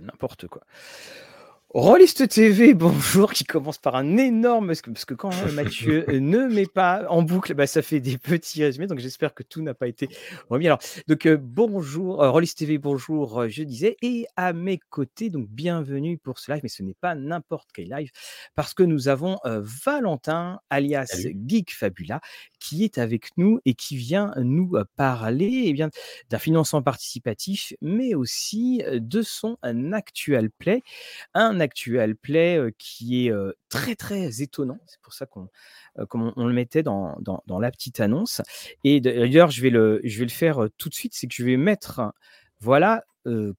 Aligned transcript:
n'importe 0.00 0.46
quoi. 0.48 0.62
Rolliste 1.74 2.28
TV, 2.28 2.74
bonjour, 2.74 3.32
qui 3.32 3.44
commence 3.44 3.78
par 3.78 3.96
un 3.96 4.18
énorme. 4.18 4.66
Parce 4.66 5.06
que 5.06 5.14
quand 5.14 5.30
Mathieu 5.54 6.04
ne 6.20 6.46
met 6.46 6.66
pas 6.66 7.06
en 7.08 7.22
boucle, 7.22 7.54
bah, 7.54 7.66
ça 7.66 7.80
fait 7.80 7.98
des 7.98 8.18
petits 8.18 8.62
résumés. 8.62 8.86
Donc 8.86 8.98
j'espère 8.98 9.32
que 9.32 9.42
tout 9.42 9.62
n'a 9.62 9.72
pas 9.72 9.88
été 9.88 10.06
remis. 10.50 10.66
Alors, 10.66 10.80
donc 11.08 11.26
bonjour, 11.28 12.22
euh, 12.22 12.42
TV, 12.42 12.76
bonjour, 12.76 13.48
je 13.48 13.62
disais. 13.62 13.96
Et 14.02 14.26
à 14.36 14.52
mes 14.52 14.80
côtés, 14.90 15.30
donc 15.30 15.48
bienvenue 15.48 16.18
pour 16.18 16.40
ce 16.40 16.52
live, 16.52 16.60
mais 16.62 16.68
ce 16.68 16.82
n'est 16.82 16.96
pas 17.00 17.14
n'importe 17.14 17.70
quel 17.72 17.88
live, 17.88 18.10
parce 18.54 18.74
que 18.74 18.82
nous 18.82 19.08
avons 19.08 19.38
Valentin, 19.44 20.60
alias 20.68 21.26
Geek 21.46 21.72
Fabula, 21.72 22.20
qui 22.60 22.84
est 22.84 22.98
avec 22.98 23.30
nous 23.38 23.60
et 23.64 23.72
qui 23.72 23.96
vient 23.96 24.34
nous 24.36 24.74
parler 24.96 25.64
eh 25.66 25.72
bien, 25.72 25.88
d'un 26.28 26.38
financement 26.38 26.82
participatif, 26.82 27.72
mais 27.80 28.14
aussi 28.14 28.82
de 28.92 29.22
son 29.22 29.56
actual 29.62 30.50
play. 30.50 30.82
Un 31.32 31.61
actuel 31.62 32.16
play 32.16 32.60
qui 32.78 33.26
est 33.26 33.32
très 33.68 33.94
très 33.94 34.42
étonnant. 34.42 34.78
C'est 34.86 35.00
pour 35.00 35.14
ça 35.14 35.26
qu'on 35.26 35.48
on, 35.96 36.46
le 36.46 36.52
mettait 36.52 36.82
dans, 36.82 37.16
dans, 37.20 37.58
la 37.58 37.70
petite 37.70 38.00
annonce. 38.00 38.42
Et 38.84 39.00
d'ailleurs, 39.00 39.50
je 39.50 39.62
vais 39.62 39.70
le 39.70 40.00
je 40.04 40.18
vais 40.18 40.26
le 40.26 40.30
faire 40.30 40.66
tout 40.76 40.88
de 40.88 40.94
suite. 40.94 41.14
C'est 41.14 41.26
que 41.26 41.34
je 41.34 41.44
vais 41.44 41.56
mettre 41.56 42.12
voilà 42.60 43.04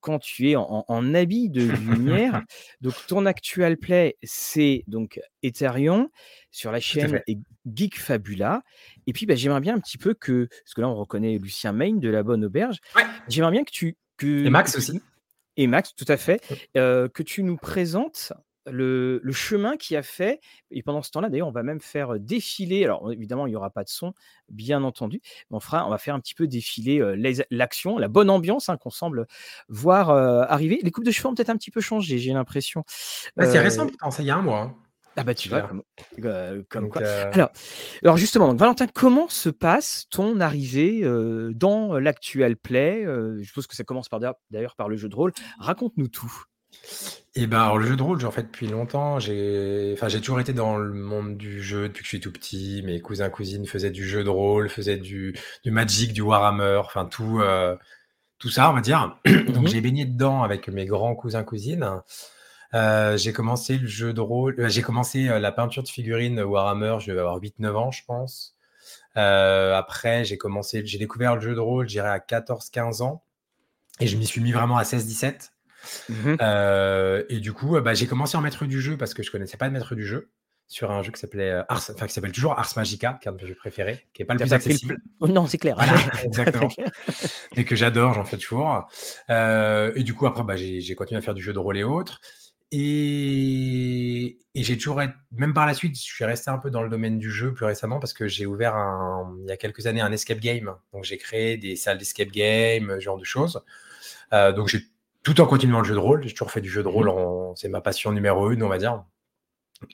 quand 0.01 0.19
tu 0.19 0.49
es 0.49 0.55
en, 0.55 1.13
habit 1.13 1.49
de 1.49 1.63
lumière. 1.63 2.43
donc 2.81 2.93
ton 3.07 3.25
actual 3.25 3.77
play, 3.77 4.17
c'est 4.23 4.83
donc 4.87 5.19
Ethereum 5.41 6.07
sur 6.51 6.71
la 6.71 6.79
chaîne 6.79 7.21
Geek 7.65 7.99
Fabula. 7.99 8.61
Et 9.07 9.13
puis 9.13 9.25
bah, 9.25 9.35
j'aimerais 9.35 9.61
bien 9.61 9.75
un 9.75 9.79
petit 9.79 9.97
peu 9.97 10.13
que, 10.13 10.47
parce 10.63 10.73
que 10.73 10.81
là 10.81 10.89
on 10.89 10.95
reconnaît 10.95 11.37
Lucien 11.37 11.71
Main 11.71 11.95
de 11.95 12.09
la 12.09 12.23
Bonne 12.23 12.45
Auberge. 12.45 12.79
J'aimerais 13.27 13.51
bien 13.51 13.63
que 13.63 13.71
tu 13.71 13.97
que, 14.17 14.45
et 14.45 14.49
Max 14.49 14.75
aussi 14.75 15.01
et 15.57 15.67
Max, 15.67 15.95
tout 15.95 16.05
à 16.07 16.17
fait, 16.17 16.41
que 16.73 17.23
tu 17.23 17.43
nous 17.43 17.57
présentes 17.57 18.33
le, 18.65 19.21
chemin 19.31 19.77
qui 19.77 19.95
a 19.95 20.03
fait. 20.03 20.39
Et 20.71 20.83
pendant 20.83 21.01
ce 21.01 21.11
temps-là, 21.11 21.29
d'ailleurs, 21.29 21.47
on 21.47 21.51
va 21.51 21.63
même 21.63 21.81
faire 21.81 22.19
défiler. 22.19 22.83
Alors, 22.85 23.11
évidemment, 23.11 23.47
il 23.47 23.51
n'y 23.51 23.55
aura 23.55 23.69
pas 23.69 23.83
de 23.83 23.89
son, 23.89 24.13
bien 24.49 24.83
entendu. 24.83 25.21
Mais 25.49 25.57
on, 25.57 25.59
fera, 25.59 25.85
on 25.85 25.89
va 25.89 25.97
faire 25.97 26.15
un 26.15 26.19
petit 26.19 26.35
peu 26.35 26.47
défiler 26.47 27.01
l'action, 27.51 27.97
la 27.97 28.07
bonne 28.07 28.29
ambiance 28.29 28.69
hein, 28.69 28.77
qu'on 28.77 28.89
semble 28.89 29.27
voir 29.69 30.09
arriver. 30.09 30.79
Les 30.83 30.91
coupes 30.91 31.05
de 31.05 31.11
cheveux 31.11 31.29
ont 31.29 31.35
peut-être 31.35 31.49
un 31.49 31.57
petit 31.57 31.71
peu 31.71 31.81
changé, 31.81 32.17
j'ai 32.19 32.33
l'impression. 32.33 32.83
Bah, 33.35 33.45
c'est 33.45 33.59
récent, 33.59 33.87
putain, 33.87 34.11
ça 34.11 34.23
y 34.23 34.29
a 34.29 34.35
un 34.35 34.41
mois. 34.41 34.75
Ah 35.15 35.23
bah 35.23 35.35
tu 35.35 35.49
vois, 35.49 35.69
comme, 36.69 36.89
quoi. 36.89 37.01
Alors, 37.03 37.51
alors 38.03 38.17
justement, 38.17 38.47
donc, 38.47 38.59
Valentin, 38.59 38.87
comment 38.87 39.27
se 39.27 39.49
passe 39.49 40.07
ton 40.09 40.39
arrivée 40.39 41.03
dans 41.53 41.99
l'actuel 41.99 42.57
play 42.57 43.03
Je 43.05 43.43
suppose 43.43 43.67
que 43.67 43.75
ça 43.75 43.83
commence 43.83 44.09
par 44.09 44.19
d'ailleurs 44.19 44.75
par 44.75 44.89
le 44.89 44.95
jeu 44.97 45.09
de 45.09 45.15
rôle. 45.15 45.31
Raconte-nous 45.59 46.07
tout. 46.07 46.33
Et 47.35 47.43
eh 47.43 47.47
ben 47.47 47.61
alors 47.61 47.79
le 47.79 47.85
jeu 47.87 47.95
de 47.95 48.03
rôle, 48.03 48.19
j'en 48.19 48.29
fais 48.29 48.43
depuis 48.43 48.67
longtemps. 48.67 49.19
J'ai, 49.19 49.91
enfin, 49.95 50.07
j'ai 50.07 50.19
toujours 50.19 50.39
été 50.39 50.53
dans 50.53 50.77
le 50.77 50.93
monde 50.93 51.35
du 51.37 51.63
jeu 51.63 51.87
depuis 51.87 52.01
que 52.01 52.05
je 52.05 52.09
suis 52.09 52.19
tout 52.19 52.31
petit. 52.31 52.83
Mes 52.85 53.01
cousins 53.01 53.29
cousines 53.29 53.65
faisaient 53.65 53.89
du 53.89 54.07
jeu 54.07 54.23
de 54.23 54.29
rôle, 54.29 54.69
faisaient 54.69 54.97
du, 54.97 55.35
du 55.63 55.71
Magic, 55.71 56.13
du 56.13 56.21
Warhammer, 56.21 56.81
enfin 56.83 57.05
tout, 57.05 57.41
tout 58.37 58.49
ça, 58.49 58.69
on 58.69 58.73
va 58.73 58.81
dire. 58.81 59.17
Donc 59.25 59.63
mmh 59.63 59.67
j'ai 59.67 59.81
baigné 59.81 60.05
dedans 60.05 60.43
avec 60.43 60.67
mes 60.67 60.85
grands 60.85 61.15
cousins 61.15 61.43
cousines. 61.43 62.01
Euh, 62.73 63.17
j'ai 63.17 63.33
commencé 63.33 63.77
le 63.77 63.87
jeu 63.87 64.13
de 64.13 64.21
rôle, 64.21 64.55
euh, 64.59 64.67
j'ai 64.67 64.81
commencé 64.81 65.29
euh, 65.29 65.39
la 65.39 65.51
peinture 65.51 65.83
de 65.83 65.87
figurines 65.87 66.41
Warhammer, 66.41 66.97
je 66.99 67.11
devais 67.11 67.19
avoir 67.19 67.39
8-9 67.39 67.75
ans, 67.75 67.91
je 67.91 68.03
pense. 68.05 68.55
après, 69.15 70.25
j'ai 70.25 70.37
commencé, 70.37 70.83
j'ai 70.85 70.97
découvert 70.97 71.35
le 71.35 71.41
jeu 71.41 71.53
de 71.53 71.59
rôle, 71.59 71.87
j'irai 71.87 72.09
à 72.09 72.17
14-15 72.17 73.03
ans, 73.03 73.23
et 73.99 74.07
je 74.07 74.17
m'y 74.17 74.25
suis 74.25 74.41
mis 74.41 74.51
vraiment 74.51 74.77
à 74.77 74.83
16-17. 74.83 75.51
Mmh 76.07 76.37
et 77.29 77.39
du 77.39 77.51
coup, 77.53 77.79
bah, 77.81 77.93
j'ai 77.93 78.07
commencé 78.07 78.37
en 78.37 78.41
maître 78.41 78.65
du 78.65 78.81
jeu 78.81 78.97
parce 78.97 79.13
que 79.13 79.21
je 79.21 79.29
connaissais 79.29 79.57
pas 79.57 79.67
de 79.67 79.73
maître 79.73 79.95
du 79.95 80.05
jeu 80.05 80.31
sur 80.69 80.91
un 80.91 81.03
jeu 81.03 81.11
qui 81.11 81.19
s'appelait 81.19 81.51
Ars, 81.67 81.83
enfin 81.93 82.07
qui 82.07 82.13
s'appelle 82.13 82.31
toujours 82.31 82.57
Ars 82.57 82.71
Magica, 82.77 83.19
qui 83.21 83.27
est 83.27 83.31
un 83.31 83.35
de 83.35 83.41
mes 83.41 83.47
jeux 83.47 83.55
préférés, 83.55 84.07
qui 84.13 84.21
est 84.21 84.25
pas 84.25 84.33
le 84.33 84.39
plus 84.39 84.53
accessible. 84.53 84.97
Oh 85.19 85.27
non, 85.27 85.45
c'est 85.45 85.57
clair. 85.57 85.77
exactement. 86.23 86.69
et 87.57 87.65
que 87.65 87.75
j'adore, 87.75 88.13
j'en 88.13 88.23
fais 88.23 88.37
toujours. 88.37 88.87
et 89.29 90.03
du 90.03 90.13
coup, 90.13 90.25
après, 90.25 90.43
bah, 90.43 90.55
j'ai 90.55 90.95
continué 90.95 91.19
à 91.19 91.21
faire 91.21 91.35
du 91.35 91.43
jeu 91.43 91.53
de 91.53 91.59
rôle 91.59 91.77
et 91.77 91.83
autres. 91.83 92.21
Et, 92.75 94.39
j'ai 94.55 94.77
toujours, 94.79 94.99
même 95.31 95.53
par 95.53 95.67
la 95.67 95.75
suite, 95.75 95.95
je 95.95 96.01
suis 96.01 96.25
resté 96.25 96.49
un 96.49 96.57
peu 96.57 96.71
dans 96.71 96.81
le 96.81 96.89
domaine 96.89 97.19
du 97.19 97.29
jeu 97.29 97.53
plus 97.53 97.65
récemment 97.65 97.99
parce 97.99 98.13
que 98.13 98.27
j'ai 98.27 98.47
ouvert 98.47 98.75
il 99.43 99.49
y 99.49 99.51
a 99.51 99.57
quelques 99.57 99.85
années 99.85 100.01
un 100.01 100.11
escape 100.11 100.39
game. 100.39 100.75
Donc 100.91 101.03
j'ai 101.03 101.17
créé 101.17 101.57
des 101.57 101.75
salles 101.75 101.99
d'escape 101.99 102.31
game, 102.31 102.91
ce 102.95 102.99
genre 102.99 103.19
de 103.19 103.23
choses. 103.23 103.61
Euh, 104.33 104.51
donc 104.53 104.69
j'ai 104.69 104.79
tout 105.21 105.39
en 105.39 105.45
continuant 105.45 105.79
le 105.79 105.85
jeu 105.85 105.93
de 105.93 105.99
rôle. 105.99 106.23
J'ai 106.23 106.33
toujours 106.33 106.49
fait 106.49 106.61
du 106.61 106.69
jeu 106.69 106.81
de 106.81 106.87
rôle, 106.87 107.09
mmh 107.09 107.53
c'est 107.55 107.69
ma 107.69 107.81
passion 107.81 108.11
numéro 108.11 108.49
une, 108.49 108.63
on 108.63 108.69
va 108.69 108.79
dire, 108.79 109.03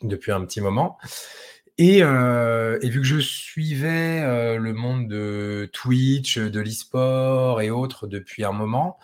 depuis 0.02 0.32
un 0.32 0.46
petit 0.46 0.62
moment. 0.62 0.98
Et, 1.78 2.02
euh, 2.02 2.80
vu 2.82 3.02
que 3.02 3.08
je 3.08 3.20
suivais 3.20 4.22
euh, 4.22 4.58
le 4.58 4.74
monde 4.74 5.10
de 5.10 5.70
Twitch, 5.74 6.38
de 6.38 6.62
l'e-sport 6.62 7.62
et 7.62 7.72
autres 7.72 8.08
depuis 8.08 8.46
un 8.46 8.54
moment, 8.54 8.98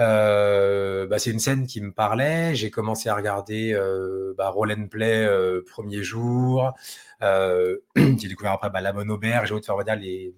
euh, 0.00 1.06
bah, 1.06 1.18
c'est 1.18 1.30
une 1.30 1.38
scène 1.38 1.66
qui 1.66 1.80
me 1.80 1.92
parlait. 1.92 2.54
J'ai 2.54 2.70
commencé 2.70 3.08
à 3.08 3.14
regarder 3.14 3.72
euh, 3.72 4.34
bah, 4.36 4.48
Roll 4.48 4.72
and 4.72 4.88
Play 4.88 5.24
euh, 5.24 5.62
premier 5.66 6.02
jour. 6.02 6.74
Euh, 7.22 7.78
j'ai 7.96 8.28
découvert 8.28 8.52
après 8.52 8.70
bah, 8.70 8.80
La 8.80 8.92
Bonne 8.92 9.10
Auberge, 9.10 9.48
j'ai 9.48 9.62
faire 9.62 9.84
dire 9.84 9.96
les, 9.96 10.34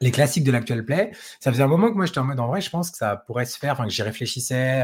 les 0.00 0.10
classiques 0.10 0.44
de 0.44 0.52
l'actuel 0.52 0.84
play. 0.84 1.12
Ça 1.40 1.52
faisait 1.52 1.62
un 1.62 1.68
moment 1.68 1.90
que 1.90 1.96
moi 1.96 2.06
j'étais 2.06 2.20
en 2.20 2.24
mode 2.24 2.40
en 2.40 2.48
vrai, 2.48 2.60
je 2.60 2.70
pense 2.70 2.90
que 2.90 2.96
ça 2.96 3.16
pourrait 3.16 3.46
se 3.46 3.58
faire, 3.58 3.76
que 3.76 3.88
j'y 3.88 4.02
réfléchissais. 4.02 4.82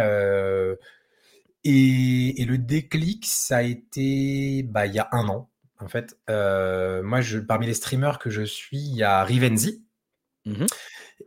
Et, 1.64 2.44
le 2.44 2.58
déclic, 2.58 3.26
ça 3.26 3.56
a 3.58 3.62
été 3.62 4.62
bah, 4.62 4.86
il 4.86 4.94
y 4.94 4.98
a 4.98 5.08
un 5.12 5.28
an. 5.28 5.50
En 5.80 5.88
fait, 5.88 6.16
moi, 6.28 7.20
parmi 7.48 7.66
les 7.66 7.74
streamers 7.74 8.18
que 8.18 8.30
je 8.30 8.42
suis, 8.42 8.78
il 8.78 8.96
y 8.96 9.02
a 9.02 9.24
Rivenzi. 9.24 9.85
Mmh 10.46 10.66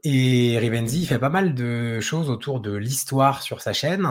et 0.03 0.57
Rivenzi, 0.59 1.05
fait 1.05 1.19
pas 1.19 1.29
mal 1.29 1.55
de 1.55 1.99
choses 1.99 2.29
autour 2.29 2.59
de 2.59 2.73
l'histoire 2.75 3.41
sur 3.41 3.61
sa 3.61 3.73
chaîne. 3.73 4.07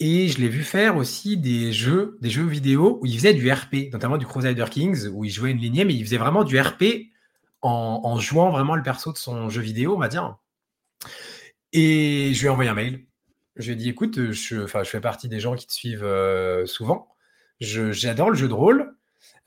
Et 0.00 0.28
je 0.28 0.40
l'ai 0.40 0.48
vu 0.48 0.62
faire 0.62 0.96
aussi 0.96 1.36
des 1.36 1.72
jeux, 1.72 2.18
des 2.20 2.30
jeux 2.30 2.46
vidéo 2.46 2.98
où 3.00 3.06
il 3.06 3.16
faisait 3.16 3.34
du 3.34 3.50
RP, 3.50 3.92
notamment 3.92 4.16
du 4.16 4.26
Crusader 4.26 4.66
Kings, 4.70 5.08
où 5.08 5.24
il 5.24 5.30
jouait 5.30 5.50
une 5.50 5.58
lignée, 5.58 5.84
mais 5.84 5.94
il 5.94 6.04
faisait 6.04 6.16
vraiment 6.16 6.44
du 6.44 6.58
RP 6.58 7.10
en, 7.62 8.18
jouant 8.20 8.50
vraiment 8.50 8.76
le 8.76 8.82
perso 8.82 9.12
de 9.12 9.18
son 9.18 9.48
jeu 9.48 9.60
vidéo, 9.60 9.94
on 9.96 9.98
va 9.98 10.08
dire. 10.08 10.36
Et 11.72 12.32
je 12.34 12.40
lui 12.40 12.46
ai 12.46 12.50
envoyé 12.50 12.70
un 12.70 12.74
mail. 12.74 13.06
Je 13.56 13.66
lui 13.66 13.72
ai 13.72 13.76
dit, 13.76 13.88
écoute, 13.88 14.32
je, 14.32 14.66
je 14.66 14.84
fais 14.84 15.00
partie 15.00 15.28
des 15.28 15.40
gens 15.40 15.56
qui 15.56 15.66
te 15.66 15.72
suivent 15.72 16.04
euh, 16.04 16.66
souvent. 16.66 17.08
J'adore 17.60 18.30
le 18.30 18.36
jeu 18.36 18.48
de 18.48 18.54
rôle. 18.54 18.95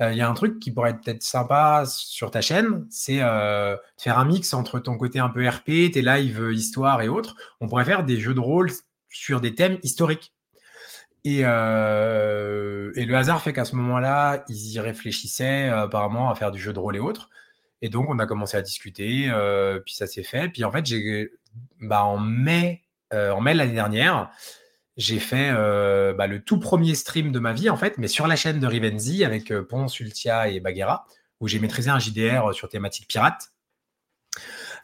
Euh, 0.01 0.13
il 0.13 0.17
y 0.17 0.21
a 0.21 0.29
un 0.29 0.33
truc 0.33 0.59
qui 0.59 0.71
pourrait 0.71 0.91
être 0.91 1.01
peut-être 1.01 1.23
sympa 1.23 1.83
sur 1.85 2.31
ta 2.31 2.39
chaîne, 2.41 2.85
c'est 2.89 3.21
euh, 3.21 3.75
faire 3.97 4.17
un 4.17 4.25
mix 4.25 4.53
entre 4.53 4.79
ton 4.79 4.97
côté 4.97 5.19
un 5.19 5.29
peu 5.29 5.47
RP, 5.47 5.91
tes 5.91 6.01
lives 6.01 6.41
euh, 6.41 6.53
histoire 6.53 7.01
et 7.01 7.09
autres. 7.09 7.35
On 7.59 7.67
pourrait 7.67 7.85
faire 7.85 8.05
des 8.05 8.17
jeux 8.17 8.33
de 8.33 8.39
rôle 8.39 8.71
sur 9.09 9.41
des 9.41 9.55
thèmes 9.55 9.77
historiques. 9.83 10.33
Et, 11.25 11.39
et 11.39 11.43
le 11.43 13.13
hasard 13.13 13.41
fait 13.41 13.51
qu'à 13.51 13.65
ce 13.65 13.75
moment-là, 13.75 14.45
ils 14.47 14.71
y 14.73 14.79
réfléchissaient 14.79 15.67
apparemment 15.67 16.31
à 16.31 16.35
faire 16.35 16.49
du 16.49 16.59
jeu 16.59 16.71
de 16.71 16.79
rôle 16.79 16.95
et 16.95 16.99
autres. 16.99 17.29
Et 17.81 17.89
donc, 17.89 18.09
on 18.09 18.19
a 18.19 18.25
commencé 18.25 18.55
à 18.55 18.61
discuter, 18.61 19.29
puis 19.85 19.95
ça 19.95 20.07
s'est 20.07 20.23
fait. 20.23 20.47
Puis 20.47 20.63
en 20.63 20.71
fait, 20.71 20.85
bah, 21.81 22.05
en 22.05 22.17
mai, 22.17 22.83
en 23.11 23.41
mai 23.41 23.53
l'année 23.53 23.73
dernière, 23.73 24.31
j'ai 24.99 25.19
fait 25.19 25.49
euh, 25.53 26.13
bah, 26.13 26.27
le 26.27 26.41
tout 26.41 26.59
premier 26.59 26.93
stream 26.93 27.31
de 27.31 27.39
ma 27.39 27.53
vie, 27.53 27.69
en 27.69 27.77
fait, 27.77 27.97
mais 27.97 28.09
sur 28.09 28.27
la 28.27 28.35
chaîne 28.35 28.59
de 28.59 28.67
Rivenzi 28.67 29.23
avec 29.23 29.49
euh, 29.49 29.63
Ponce, 29.63 29.97
Ultia 30.01 30.49
et 30.49 30.59
Baguera, 30.59 31.07
où 31.39 31.47
j'ai 31.47 31.57
maîtrisé 31.59 31.89
un 31.89 31.99
JDR 31.99 32.53
sur 32.53 32.67
thématique 32.67 33.07
pirate. 33.07 33.53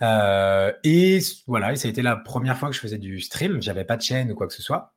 Euh, 0.01 0.71
et 0.85 1.19
voilà, 1.47 1.75
ça 1.75 1.89
a 1.89 1.91
été 1.91 2.01
la 2.01 2.15
première 2.15 2.57
fois 2.57 2.69
que 2.69 2.75
je 2.75 2.79
faisais 2.79 2.97
du 2.97 3.19
stream. 3.19 3.61
J'avais 3.61 3.83
pas 3.83 3.97
de 3.97 4.03
chaîne 4.03 4.31
ou 4.31 4.35
quoi 4.35 4.47
que 4.47 4.53
ce 4.53 4.63
soit. 4.63 4.93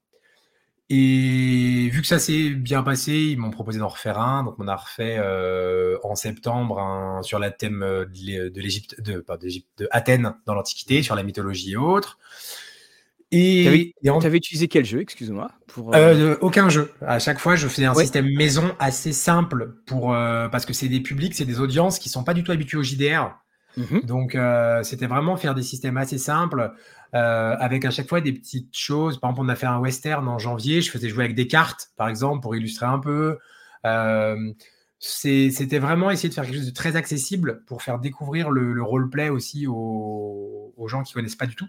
Et 0.89 1.89
vu 1.91 2.01
que 2.01 2.07
ça 2.07 2.21
s'est 2.21 2.51
bien 2.51 2.85
passé, 2.85 3.13
ils 3.13 3.39
m'ont 3.39 3.51
proposé 3.51 3.81
d'en 3.81 3.89
refaire 3.89 4.21
un. 4.21 4.45
Donc, 4.45 4.55
on 4.59 4.69
a 4.69 4.77
refait 4.77 5.19
en 6.05 6.15
septembre 6.15 7.21
sur 7.23 7.41
la 7.41 7.51
thème 7.51 7.81
de 7.81 8.61
l'Égypte, 8.61 9.01
de, 9.01 9.25
de 9.79 9.89
Athènes 9.91 10.35
dans 10.47 10.55
l'Antiquité, 10.55 11.03
sur 11.03 11.17
la 11.17 11.25
mythologie 11.25 11.73
et 11.73 11.77
autres. 11.77 12.19
Et 13.31 13.93
tu 14.03 14.09
avais, 14.09 14.37
utilisé 14.39 14.69
quel 14.69 14.87
jeu, 14.87 15.01
excuse-moi 15.01 15.51
pour 15.67 15.95
euh, 15.95 16.15
euh... 16.15 16.37
Aucun 16.41 16.71
jeu. 16.71 16.93
À 17.07 17.19
chaque 17.19 17.39
fois, 17.39 17.57
je 17.57 17.69
faisais 17.69 17.85
un 17.85 17.95
système 17.95 18.27
maison 18.35 18.75
assez 18.79 19.13
simple 19.13 19.75
pour 19.87 20.15
euh, 20.15 20.49
parce 20.49 20.65
que 20.65 20.73
c'est 20.73 20.89
des 20.89 21.01
publics, 21.01 21.35
c'est 21.35 21.45
des 21.45 21.61
audiences 21.61 21.99
qui 21.99 22.09
sont 22.09 22.25
pas 22.25 22.35
du 22.35 22.43
tout 22.43 22.53
habitués 22.53 22.79
au 22.79 22.83
JDR. 22.83 23.37
Mmh 23.77 24.01
Donc, 24.05 24.35
euh, 24.35 24.83
c'était 24.83 25.07
vraiment 25.07 25.37
faire 25.37 25.55
des 25.55 25.63
systèmes 25.63 25.99
assez 25.99 26.19
simples 26.19 26.73
avec 27.13 27.85
à 27.85 27.91
chaque 27.91 28.09
fois 28.09 28.21
des 28.21 28.33
petites 28.33 28.77
choses. 28.77 29.19
Par 29.21 29.31
exemple, 29.31 29.47
on 29.47 29.49
a 29.51 29.57
fait 29.57 29.67
un 29.67 29.79
western 29.79 30.27
en 30.27 30.39
janvier. 30.39 30.81
Je 30.81 30.91
faisais 30.91 31.09
jouer 31.09 31.25
avec 31.25 31.37
des 31.37 31.47
cartes, 31.47 31.91
par 31.97 32.09
exemple, 32.09 32.41
pour 32.43 32.57
illustrer 32.57 32.87
un 32.87 32.99
peu. 32.99 33.39
c'était 34.99 35.79
vraiment 35.79 36.11
essayer 36.11 36.31
de 36.31 36.35
faire 36.35 36.45
quelque 36.45 36.57
chose 36.57 36.67
de 36.67 36.75
très 36.75 36.97
accessible 36.97 37.63
pour 37.67 37.83
faire 37.83 37.99
découvrir 37.99 38.51
le, 38.51 38.73
le 38.73 38.83
roleplay 38.83 39.29
aussi 39.29 39.67
aux, 39.67 40.73
aux 40.77 40.89
gens 40.89 41.03
qui 41.03 41.13
connaissent 41.13 41.37
pas 41.37 41.47
du 41.47 41.55
tout. 41.55 41.69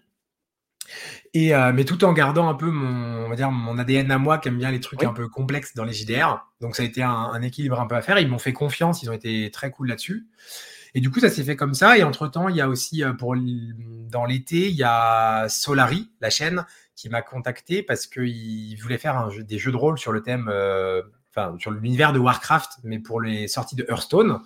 Et, 1.34 1.54
mais 1.74 1.86
tout 1.86 2.04
en 2.04 2.14
gardant 2.14 2.50
un 2.50 2.56
peu 2.56 2.70
mon, 2.70 3.26
on 3.26 3.30
va 3.30 3.36
dire, 3.36 3.52
mon 3.52 3.78
ADN 3.78 4.12
à 4.12 4.18
moi 4.18 4.38
qui 4.38 4.48
aime 4.48 4.58
bien 4.58 4.72
les 4.72 4.80
trucs 4.80 5.04
un 5.04 5.14
peu 5.14 5.28
complexes 5.28 5.76
dans 5.76 5.84
les 5.84 5.94
JDR. 5.94 6.48
Donc 6.62 6.76
ça 6.76 6.84
a 6.84 6.86
été 6.86 7.04
un, 7.04 7.42
équilibre 7.42 7.80
un 7.80 7.88
peu 7.88 7.96
à 7.96 8.02
faire. 8.02 8.20
Ils 8.20 8.28
m'ont 8.28 8.40
fait 8.40 8.54
confiance, 8.54 9.04
ils 9.04 9.10
ont 9.10 9.14
été 9.14 9.50
très 9.52 9.72
cool 9.72 9.90
là-dessus. 9.90 10.28
Et 10.96 11.02
du 11.02 11.12
coup, 11.12 11.20
ça 11.20 11.30
s'est 11.30 11.44
fait 11.44 11.56
comme 11.56 11.74
ça. 11.74 11.98
Et 11.98 12.04
entre-temps, 12.04 12.50
il 12.50 12.56
y 12.56 12.62
a 12.62 12.68
aussi, 12.68 13.04
pour 13.18 13.36
dans 13.36 14.26
l'été, 14.26 14.70
il 14.70 14.76
y 14.76 14.84
a 14.84 15.48
Solari, 15.48 16.10
la 16.20 16.30
chaîne, 16.30 16.66
qui 16.96 17.10
m'a 17.10 17.22
contacté 17.22 17.84
parce 17.84 18.08
qu'il 18.08 18.76
voulait 18.82 18.98
faire 18.98 19.16
un 19.16 19.30
jeu, 19.30 19.44
des 19.44 19.60
jeux 19.60 19.72
de 19.72 19.78
rôle 19.78 20.00
sur 20.00 20.12
le 20.12 20.22
thème, 20.22 20.52
enfin, 21.30 21.56
sur 21.60 21.72
l'univers 21.72 22.12
de 22.14 22.20
Warcraft, 22.20 22.80
mais 22.84 23.00
pour 23.00 23.22
les 23.22 23.48
sorties 23.48 23.76
de 23.76 23.86
Hearthstone. 23.88 24.40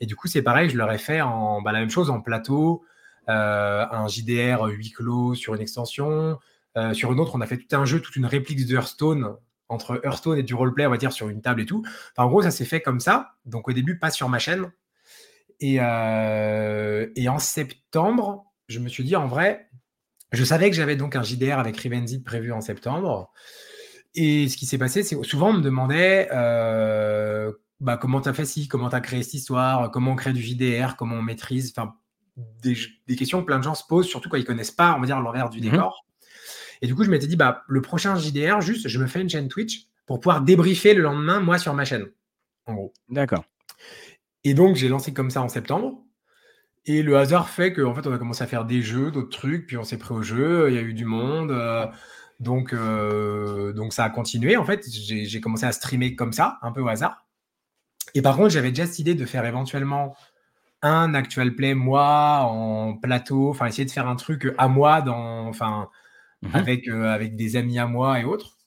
Et 0.00 0.06
du 0.06 0.16
coup, 0.16 0.28
c'est 0.28 0.42
pareil, 0.42 0.68
je 0.68 0.76
leur 0.76 0.90
ai 0.92 0.98
fait 0.98 1.20
en, 1.20 1.62
bah, 1.62 1.72
la 1.72 1.80
même 1.80 1.90
chose 1.90 2.10
en 2.10 2.20
plateau, 2.20 2.82
euh, 2.82 2.88
un 3.28 4.06
JDR 4.08 4.64
huis 4.66 4.90
clos 4.90 5.34
sur 5.34 5.54
une 5.54 5.60
extension. 5.60 6.38
Euh, 6.76 6.92
sur 6.92 7.12
une 7.12 7.20
autre, 7.20 7.34
on 7.34 7.40
a 7.40 7.46
fait 7.46 7.58
tout 7.58 7.76
un 7.76 7.84
jeu, 7.84 8.00
toute 8.00 8.16
une 8.16 8.26
réplique 8.26 8.66
de 8.66 8.74
Hearthstone 8.74 9.36
entre 9.68 10.00
Hearthstone 10.04 10.38
et 10.38 10.42
du 10.42 10.54
roleplay, 10.54 10.86
on 10.86 10.90
va 10.90 10.96
dire, 10.96 11.12
sur 11.12 11.28
une 11.28 11.40
table 11.40 11.62
et 11.62 11.66
tout. 11.66 11.84
en 12.16 12.26
gros, 12.26 12.42
ça 12.42 12.50
s'est 12.50 12.64
fait 12.64 12.80
comme 12.80 13.00
ça. 13.00 13.34
Donc 13.46 13.68
au 13.68 13.72
début, 13.72 13.98
pas 13.98 14.10
sur 14.10 14.28
ma 14.28 14.38
chaîne. 14.38 14.70
Et, 15.60 15.78
euh, 15.80 17.06
en 17.28 17.38
septembre, 17.38 18.44
je 18.68 18.78
me 18.80 18.88
suis 18.88 19.04
dit, 19.04 19.16
en 19.16 19.26
vrai, 19.26 19.70
je 20.32 20.44
savais 20.44 20.68
que 20.68 20.76
j'avais 20.76 20.96
donc 20.96 21.16
un 21.16 21.22
JDR 21.22 21.58
avec 21.58 21.76
Rivenzi 21.76 22.22
prévu 22.22 22.52
en 22.52 22.60
septembre. 22.60 23.32
Et 24.14 24.48
ce 24.48 24.56
qui 24.56 24.66
s'est 24.66 24.78
passé, 24.78 25.02
c'est 25.02 25.20
souvent 25.24 25.50
on 25.50 25.54
me 25.54 25.62
demandait 25.62 26.28
bah, 27.80 27.96
comment 27.96 28.20
tu 28.20 28.28
as 28.28 28.34
fait 28.34 28.44
ci, 28.44 28.68
comment 28.68 28.88
tu 28.88 28.96
as 28.96 29.00
créé 29.00 29.22
cette 29.22 29.34
histoire, 29.34 29.90
comment 29.90 30.12
on 30.12 30.16
crée 30.16 30.32
du 30.32 30.42
JDR, 30.42 30.96
comment 30.96 31.16
on 31.16 31.22
maîtrise. 31.22 31.72
Enfin, 31.76 31.94
des, 32.36 33.16
questions 33.16 33.40
que 33.40 33.46
plein 33.46 33.58
de 33.58 33.64
gens 33.64 33.74
se 33.74 33.84
posent, 33.86 34.06
surtout 34.06 34.28
quand 34.28 34.36
ils 34.36 34.44
connaissent 34.44 34.70
pas, 34.70 34.94
on 34.96 35.00
va 35.00 35.06
dire, 35.06 35.20
l'envers 35.20 35.50
du 35.50 35.60
mhm. 35.60 35.70
décor. 35.70 36.06
Et 36.82 36.86
du 36.86 36.94
coup, 36.94 37.04
je 37.04 37.10
m'étais 37.10 37.26
dit, 37.26 37.36
bah, 37.36 37.62
le 37.68 37.80
prochain 37.80 38.16
JDR, 38.16 38.60
juste, 38.60 38.88
je 38.88 38.98
me 38.98 39.06
fais 39.06 39.20
une 39.20 39.30
chaîne 39.30 39.48
Twitch 39.48 39.86
pour 40.06 40.20
pouvoir 40.20 40.42
débriefer 40.42 40.94
le 40.94 41.02
lendemain, 41.02 41.40
moi, 41.40 41.58
sur 41.58 41.72
ma 41.74 41.84
chaîne, 41.84 42.06
en 42.66 42.74
gros. 42.74 42.92
D'accord. 43.08 43.44
Et 44.42 44.54
donc, 44.54 44.76
j'ai 44.76 44.88
lancé 44.88 45.12
comme 45.14 45.30
ça 45.30 45.40
en 45.42 45.48
septembre. 45.48 46.02
Et 46.86 47.02
le 47.02 47.16
hasard 47.16 47.48
fait 47.48 47.72
qu'en 47.72 47.94
fait, 47.94 48.06
on 48.06 48.12
a 48.12 48.18
commencé 48.18 48.44
à 48.44 48.46
faire 48.46 48.66
des 48.66 48.82
jeux, 48.82 49.10
d'autres 49.10 49.30
trucs, 49.30 49.66
puis 49.66 49.78
on 49.78 49.84
s'est 49.84 49.96
pris 49.96 50.12
au 50.12 50.22
jeu, 50.22 50.68
il 50.68 50.74
y 50.74 50.78
a 50.78 50.82
eu 50.82 50.92
du 50.92 51.06
monde. 51.06 51.50
Euh, 51.50 51.86
donc, 52.40 52.74
euh, 52.74 53.72
donc, 53.72 53.94
ça 53.94 54.04
a 54.04 54.10
continué. 54.10 54.58
En 54.58 54.64
fait, 54.64 54.84
j'ai 54.86 55.40
commencé 55.40 55.64
à 55.64 55.72
streamer 55.72 56.14
comme 56.14 56.32
ça, 56.32 56.58
un 56.60 56.72
peu 56.72 56.82
au 56.82 56.88
hasard. 56.88 57.26
Et 58.14 58.20
par 58.20 58.36
contre, 58.36 58.50
j'avais 58.50 58.68
déjà 58.68 58.86
cette 58.86 58.98
idée 58.98 59.14
de 59.14 59.24
faire 59.24 59.46
éventuellement 59.46 60.14
un 60.84 61.14
actual 61.14 61.54
play 61.56 61.74
moi 61.74 62.42
en 62.42 62.94
plateau, 62.94 63.50
enfin 63.50 63.66
essayer 63.66 63.86
de 63.86 63.90
faire 63.90 64.06
un 64.06 64.16
truc 64.16 64.52
à 64.58 64.68
moi 64.68 65.02
dans, 65.02 65.48
enfin 65.48 65.88
mhm. 66.42 66.50
avec 66.54 66.88
euh, 66.88 67.08
avec 67.12 67.36
des 67.36 67.56
amis 67.56 67.78
à 67.78 67.86
moi 67.86 68.20
et 68.20 68.24
autres. 68.24 68.58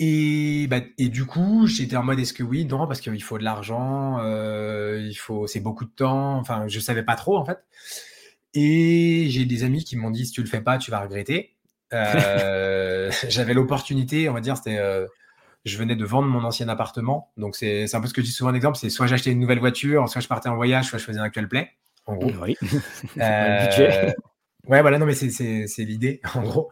Et, 0.00 0.66
bah, 0.68 0.80
et 0.98 1.08
du 1.08 1.24
coup, 1.24 1.66
j'étais 1.66 1.96
en 1.96 2.02
mode 2.02 2.18
est-ce 2.18 2.32
que 2.32 2.42
oui, 2.42 2.64
non, 2.64 2.86
parce 2.88 3.00
qu'il 3.00 3.22
faut 3.22 3.38
de 3.38 3.44
l'argent, 3.44 4.18
euh, 4.20 5.00
il 5.08 5.14
faut, 5.14 5.46
c'est 5.46 5.60
beaucoup 5.60 5.84
de 5.84 5.90
temps. 5.90 6.36
Enfin, 6.38 6.66
je 6.68 6.80
savais 6.80 7.04
pas 7.04 7.14
trop 7.16 7.36
en 7.38 7.44
fait. 7.44 7.58
Et 8.54 9.26
j'ai 9.30 9.44
des 9.46 9.64
amis 9.64 9.84
qui 9.84 9.96
m'ont 9.96 10.10
dit 10.10 10.26
si 10.26 10.32
tu 10.32 10.40
le 10.42 10.48
fais 10.48 10.60
pas, 10.60 10.78
tu 10.78 10.90
vas 10.90 11.00
regretter. 11.00 11.56
Euh, 11.92 13.10
j'avais 13.28 13.54
l'opportunité, 13.54 14.28
on 14.28 14.34
va 14.34 14.40
dire, 14.40 14.56
c'était 14.56 14.78
je 15.64 15.78
venais 15.78 15.96
de 15.96 16.04
vendre 16.04 16.28
mon 16.28 16.44
ancien 16.44 16.68
appartement. 16.68 17.32
Donc, 17.36 17.56
c'est 17.56 17.92
un 17.94 18.00
peu 18.00 18.06
ce 18.06 18.14
que 18.14 18.20
je 18.20 18.26
dis 18.26 18.32
souvent 18.32 18.50
un 18.50 18.54
exemple 18.54 18.76
c'est 18.76 18.90
soit 18.90 19.06
j'achetais 19.06 19.32
une 19.32 19.40
nouvelle 19.40 19.58
voiture, 19.58 20.08
soit 20.08 20.20
je 20.20 20.28
partais 20.28 20.48
en 20.48 20.56
voyage, 20.56 20.86
soit 20.86 20.98
je 20.98 21.04
faisais 21.04 21.18
un 21.18 21.24
actual 21.24 21.48
play. 21.48 21.70
En 22.06 22.16
gros. 22.16 22.30
Oui. 22.42 22.56
Euh, 23.18 24.12
ouais, 24.66 24.82
voilà, 24.82 24.98
non, 24.98 25.06
mais 25.06 25.14
c'est 25.14 25.84
l'idée, 25.84 26.20
en 26.34 26.42
gros. 26.42 26.70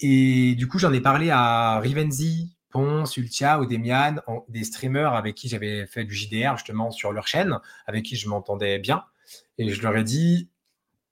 Et 0.00 0.54
du 0.56 0.66
coup, 0.66 0.78
j'en 0.78 0.92
ai 0.92 1.00
parlé 1.00 1.30
à 1.30 1.78
Rivenzi, 1.78 2.56
Ponce, 2.70 3.16
Ultia 3.16 3.60
ou 3.60 3.66
Demian, 3.66 4.16
des 4.48 4.64
streamers 4.64 5.14
avec 5.14 5.36
qui 5.36 5.48
j'avais 5.48 5.86
fait 5.86 6.04
du 6.04 6.14
JDR 6.14 6.56
justement 6.56 6.90
sur 6.90 7.12
leur 7.12 7.28
chaîne, 7.28 7.58
avec 7.86 8.04
qui 8.04 8.16
je 8.16 8.28
m'entendais 8.28 8.78
bien. 8.78 9.04
Et 9.58 9.68
je 9.68 9.82
leur 9.82 9.96
ai 9.96 10.04
dit, 10.04 10.50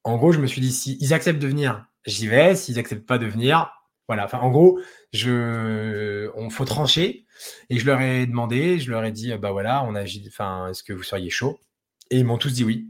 en 0.04 0.16
gros, 0.16 0.32
je 0.32 0.40
me 0.40 0.46
suis 0.46 0.60
dit, 0.60 0.72
si 0.72 0.98
ils 1.00 1.14
acceptent 1.14 1.40
de 1.40 1.46
venir, 1.46 1.86
j'y 2.04 2.26
vais. 2.26 2.56
S'ils 2.56 2.78
acceptent 2.78 3.06
pas 3.06 3.19
de 3.19 3.26
venir, 3.26 3.70
voilà, 4.08 4.25
enfin, 4.25 4.38
en 4.38 4.50
gros, 4.50 4.81
je, 5.12 6.31
on 6.37 6.50
faut 6.50 6.64
trancher. 6.64 7.26
Et 7.70 7.78
je 7.78 7.87
leur 7.87 8.00
ai 8.00 8.26
demandé, 8.26 8.78
je 8.78 8.90
leur 8.90 9.04
ai 9.04 9.12
dit, 9.12 9.34
bah 9.37 9.52
voilà, 9.52 9.84
on 9.84 9.94
a, 9.94 10.04
enfin, 10.28 10.69
est-ce 10.69 10.82
que 10.82 10.93
vous 10.93 11.02
seriez 11.02 11.31
chaud? 11.31 11.58
Et 12.10 12.19
ils 12.19 12.25
m'ont 12.25 12.38
tous 12.38 12.52
dit 12.52 12.64
oui. 12.64 12.88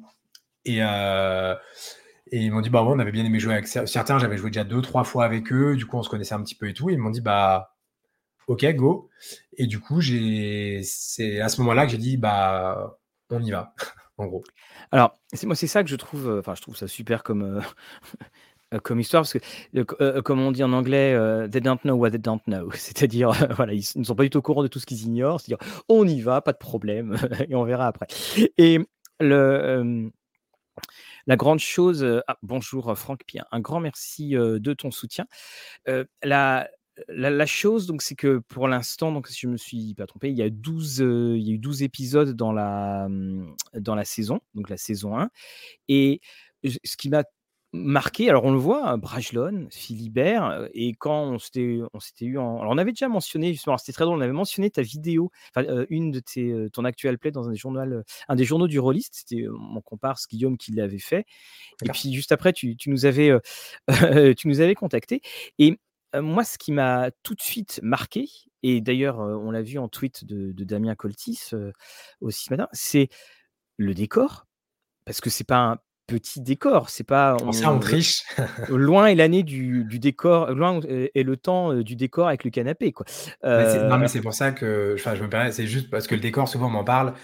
Et, 0.65 0.79
euh, 0.83 1.55
ils 2.33 2.51
m'ont 2.51 2.61
dit, 2.61 2.71
bah 2.71 2.83
bon, 2.83 2.97
on 2.97 2.99
avait 2.99 3.13
bien 3.13 3.25
aimé 3.25 3.39
jouer 3.39 3.55
avec 3.55 3.67
certains, 3.67 4.19
j'avais 4.19 4.39
joué 4.39 4.51
déjà 4.51 4.65
deux, 4.65 4.81
trois 4.81 5.05
fois 5.05 5.25
avec 5.25 5.53
eux, 5.53 5.77
du 5.77 5.87
coup, 5.87 5.99
on 5.99 6.03
se 6.03 6.09
connaissait 6.09 6.35
un 6.35 6.43
petit 6.43 6.55
peu 6.55 6.69
et 6.69 6.75
tout. 6.75 6.89
ils 6.91 6.99
m'ont 6.99 7.11
dit, 7.11 7.21
bah, 7.21 7.77
ok, 8.47 8.65
go. 8.75 9.11
Et 9.59 9.67
du 9.67 9.81
coup, 9.81 10.01
c'est 10.03 11.41
à 11.41 11.49
ce 11.49 11.61
moment-là 11.61 11.87
que 11.87 11.93
j'ai 11.93 11.99
dit, 11.99 12.17
bah, 12.17 12.99
on 13.31 13.43
y 13.43 13.51
va, 13.51 13.75
en 14.19 14.27
gros. 14.27 14.45
Alors, 14.91 15.19
moi, 15.45 15.55
c'est 15.55 15.67
ça 15.67 15.83
que 15.83 15.91
je 15.91 15.97
trouve, 15.97 16.29
euh, 16.29 16.41
enfin, 16.41 16.55
je 16.55 16.63
trouve 16.63 16.77
ça 16.77 16.89
super 16.89 17.23
comme, 17.23 17.43
euh, 17.59 17.61
comme 18.81 19.01
histoire, 19.01 19.23
parce 19.23 19.35
que, 19.35 19.39
euh, 19.77 19.85
euh, 20.01 20.23
comme 20.23 20.41
on 20.41 20.53
dit 20.53 20.65
en 20.65 20.73
anglais, 20.73 21.17
they 21.51 21.61
don't 21.61 21.79
know 21.83 21.95
what 21.95 22.11
they 22.11 22.19
don't 22.19 22.41
know. 22.47 22.71
C'est-à-dire, 22.75 23.33
voilà, 23.55 23.73
ils 23.73 23.85
ne 23.97 24.05
sont 24.05 24.15
pas 24.15 24.23
du 24.23 24.31
tout 24.31 24.39
au 24.39 24.43
courant 24.43 24.63
de 24.63 24.69
tout 24.69 24.79
ce 24.79 24.87
qu'ils 24.87 25.03
ignorent. 25.03 25.41
C'est-à-dire, 25.41 25.67
on 25.89 26.07
y 26.07 26.21
va, 26.21 26.41
pas 26.41 26.53
de 26.53 26.59
problème, 26.59 27.17
et 27.49 27.55
on 27.55 27.65
verra 27.65 27.87
après. 27.87 28.07
Et 28.59 28.79
la 29.21 29.85
grande 31.37 31.61
chose, 31.61 32.05
ah, 32.27 32.37
bonjour 32.43 32.97
Franck 32.99 33.25
Pierre, 33.27 33.47
un 33.53 33.61
grand 33.61 33.81
merci 33.81 34.31
de 34.31 34.75
ton 34.75 34.91
soutien. 34.91 35.27
la, 36.23 36.69
la, 37.09 37.47
chose, 37.47 37.87
donc, 37.87 38.03
c'est 38.03 38.15
que 38.15 38.39
pour 38.39 38.69
l'instant, 38.69 39.13
donc, 39.13 39.29
si 39.29 39.41
je 39.41 39.49
me 39.49 39.57
suis 39.57 39.95
pas 39.95 40.07
trompé, 40.07 40.31
il 40.31 40.37
y 40.37 40.43
a 40.43 40.51
12, 40.51 40.99
il 40.99 41.43
y 41.43 41.51
a 41.51 41.55
eu 41.55 41.59
12 41.59 41.83
épisodes 41.83 42.35
dans 42.35 42.53
la, 42.53 43.09
dans 43.75 43.95
la 43.95 44.05
saison, 44.05 44.41
donc 44.55 44.69
la 44.69 44.77
saison 44.77 45.19
1. 45.19 45.31
Et 45.89 46.21
ce 46.65 46.97
qui 46.97 47.09
m'a 47.09 47.25
marqué. 47.73 48.29
Alors, 48.29 48.45
on 48.45 48.53
le 48.53 48.59
voit, 48.59 48.89
hein, 48.89 48.99
Brajlon, 48.99 49.67
Philibert, 49.71 50.69
et 50.75 50.93
quand 50.95 51.23
on 51.25 51.39
s'était, 51.39 51.81
on 51.93 52.01
s'était 52.01 52.27
eu 52.27 52.39
en. 52.39 52.61
Alors, 52.61 52.73
on 52.73 52.79
avait 52.79 52.93
déjà 52.93 53.09
mentionné, 53.09 53.53
justement, 53.53 53.79
c'était 53.79 53.93
très 53.93 54.05
drôle, 54.05 54.19
on 54.19 54.21
avait 54.21 54.33
mentionné 54.33 54.71
ta 54.71 54.83
vidéo, 54.83 55.31
une 55.89 56.11
de 56.11 56.21
tes, 56.21 56.69
ton 56.73 56.85
actual 56.85 57.19
play 57.19 57.31
dans 57.31 57.49
un 57.49 57.53
des, 57.53 57.57
journaux, 57.57 57.81
un 58.29 58.35
des 58.35 58.45
journaux 58.45 58.69
du 58.69 58.79
Rollist, 58.79 59.15
c'était 59.15 59.47
mon 59.51 59.81
comparse 59.81 60.27
Guillaume 60.29 60.57
qui 60.59 60.73
l'avait 60.73 60.99
fait. 60.99 61.27
Et 61.85 61.89
puis, 61.89 62.13
juste 62.13 62.33
après, 62.33 62.53
tu, 62.53 62.77
tu 62.77 62.91
nous, 62.91 63.07
avais, 63.07 63.33
tu 64.37 64.49
nous 64.49 64.61
avais 64.61 64.75
contacté. 64.75 65.23
Et 65.59 65.79
moi, 66.15 66.45
ce 66.45 66.59
qui 66.59 66.73
m'a 66.73 67.11
tout 67.23 67.35
de 67.35 67.43
suite 67.43 67.81
marqué, 67.83 68.29
et 68.63 68.81
d'ailleurs, 68.81 69.19
on 69.19 69.51
l'a 69.51 69.63
vu 69.63 69.79
en 69.79 69.89
tweet 69.89 70.25
de, 70.25 70.53
de 70.53 70.65
Damien 70.65 70.95
Coltis 70.95 71.51
aussi 72.21 72.45
ce 72.45 72.53
matin, 72.53 72.69
c'est 72.73 73.09
le 73.79 73.95
décor. 73.95 74.47
Parce 75.05 75.21
que 75.21 75.31
c'est 75.31 75.43
pas 75.43 75.59
un 75.59 75.79
petit 76.07 76.41
décor. 76.41 76.91
C'est 76.91 77.05
pas. 77.05 77.37
On, 77.43 77.53
ça, 77.53 77.73
on 77.73 77.79
triche? 77.79 78.23
loin 78.69 79.07
est 79.07 79.15
l'année 79.15 79.43
du, 79.43 79.85
décor, 79.99 80.53
loin 80.53 80.81
est 80.89 81.23
le 81.23 81.37
temps 81.37 81.75
du 81.75 81.97
décor 81.97 82.29
avec 82.29 82.45
le 82.45 82.51
canapé. 82.51 82.93
Quoi. 82.93 83.07
non, 83.43 83.99
mais 83.99 84.09
c'est 84.09 84.21
pour 84.21 84.35
ça 84.35 84.53
que 84.53 84.97
je 84.97 85.23
me 85.23 85.29
permets, 85.29 85.53
c'est 85.53 85.67
juste 85.67 85.91
parce 85.91 86.07
que 86.07 86.15
le 86.15 86.21
décor, 86.21 86.49
souvent, 86.49 86.67
on 86.67 86.71
m'en 86.71 86.85
parle. 86.85 87.15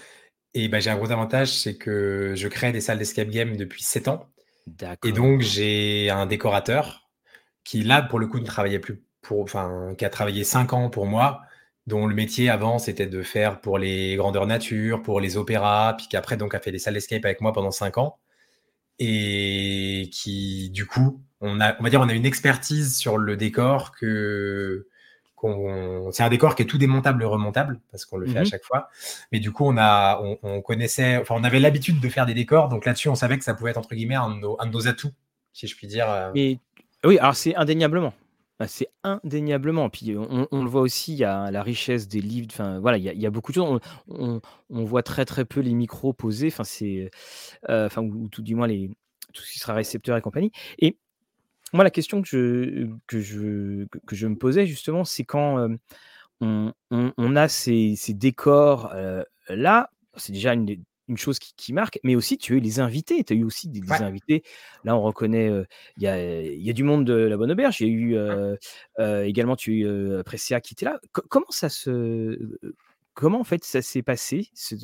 Et 0.53 0.67
ben, 0.67 0.81
j'ai 0.81 0.89
un 0.89 0.97
gros 0.97 1.11
avantage, 1.11 1.49
c'est 1.49 1.75
que 1.75 2.33
je 2.35 2.47
crée 2.47 2.71
des 2.71 2.81
salles 2.81 2.97
d'escape 2.97 3.29
game 3.29 3.55
depuis 3.55 3.83
7 3.83 4.07
ans. 4.07 4.27
Et 5.03 5.11
donc, 5.11 5.41
j'ai 5.41 6.09
un 6.09 6.25
décorateur 6.25 7.09
qui, 7.63 7.83
là, 7.83 8.01
pour 8.01 8.19
le 8.19 8.27
coup, 8.27 8.39
ne 8.39 8.45
travaillait 8.45 8.79
plus 8.79 9.03
pour. 9.21 9.41
Enfin, 9.41 9.93
qui 9.97 10.05
a 10.05 10.09
travaillé 10.09 10.43
5 10.43 10.73
ans 10.73 10.89
pour 10.89 11.05
moi 11.05 11.41
dont 11.87 12.05
le 12.05 12.13
métier 12.13 12.49
avant 12.49 12.77
c'était 12.77 13.07
de 13.07 13.23
faire 13.23 13.61
pour 13.61 13.79
les 13.79 14.15
grandeurs 14.15 14.45
nature, 14.45 15.01
pour 15.01 15.19
les 15.19 15.37
opéras, 15.37 15.95
puis 15.97 16.07
qu'après 16.07 16.37
donc 16.37 16.53
a 16.53 16.59
fait 16.59 16.71
des 16.71 16.77
salles 16.77 16.93
d'escape 16.93 17.25
avec 17.25 17.41
moi 17.41 17.51
pendant 17.51 17.71
5 17.71 17.97
ans 17.97 18.19
et 18.99 20.09
qui, 20.11 20.69
du 20.71 20.85
coup, 20.85 21.21
on, 21.41 21.61
a, 21.61 21.79
on 21.79 21.83
va 21.83 21.89
dire, 21.89 22.01
on 22.01 22.09
a 22.09 22.13
une 22.13 22.25
expertise 22.25 22.97
sur 22.97 23.17
le 23.17 23.37
décor 23.37 23.91
que 23.95 24.87
c'est 26.11 26.23
un 26.23 26.29
décor 26.29 26.55
qui 26.55 26.63
est 26.63 26.65
tout 26.65 26.77
démontable 26.77 27.23
et 27.23 27.25
remontable 27.25 27.79
parce 27.91 28.05
qu'on 28.05 28.17
le 28.17 28.27
fait 28.27 28.37
à 28.37 28.41
mhm. 28.41 28.47
chaque 28.47 28.63
fois. 28.63 28.89
Mais 29.31 29.39
du 29.39 29.51
coup, 29.51 29.65
on 29.65 29.77
a, 29.77 30.21
on, 30.43 30.61
connaissait, 30.61 31.17
enfin, 31.17 31.35
on 31.37 31.43
avait 31.43 31.59
l'habitude 31.59 31.99
de 31.99 32.09
faire 32.09 32.25
des 32.25 32.33
décors, 32.33 32.69
donc 32.69 32.85
là-dessus, 32.85 33.09
on 33.09 33.15
savait 33.15 33.37
que 33.37 33.43
ça 33.43 33.53
pouvait 33.53 33.71
être 33.71 33.77
entre 33.77 33.95
guillemets 33.95 34.15
un 34.15 34.29
de 34.35 34.39
nos, 34.39 34.57
un 34.59 34.65
de 34.65 34.71
nos 34.71 34.87
atouts, 34.87 35.13
si 35.53 35.67
je 35.67 35.75
puis 35.75 35.87
dire. 35.87 36.09
Euh. 36.09 36.31
Mais 36.35 36.59
oui, 37.03 37.17
alors 37.19 37.35
c'est 37.35 37.55
indéniablement. 37.55 38.13
Bah, 38.59 38.67
c'est 38.67 38.89
indéniablement. 39.03 39.89
Puis 39.89 40.15
on, 40.17 40.63
le 40.63 40.69
voit 40.69 40.81
aussi, 40.81 41.13
il 41.13 41.19
y 41.19 41.23
a 41.23 41.49
la 41.49 41.63
richesse 41.63 42.09
des 42.09 42.19
livres. 42.19 42.47
Enfin, 42.51 42.79
voilà, 42.79 42.97
il 42.97 43.03
y, 43.03 43.25
a, 43.25 43.29
beaucoup 43.29 43.53
de 43.53 43.55
choses. 43.55 43.79
On, 44.09 44.41
voit 44.83 45.01
très 45.01 45.23
très 45.23 45.45
peu 45.45 45.61
les 45.61 45.73
micros 45.73 46.11
posés. 46.11 46.47
Enfin, 46.47 46.65
c'est, 46.65 47.09
euh, 47.69 47.85
enfin, 47.85 48.01
ou, 48.03 48.27
tout 48.27 48.41
du 48.41 48.55
moins 48.55 48.67
les, 48.67 48.89
tout 49.33 49.43
ce 49.43 49.53
qui 49.53 49.59
sera 49.59 49.73
récepteur 49.73 50.17
et 50.17 50.21
compagnie. 50.21 50.51
Et 50.79 50.97
moi, 51.71 51.85
la 51.85 51.91
question 51.91 52.21
que 52.21 52.27
je, 52.27 52.87
que 53.07 53.21
je, 53.21 53.85
que 54.05 54.15
je 54.15 54.27
me 54.27 54.35
posais 54.35 54.65
justement, 54.65 55.05
c'est 55.05 55.23
quand 55.23 55.69
on, 56.41 56.73
a 57.35 57.47
ces, 57.47 57.95
décors 58.09 58.93
là, 59.47 59.89
c'est 60.17 60.33
déjà 60.33 60.53
une 60.53 60.65
une 61.09 61.17
chose 61.17 61.39
qui, 61.39 61.73
marque, 61.73 61.99
mais 62.03 62.15
aussi 62.15 62.37
tu 62.37 62.53
as 62.53 62.57
eu 62.57 62.59
les 62.59 62.79
invités. 62.79 63.23
Tu 63.23 63.33
as 63.33 63.35
eu 63.35 63.43
aussi 63.43 63.67
des, 63.67 63.81
invités. 63.91 64.43
Là, 64.83 64.95
on 64.95 65.01
reconnaît, 65.01 65.51
il 65.97 66.03
y, 66.03 66.07
a, 66.07 66.41
y, 66.41 66.69
a, 66.69 66.73
du 66.73 66.83
monde 66.83 67.05
de 67.05 67.13
la 67.13 67.35
Bonne 67.35 67.51
Auberge. 67.51 67.81
Il 67.81 67.87
y 67.87 67.89
a 67.89 67.93
eu 67.93 69.25
également, 69.25 69.55
tu 69.55 69.71
as 69.71 69.73
eu 69.73 70.23
Pressia 70.23 70.61
qui 70.61 70.73
était 70.73 70.85
là. 70.85 70.99
comment 71.11 71.45
ça 71.49 71.69
se. 71.69 72.39
Comment 73.15 73.41
en 73.41 73.43
fait 73.43 73.65
ça 73.65 73.81
s'est 73.81 74.03
passé 74.03 74.47
ce, 74.53 74.75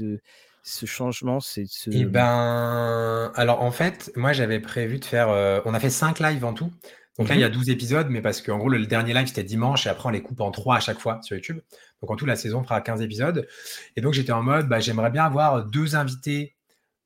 ce 0.61 0.85
changement 0.85 1.39
c'est 1.39 1.63
ce... 1.67 1.89
Eh 1.93 2.03
ben, 2.03 3.31
alors 3.33 3.61
en 3.61 3.71
fait, 3.71 4.11
moi 4.17 4.33
j'avais 4.33 4.59
prévu 4.59 4.99
de 4.99 5.05
faire. 5.05 5.29
on 5.65 5.73
a 5.73 5.79
fait 5.79 5.89
cinq 5.89 6.19
lives 6.19 6.43
en 6.43 6.53
tout. 6.53 6.71
Donc 7.17 7.29
là, 7.29 7.35
il 7.35 7.41
y 7.41 7.45
a 7.45 7.49
12 7.49 7.67
mmh 7.67 7.71
épisodes, 7.71 8.07
mais 8.09 8.21
parce 8.21 8.41
qu'en 8.41 8.57
gros, 8.57 8.67
le, 8.67 8.85
dernier 8.85 9.13
live, 9.13 9.27
c'était 9.27 9.43
dimanche, 9.43 9.87
et 9.87 9.89
après, 9.89 10.09
on 10.09 10.11
les 10.11 10.21
coupe 10.21 10.41
en 10.41 10.51
3 10.51 10.75
à 10.75 10.79
chaque 10.79 10.99
fois 10.99 11.19
sur 11.21 11.35
YouTube. 11.35 11.59
Donc 12.05 12.11
en 12.11 12.17
tout, 12.17 12.27
la 12.27 12.35
saison 12.35 12.61
fera 12.61 12.81
15 12.81 13.01
épisodes. 13.01 13.47
Et 13.95 14.01
donc, 14.01 14.13
j'étais 14.13 14.31
en 14.31 14.43
mode, 14.43 14.69
bah, 14.69 14.79
j'aimerais 14.79 15.09
bien 15.09 15.25
avoir 15.25 15.65
deux 15.65 15.95
invités 15.95 16.55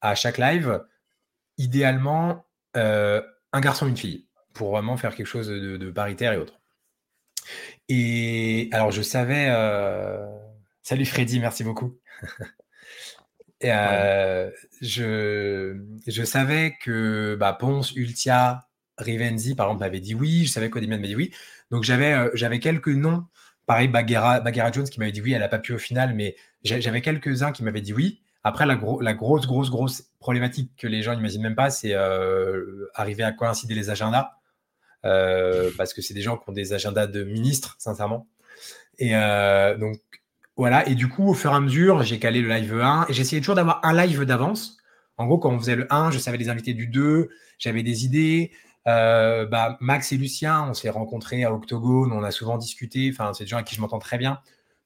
à 0.01 0.13
chaque 0.13 0.37
live, 0.37 0.83
idéalement, 1.57 2.45
euh, 2.75 3.21
un 3.53 3.61
garçon, 3.61 3.87
une 3.87 3.95
fille, 3.95 4.27
pour 4.53 4.71
vraiment 4.71 4.97
faire 4.97 5.15
quelque 5.15 5.25
chose 5.25 5.47
de, 5.47 5.91
paritaire 5.91 6.33
et 6.33 6.37
autre. 6.37 6.59
Et 7.87 8.67
alors, 8.73 8.91
je 8.91 9.01
savais. 9.01 9.47
Euh, 9.49 10.27
salut 10.83 11.05
Freddy, 11.05 11.39
merci 11.39 11.63
beaucoup. 11.63 11.97
et, 13.61 13.71
euh, 13.71 14.51
je, 14.81 15.81
je 16.07 16.23
savais 16.25 16.75
que 16.81 17.37
bah, 17.39 17.53
Ponce, 17.57 17.93
Ultia, 17.95 18.67
Rivenzi, 18.97 19.55
par 19.55 19.67
exemple, 19.67 19.79
m'avait 19.79 20.01
dit 20.01 20.13
oui. 20.13 20.45
Je 20.45 20.51
savais 20.51 20.69
qu'Odemian 20.69 20.97
m'avait 20.97 21.07
dit 21.07 21.15
oui. 21.15 21.33
Donc, 21.71 21.85
j'avais 21.85 22.29
j'avais 22.33 22.59
quelques 22.59 22.89
noms. 22.89 23.23
Pareil, 23.69 23.87
Bagheera, 23.87 24.41
Jones 24.71 24.89
qui 24.89 24.99
m'avait 24.99 25.11
dit 25.11 25.21
oui. 25.21 25.33
Elle 25.33 25.41
n'a 25.41 25.47
pas 25.47 25.59
pu 25.59 25.73
au 25.73 25.77
final, 25.77 26.15
mais 26.15 26.35
j'avais 26.63 27.01
quelques-uns 27.01 27.51
qui 27.51 27.63
m'avaient 27.63 27.81
dit 27.81 27.93
oui. 27.93 28.19
Après, 28.43 28.65
la, 28.65 28.75
grosse, 28.75 29.45
grosse, 29.45 29.69
grosse 29.69 30.05
problématique 30.19 30.71
que 30.75 30.87
les 30.87 31.03
gens 31.03 31.13
n'imaginent 31.13 31.43
même 31.43 31.55
pas, 31.55 31.69
c'est 31.69 31.93
euh, 31.93 32.87
arriver 32.95 33.21
à 33.21 33.31
coïncider 33.31 33.75
les 33.75 33.91
agendas. 33.91 34.31
Euh, 35.05 35.69
parce 35.77 35.93
que 35.93 36.01
c'est 36.01 36.15
des 36.15 36.23
gens 36.23 36.35
qui 36.35 36.49
ont 36.49 36.51
des 36.51 36.73
agendas 36.73 37.05
de 37.05 37.23
ministres, 37.23 37.75
sincèrement. 37.77 38.27
Et 38.97 39.11
donc, 39.79 40.01
voilà. 40.55 40.89
Et 40.89 40.95
du 40.95 41.07
coup, 41.07 41.29
au 41.29 41.35
fur 41.35 41.51
et 41.51 41.55
à 41.55 41.59
mesure, 41.59 42.01
j'ai 42.01 42.17
calé 42.17 42.41
le 42.41 42.49
live 42.49 42.73
1 42.73 43.05
et 43.07 43.13
j'essayais 43.13 43.39
toujours 43.39 43.53
d'avoir 43.53 43.81
un 43.85 43.93
live 43.93 44.23
d'avance. 44.23 44.77
En 45.17 45.27
gros, 45.27 45.37
quand 45.37 45.51
on 45.51 45.59
faisait 45.59 45.75
le 45.75 45.85
1, 45.93 46.09
je 46.09 46.17
savais 46.17 46.37
les 46.37 46.49
invités 46.49 46.73
du 46.73 46.87
2, 46.87 47.29
j'avais 47.59 47.83
des 47.83 48.03
idées. 48.03 48.51
Euh, 48.87 49.45
bah, 49.45 49.77
Max 49.81 50.11
et 50.11 50.17
Lucien, 50.17 50.67
on 50.69 50.73
s'est 50.73 50.89
rencontrés 50.89 51.43
à 51.43 51.53
Octogone, 51.53 52.11
on 52.11 52.23
a 52.23 52.31
souvent 52.31 52.57
discuté. 52.57 53.09
Enfin, 53.11 53.33
c'est 53.33 53.43
des 53.43 53.49
gens 53.49 53.57
avec 53.57 53.67
qui 53.67 53.75
je 53.75 53.81
m'entends 53.81 53.99
très 53.99 54.17
bien. 54.17 54.39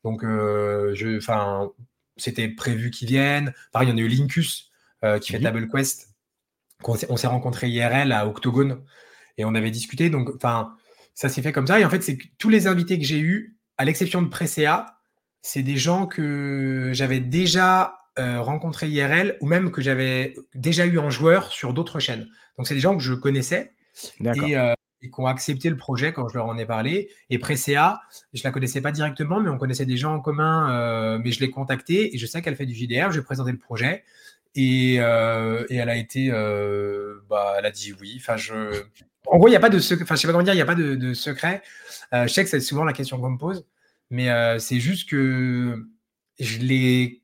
Donc, 0.03 0.23
euh, 0.23 0.93
je, 0.95 1.17
enfin, 1.17 1.71
c'était 2.17 2.49
prévu 2.49 2.91
qu'ils 2.91 3.07
viennent. 3.07 3.53
Pareil, 3.71 3.87
il 3.87 3.91
y 3.91 3.93
en 3.93 3.97
a 3.97 4.01
eu 4.01 4.07
Linkus 4.07 4.71
euh, 5.03 5.19
qui 5.19 5.31
fait 5.31 5.37
mhm. 5.37 5.45
Table 5.45 5.69
Quest. 5.69 6.09
On 6.85 7.15
s'est 7.15 7.27
rencontrés 7.27 7.69
IRL 7.69 8.11
à 8.11 8.27
Octogone 8.27 8.83
et 9.37 9.45
on 9.45 9.55
avait 9.55 9.71
discuté. 9.71 10.09
Donc, 10.09 10.29
enfin, 10.35 10.75
ça 11.13 11.29
s'est 11.29 11.41
fait 11.41 11.53
comme 11.53 11.67
ça. 11.67 11.79
Et 11.79 11.85
en 11.85 11.89
fait, 11.89 12.03
c'est 12.03 12.17
tous 12.37 12.49
les 12.49 12.67
invités 12.67 12.99
que 12.99 13.05
j'ai 13.05 13.19
eus, 13.19 13.57
à 13.77 13.85
l'exception 13.85 14.21
de 14.21 14.27
Presea, 14.27 14.97
c'est 15.41 15.63
des 15.63 15.77
gens 15.77 16.07
que 16.07 16.91
j'avais 16.93 17.21
déjà 17.21 17.97
rencontrés 18.17 18.89
IRL 18.89 19.37
ou 19.41 19.47
même 19.47 19.71
que 19.71 19.81
j'avais 19.81 20.35
déjà 20.53 20.85
eu 20.85 20.99
en 20.99 21.09
joueur 21.09 21.51
sur 21.51 21.73
d'autres 21.73 21.99
chaînes. 21.99 22.27
Donc, 22.57 22.67
c'est 22.67 22.75
des 22.75 22.81
gens 22.81 22.97
que 22.97 23.01
je 23.01 23.13
connaissais 23.13 23.73
et, 24.19 24.57
euh, 24.57 24.73
et 25.01 25.09
qui 25.09 25.19
ont 25.19 25.27
accepté 25.27 25.69
le 25.69 25.77
projet 25.77 26.13
quand 26.13 26.27
je 26.29 26.37
leur 26.37 26.47
en 26.47 26.57
ai 26.57 26.65
parlé. 26.65 27.09
Et 27.29 27.37
Presea, 27.37 28.01
je 28.33 28.41
la 28.43 28.51
connaissais 28.51 28.81
pas 28.81 28.91
directement, 28.91 29.39
mais 29.39 29.49
on 29.49 29.57
connaissait 29.57 29.85
des 29.85 29.97
gens 29.97 30.13
en 30.13 30.19
commun. 30.19 30.71
Euh, 30.71 31.19
mais 31.23 31.31
je 31.31 31.39
l'ai 31.39 31.49
contactée 31.49 32.15
et 32.15 32.17
je 32.17 32.25
sais 32.25 32.41
qu'elle 32.41 32.55
fait 32.55 32.65
du 32.65 32.73
JDR. 32.73 33.09
Je 33.09 33.17
lui 33.17 33.19
ai 33.19 33.23
présenté 33.23 33.51
le 33.51 33.57
projet 33.57 34.03
et, 34.55 34.97
euh, 34.99 35.65
et 35.69 35.77
elle 35.77 35.89
a 35.89 35.97
été, 35.97 36.29
bah, 37.29 37.55
elle 37.57 37.65
a 37.65 37.71
dit 37.71 37.93
oui. 37.99 38.15
Enfin, 38.19 38.37
je, 38.37 38.83
en 39.27 39.37
gros, 39.37 39.47
il 39.47 39.51
n'y 39.51 39.57
a 39.57 39.61
pas 39.61 39.69
de 39.69 39.79
secret. 39.79 40.03
Enfin, 40.03 40.15
je 40.15 40.21
sais 40.21 40.27
pas 40.27 40.33
comment 40.33 40.43
dire, 40.43 40.53
il 40.53 40.57
n'y 40.57 40.61
a 40.61 40.65
pas 40.65 40.75
de, 40.75 41.13
secret. 41.13 41.61
je 42.11 42.27
sais 42.27 42.43
que 42.43 42.49
c'est 42.49 42.59
souvent 42.59 42.83
la 42.83 42.93
question 42.93 43.19
qu'on 43.19 43.31
me 43.31 43.37
pose, 43.37 43.65
mais 44.09 44.29
c'est 44.59 44.79
juste 44.79 45.09
que 45.09 45.85
je 46.39 46.59
les, 46.59 47.21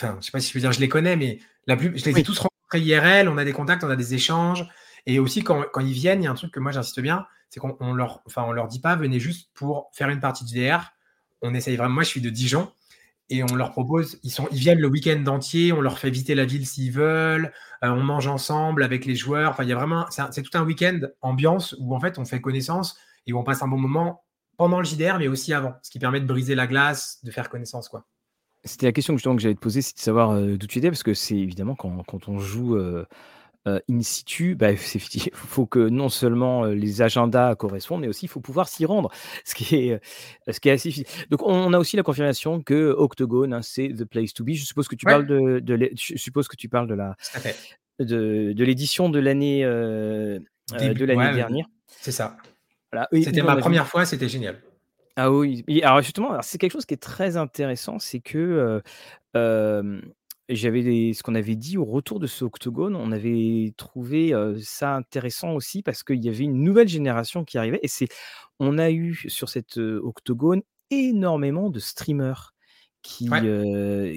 enfin, 0.00 0.18
je 0.20 0.26
sais 0.26 0.32
pas 0.32 0.40
si 0.40 0.50
je 0.50 0.54
veux 0.54 0.60
dire, 0.60 0.72
je 0.72 0.80
les 0.80 0.88
connais, 0.88 1.16
mais 1.16 1.38
la 1.66 1.76
plus, 1.76 1.96
je 1.98 2.04
les 2.04 2.20
ai 2.20 2.22
tous 2.22 2.38
rencontrés 2.38 2.80
IRL. 2.80 3.28
On 3.28 3.38
a 3.38 3.44
des 3.44 3.52
contacts, 3.52 3.82
on 3.84 3.90
a 3.90 3.96
des 3.96 4.14
échanges. 4.14 4.64
Et 5.06 5.18
aussi, 5.18 5.42
quand, 5.42 5.64
ils 5.80 5.92
viennent, 5.92 6.22
il 6.22 6.24
y 6.24 6.28
a 6.28 6.30
un 6.30 6.34
truc 6.34 6.52
que 6.52 6.60
moi 6.60 6.72
j'insiste 6.72 7.00
bien, 7.00 7.26
c'est 7.48 7.60
qu'on 7.60 7.94
leur, 7.94 8.22
enfin, 8.26 8.44
on 8.46 8.52
leur 8.52 8.66
dit 8.66 8.80
pas, 8.80 8.96
venez 8.96 9.20
juste 9.20 9.50
pour 9.54 9.90
faire 9.92 10.08
une 10.08 10.20
partie 10.20 10.44
de 10.44 10.50
VR. 10.50 10.92
On 11.42 11.54
essaye 11.54 11.76
vraiment, 11.76 11.94
moi 11.94 12.02
je 12.02 12.08
suis 12.08 12.20
de 12.20 12.30
Dijon, 12.30 12.70
et 13.28 13.42
on 13.42 13.54
leur 13.54 13.72
propose, 13.72 14.18
ils, 14.22 14.30
sont, 14.30 14.48
ils 14.52 14.58
viennent 14.58 14.78
le 14.78 14.88
week-end 14.88 15.24
entier, 15.26 15.72
on 15.72 15.80
leur 15.80 15.98
fait 15.98 16.10
visiter 16.10 16.34
la 16.34 16.44
ville 16.44 16.66
s'ils 16.66 16.92
veulent, 16.92 17.52
euh, 17.82 17.88
on 17.88 18.02
mange 18.02 18.28
ensemble 18.28 18.82
avec 18.84 19.04
les 19.04 19.16
joueurs. 19.16 19.50
Enfin, 19.50 19.64
il 19.64 19.68
y 19.68 19.72
a 19.72 19.76
vraiment, 19.76 20.06
c'est 20.10 20.42
tout 20.42 20.56
un 20.56 20.64
week-end 20.64 21.00
ambiance 21.22 21.74
où 21.80 21.94
en 21.94 22.00
fait 22.00 22.18
on 22.18 22.24
fait 22.24 22.40
connaissance 22.40 22.96
et 23.26 23.32
où 23.32 23.38
on 23.38 23.44
passe 23.44 23.62
un 23.62 23.68
bon 23.68 23.78
moment 23.78 24.24
pendant 24.56 24.78
le 24.78 24.84
JDR, 24.84 25.18
mais 25.18 25.28
aussi 25.28 25.52
avant, 25.52 25.74
ce 25.82 25.90
qui 25.90 25.98
permet 25.98 26.20
de 26.20 26.26
briser 26.26 26.54
la 26.54 26.66
glace, 26.66 27.18
de 27.24 27.30
faire 27.30 27.50
connaissance, 27.50 27.88
quoi. 27.88 28.06
C'était 28.64 28.86
la 28.86 28.92
question 28.92 29.14
que, 29.14 29.22
que 29.22 29.38
j'allais 29.38 29.54
te 29.54 29.60
poser, 29.60 29.80
c'est 29.80 29.94
de 29.94 30.00
savoir 30.00 30.30
euh, 30.30 30.56
d'où 30.56 30.66
tu 30.66 30.78
étais, 30.78 30.88
parce 30.88 31.02
que 31.02 31.14
c'est 31.14 31.36
évidemment 31.36 31.76
quand, 31.76 32.02
quand 32.04 32.28
on 32.28 32.38
joue 32.38 32.76
euh, 32.76 33.06
euh, 33.66 33.80
in 33.90 34.00
situ, 34.00 34.54
bah, 34.54 34.70
il 35.14 35.30
faut 35.32 35.66
que 35.66 35.88
non 35.88 36.08
seulement 36.08 36.64
euh, 36.64 36.74
les 36.74 37.02
agendas 37.02 37.54
correspondent, 37.56 38.02
mais 38.02 38.08
aussi 38.08 38.26
il 38.26 38.28
faut 38.28 38.40
pouvoir 38.40 38.68
s'y 38.68 38.84
rendre, 38.84 39.10
ce 39.44 39.54
qui 39.54 39.74
est, 39.74 39.92
euh, 39.92 40.52
ce 40.52 40.60
qui 40.60 40.68
est 40.68 40.72
assez 40.72 40.90
difficile. 40.90 41.26
Donc 41.30 41.42
on 41.42 41.72
a 41.72 41.78
aussi 41.78 41.96
la 41.96 42.02
confirmation 42.02 42.62
que 42.62 42.94
Octogone, 42.96 43.52
hein, 43.52 43.62
c'est 43.62 43.88
the 43.88 44.04
place 44.04 44.32
to 44.32 44.44
be. 44.44 44.52
Je 44.52 44.64
suppose 44.64 44.88
que 44.88 44.94
tu 44.94 45.04
parles 45.04 45.26
de, 45.26 45.58
de 45.58 45.90
je 45.96 46.16
suppose 46.16 46.48
que 46.48 46.56
tu 46.56 46.68
parles 46.68 46.86
de 46.86 46.94
la 46.94 47.16
de, 47.98 48.52
de 48.52 48.64
l'édition 48.64 49.08
de 49.08 49.18
l'année 49.18 49.64
de 49.64 51.04
l'année 51.04 51.34
dernière. 51.34 51.66
C'est 51.86 52.12
ça. 52.12 52.36
c'était 53.12 53.42
ma 53.42 53.56
première 53.56 53.88
fois, 53.88 54.04
c'était 54.04 54.28
génial. 54.28 54.60
Ah 55.18 55.32
oui, 55.32 55.64
alors 55.82 56.02
justement, 56.02 56.36
c'est 56.42 56.58
quelque 56.58 56.72
chose 56.72 56.84
qui 56.84 56.92
est 56.92 57.02
très 57.02 57.38
intéressant, 57.38 57.98
c'est 57.98 58.20
que 58.20 58.82
j'avais 60.48 61.12
ce 61.12 61.22
qu'on 61.22 61.34
avait 61.34 61.56
dit 61.56 61.78
au 61.78 61.84
retour 61.84 62.20
de 62.20 62.26
ce 62.26 62.44
octogone, 62.44 62.96
on 62.96 63.12
avait 63.12 63.74
trouvé 63.76 64.32
ça 64.62 64.94
intéressant 64.96 65.52
aussi 65.54 65.82
parce 65.82 66.02
qu'il 66.02 66.24
y 66.24 66.28
avait 66.28 66.44
une 66.44 66.62
nouvelle 66.62 66.88
génération 66.88 67.44
qui 67.44 67.58
arrivait 67.58 67.80
et 67.82 67.88
c'est 67.88 68.08
on 68.60 68.78
a 68.78 68.90
eu 68.90 69.14
sur 69.28 69.48
cet 69.48 69.76
octogone 69.78 70.62
énormément 70.90 71.70
de 71.70 71.78
streamers 71.80 72.55
qui, 73.06 73.28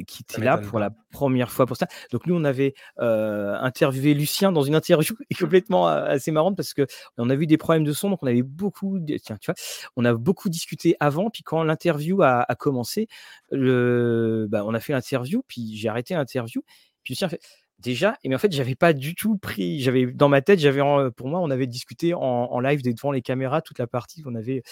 qui 0.07 0.23
était 0.23 0.41
là 0.41 0.57
pour 0.57 0.79
la 0.79 0.89
première 1.11 1.51
fois 1.51 1.65
pour 1.65 1.77
ça. 1.77 1.87
Donc 2.11 2.25
nous, 2.25 2.35
on 2.35 2.43
avait 2.43 2.73
interviewé 2.97 4.13
Lucien 4.13 4.51
dans 4.51 4.63
une 4.63 4.75
interview 4.75 5.15
complètement 5.39 5.87
assez 5.87 6.31
marrante 6.31 6.57
parce 6.57 6.73
que 6.73 6.87
on 7.17 7.29
a 7.29 7.35
vu 7.35 7.45
des 7.45 7.57
problèmes 7.57 7.83
de 7.83 7.93
son, 7.93 8.09
donc 8.09 8.23
on 8.23 8.27
avait 8.27 8.41
beaucoup, 8.41 8.99
tiens, 9.23 9.37
tu 9.39 9.51
vois, 9.51 9.55
on 9.95 10.05
a 10.05 10.13
beaucoup 10.13 10.49
discuté 10.49 10.95
avant, 10.99 11.29
puis 11.29 11.43
quand 11.43 11.63
l'interview 11.63 12.21
a, 12.23 12.45
commencé, 12.57 13.07
le, 13.51 14.47
bah, 14.49 14.63
on 14.65 14.73
a 14.73 14.79
fait 14.79 14.93
l'interview, 14.93 15.43
puis 15.47 15.75
j'ai 15.75 15.87
arrêté 15.87 16.15
l'interview, 16.15 16.63
puis 17.03 17.13
Lucien 17.13 17.29
fait 17.29 17.41
déjà 17.79 18.17
mais 18.25 18.35
en 18.35 18.37
fait 18.37 18.51
j'avais 18.51 18.75
pas 18.75 18.91
du 18.91 19.15
tout 19.15 19.37
pris 19.37 19.79
j'avais 19.79 20.05
dans 20.07 20.27
ma 20.27 20.41
tête 20.41 20.59
j'avais 20.59 20.81
pour 21.15 21.29
moi 21.29 21.39
on 21.39 21.49
avait 21.49 21.65
discuté 21.65 22.13
en, 22.13 22.19
en, 22.19 22.59
live 22.59 22.81
devant 22.83 23.13
les 23.13 23.21
caméras 23.21 23.61
toute 23.61 23.79
la 23.79 23.87
partie 23.87 24.21
où 24.25 24.29
on 24.29 24.35
avait 24.35 24.63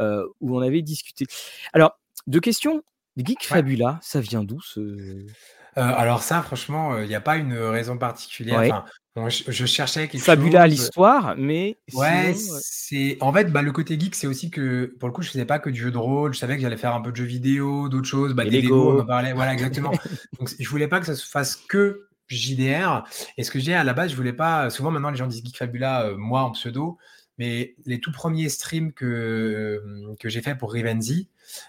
où 0.00 0.56
on 0.56 0.60
avait 0.60 0.82
discuté. 0.82 1.26
Alors 1.72 1.92
deux 2.26 2.40
questions 2.40 2.82
Geek 3.16 3.46
Fabula, 3.46 3.98
ça 4.02 4.20
vient 4.20 4.44
d'où 4.44 4.60
ce. 4.60 4.80
Euh, 4.80 5.24
alors 5.74 6.22
ça, 6.22 6.42
franchement, 6.42 6.98
il 6.98 7.08
n'y 7.08 7.14
a 7.14 7.20
pas 7.20 7.36
une 7.36 7.56
raison 7.56 7.98
particulière. 7.98 8.84
je, 9.16 9.66
cherchais 9.66 10.08
quelque 10.08 10.22
Fabula 10.22 10.62
à 10.62 10.66
l'histoire, 10.66 11.34
mais 11.36 11.78
Ouais, 11.92 12.34
c'est 12.34 13.18
en 13.20 13.32
fait, 13.32 13.52
bah, 13.52 13.62
le 13.62 13.72
côté 13.72 13.98
geek, 13.98 14.14
c'est 14.14 14.26
aussi 14.26 14.50
que 14.50 14.94
pour 14.98 15.08
le 15.08 15.12
coup, 15.12 15.22
je 15.22 15.30
faisais 15.30 15.44
pas 15.44 15.58
que 15.58 15.68
du 15.68 15.80
jeu 15.80 15.90
de 15.90 15.98
rôle. 15.98 16.34
Je 16.34 16.38
savais 16.38 16.56
que 16.56 16.62
j'allais 16.62 16.76
faire 16.76 16.94
un 16.94 17.00
peu 17.00 17.10
de 17.10 17.16
jeux 17.16 17.24
vidéo, 17.24 17.88
d'autres 17.88 18.08
choses, 18.08 18.34
bah, 18.34 18.44
des 18.44 18.62
Lego, 18.62 18.96
on 18.96 19.00
en 19.00 19.06
parlait. 19.06 19.32
Voilà, 19.32 19.52
exactement. 19.52 19.92
Donc, 20.38 20.50
je 20.58 20.68
voulais 20.68 20.88
pas 20.88 21.00
que 21.00 21.06
ça 21.06 21.14
se 21.14 21.26
fasse 21.26 21.56
que 21.56 22.08
JDR. 22.28 23.04
Et 23.36 23.44
ce 23.44 23.50
que 23.50 23.58
j'ai 23.58 23.74
à 23.74 23.84
la 23.84 23.92
base, 23.92 24.10
je 24.10 24.16
voulais 24.16 24.32
pas. 24.32 24.70
Souvent, 24.70 24.90
maintenant, 24.90 25.10
les 25.10 25.16
gens 25.16 25.26
disent 25.26 25.44
Geek 25.44 25.56
Fabula, 25.56 26.12
moi 26.16 26.42
en 26.42 26.52
pseudo. 26.52 26.98
Mais 27.38 27.74
les 27.84 28.00
tout 28.00 28.12
premiers 28.12 28.48
streams 28.48 28.92
que, 28.92 29.82
que 30.18 30.28
j'ai 30.28 30.40
fait 30.40 30.54
pour 30.54 30.72
Rivenzi, 30.72 31.28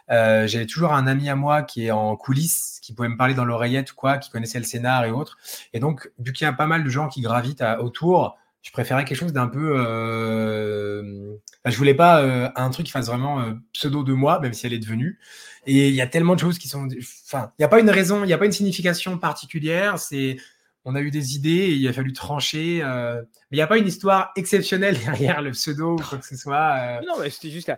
euh, 0.10 0.48
j'avais 0.48 0.66
toujours 0.66 0.94
un 0.94 1.08
ami 1.08 1.30
à 1.30 1.36
moi 1.36 1.62
qui 1.62 1.86
est 1.88 1.92
en 1.92 2.16
coulisses, 2.16 2.80
qui 2.82 2.94
pouvait 2.94 3.10
me 3.10 3.18
parler 3.18 3.34
dans 3.34 3.46
l'oreillette 3.46 3.92
quoi, 3.94 4.18
qui 4.18 4.30
connaissait 4.30 4.60
le 4.60 4.66
scénar 4.66 5.06
et 5.06 5.12
autres. 5.12 5.38
Et 5.74 5.80
donc, 5.80 6.12
vu 6.20 6.34
qu'il 6.34 6.46
y 6.46 6.48
a 6.48 6.54
pas 6.54 6.68
mal 6.68 6.84
de 6.84 6.90
gens 6.90 7.10
qui 7.10 7.22
gravitent 7.22 7.64
autour, 7.80 8.38
je 8.68 8.72
préférais 8.74 9.06
quelque 9.06 9.18
chose 9.18 9.32
d'un 9.32 9.48
peu. 9.48 9.76
Euh... 9.78 11.36
Enfin, 11.64 11.72
je 11.72 11.78
voulais 11.78 11.94
pas 11.94 12.22
euh, 12.22 12.50
un 12.56 12.70
truc 12.70 12.86
qui 12.86 12.92
fasse 12.92 13.08
vraiment 13.08 13.40
euh, 13.40 13.54
pseudo 13.72 14.04
de 14.04 14.12
moi, 14.12 14.40
même 14.42 14.54
si 14.54 14.66
elle 14.66 14.74
est 14.74 14.80
devenue. 14.80 15.20
Et 15.66 15.88
il 15.88 15.96
y 15.96 16.02
a 16.02 16.08
tellement 16.08 16.36
de 16.36 16.42
choses 16.42 16.58
qui 16.58 16.68
sont. 16.68 16.88
Enfin, 17.26 17.52
il 17.58 17.62
n'y 17.62 17.66
a 17.66 17.70
pas 17.70 17.80
une 17.80 17.90
raison, 17.90 18.24
il 18.24 18.28
n'y 18.28 18.34
a 18.34 18.38
pas 18.38 18.46
une 18.46 18.52
signification 18.52 19.18
particulière. 19.18 20.00
C'est 20.00 20.38
on 20.90 20.96
a 20.96 21.02
eu 21.02 21.12
des 21.12 21.36
idées 21.36 21.50
et 21.50 21.74
il 21.74 21.86
a 21.86 21.92
fallu 21.92 22.14
trancher. 22.14 22.80
Euh, 22.82 23.22
mais 23.52 23.58
il 23.58 23.58
n'y 23.58 23.62
a 23.62 23.68
pas 23.68 23.78
une 23.78 23.88
histoire 23.88 24.32
exceptionnelle 24.38 24.98
derrière 25.06 25.42
le 25.42 25.52
pseudo 25.52 25.96
ou 25.96 25.98
quoi 25.98 26.18
que 26.18 26.26
ce 26.26 26.38
soit. 26.38 26.78
Euh. 26.80 27.02
Non, 27.06 27.16
mais 27.20 27.30
c'était 27.30 27.50
juste 27.50 27.68
la, 27.68 27.78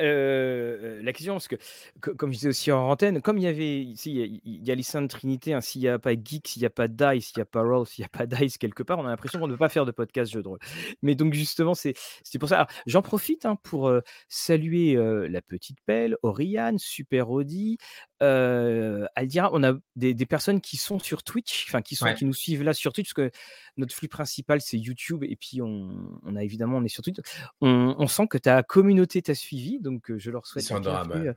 euh, 0.00 1.04
question, 1.12 1.34
parce 1.34 1.46
que, 1.46 1.54
comme 2.00 2.32
je 2.32 2.38
disais 2.38 2.48
aussi 2.48 2.72
en 2.72 2.90
antenne, 2.90 3.22
comme 3.22 3.38
il 3.38 3.44
y 3.44 3.46
avait 3.46 3.82
ici, 3.82 4.40
il 4.44 4.66
y 4.66 4.72
a, 4.72 4.74
les 4.74 4.82
Saintes 4.82 5.08
Trinité, 5.08 5.54
hein, 5.54 5.60
s'il 5.60 5.82
n'y 5.82 5.88
a 5.88 6.00
pas 6.00 6.14
Geek, 6.14 6.48
s'il 6.48 6.62
n'y 6.62 6.66
a 6.66 6.70
pas 6.70 6.88
Dice, 6.88 7.26
s'il 7.26 7.38
n'y 7.38 7.42
a 7.42 7.46
pas 7.46 7.62
Roll, 7.62 7.86
s'il 7.86 8.02
n'y 8.02 8.06
a 8.06 8.08
pas 8.08 8.26
Dice 8.26 8.58
quelque 8.58 8.82
part, 8.82 8.98
on 8.98 9.06
a 9.06 9.10
l'impression 9.10 9.38
qu'on 9.38 9.46
ne 9.46 9.52
peut 9.52 9.58
pas 9.58 9.68
faire 9.68 9.86
de 9.86 9.92
podcast 9.92 10.32
jeu 10.32 10.42
de 10.42 10.48
rôle. 10.48 10.58
Mais 11.02 11.14
donc, 11.14 11.34
justement, 11.34 11.76
c'est 11.76 11.94
pour 12.40 12.48
ça. 12.48 12.66
J'en 12.86 13.02
profite 13.02 13.46
hein, 13.46 13.56
pour 13.62 13.92
saluer 14.28 14.96
la 15.28 15.42
petite 15.42 15.78
pelle, 15.86 16.16
Oriane, 16.24 16.80
Super 16.80 17.30
Audi, 17.30 17.78
Aldira. 18.20 19.50
On 19.52 19.62
a 19.62 19.74
des, 19.96 20.14
des, 20.14 20.26
personnes 20.26 20.60
qui 20.60 20.76
sont 20.76 20.98
sur 20.98 21.22
Twitch, 21.22 21.66
enfin, 21.68 21.82
qui, 21.82 21.96
sont, 21.96 22.12
qui 22.14 22.24
nous 22.24 22.34
suivent 22.34 22.62
là 22.62 22.74
sur 22.74 22.92
Twitch, 22.92 23.14
parce 23.14 23.30
que 23.30 23.36
notre 23.76 23.94
flux 23.94 24.08
principal, 24.08 24.60
c'est 24.60 24.78
YouTube, 24.78 25.24
et 25.24 25.36
puis 25.36 25.60
on, 25.62 26.36
a 26.36 26.42
évidemment, 26.42 26.78
on 26.78 26.84
est 26.84 26.88
sur 26.88 27.02
Twitch. 27.02 27.18
On, 27.60 28.06
sent 28.06 28.26
que 28.28 28.38
ta 28.38 28.62
communauté 28.62 29.22
t'a 29.22 29.34
suivi, 29.34 29.80
donc 29.80 30.16
je 30.16 30.30
leur 30.30 30.46
souhaite, 30.46 30.68
la 30.70 30.80
bienvenue, 30.80 31.32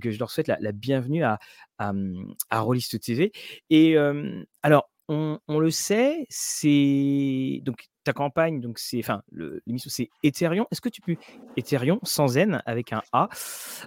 que 0.00 0.10
je 0.10 0.18
leur 0.18 0.30
souhaite 0.30 0.48
la, 0.48 0.72
bienvenue 0.72 1.24
à, 1.24 1.38
à, 1.78 1.92
à 2.50 2.60
Rollist 2.60 2.98
TV. 3.00 3.32
Et 3.70 3.96
alors, 4.62 4.90
on, 5.08 5.38
le 5.48 5.70
sait, 5.70 6.26
c'est 6.30 7.60
donc 7.62 7.86
ta 8.04 8.12
campagne, 8.12 8.60
donc 8.60 8.78
c'est, 8.78 8.98
enfin, 8.98 9.22
l'émission 9.66 9.90
c'est 9.90 10.08
Ethereum. 10.22 10.66
Est-ce 10.70 10.80
que 10.80 10.88
tu 10.88 11.00
peux 11.00 11.16
Ethereum 11.56 11.98
sans 12.02 12.36
N 12.36 12.62
avec 12.66 12.92
un 12.92 13.02
A 13.12 13.28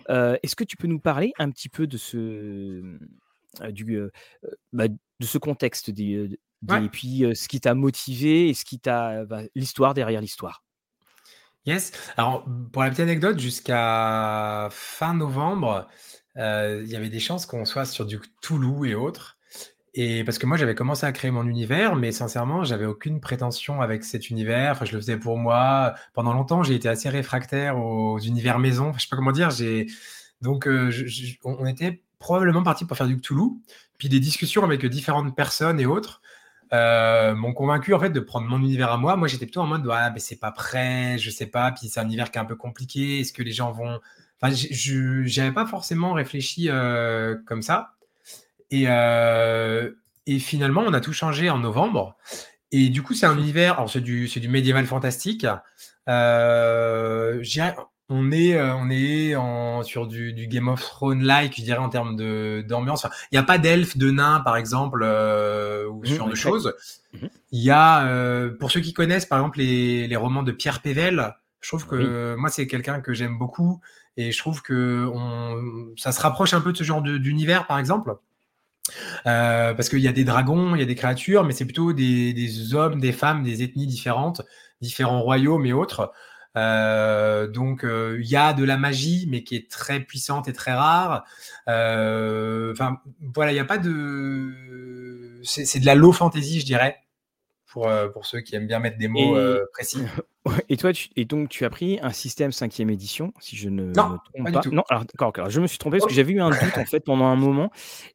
Est-ce 0.07 0.55
que 0.55 0.63
tu 0.63 0.77
peux 0.77 0.87
nous 0.87 0.99
parler 0.99 1.33
un 1.39 1.49
petit 1.49 1.69
peu 1.69 1.87
de 1.87 1.97
ce 1.97 2.97
du 3.69 3.99
bah, 4.73 4.87
de 4.87 5.25
ce 5.25 5.37
contexte 5.37 5.89
des, 5.89 6.39
et 6.69 6.89
puis 6.89 7.25
ce 7.33 7.47
qui 7.47 7.59
t'a 7.59 7.73
motivé 7.73 8.49
et 8.49 8.53
ce 8.53 8.65
qui 8.65 8.79
t'a 8.79 9.25
bah, 9.25 9.41
l'histoire 9.55 9.93
derrière 9.93 10.21
l'histoire? 10.21 10.63
Yes. 11.65 11.91
Alors 12.15 12.45
pour 12.71 12.83
la 12.83 12.89
petite 12.89 13.01
anecdote, 13.01 13.39
jusqu'à 13.39 14.69
fin 14.71 15.13
novembre, 15.13 15.87
il 16.35 16.87
y 16.87 16.95
avait 16.95 17.09
des 17.09 17.19
chances 17.19 17.45
qu'on 17.47 17.65
soit 17.65 17.85
sur 17.85 18.05
du 18.05 18.19
Toulouse 18.41 18.87
et 18.87 18.95
autres. 18.95 19.36
Et 19.99 20.23
parce 20.23 20.37
que 20.37 20.45
moi, 20.45 20.57
j'avais 20.57 20.75
commencé 20.75 21.07
à 21.07 21.11
créer 21.11 21.31
mon 21.31 21.47
univers, 21.47 21.95
mais 21.95 22.11
sincèrement, 22.11 22.63
j'avais 22.63 22.85
aucune 22.85 23.19
prétention 23.19 23.81
avec 23.81 24.03
cet 24.03 24.29
univers. 24.29 24.85
je 24.85 24.93
le 24.93 24.99
faisais 24.99 25.17
pour 25.17 25.39
moi. 25.39 25.95
Pendant 26.13 26.33
longtemps, 26.33 26.61
j'ai 26.61 26.75
été 26.75 26.87
assez 26.87 27.09
réfractaire 27.09 27.79
aux 27.79 28.19
univers 28.19 28.59
maison. 28.59 28.93
je 28.93 29.01
sais 29.01 29.07
pas 29.09 29.15
comment 29.15 29.31
dire. 29.31 29.49
Donc 30.41 30.69
on 31.43 31.65
était 31.65 32.03
probablement 32.19 32.61
parti 32.61 32.85
pour 32.85 32.95
faire 32.95 33.07
du 33.07 33.19
Toulouse. 33.19 33.53
Puis 33.97 34.07
des 34.07 34.19
discussions 34.19 34.63
avec 34.63 34.85
différentes 34.85 35.35
personnes 35.35 35.79
et 35.79 35.87
autres. 35.87 36.21
Euh, 36.73 37.33
m'ont 37.33 37.53
convaincu 37.53 37.93
en 37.93 37.99
fait 37.99 38.09
de 38.11 38.19
prendre 38.19 38.47
mon 38.47 38.59
univers 38.59 38.91
à 38.91 38.97
moi. 38.97 39.15
Moi, 39.15 39.27
j'étais 39.27 39.45
plutôt 39.47 39.61
en 39.61 39.67
mode 39.67 39.87
ah, 39.91 40.11
mais 40.11 40.19
c'est 40.19 40.35
pas 40.35 40.51
prêt, 40.51 41.17
je 41.17 41.31
sais 41.31 41.47
pas. 41.47 41.71
Puis 41.71 41.87
c'est 41.87 41.99
un 41.99 42.05
univers 42.05 42.29
qui 42.29 42.37
est 42.37 42.41
un 42.41 42.45
peu 42.45 42.55
compliqué. 42.55 43.21
Est-ce 43.21 43.33
que 43.33 43.41
les 43.41 43.51
gens 43.51 43.71
vont 43.71 43.99
Enfin, 44.39 44.53
je 44.53 45.39
n'avais 45.39 45.53
pas 45.53 45.65
forcément 45.65 46.13
réfléchi 46.13 46.69
euh, 46.69 47.35
comme 47.47 47.63
ça. 47.63 47.96
Et, 48.71 48.85
euh, 48.87 49.91
et 50.25 50.39
finalement, 50.39 50.83
on 50.85 50.93
a 50.93 51.01
tout 51.01 51.13
changé 51.13 51.49
en 51.49 51.59
novembre. 51.59 52.17
Et 52.71 52.89
du 52.89 53.01
coup, 53.01 53.13
c'est 53.13 53.25
un 53.25 53.37
univers. 53.37 53.75
Alors, 53.75 53.89
c'est 53.89 54.01
du, 54.01 54.27
du 54.27 54.49
médiéval 54.49 54.85
fantastique. 54.85 55.45
Euh, 56.09 57.41
on 58.09 58.31
est, 58.31 58.55
euh, 58.55 58.73
on 58.75 58.89
est 58.89 59.35
en, 59.35 59.83
sur 59.83 60.07
du, 60.07 60.33
Game 60.47 60.69
of 60.69 60.81
Thrones-like, 60.81 61.55
je 61.57 61.63
dirais, 61.63 61.79
en 61.79 61.89
termes 61.89 62.15
d'ambiance. 62.63 63.05
il 63.31 63.35
n'y 63.35 63.37
a 63.37 63.43
pas 63.43 63.57
d'elfes, 63.57 63.97
de 63.97 64.11
nains, 64.11 64.39
par 64.39 64.55
exemple, 64.55 65.01
euh, 65.03 65.87
ou 65.89 66.05
ce 66.05 66.13
mmh, 66.13 66.15
genre 66.15 66.29
de 66.29 66.35
choses. 66.35 66.73
Mmh. 67.13 67.27
Il 67.51 67.61
y 67.61 67.71
a, 67.71 68.05
euh, 68.07 68.55
pour 68.57 68.71
ceux 68.71 68.79
qui 68.79 68.93
connaissent, 68.93 69.25
par 69.25 69.39
exemple, 69.39 69.59
les, 69.59 70.15
romans 70.15 70.43
de 70.43 70.53
Pierre 70.53 70.81
Pével, 70.81 71.33
je 71.59 71.67
trouve 71.69 71.85
que 71.85 72.35
moi, 72.35 72.49
c'est 72.49 72.67
quelqu'un 72.67 73.01
que 73.01 73.13
j'aime 73.13 73.37
beaucoup. 73.37 73.81
Et 74.15 74.31
je 74.31 74.37
trouve 74.37 74.61
que 74.63 75.11
ça 75.95 76.11
se 76.11 76.21
rapproche 76.21 76.53
un 76.53 76.61
peu 76.61 76.71
de 76.71 76.77
ce 76.77 76.83
genre 76.83 77.01
d'univers, 77.01 77.67
par 77.67 77.77
exemple. 77.77 78.15
Parce 79.23 79.89
qu'il 79.89 79.99
y 79.99 80.07
a 80.07 80.13
des 80.13 80.23
dragons, 80.23 80.75
il 80.75 80.79
y 80.79 80.83
a 80.83 80.85
des 80.85 80.95
créatures, 80.95 81.43
mais 81.43 81.53
c'est 81.53 81.65
plutôt 81.65 81.93
des, 81.93 82.33
des, 82.33 82.73
hommes, 82.73 82.99
des 82.99 83.11
femmes, 83.11 83.43
des 83.43 83.63
ethnies 83.63 83.87
différentes, 83.87 84.41
différents 84.81 85.21
royaumes 85.21 85.65
et 85.65 85.73
autres. 85.73 86.11
Euh, 86.57 87.47
donc 87.47 87.83
euh, 87.83 88.17
il 88.19 88.27
y 88.27 88.35
a 88.35 88.53
de 88.53 88.63
la 88.63 88.77
magie, 88.77 89.27
mais 89.29 89.43
qui 89.43 89.55
est 89.55 89.69
très 89.69 89.99
puissante 89.99 90.47
et 90.47 90.53
très 90.53 90.73
rare. 90.73 91.23
Euh, 91.67 92.71
enfin 92.71 92.97
voilà, 93.35 93.51
il 93.51 93.55
n'y 93.55 93.59
a 93.59 93.65
pas 93.65 93.77
de, 93.77 95.41
c'est 95.43 95.79
de 95.79 95.85
la 95.85 95.95
low 95.95 96.11
fantasy, 96.11 96.59
je 96.59 96.65
dirais. 96.65 96.97
Pour, 97.67 97.91
pour, 98.13 98.25
ceux 98.25 98.39
qui 98.39 98.55
aiment 98.55 98.65
bien 98.65 98.79
mettre 98.79 98.97
des 98.97 99.09
mots 99.09 99.37
précis. 99.73 100.01
Et 100.69 100.77
toi, 100.77 100.93
tu, 100.93 101.09
et 101.15 101.25
donc 101.25 101.49
tu 101.49 101.65
as 101.65 101.69
pris 101.69 101.99
un 102.01 102.11
système 102.11 102.51
5 102.51 102.79
édition, 102.79 103.33
si 103.39 103.55
je 103.55 103.69
ne 103.69 103.85
me 103.87 103.93
trompe 103.93 104.51
pas. 104.51 104.61
Non, 104.71 104.83
alors 104.89 105.05
d'accord, 105.05 105.49
je 105.49 105.61
me 105.61 105.67
suis 105.67 105.77
trompé 105.77 105.97
parce 105.97 106.09
que 106.09 106.15
j'avais 106.15 106.33
eu 106.33 106.41
un 106.41 106.49
doute 106.49 106.77
en 106.77 106.85
fait 106.85 106.99
pendant 107.01 107.25
un 107.25 107.35
moment. 107.35 107.71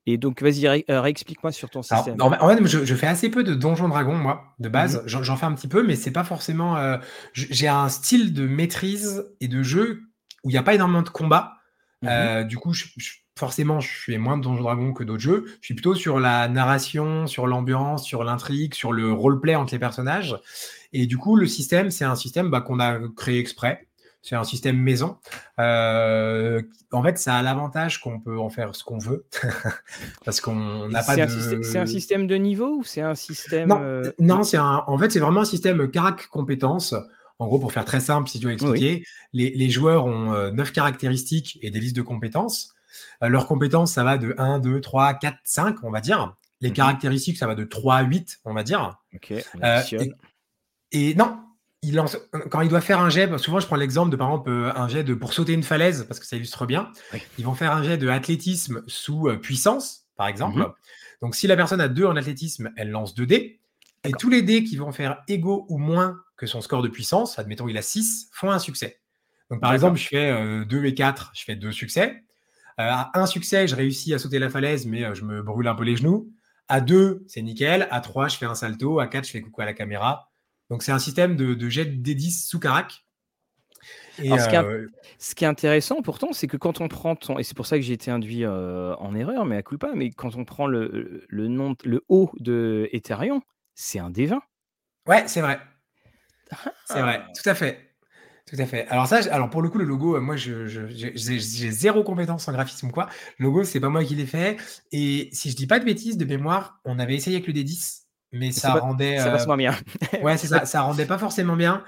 Et 0.07 0.19
donc 0.19 0.43
vas-y, 0.43 0.85
réexplique-moi 0.89 1.53
sur 1.53 1.71
ton 1.71 1.83
système. 1.83 2.17
en 2.21 2.31
fait, 2.31 2.67
je, 2.67 2.95
fais 2.95 3.07
assez 3.07 3.31
peu 3.31 3.45
de 3.45 3.55
Donjons 3.55 3.89
Dragons, 3.89 4.17
moi, 4.17 4.55
de 4.59 4.69
base. 4.69 5.03
Mmh 5.05 5.23
j'en 5.23 5.37
fais 5.37 5.47
un 5.47 5.53
petit 5.53 5.69
peu, 5.69 5.87
mais 5.87 5.95
c'est 5.95 6.11
pas 6.11 6.25
forcément. 6.25 6.77
Euh, 6.77 6.99
j'ai 7.33 7.69
un 7.69 7.89
style 7.89 8.33
de 8.33 8.47
maîtrise 8.47 9.25
et 9.41 9.49
de 9.49 9.63
jeu 9.63 10.03
où 10.45 10.51
il 10.51 10.53
n'y 10.53 10.59
a 10.59 10.63
pas 10.63 10.75
énormément 10.75 11.03
de 11.03 11.09
combat. 11.09 11.55
Mmh 12.03 12.09
euh, 12.09 12.45
du 12.45 12.59
coup, 12.59 12.75
forcément, 13.37 13.81
je 13.81 13.89
fais 13.89 14.19
moins 14.19 14.37
de 14.37 14.43
Donjons 14.43 14.63
Dragons 14.63 14.93
que 14.93 15.05
d'autres 15.05 15.23
jeux. 15.23 15.45
Je 15.61 15.67
suis 15.67 15.75
plutôt 15.75 15.95
sur 15.95 16.21
la 16.21 16.49
narration, 16.49 17.27
sur 17.27 17.47
l'ambiance, 17.47 18.05
sur 18.05 18.25
l'intrigue, 18.25 18.75
sur 18.75 18.93
le 18.93 19.13
roleplay 19.13 19.55
entre 19.55 19.73
les 19.73 19.79
personnages. 19.79 20.39
Et 20.93 21.07
du 21.07 21.17
coup, 21.17 21.37
le 21.37 21.47
système, 21.47 21.91
c'est 21.91 22.05
un 22.05 22.17
système 22.17 22.51
bah, 22.51 22.61
qu'on 22.61 22.81
a 22.81 22.99
créé 23.17 23.39
exprès. 23.39 23.87
C'est 24.25 24.37
un 24.37 24.45
système 24.45 24.79
maison. 24.79 25.17
Euh, 25.59 26.63
en 26.93 27.03
fait, 27.03 27.19
ça 27.19 27.35
a 27.35 27.43
l'avantage 27.43 28.01
qu'on 28.01 28.21
peut 28.21 28.39
en 28.39 28.51
faire 28.51 28.73
ce 28.73 28.85
qu'on 28.85 28.99
veut. 28.99 29.27
Parce 30.25 30.41
qu'on 30.41 30.89
n'a 30.89 31.03
pas 31.03 31.17
de. 31.17 31.63
C'est 31.63 31.79
un 31.79 31.87
système 31.87 32.29
de 32.29 32.37
niveau 32.37 32.77
ou 32.77 32.85
c'est 32.85 33.01
un 33.01 33.17
système. 33.17 33.69
Non, 33.69 33.81
euh, 33.83 34.13
non 34.21 34.45
c'est 34.45 34.59
un... 34.59 34.85
en 34.87 34.97
fait, 34.97 35.11
c'est 35.11 35.19
vraiment 35.19 35.41
un 35.41 35.45
système 35.45 35.91
carac 35.91 36.29
compétences. 36.29 36.95
En 37.41 37.49
gros, 37.49 37.59
pour 37.59 37.73
faire 37.73 37.85
très 37.85 37.99
simple, 37.99 38.29
si 38.29 38.39
tu 38.39 38.47
veux 38.47 38.53
expliquer, 38.53 39.05
les, 39.33 39.51
les, 39.51 39.71
joueurs 39.71 40.07
ont 40.07 40.33
euh, 40.33 40.53
neuf 40.53 40.71
caractéristiques 40.71 41.59
et 41.61 41.73
des 41.73 41.81
listes 41.81 41.97
de 41.97 42.03
compétences. 42.03 42.73
Leurs 43.21 43.47
compétences, 43.47 43.93
ça 43.93 44.05
va 44.05 44.19
de 44.19 44.35
1, 44.39 44.59
2, 44.59 44.81
3, 44.81 45.15
4, 45.15 45.37
5, 45.45 45.77
on 45.83 45.91
va 45.91 46.01
dire. 46.01 46.35
Les 46.61 46.69
mhm. 46.69 46.75
caractéristiques, 46.75 47.39
ça 47.39 47.47
va 47.47 47.55
de 47.55 47.65
3 47.65 47.97
à 47.97 48.03
8, 48.03 48.41
on 48.45 48.55
va 48.55 48.63
dire. 48.63 48.99
Ok, 49.15 49.33
et, 49.33 50.13
et 50.93 51.15
non, 51.15 51.39
il 51.83 51.97
lance, 51.97 52.17
quand 52.51 52.61
il 52.61 52.69
doit 52.69 52.81
faire 52.81 53.01
un 53.01 53.11
jet, 53.11 53.37
souvent 53.39 53.59
je 53.59 53.67
prends 53.67 53.77
l'exemple 53.77 54.11
de 54.11 54.17
par 54.17 54.29
exemple 54.29 54.51
euh, 54.51 54.73
un 54.77 54.87
jet 54.87 55.03
de 55.03 55.15
pour 55.15 55.33
sauter 55.33 55.53
une 55.53 55.65
falaise 55.65 56.05
parce 56.07 56.21
que 56.21 56.27
ça 56.27 56.37
illustre 56.37 56.65
bien. 56.65 56.93
Ils 57.39 57.45
vont 57.45 57.55
faire 57.55 57.73
un 57.73 57.83
jet 57.83 57.99
de 57.99 58.09
athlétisme 58.09 58.83
sous 58.87 59.29
euh, 59.29 59.37
puissance, 59.37 60.07
par 60.17 60.29
exemple. 60.29 60.61
Mhm. 60.61 60.73
Donc 61.23 61.35
si 61.35 61.49
la 61.49 61.57
personne 61.57 61.81
a 61.81 61.89
2 61.89 62.07
en 62.07 62.17
athlétisme, 62.17 62.71
elle 62.77 62.91
lance 62.91 63.15
2 63.15 63.27
dés. 63.27 63.61
Et 64.05 64.13
tous 64.13 64.31
les 64.31 64.43
dés 64.43 64.65
qui 64.65 64.77
vont 64.77 64.93
faire 64.93 65.23
égaux 65.29 65.67
ou 65.69 65.79
moins 65.79 66.21
que 66.37 66.47
son 66.47 66.61
score 66.61 66.83
de 66.83 66.89
puissance, 66.89 67.39
admettons 67.39 67.69
il 67.69 67.79
a 67.79 67.83
6, 67.83 68.29
font 68.33 68.51
un 68.51 68.59
succès. 68.59 69.01
Donc 69.51 69.61
par 69.61 69.75
exemple, 69.75 69.99
je 69.99 70.07
fais 70.07 70.65
2 70.65 70.77
euh, 70.77 70.85
et 70.85 70.95
4, 70.95 71.33
je 71.35 71.45
fais 71.45 71.57
2 71.57 71.73
succès. 71.73 72.25
À 72.79 73.11
un 73.19 73.27
succès, 73.27 73.67
je 73.69 73.77
réussis 73.77 74.15
à 74.15 74.19
sauter 74.19 74.39
la 74.39 74.51
falaise, 74.51 74.87
mais 74.87 75.15
je 75.15 75.25
me 75.25 75.43
brûle 75.43 75.69
un 75.69 75.75
peu 75.75 75.85
les 75.85 75.97
genoux. 75.97 76.33
À 76.69 76.81
2, 76.81 77.25
c'est 77.29 77.43
nickel. 77.43 77.87
À 77.91 78.01
3, 78.01 78.29
je 78.29 78.37
fais 78.37 78.47
un 78.47 78.55
salto. 78.55 78.99
À 78.99 79.07
4, 79.07 79.27
je 79.27 79.31
fais 79.31 79.43
coucou 79.43 79.61
à 79.61 79.67
la 79.67 79.75
caméra. 79.75 80.31
Donc, 80.71 80.83
c'est 80.83 80.93
un 80.93 80.99
système 80.99 81.37
de, 81.37 81.69
jet 81.69 81.85
D10 81.85 82.47
sous 82.49 82.59
carac. 82.59 83.05
Et 84.19 84.33
euh, 84.33 84.39
ce, 85.19 85.35
qui 85.35 85.45
est, 85.45 85.47
intéressant 85.47 86.03
pourtant, 86.03 86.33
c'est 86.33 86.47
que 86.47 86.57
quand 86.57 86.81
on 86.81 86.89
prend 86.89 87.17
ton, 87.17 87.39
et 87.39 87.43
c'est 87.43 87.57
pour 87.57 87.67
ça 87.67 87.77
que 87.77 87.83
j'ai 87.83 87.95
été 87.95 88.11
induit 88.11 88.45
euh, 88.45 88.95
en 88.97 89.15
erreur, 89.15 89.45
mais 89.45 89.57
à 89.57 89.63
coup 89.63 89.77
pas, 89.79 89.95
mais 89.95 90.11
quand 90.11 90.37
on 90.37 90.45
prend 90.45 90.67
le, 90.67 91.25
le 91.29 91.49
nom, 91.49 91.75
le 91.85 92.05
haut 92.09 92.31
de 92.39 92.89
Ethereum, 92.93 93.41
c'est 93.75 93.99
un 93.99 94.11
D20. 94.11 94.39
Ouais, 95.07 95.25
c'est 95.27 95.41
vrai. 95.41 95.61
C'est 96.87 97.01
vrai, 97.01 97.23
tout 97.35 97.49
à 97.49 97.55
fait. 97.55 97.92
Tout 98.51 98.57
à 98.59 98.67
fait. 98.67 98.87
Alors 98.89 99.07
ça, 99.07 99.21
alors 99.31 99.49
pour 99.51 99.63
le 99.63 99.69
coup, 99.69 99.79
le 99.79 99.85
logo, 99.85 100.17
euh, 100.17 100.21
moi, 100.21 100.37
j'ai 100.37 101.71
zéro 101.71 102.03
compétence 102.03 102.49
en 102.49 102.53
graphisme 102.53 102.89
ou 102.89 102.91
quoi. 102.91 103.09
Le 103.39 103.45
logo, 103.47 103.65
c'est 103.65 103.81
pas 103.81 103.89
moi 103.89 104.05
qui 104.05 104.15
l'ai 104.15 104.27
fait. 104.27 104.57
Et 104.91 105.31
si 105.33 105.51
je 105.51 105.57
dis 105.57 105.67
pas 105.67 105.79
de 105.79 105.85
bêtises, 105.85 106.17
de 106.17 106.25
mémoire, 106.25 106.81
on 106.85 106.99
avait 106.99 107.15
essayé 107.15 107.37
avec 107.37 107.47
le 107.47 107.55
D10 107.55 108.03
mais 108.33 108.51
ça 108.51 108.73
rendait. 108.75 109.19
Ça 109.19 109.31
passe 109.31 109.47
moins 109.47 109.57
bien. 109.57 109.77
ouais, 110.23 110.37
c'est 110.39 110.47
ça. 110.47 110.65
Ça 110.73 110.83
rendait 110.83 111.07
pas 111.07 111.19
forcément 111.19 111.55
bien. 111.55 111.85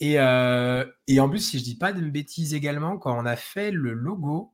Et, 0.00 0.18
euh, 0.18 0.84
et 1.08 1.18
en 1.18 1.28
plus, 1.28 1.40
si 1.40 1.58
je 1.58 1.64
dis 1.64 1.76
pas 1.76 1.92
de 1.92 2.00
bêtises 2.00 2.54
également, 2.54 2.98
quand 2.98 3.18
on 3.18 3.26
a 3.26 3.34
fait 3.36 3.72
le 3.72 3.92
logo, 3.92 4.52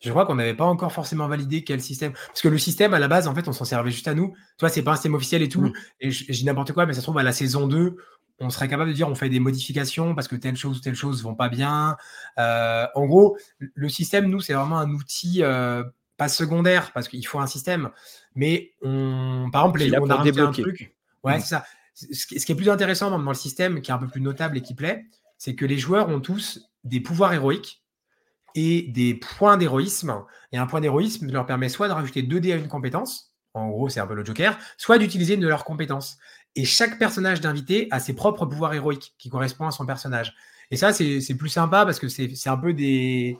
je 0.00 0.10
crois 0.10 0.26
qu'on 0.26 0.34
n'avait 0.34 0.54
pas 0.54 0.64
encore 0.64 0.92
forcément 0.92 1.28
validé 1.28 1.62
quel 1.62 1.80
système. 1.80 2.12
Parce 2.12 2.40
que 2.40 2.48
le 2.48 2.58
système, 2.58 2.94
à 2.94 2.98
la 2.98 3.06
base, 3.06 3.28
en 3.28 3.34
fait, 3.34 3.46
on 3.46 3.52
s'en 3.52 3.64
servait 3.64 3.90
juste 3.90 4.08
à 4.08 4.14
nous. 4.14 4.34
Toi, 4.58 4.68
c'est 4.68 4.82
pas 4.82 4.92
un 4.92 4.96
système 4.96 5.14
officiel 5.14 5.42
et 5.42 5.48
tout. 5.48 5.60
Mm. 5.60 5.72
Et 6.00 6.10
je, 6.10 6.32
dis 6.32 6.44
n'importe 6.44 6.72
quoi, 6.72 6.86
mais 6.86 6.94
ça 6.94 7.00
se 7.00 7.04
trouve, 7.04 7.18
à 7.18 7.22
la 7.22 7.32
saison 7.32 7.68
2, 7.68 7.96
on 8.40 8.50
serait 8.50 8.68
capable 8.68 8.90
de 8.90 8.94
dire 8.94 9.08
on 9.08 9.14
fait 9.14 9.28
des 9.28 9.40
modifications 9.40 10.14
parce 10.14 10.28
que 10.28 10.36
telle 10.36 10.56
chose 10.56 10.78
ou 10.78 10.80
telle 10.80 10.94
chose 10.94 11.22
vont 11.22 11.34
pas 11.34 11.48
bien. 11.48 11.96
Euh, 12.38 12.86
en 12.94 13.06
gros, 13.06 13.36
le 13.58 13.88
système, 13.88 14.26
nous, 14.26 14.40
c'est 14.40 14.54
vraiment 14.54 14.78
un 14.78 14.90
outil 14.90 15.42
pas 16.16 16.28
secondaire 16.28 16.92
parce 16.92 17.08
qu'il 17.08 17.26
faut 17.26 17.38
un 17.38 17.46
système, 17.46 17.90
mais 18.34 18.74
on, 18.82 19.48
par 19.50 19.74
exemple, 19.74 20.02
on 20.02 20.10
a 20.10 20.20
un 20.20 20.52
truc. 20.52 20.94
Ouais, 21.24 21.40
c'est 21.40 21.48
ça. 21.48 21.64
Ce 21.94 22.26
qui 22.26 22.52
est 22.52 22.54
plus 22.54 22.68
intéressant 22.68 23.10
dans 23.10 23.18
le 23.18 23.34
système, 23.34 23.80
qui 23.80 23.90
est 23.90 23.94
un 23.94 23.98
peu 23.98 24.08
plus 24.08 24.20
notable 24.20 24.58
et 24.58 24.62
qui 24.62 24.74
plaît, 24.74 25.06
c'est 25.38 25.54
que 25.54 25.64
les 25.64 25.78
joueurs 25.78 26.08
ont 26.10 26.20
tous 26.20 26.70
des 26.84 27.00
pouvoirs 27.00 27.32
héroïques 27.32 27.82
et 28.54 28.82
des 28.82 29.14
points 29.14 29.56
d'héroïsme. 29.56 30.14
Et 30.52 30.58
un 30.58 30.66
point 30.66 30.80
d'héroïsme 30.80 31.30
leur 31.30 31.46
permet 31.46 31.70
soit 31.70 31.88
de 31.88 31.92
rajouter 31.92 32.22
2 32.22 32.40
dés 32.40 32.52
à 32.52 32.56
une 32.56 32.68
compétence, 32.68 33.32
en 33.54 33.68
gros 33.68 33.88
c'est 33.88 34.00
un 34.00 34.06
peu 34.06 34.14
le 34.14 34.24
Joker, 34.24 34.58
soit 34.76 34.98
d'utiliser 34.98 35.34
une 35.34 35.40
de 35.40 35.48
leurs 35.48 35.64
compétences. 35.64 36.18
Et 36.56 36.64
chaque 36.64 36.98
personnage 36.98 37.40
d'invité 37.40 37.88
a 37.90 38.00
ses 38.00 38.14
propres 38.14 38.46
pouvoirs 38.46 38.74
héroïques 38.74 39.14
qui 39.18 39.28
correspondent 39.28 39.68
à 39.68 39.72
son 39.72 39.86
personnage. 39.86 40.34
Et 40.70 40.76
ça, 40.76 40.92
c'est 40.92 41.36
plus 41.36 41.48
sympa 41.48 41.84
parce 41.84 41.98
que 41.98 42.08
c'est 42.08 42.48
un 42.48 42.56
peu 42.56 42.72
des. 42.72 43.38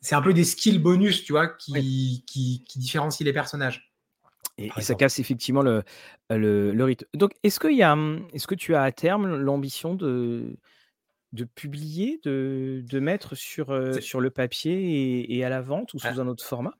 C'est 0.00 0.16
un 0.16 0.22
peu 0.22 0.34
des 0.34 0.44
skills 0.44 0.80
bonus, 0.80 1.22
tu 1.22 1.32
vois, 1.32 1.46
qui, 1.46 2.24
qui, 2.26 2.64
différencient 2.76 3.24
les 3.24 3.32
personnages. 3.32 3.92
Et, 4.58 4.68
ça 4.80 4.94
casse 4.94 5.20
effectivement 5.20 5.62
le, 5.62 5.84
le, 6.28 6.84
rythme. 6.84 7.06
Donc, 7.14 7.32
est-ce 7.44 7.60
que, 7.60 7.68
y 7.68 7.82
a, 7.82 7.94
est 8.32 8.38
-ce 8.38 8.46
que 8.46 8.56
tu 8.56 8.74
as 8.74 8.82
à 8.82 8.90
terme 8.90 9.36
l'ambition 9.36 9.94
de, 9.94 10.56
de 11.32 11.44
publier, 11.44 12.20
de, 12.24 12.84
de 12.86 13.00
mettre 13.00 13.34
sur, 13.34 13.70
euh, 13.70 14.00
sur 14.00 14.20
le 14.20 14.30
papier 14.30 15.34
et, 15.34 15.44
à 15.44 15.48
la 15.48 15.60
vente 15.60 15.94
ou 15.94 15.98
sous 15.98 16.06
ah. 16.06 16.20
un 16.20 16.26
autre 16.26 16.44
format? 16.44 16.74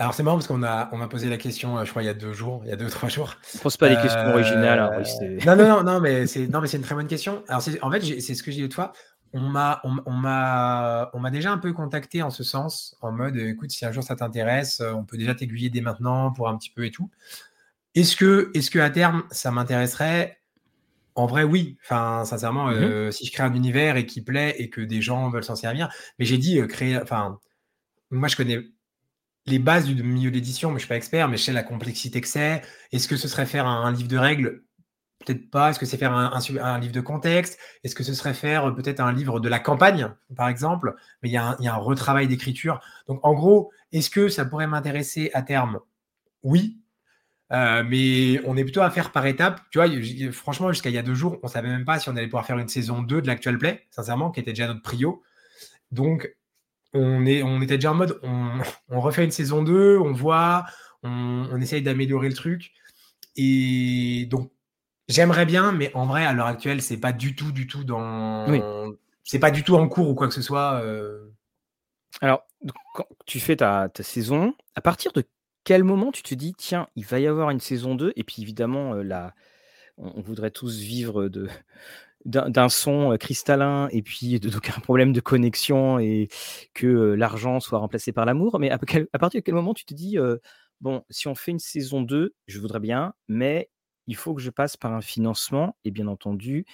Alors 0.00 0.14
c'est 0.14 0.22
marrant 0.22 0.38
parce 0.38 0.46
qu'on 0.46 0.56
m'a 0.56 0.88
on 0.92 1.08
posé 1.08 1.28
la 1.28 1.36
question, 1.36 1.76
euh, 1.76 1.84
je 1.84 1.90
crois 1.90 2.02
il 2.02 2.06
y 2.06 2.08
a 2.08 2.14
deux 2.14 2.32
jours, 2.32 2.62
il 2.64 2.70
y 2.70 2.72
a 2.72 2.76
deux 2.76 2.86
ou 2.86 2.90
trois 2.90 3.10
jours. 3.10 3.36
Je 3.52 3.58
pense 3.58 3.76
pas 3.76 3.90
les 3.90 3.96
questions 3.96 4.30
originales. 4.30 4.78
Hein, 4.78 5.02
non, 5.46 5.56
non, 5.56 5.68
non, 5.68 5.84
non, 5.84 6.00
mais 6.00 6.26
c'est 6.26 6.46
non 6.46 6.62
mais 6.62 6.68
c'est 6.68 6.78
une 6.78 6.82
très 6.82 6.94
bonne 6.94 7.06
question. 7.06 7.44
Alors 7.48 7.62
en 7.82 7.90
fait 7.90 8.20
c'est 8.20 8.34
ce 8.34 8.42
que 8.42 8.50
j'ai 8.50 8.62
dit 8.62 8.68
de 8.68 8.74
fois. 8.74 8.92
On 9.34 9.40
m'a 9.40 9.80
on, 9.84 10.10
m'a 10.10 11.10
on 11.12 11.20
m'a 11.20 11.30
déjà 11.30 11.52
un 11.52 11.58
peu 11.58 11.72
contacté 11.74 12.22
en 12.22 12.30
ce 12.30 12.42
sens, 12.42 12.96
en 13.02 13.12
mode 13.12 13.36
écoute 13.36 13.70
si 13.70 13.84
un 13.84 13.92
jour 13.92 14.02
ça 14.02 14.16
t'intéresse, 14.16 14.80
euh, 14.80 14.92
on 14.92 15.04
peut 15.04 15.18
déjà 15.18 15.34
t'aiguiller 15.34 15.68
dès 15.68 15.82
maintenant 15.82 16.32
pour 16.32 16.48
un 16.48 16.56
petit 16.56 16.70
peu 16.70 16.86
et 16.86 16.90
tout. 16.90 17.10
Est-ce 17.94 18.16
que 18.16 18.50
est-ce 18.54 18.70
que 18.70 18.78
à 18.78 18.88
terme 18.88 19.24
ça 19.30 19.50
m'intéresserait? 19.50 20.38
En 21.14 21.26
vrai, 21.26 21.42
oui. 21.42 21.76
Enfin, 21.84 22.24
sincèrement, 22.24 22.70
euh, 22.70 23.10
si 23.10 23.26
je 23.26 23.32
crée 23.32 23.42
un 23.42 23.52
univers 23.52 23.96
et 23.96 24.06
qui 24.06 24.22
plaît 24.22 24.54
et 24.58 24.70
que 24.70 24.80
des 24.80 25.02
gens 25.02 25.28
veulent 25.28 25.44
s'en 25.44 25.56
servir, 25.56 25.90
mais 26.18 26.24
j'ai 26.24 26.38
dit 26.38 26.58
créer. 26.68 26.96
Enfin, 27.02 27.38
moi, 28.10 28.28
je 28.28 28.36
connais 28.36 28.64
les 29.50 29.58
bases 29.58 29.86
du 29.86 30.02
milieu 30.02 30.30
d'édition, 30.30 30.70
mais 30.70 30.76
je 30.76 30.80
suis 30.80 30.88
pas 30.88 30.96
expert, 30.96 31.28
mais 31.28 31.36
je 31.36 31.42
sais 31.42 31.52
la 31.52 31.62
complexité 31.62 32.20
que 32.20 32.28
c'est. 32.28 32.62
Est-ce 32.92 33.08
que 33.08 33.16
ce 33.16 33.28
serait 33.28 33.46
faire 33.46 33.66
un, 33.66 33.92
livre 33.92 34.08
de 34.08 34.16
règles? 34.16 34.62
Peut-être 35.24 35.50
pas. 35.50 35.70
Est-ce 35.70 35.78
que 35.78 35.86
c'est 35.86 35.98
faire 35.98 36.12
un, 36.14 36.78
livre 36.78 36.92
de 36.92 37.00
contexte? 37.00 37.58
Est-ce 37.84 37.94
que 37.94 38.04
ce 38.04 38.14
serait 38.14 38.34
faire 38.34 38.68
euh, 38.68 38.74
peut-être 38.74 39.00
un 39.00 39.12
livre 39.12 39.40
de 39.40 39.48
la 39.48 39.58
campagne, 39.58 40.08
par 40.34 40.48
exemple? 40.48 40.94
Mais 41.22 41.28
il 41.28 41.32
y, 41.32 41.36
a 41.36 41.56
un, 41.58 41.76
retravail 41.76 42.26
d'écriture. 42.26 42.80
Donc, 43.06 43.20
en 43.22 43.34
gros, 43.34 43.70
est-ce 43.92 44.08
que 44.08 44.28
ça 44.28 44.44
pourrait 44.44 44.66
m'intéresser 44.66 45.30
à 45.34 45.42
terme? 45.42 45.80
Oui. 46.42 46.78
Euh, 47.52 47.82
mais 47.84 48.40
on 48.46 48.56
est 48.56 48.62
plutôt 48.62 48.80
à 48.80 48.90
faire 48.90 49.12
par 49.12 49.26
étapes. 49.26 49.60
Tu 49.70 49.78
vois, 49.78 49.88
franchement, 50.32 50.72
jusqu'à 50.72 50.88
il 50.88 50.94
y 50.94 50.98
a 50.98 51.02
deux 51.02 51.14
jours, 51.14 51.38
on 51.42 51.48
savait 51.48 51.68
même 51.68 51.84
pas 51.84 51.98
si 51.98 52.08
on 52.08 52.16
allait 52.16 52.28
pouvoir 52.28 52.46
faire 52.46 52.58
une 52.58 52.68
saison 52.68 53.02
2 53.02 53.20
de 53.20 53.26
l'actuel 53.26 53.58
play, 53.58 53.86
sincèrement, 53.90 54.30
qui 54.30 54.40
était 54.40 54.52
déjà 54.52 54.68
notre 54.68 54.82
prio. 54.82 55.22
Donc, 55.90 56.34
on, 56.92 57.26
est, 57.26 57.42
on 57.42 57.60
était 57.62 57.76
déjà 57.76 57.92
en 57.92 57.94
mode, 57.94 58.18
on, 58.22 58.60
refait 59.00 59.24
une 59.24 59.30
saison 59.30 59.62
2, 59.62 59.98
on 59.98 60.12
voit, 60.12 60.66
on, 61.02 61.60
essaye 61.60 61.82
d'améliorer 61.82 62.28
le 62.28 62.34
truc. 62.34 62.72
Et 63.36 64.26
donc, 64.30 64.50
j'aimerais 65.08 65.46
bien, 65.46 65.72
mais 65.72 65.90
en 65.94 66.06
vrai, 66.06 66.24
à 66.24 66.32
l'heure 66.32 66.46
actuelle, 66.46 66.82
c'est 66.82 66.98
pas 66.98 67.12
du 67.12 67.34
tout, 67.34 67.52
du 67.52 67.66
tout 67.66 67.84
dans. 67.84 68.92
C'est 69.22 69.38
pas 69.38 69.50
du 69.50 69.62
tout 69.62 69.76
en 69.76 69.88
cours 69.88 70.08
ou 70.08 70.14
quoi 70.14 70.26
que 70.26 70.34
ce 70.34 70.42
soit. 70.42 70.80
Euh. 70.82 71.30
Alors, 72.20 72.46
quand 72.94 73.06
tu 73.26 73.38
fais 73.38 73.56
ta, 73.56 73.88
saison, 74.00 74.54
à 74.74 74.80
partir 74.80 75.12
de 75.12 75.24
quel 75.62 75.84
moment 75.84 76.10
tu 76.10 76.22
te 76.22 76.34
dis, 76.34 76.54
tiens, 76.54 76.88
il 76.96 77.04
va 77.04 77.20
y 77.20 77.26
avoir 77.26 77.50
une 77.50 77.60
saison 77.60 77.94
2, 77.94 78.12
et 78.16 78.24
puis 78.24 78.42
évidemment, 78.42 78.94
euh, 78.94 79.02
là, 79.02 79.34
on 79.98 80.20
voudrait 80.20 80.50
tous 80.50 80.78
vivre 80.78 81.28
de, 81.28 81.48
d'un 82.24 82.68
son 82.68 83.16
cristallin 83.18 83.88
et 83.92 84.02
puis 84.02 84.38
d'aucun 84.40 84.78
problème 84.80 85.12
de 85.12 85.20
connexion 85.20 85.98
et 85.98 86.28
que 86.74 86.86
l'argent 87.14 87.60
soit 87.60 87.78
remplacé 87.78 88.12
par 88.12 88.26
l'amour. 88.26 88.58
Mais 88.58 88.70
à, 88.70 88.78
partir 88.78 89.40
de 89.40 89.44
quel 89.44 89.54
moment 89.54 89.74
tu 89.74 89.84
te 89.84 89.94
dis, 89.94 90.18
bon, 90.80 91.02
si 91.10 91.28
on 91.28 91.34
fait 91.34 91.50
une 91.50 91.58
saison 91.58 92.02
2, 92.02 92.34
je 92.46 92.58
voudrais 92.58 92.80
bien, 92.80 93.14
mais 93.28 93.70
il 94.06 94.16
faut 94.16 94.34
que 94.34 94.42
je 94.42 94.50
passe 94.50 94.76
par 94.76 94.92
un 94.92 95.00
financement 95.00 95.76
et 95.84 95.90
bien 95.90 96.08
entendu, 96.08 96.66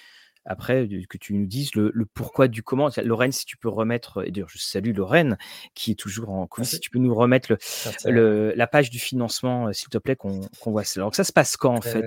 après, 0.47 0.87
que 1.09 1.17
tu 1.17 1.33
nous 1.33 1.45
dises 1.45 1.75
le, 1.75 1.91
pourquoi 2.13 2.47
du 2.47 2.63
comment. 2.63 2.89
Lorraine, 3.03 3.33
si 3.33 3.45
tu 3.45 3.57
peux 3.57 3.67
remettre, 3.67 4.25
et 4.25 4.31
d'ailleurs, 4.31 4.49
je 4.49 4.57
salue 4.57 4.95
Lorraine 4.95 5.37
qui 5.75 5.91
est 5.91 5.95
toujours 5.95 6.29
en 6.29 6.47
coulisses, 6.47 6.71
si 6.71 6.79
tu 6.79 6.89
peux 6.89 6.99
nous 6.99 7.13
remettre 7.13 7.57
le, 8.05 8.53
la 8.55 8.67
page 8.67 8.89
du 8.89 8.97
financement, 8.97 9.71
s'il 9.73 9.89
te 9.89 9.97
plaît, 9.97 10.15
qu'on 10.15 10.39
voit 10.65 10.85
ça. 10.85 11.01
Alors, 11.01 11.13
ça 11.13 11.25
se 11.25 11.33
passe 11.33 11.57
quand 11.57 11.75
en 11.75 11.81
fait 11.81 12.05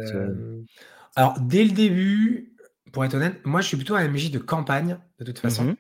Alors, 1.17 1.39
dès 1.41 1.65
le 1.65 1.73
début, 1.73 2.50
pour 2.93 3.05
être 3.05 3.15
honnête, 3.15 3.45
moi 3.45 3.61
je 3.61 3.69
suis 3.69 3.77
plutôt 3.77 3.95
un 3.95 4.09
MJ 4.09 4.31
de 4.31 4.39
campagne, 4.39 4.99
de 5.19 5.25
toute 5.25 5.39
façon. 5.39 5.65
Mmh 5.65 5.77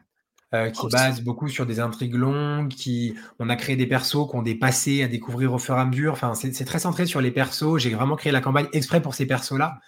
euh, 0.53 0.68
qui 0.70 0.88
base 0.88 1.20
beaucoup 1.20 1.49
sur 1.49 1.64
des 1.64 1.79
intrigues 1.79 2.16
longues, 2.16 2.70
qui 2.70 3.14
on 3.38 3.49
a 3.49 3.55
créé 3.55 3.77
des 3.77 3.87
persos 3.87 4.29
qui 4.29 4.35
ont 4.35 4.42
des 4.42 4.57
passés 4.57 5.05
à 5.05 5.07
découvrir 5.07 5.53
au 5.55 5.59
fur 5.59 5.77
et 5.77 5.81
à 5.81 5.85
mesure. 5.85 6.12
Enfin, 6.12 6.35
c'est 6.35 6.64
très 6.64 6.81
centré 6.81 7.07
sur 7.07 7.20
les 7.20 7.31
persos. 7.31 7.79
J'ai 7.79 7.94
vraiment 7.94 8.16
créé 8.16 8.33
la 8.33 8.40
campagne 8.40 8.66
exprès 8.73 9.01
pour 9.01 9.14
ces 9.14 9.27
persos-là. 9.27 9.79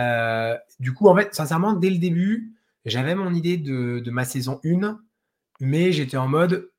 Euh, 0.00 0.56
du 0.80 0.92
coup, 0.92 1.06
en 1.06 1.14
fait, 1.14 1.32
sincèrement, 1.36 1.74
dès 1.74 1.88
le 1.88 1.98
début, 1.98 2.52
j'avais 2.84 3.14
mon 3.14 3.32
idée 3.32 3.58
de, 3.58 4.02
ma 4.10 4.24
saison 4.24 4.60
1, 4.64 4.98
mais 5.60 5.92
j'étais 5.92 6.16
en 6.16 6.26
mode, 6.26 6.72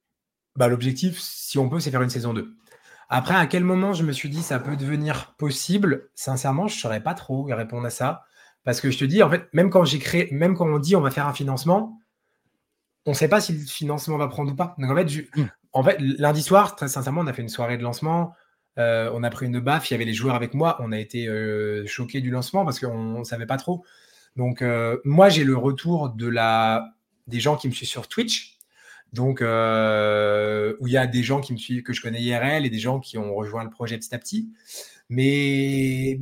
bah, 0.58 0.68
l'objectif, 0.68 1.18
si 1.18 1.58
on 1.58 1.70
peut, 1.70 1.80
c'est 1.80 1.92
faire 1.92 2.02
une 2.02 2.10
saison 2.10 2.34
2. 2.34 2.54
Après, 3.08 3.36
à 3.36 3.46
quel 3.48 3.64
moment 3.64 3.94
je 3.94 4.04
me 4.04 4.12
suis 4.12 4.28
dit 4.28 4.42
ça 4.42 4.60
peut 4.60 4.76
devenir 4.76 5.34
possible? 5.38 6.10
Sincèrement, 6.14 6.68
je 6.68 6.76
ne 6.76 6.80
saurais 6.82 7.02
pas 7.02 7.14
trop 7.14 7.44
répondre 7.44 7.86
à 7.86 7.90
ça. 7.90 8.26
Parce 8.64 8.80
que 8.80 8.92
je 8.92 8.98
te 8.98 9.06
dis, 9.06 9.22
en 9.24 9.30
fait, 9.30 9.48
même 9.54 9.70
quand 9.70 9.84
j'ai 9.84 10.00
créé, 10.00 10.30
même 10.32 10.56
quand 10.56 10.68
on 10.68 10.80
dit 10.80 10.96
on 10.96 11.02
va 11.02 11.12
faire 11.12 11.28
un 11.28 11.34
financement, 11.34 12.00
on 13.06 13.12
ne 13.12 13.16
sait 13.16 13.28
pas 13.28 13.42
si 13.42 13.54
le 13.54 13.60
financement 13.60 14.18
va 14.18 14.28
prendre 14.28 14.52
ou 14.52 14.56
pas. 14.56 14.76
Donc 14.78 14.92
en 14.92 14.96
fait, 14.96 15.28
mmh. 15.36 15.44
en 15.74 15.84
fait 15.84 15.98
lundi 16.00 16.42
soir, 16.42 16.76
très 16.76 16.88
sincèrement, 16.88 17.22
on 17.22 17.28
a 17.28 17.34
fait 17.34 17.42
une 17.42 17.50
soirée 17.50 17.78
de 17.78 17.84
lancement. 17.84 18.34
Euh, 18.80 19.12
on 19.14 19.24
a 19.24 19.30
pris 19.30 19.46
une 19.46 19.60
baffe, 19.60 19.90
il 19.90 19.94
y 19.94 19.96
avait 19.96 20.06
les 20.06 20.14
joueurs 20.14 20.36
avec 20.36 20.54
moi. 20.54 20.78
On 20.80 20.92
a 20.92 21.00
été 21.00 21.28
euh, 21.28 21.86
choqués 21.86 22.22
du 22.22 22.32
lancement 22.32 22.66
parce 22.66 22.80
qu'on 22.80 23.20
ne 23.20 23.24
savait 23.24 23.46
pas 23.46 23.58
trop. 23.58 23.86
Donc 24.36 24.62
euh, 24.62 24.98
moi, 25.04 25.30
j'ai 25.30 25.44
le 25.44 25.58
retour 25.58 26.10
de 26.10 26.28
la... 26.28 26.96
des 27.28 27.40
gens 27.40 27.56
qui 27.56 27.68
me 27.68 27.74
suivent 27.74 27.90
sur 27.90 28.08
Twitch. 28.08 28.58
Donc, 29.12 29.42
où 29.42 30.88
il 30.88 30.92
y 30.92 30.98
a 30.98 31.06
des 31.06 31.22
gens 31.22 31.40
qui 31.40 31.54
me 31.54 31.58
suivent, 31.60 31.84
que 31.84 31.94
je 31.94 32.02
connais 32.02 32.20
IRL 32.20 32.66
et 32.66 32.72
des 32.72 32.80
gens 32.80 33.00
qui 33.00 33.20
ont 33.20 33.36
rejoint 33.36 33.64
le 33.64 33.70
projet 33.70 33.96
petit 34.00 34.16
à 34.16 34.18
petit. 34.18 34.50
Mais 35.08 36.20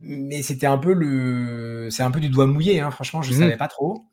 mais 0.00 0.42
c'était 0.42 0.66
un 0.66 0.78
peu 0.78 0.92
le, 0.92 1.88
c'est 1.90 2.02
un 2.02 2.10
peu 2.10 2.20
du 2.20 2.28
doigt 2.28 2.46
mouillé, 2.46 2.80
hein, 2.80 2.90
franchement, 2.90 3.22
je 3.22 3.30
ne 3.30 3.36
mmh. 3.36 3.40
savais 3.40 3.56
pas 3.56 3.68
trop. 3.68 4.04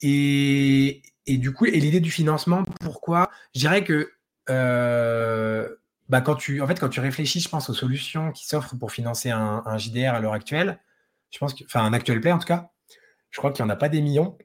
Et, 0.00 1.02
et 1.26 1.38
du 1.38 1.52
coup, 1.52 1.66
et 1.66 1.80
l'idée 1.80 2.00
du 2.00 2.10
financement, 2.10 2.62
pourquoi? 2.80 3.30
Je 3.54 3.60
dirais 3.60 3.84
que 3.84 4.10
euh, 4.50 5.68
bah 6.08 6.20
quand 6.20 6.34
tu, 6.34 6.60
en 6.60 6.66
fait, 6.66 6.78
quand 6.78 6.88
tu 6.88 7.00
réfléchis, 7.00 7.40
je 7.40 7.48
pense 7.48 7.70
aux 7.70 7.74
solutions 7.74 8.32
qui 8.32 8.46
s'offrent 8.46 8.76
pour 8.78 8.92
financer 8.92 9.30
un, 9.30 9.62
un 9.64 9.78
JDR 9.78 10.14
à 10.14 10.20
l'heure 10.20 10.34
actuelle. 10.34 10.78
Je 11.30 11.38
pense 11.38 11.54
que, 11.54 11.64
enfin, 11.64 11.84
un 11.84 11.92
actuel 11.92 12.20
play 12.20 12.32
en 12.32 12.38
tout 12.38 12.46
cas. 12.46 12.70
Je 13.30 13.38
crois 13.38 13.50
qu'il 13.50 13.64
n'y 13.64 13.70
en 13.70 13.74
a 13.74 13.76
pas 13.76 13.88
des 13.88 14.00
millions. 14.00 14.36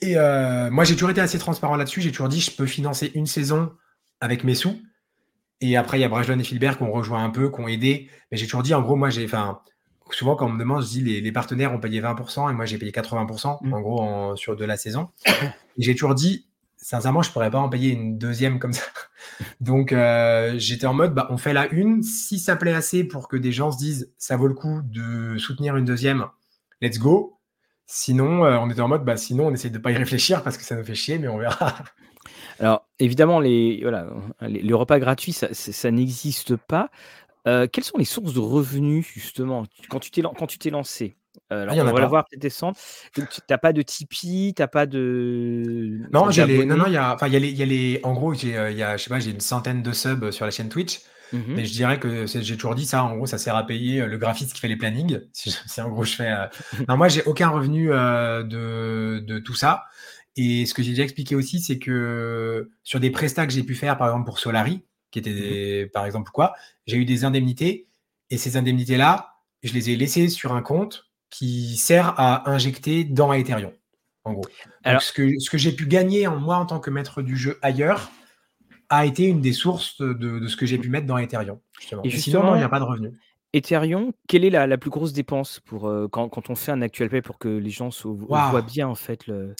Et 0.00 0.16
euh, 0.16 0.70
moi, 0.70 0.84
j'ai 0.84 0.94
toujours 0.94 1.10
été 1.10 1.20
assez 1.20 1.38
transparent 1.38 1.76
là-dessus. 1.76 2.00
J'ai 2.00 2.12
toujours 2.12 2.28
dit, 2.28 2.40
je 2.40 2.50
peux 2.50 2.66
financer 2.66 3.10
une 3.14 3.26
saison 3.26 3.72
avec 4.20 4.44
mes 4.44 4.54
sous. 4.54 4.80
Et 5.60 5.76
après, 5.76 5.98
il 5.98 6.02
y 6.02 6.04
a 6.04 6.08
Brajlon 6.08 6.38
et 6.38 6.44
Philbert 6.44 6.76
qui 6.76 6.84
ont 6.84 6.92
rejoint 6.92 7.24
un 7.24 7.30
peu, 7.30 7.50
qui 7.50 7.60
ont 7.60 7.68
aidé. 7.68 8.10
Mais 8.30 8.36
j'ai 8.36 8.46
toujours 8.46 8.62
dit, 8.62 8.74
en 8.74 8.82
gros, 8.82 8.96
moi, 8.96 9.10
j'ai, 9.10 9.24
enfin, 9.24 9.60
souvent, 10.10 10.36
quand 10.36 10.46
on 10.46 10.50
me 10.50 10.58
demande, 10.58 10.82
je 10.82 10.88
dis 10.88 11.00
les, 11.02 11.20
les 11.20 11.32
partenaires 11.32 11.72
ont 11.72 11.80
payé 11.80 12.00
20% 12.00 12.50
et 12.50 12.54
moi 12.54 12.64
j'ai 12.64 12.78
payé 12.78 12.92
80% 12.92 13.58
mm. 13.60 13.72
en 13.72 13.80
gros 13.80 14.36
sur 14.36 14.56
de 14.56 14.64
la 14.64 14.76
saison. 14.76 15.08
Et 15.78 15.82
j'ai 15.82 15.94
toujours 15.94 16.14
dit, 16.14 16.46
sincèrement, 16.86 17.22
je 17.22 17.32
pourrais 17.32 17.50
pas 17.50 17.58
en 17.58 17.68
payer 17.68 17.92
une 17.92 18.16
deuxième 18.16 18.58
comme 18.58 18.72
ça. 18.72 18.84
Donc 19.60 19.92
euh, 19.92 20.54
j'étais 20.56 20.86
en 20.86 20.94
mode, 20.94 21.14
bah, 21.14 21.26
on 21.30 21.36
fait 21.36 21.52
la 21.52 21.68
une. 21.72 22.02
Si 22.02 22.38
ça 22.38 22.54
plaît 22.56 22.74
assez 22.74 23.04
pour 23.04 23.28
que 23.28 23.36
des 23.36 23.52
gens 23.52 23.72
se 23.72 23.78
disent, 23.78 24.12
ça 24.18 24.36
vaut 24.36 24.46
le 24.46 24.54
coup 24.54 24.80
de 24.84 25.36
soutenir 25.38 25.76
une 25.76 25.84
deuxième, 25.84 26.26
let's 26.80 26.98
go. 26.98 27.38
Sinon, 27.86 28.44
euh, 28.44 28.58
on 28.58 28.70
était 28.70 28.80
en 28.80 28.88
mode, 28.88 29.04
bah, 29.04 29.16
sinon 29.16 29.48
on 29.48 29.52
essaie 29.52 29.70
de 29.70 29.78
pas 29.78 29.90
y 29.90 29.96
réfléchir 29.96 30.42
parce 30.42 30.56
que 30.56 30.64
ça 30.64 30.76
nous 30.76 30.84
fait 30.84 30.94
chier, 30.94 31.18
mais 31.18 31.28
on 31.28 31.38
verra. 31.38 31.74
Alors, 32.58 32.86
évidemment, 32.98 33.38
les, 33.38 33.80
voilà, 33.82 34.08
les, 34.40 34.72
repas 34.72 34.98
gratuits, 34.98 35.32
ça, 35.32 35.48
ça 35.52 35.90
n'existe 35.90 36.56
pas. 36.56 36.90
Euh, 37.46 37.66
quelles 37.70 37.84
sont 37.84 37.98
les 37.98 38.04
sources 38.04 38.34
de 38.34 38.40
revenus, 38.40 39.06
justement, 39.06 39.64
quand 39.88 40.00
tu 40.00 40.10
t'es, 40.10 40.22
quand 40.22 40.46
tu 40.46 40.58
t'es 40.58 40.70
lancé 40.70 41.16
euh, 41.52 41.62
alors, 41.62 41.74
ah, 41.78 41.90
on 41.90 41.92
va 41.92 42.00
la 42.00 42.06
voir 42.06 42.24
peut-être 42.24 42.40
descendre. 42.40 42.76
Tu 43.12 43.22
n'as 43.50 43.58
pas 43.58 43.74
de 43.74 43.82
Tipeee, 43.82 44.54
tu 44.54 44.62
n'as 44.62 44.68
pas 44.68 44.86
de. 44.86 46.00
Non, 46.12 46.30
j'ai 46.30 46.46
les, 46.46 46.64
non, 46.64 46.76
non, 46.76 46.86
il 46.86 46.94
y 46.94 46.96
a, 46.96 47.14
enfin, 47.14 47.26
il 47.26 47.34
y 47.34 47.36
a 47.36 47.38
les, 47.38 47.48
il 47.48 47.56
y 47.56 47.62
a 47.62 47.66
les, 47.66 48.00
en 48.04 48.14
gros, 48.14 48.32
j'ai, 48.32 48.56
euh, 48.56 48.70
il 48.70 48.78
y 48.78 48.82
a, 48.82 48.96
je 48.96 49.04
sais 49.04 49.10
pas, 49.10 49.20
j'ai 49.20 49.30
une 49.30 49.40
centaine 49.40 49.82
de 49.82 49.92
subs 49.92 50.30
sur 50.30 50.44
la 50.44 50.50
chaîne 50.50 50.68
Twitch. 50.68 51.00
Mmh 51.32 51.38
mais 51.48 51.64
je 51.64 51.72
dirais 51.72 51.98
que 51.98 52.24
j'ai 52.26 52.56
toujours 52.56 52.74
dit 52.76 52.86
ça. 52.86 53.04
En 53.04 53.16
gros, 53.16 53.26
ça 53.26 53.36
sert 53.36 53.54
à 53.54 53.66
payer 53.66 54.06
le 54.06 54.16
graphiste 54.16 54.54
qui 54.54 54.60
fait 54.60 54.68
les 54.68 54.76
plannings. 54.76 55.20
Si, 55.34 55.80
en 55.80 55.90
gros 55.90 56.04
je 56.04 56.14
fais. 56.14 56.32
Non, 56.88 56.96
moi, 56.96 57.08
j'ai 57.08 57.22
aucun 57.24 57.48
revenu 57.48 57.88
de, 57.88 59.18
de 59.18 59.38
tout 59.38 59.54
ça. 59.54 59.84
Et 60.36 60.66
ce 60.66 60.74
que 60.74 60.82
j'ai 60.82 60.90
déjà 60.90 61.02
expliqué 61.02 61.34
aussi, 61.34 61.60
c'est 61.60 61.78
que 61.78 62.70
sur 62.82 63.00
des 63.00 63.10
prestats 63.10 63.46
que 63.46 63.52
j'ai 63.52 63.62
pu 63.62 63.74
faire, 63.74 63.98
par 63.98 64.08
exemple 64.08 64.26
pour 64.26 64.38
Solari, 64.38 64.84
qui 65.22 65.30
était, 65.30 65.84
mmh 65.84 65.90
par 65.90 66.04
exemple, 66.06 66.30
quoi, 66.32 66.54
j'ai 66.86 66.96
eu 66.96 67.04
des 67.04 67.24
indemnités. 67.24 67.88
Et 68.30 68.38
ces 68.38 68.56
indemnités-là, 68.56 69.34
je 69.62 69.72
les 69.72 69.90
ai 69.90 69.96
laissés 69.96 70.28
sur 70.28 70.54
un 70.54 70.62
compte 70.62 71.06
qui 71.30 71.76
sert 71.76 72.18
à 72.18 72.50
injecter 72.50 73.04
dans 73.04 73.32
Ethereum, 73.32 73.72
en 74.24 74.32
gros. 74.32 74.46
Alors, 74.84 75.02
ce 75.02 75.12
que, 75.12 75.38
ce 75.38 75.50
que 75.50 75.58
j'ai 75.58 75.72
pu 75.72 75.86
gagner 75.86 76.26
en 76.26 76.36
moi 76.36 76.56
en 76.56 76.66
tant 76.66 76.80
que 76.80 76.90
maître 76.90 77.22
du 77.22 77.36
jeu 77.36 77.58
ailleurs 77.62 78.10
a 78.88 79.06
été 79.06 79.24
une 79.24 79.40
des 79.40 79.52
sources 79.52 80.00
de, 80.00 80.46
ce 80.46 80.56
que 80.56 80.66
j'ai 80.66 80.78
pu 80.78 80.88
mettre 80.88 81.06
dans 81.06 81.18
Ethereum. 81.18 81.58
Justement. 81.80 82.02
Et 82.04 82.10
sinon, 82.10 82.54
il 82.54 82.58
n'y 82.58 82.64
a 82.64 82.68
pas 82.68 82.78
de 82.78 82.84
revenus. 82.84 83.12
Ethereum, 83.52 84.12
quelle 84.28 84.44
est 84.44 84.50
la, 84.50 84.78
plus 84.78 84.90
grosse 84.90 85.12
dépense 85.12 85.60
pour 85.60 85.88
euh, 85.88 86.08
quand, 86.08 86.50
on 86.50 86.54
fait 86.54 86.72
un 86.72 86.82
actual 86.82 87.08
pay 87.08 87.22
pour 87.22 87.38
que 87.38 87.48
les 87.48 87.70
gens 87.70 87.90
voient 88.04 88.62
bien 88.62 88.88
en 88.88 88.94
fait 88.94 89.26
le. 89.26 89.54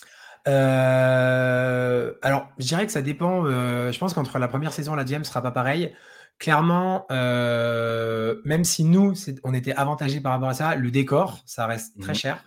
Euh, 0.48 2.12
alors, 2.22 2.48
je 2.58 2.66
dirais 2.66 2.86
que 2.86 2.92
ça 2.92 3.02
dépend. 3.02 3.44
Euh, 3.46 3.92
je 3.92 3.98
pense 3.98 4.14
qu'entre 4.14 4.38
la 4.38 4.48
première 4.48 4.72
saison 4.72 4.94
et 4.94 4.96
la 4.96 5.04
deuxième, 5.04 5.24
ce 5.24 5.30
sera 5.30 5.42
pas 5.42 5.50
pareil. 5.50 5.92
Clairement, 6.38 7.06
même 7.10 8.64
si 8.64 8.84
nous, 8.84 9.14
on 9.42 9.54
était 9.54 9.72
avantagés 9.72 10.20
par 10.20 10.32
rapport 10.32 10.50
à 10.50 10.54
ça, 10.54 10.74
le 10.74 10.90
décor, 10.90 11.40
ça 11.46 11.66
reste 11.66 11.98
très 12.00 12.12
mmh 12.12 12.16
cher 12.16 12.44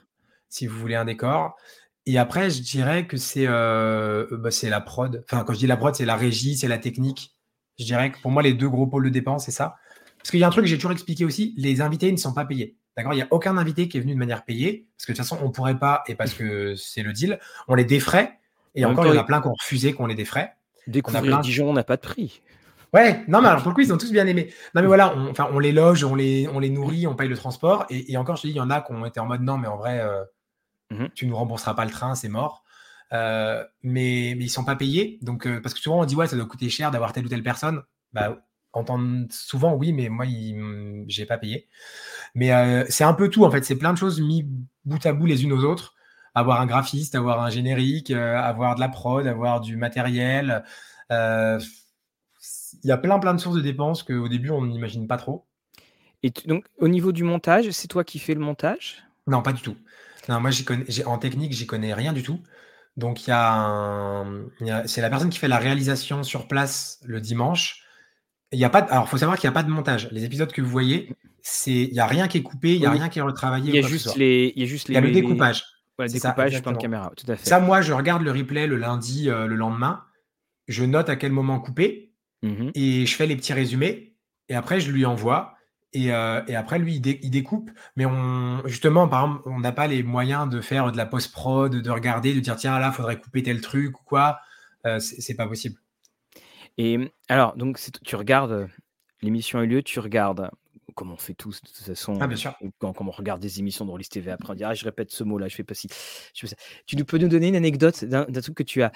si 0.47 0.67
vous 0.67 0.77
voulez 0.79 0.95
un 0.95 1.05
décor. 1.05 1.55
Et 2.05 2.17
après, 2.17 2.49
je 2.49 2.62
dirais 2.62 3.07
que 3.07 3.17
c'est 3.17 3.47
bah, 3.47 4.51
c'est 4.51 4.69
la 4.69 4.81
prod. 4.81 5.23
Enfin, 5.25 5.43
quand 5.43 5.53
je 5.53 5.59
dis 5.59 5.67
la 5.67 5.77
prod, 5.77 5.95
c'est 5.95 6.05
la 6.05 6.15
régie, 6.15 6.55
c'est 6.55 6.67
la 6.67 6.77
technique. 6.77 7.35
Je 7.79 7.85
dirais 7.85 8.12
que 8.12 8.21
pour 8.21 8.29
moi, 8.29 8.43
les 8.43 8.53
deux 8.53 8.69
gros 8.69 8.85
pôles 8.85 9.05
de 9.05 9.09
dépenses, 9.09 9.45
c'est 9.45 9.51
ça. 9.51 9.77
Parce 10.19 10.31
qu'il 10.31 10.39
y 10.39 10.43
a 10.43 10.47
un 10.47 10.51
truc 10.51 10.65
que 10.65 10.69
j'ai 10.69 10.77
toujours 10.77 10.91
expliqué 10.91 11.25
aussi, 11.25 11.53
les 11.57 11.81
invités 11.81 12.12
ne 12.12 12.17
sont 12.17 12.33
pas 12.33 12.45
payés. 12.45 12.77
D'accord 12.99 13.13
Il 13.13 13.15
n'y 13.15 13.21
a 13.21 13.27
aucun 13.31 13.55
invité 13.55 13.88
qui 13.88 13.97
est 13.97 14.01
venu 14.01 14.13
de 14.13 14.19
manière 14.19 14.43
payée, 14.43 14.89
parce 14.97 15.05
que 15.05 15.13
de 15.13 15.17
toute 15.17 15.25
façon, 15.25 15.39
on 15.41 15.47
ne 15.47 15.53
pourrait 15.53 15.79
pas, 15.79 16.03
et 16.07 16.15
parce 16.15 16.33
que 16.33 16.75
c'est 16.75 17.01
le 17.01 17.13
deal, 17.13 17.39
on 17.69 17.75
les 17.75 17.85
défrait. 17.85 18.38
Et 18.75 18.83
encore, 18.83 19.05
il 19.05 19.13
y 19.13 19.17
en 19.17 19.21
a 19.21 19.23
plein 19.23 19.41
qui 19.41 19.47
ont 19.47 19.53
refusé 19.53 19.93
qu'on 19.93 20.05
les 20.05 20.15
défraie. 20.15 20.53
Découvrir 20.85 21.39
Dijon, 21.39 21.69
on 21.69 21.73
n'a 21.73 21.85
pas 21.85 21.95
de 21.95 22.01
prix. 22.01 22.41
Ouais, 22.93 23.23
non, 23.29 23.41
mais 23.41 23.47
alors 23.47 23.62
pour 23.62 23.69
le 23.69 23.75
coup, 23.75 23.81
ils 23.81 23.93
ont 23.93 23.97
tous 23.97 24.12
bien 24.12 24.27
aimé. 24.27 24.53
Non, 24.75 24.81
mais 24.81 24.88
voilà, 24.88 25.15
on, 25.15 25.29
enfin, 25.29 25.47
on 25.53 25.59
les 25.59 25.71
loge, 25.71 26.03
on 26.03 26.13
les, 26.15 26.49
on 26.49 26.59
les 26.59 26.69
nourrit, 26.69 27.07
on 27.07 27.15
paye 27.15 27.29
le 27.29 27.38
transport. 27.38 27.85
Et, 27.89 28.17
encore, 28.17 28.35
je 28.35 28.41
te 28.41 28.47
dis, 28.47 28.53
il 28.53 28.57
y 28.57 28.62
en 28.62 28.69
a 28.69 28.81
qui 28.81 28.91
ont 28.91 29.05
été 29.05 29.21
en 29.21 29.27
mode 29.27 29.41
non, 29.41 29.57
mais 29.57 29.67
en 29.67 29.77
vrai, 29.77 30.01
euh, 30.01 30.23
mmh 30.91 31.07
tu 31.15 31.25
ne 31.25 31.29
nous 31.29 31.38
rembourseras 31.38 31.73
pas 31.73 31.85
le 31.85 31.91
train, 31.91 32.15
c'est 32.15 32.29
mort. 32.29 32.65
Euh, 33.13 33.63
mais, 33.81 34.33
mais 34.38 34.45
ils 34.45 34.49
sont 34.49 34.65
pas 34.65 34.75
payés. 34.75 35.19
Donc, 35.21 35.47
euh, 35.47 35.62
parce 35.62 35.73
que 35.73 35.79
souvent, 35.79 36.01
on 36.01 36.05
dit, 36.05 36.15
ouais, 36.15 36.27
ça 36.27 36.35
doit 36.35 36.47
coûter 36.47 36.69
cher 36.69 36.91
d'avoir 36.91 37.13
telle 37.13 37.25
ou 37.25 37.29
telle 37.29 37.43
personne. 37.43 37.81
Bah, 38.12 38.38
entendre 38.73 39.27
souvent 39.32 39.73
oui, 39.73 39.93
mais 39.93 40.10
moi, 40.10 40.25
j'ai 41.08 41.25
pas 41.25 41.38
payé. 41.38 41.67
Mais 42.36 42.51
euh, 42.51 42.86
c'est 42.89 43.03
un 43.03 43.13
peu 43.13 43.29
tout, 43.29 43.45
en 43.45 43.51
fait. 43.51 43.63
C'est 43.63 43.77
plein 43.77 43.93
de 43.93 43.97
choses 43.97 44.21
mis 44.21 44.45
bout 44.86 45.05
à 45.05 45.13
bout 45.13 45.25
les 45.25 45.43
unes 45.43 45.53
aux 45.53 45.63
autres. 45.63 45.95
Avoir 46.36 46.62
un 46.62 46.67
graphiste, 46.67 47.15
avoir 47.15 47.41
un 47.41 47.49
générique, 47.49 48.12
euh, 48.12 48.38
avoir 48.38 48.75
de 48.75 48.79
la 48.79 48.89
prod, 48.89 49.25
avoir 49.25 49.62
du 49.62 49.75
matériel. 49.77 50.63
Euh, 51.12 51.60
il 52.84 52.88
y 52.88 52.91
a 52.91 52.97
plein, 52.97 53.19
plein 53.19 53.34
de 53.34 53.39
sources 53.39 53.55
de 53.55 53.62
dépenses 53.62 54.03
qu'au 54.03 54.27
début, 54.27 54.51
on 54.51 54.65
n'imagine 54.65 55.08
pas 55.08 55.17
trop. 55.17 55.45
Et 56.21 56.32
donc, 56.45 56.65
au 56.77 56.88
niveau 56.88 57.12
du 57.12 57.23
montage, 57.23 57.69
c'est 57.71 57.88
toi 57.88 58.03
qui 58.03 58.19
fais 58.19 58.34
le 58.34 58.41
montage? 58.41 59.03
Non, 59.25 59.41
pas 59.41 59.53
du 59.53 59.62
tout. 59.62 59.75
Non, 60.27 60.39
moi, 60.39 60.51
connais, 60.65 61.05
en 61.05 61.17
technique, 61.17 61.53
j'y 61.53 61.65
connais 61.65 61.93
rien 61.93 62.13
du 62.13 62.23
tout. 62.23 62.39
Donc, 62.97 63.25
il 63.25 63.29
y 63.29 63.34
a, 63.34 64.25
c'est 64.86 65.01
la 65.01 65.10
personne 65.10 65.29
qui 65.29 65.39
fait 65.39 65.47
la 65.47 65.58
réalisation 65.58 66.23
sur 66.23 66.47
place 66.47 66.99
le 67.05 67.21
dimanche 67.21 67.86
il 68.51 68.59
y 68.59 68.65
a 68.65 68.69
pas 68.69 68.79
alors, 68.79 69.07
faut 69.07 69.17
savoir 69.17 69.38
qu'il 69.38 69.47
n'y 69.47 69.53
a 69.53 69.59
pas 69.59 69.63
de 69.63 69.69
montage. 69.69 70.09
Les 70.12 70.23
épisodes 70.23 70.51
que 70.51 70.62
vous 70.62 70.69
voyez, 70.69 71.15
c'est 71.41 71.71
il 71.71 71.93
n'y 71.93 71.99
a 71.99 72.07
rien 72.07 72.27
qui 72.27 72.39
est 72.39 72.43
coupé, 72.43 72.73
il 72.73 72.79
n'y 72.79 72.85
a 72.85 72.91
rien 72.91 73.09
qui 73.09 73.19
est 73.19 73.23
retravaillé. 73.23 73.69
Il 73.69 73.75
y 73.75 73.83
a 73.83 73.88
juste 73.88 74.15
les, 74.15 74.53
il 74.55 74.62
y 74.62 74.65
a 74.65 74.67
juste 74.67 74.88
les. 74.88 74.93
Il 74.93 74.95
y 74.95 74.97
a 74.97 75.01
le 75.01 75.12
découpage. 75.12 75.63
le 75.99 76.07
découpage, 76.07 76.62
plan 76.62 76.71
de 76.71 76.77
caméra, 76.77 77.12
tout 77.15 77.29
à 77.31 77.35
fait. 77.35 77.47
Ça, 77.47 77.59
moi, 77.59 77.81
je 77.81 77.93
regarde 77.93 78.23
le 78.23 78.31
replay 78.31 78.67
le 78.67 78.77
lundi, 78.77 79.29
euh, 79.29 79.45
le 79.45 79.55
lendemain. 79.55 80.03
Je 80.67 80.83
note 80.83 81.09
à 81.09 81.15
quel 81.15 81.31
moment 81.31 81.59
couper 81.59 82.13
mmh 82.41 82.69
et 82.73 83.05
je 83.05 83.15
fais 83.15 83.27
les 83.27 83.35
petits 83.35 83.53
résumés. 83.53 84.15
Et 84.47 84.55
après, 84.55 84.79
je 84.79 84.91
lui 84.91 85.05
envoie. 85.05 85.55
Et, 85.91 86.12
euh, 86.13 86.41
et 86.47 86.55
après, 86.55 86.79
lui, 86.79 86.95
il, 86.95 87.31
découpe. 87.31 87.71
Mais 87.95 88.05
on, 88.05 88.62
justement, 88.65 89.07
par 89.07 89.25
exemple, 89.25 89.41
on 89.47 89.59
n'a 89.59 89.71
pas 89.71 89.88
les 89.88 90.03
moyens 90.03 90.47
de 90.47 90.62
faire 90.62 90.91
de 90.91 90.97
la 90.97 91.05
post-prod, 91.05 91.75
de 91.75 91.89
regarder, 91.89 92.33
de 92.33 92.39
dire 92.39 92.55
tiens, 92.55 92.79
là, 92.79 92.91
il 92.91 92.95
faudrait 92.95 93.19
couper 93.19 93.43
tel 93.43 93.62
truc 93.62 93.99
ou 93.99 94.03
quoi. 94.03 94.39
Euh, 94.85 94.99
c'est 94.99 95.35
pas 95.35 95.47
possible. 95.47 95.75
Et 96.80 96.98
mmh, 96.98 97.10
alors, 97.28 97.56
donc, 97.58 97.78
tu 98.04 98.15
regardes, 98.15 98.70
l'émission 99.22 99.60
a 99.60 99.63
eu 99.63 99.68
lieu, 99.68 99.84
tu 99.84 100.00
regardes, 100.00 100.50
comme 100.96 101.12
on 101.12 101.18
fait 101.18 101.34
tous 101.34 101.62
de 101.62 101.68
toute 101.68 101.78
façon, 101.78 102.18
Ah, 102.22 102.28
bien 102.28 102.38
sûr. 102.38 102.56
quand, 102.80 102.94
on 103.02 103.12
regarde 103.12 103.42
des 103.42 103.60
émissions 103.60 103.86
de 103.86 103.92
Rollis 103.92 104.08
TV, 104.08 104.32
après 104.32 104.52
on 104.52 104.56
dit 104.56 104.63
«Ah, 104.63 104.74
je 104.74 104.86
répète 104.86 105.12
ce 105.12 105.26
mot-là, 105.26 105.50
je 105.50 105.56
fais 105.56 105.63
pas 105.63 105.74
ci, 105.74 105.89
je 106.34 106.39
fais 106.39 106.48
ça». 106.48 106.56
Tu 106.88 106.96
nous 106.96 107.04
peux 107.04 107.18
nous 107.18 107.28
donner 107.28 107.50
une 107.50 107.58
anecdote 107.58 108.06
d'un 108.06 108.26
truc 108.26 108.56
que 108.56 108.63
tu 108.63 108.82
as, 108.82 108.94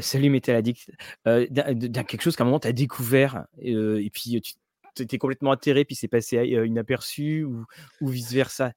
salut 0.00 0.30
Métal 0.30 0.54
Addict, 0.54 0.92
d'un 1.24 2.04
quelque 2.04 2.22
chose 2.22 2.36
qu'à 2.36 2.44
un 2.44 2.46
moment 2.46 2.60
tu 2.60 2.68
as 2.68 2.72
découvert, 2.72 3.46
et 3.58 4.10
puis 4.12 4.40
tu 4.94 5.02
étais 5.02 5.18
complètement 5.18 5.50
atterré, 5.50 5.84
puis 5.84 5.96
c'est 5.96 6.08
passé 6.08 6.36
inaperçu 6.36 7.42
ou, 7.42 7.66
ou 8.00 8.08
vice 8.08 8.32
versa. 8.32 8.72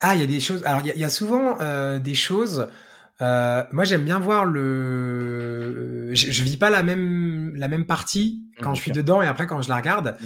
Ah, 0.00 0.14
il 0.14 0.20
y 0.20 0.24
a 0.24 0.28
des 0.28 0.38
choses. 0.38 0.62
Alors, 0.64 0.82
il 0.84 0.96
y, 0.96 1.04
a 1.04 1.10
souvent 1.10 1.58
des 1.98 2.14
choses 2.14 2.68
euh, 3.20 3.64
moi, 3.72 3.84
j'aime 3.84 4.04
bien 4.04 4.18
voir 4.18 4.44
le. 4.44 6.14
Je, 6.14 6.30
je, 6.30 6.42
vis 6.42 6.56
pas 6.56 6.70
la 6.70 6.82
même 6.82 7.54
la 7.56 7.68
même 7.68 7.84
partie 7.84 8.44
quand 8.60 8.74
je 8.74 8.80
suis 8.80 8.92
dedans 8.92 9.22
et 9.22 9.26
après 9.26 9.46
quand 9.46 9.60
je 9.60 9.68
la 9.68 9.76
regarde. 9.76 10.16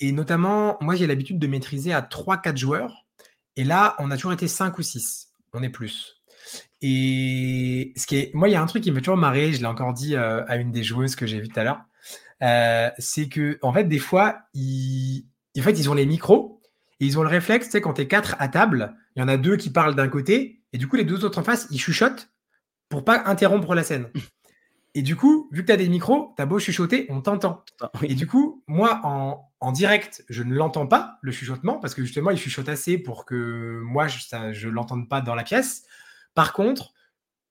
Et 0.00 0.12
notamment, 0.12 0.78
moi, 0.80 0.94
j'ai 0.94 1.06
l'habitude 1.06 1.38
de 1.38 1.46
maîtriser 1.46 1.92
à 1.92 2.00
3-4 2.00 2.56
joueurs. 2.56 3.06
Et 3.56 3.64
là, 3.64 3.96
on 3.98 4.10
a 4.10 4.16
toujours 4.16 4.32
été 4.32 4.48
5 4.48 4.78
ou 4.78 4.82
6. 4.82 5.28
On 5.52 5.62
est 5.62 5.68
plus. 5.68 6.22
Et 6.80 7.92
ce 7.96 8.06
qui 8.06 8.16
est, 8.16 8.34
moi, 8.34 8.48
il 8.48 8.52
y 8.52 8.54
a 8.54 8.62
un 8.62 8.66
truc 8.66 8.82
qui 8.82 8.90
me 8.90 8.96
fait 8.96 9.02
toujours 9.02 9.16
marrer. 9.16 9.52
Je 9.52 9.58
l'ai 9.58 9.66
encore 9.66 9.92
dit 9.92 10.16
euh, 10.16 10.44
à 10.46 10.56
une 10.56 10.70
des 10.70 10.82
joueuses 10.82 11.16
que 11.16 11.26
j'ai 11.26 11.40
vues 11.40 11.48
tout 11.48 11.58
à 11.60 11.64
l'heure. 11.64 11.80
Euh, 12.42 12.90
c'est 12.98 13.28
que, 13.28 13.58
en 13.62 13.72
fait, 13.72 13.84
des 13.84 13.98
fois, 13.98 14.38
ils, 14.54 15.26
en 15.58 15.62
fait, 15.62 15.72
ils 15.72 15.90
ont 15.90 15.94
les 15.94 16.06
micros 16.06 16.62
et 17.00 17.06
ils 17.06 17.18
ont 17.18 17.22
le 17.22 17.28
réflexe, 17.28 17.66
tu 17.66 17.72
sais, 17.72 17.80
quand 17.80 17.94
tu 17.94 18.02
es 18.02 18.08
4 18.08 18.36
à 18.38 18.48
table, 18.48 18.94
il 19.16 19.20
y 19.20 19.22
en 19.22 19.28
a 19.28 19.36
deux 19.36 19.56
qui 19.56 19.70
parlent 19.70 19.96
d'un 19.96 20.08
côté 20.08 20.62
et 20.72 20.78
du 20.78 20.86
coup, 20.86 20.96
les 20.96 21.04
deux 21.04 21.24
autres 21.24 21.38
en 21.38 21.42
face, 21.42 21.66
ils 21.70 21.80
chuchotent 21.80 22.30
pour 22.88 23.04
pas 23.04 23.22
interrompre 23.26 23.74
la 23.74 23.82
scène. 23.82 24.08
Et 24.94 25.02
du 25.02 25.16
coup, 25.16 25.48
vu 25.52 25.62
que 25.62 25.66
tu 25.66 25.72
as 25.72 25.76
des 25.76 25.88
micros, 25.88 26.32
tu 26.36 26.42
as 26.42 26.46
beau 26.46 26.58
chuchoter, 26.58 27.06
on 27.10 27.20
t'entend. 27.20 27.62
Ah, 27.80 27.90
et 28.02 28.14
du 28.14 28.26
coup, 28.26 28.64
moi, 28.66 29.00
en, 29.60 29.70
direct, 29.70 30.24
je 30.28 30.42
ne 30.42 30.54
l'entends 30.54 30.86
pas, 30.88 31.18
le 31.22 31.30
chuchotement, 31.30 31.78
parce 31.78 31.94
que 31.94 32.02
justement, 32.02 32.30
il 32.30 32.38
chuchote 32.38 32.68
assez 32.68 32.98
pour 32.98 33.24
que 33.24 33.80
moi, 33.84 34.08
je 34.08 34.66
ne 34.66 34.72
l'entende 34.72 35.08
pas 35.08 35.20
dans 35.20 35.36
la 35.36 35.44
pièce. 35.44 35.84
Par 36.34 36.52
contre, 36.52 36.94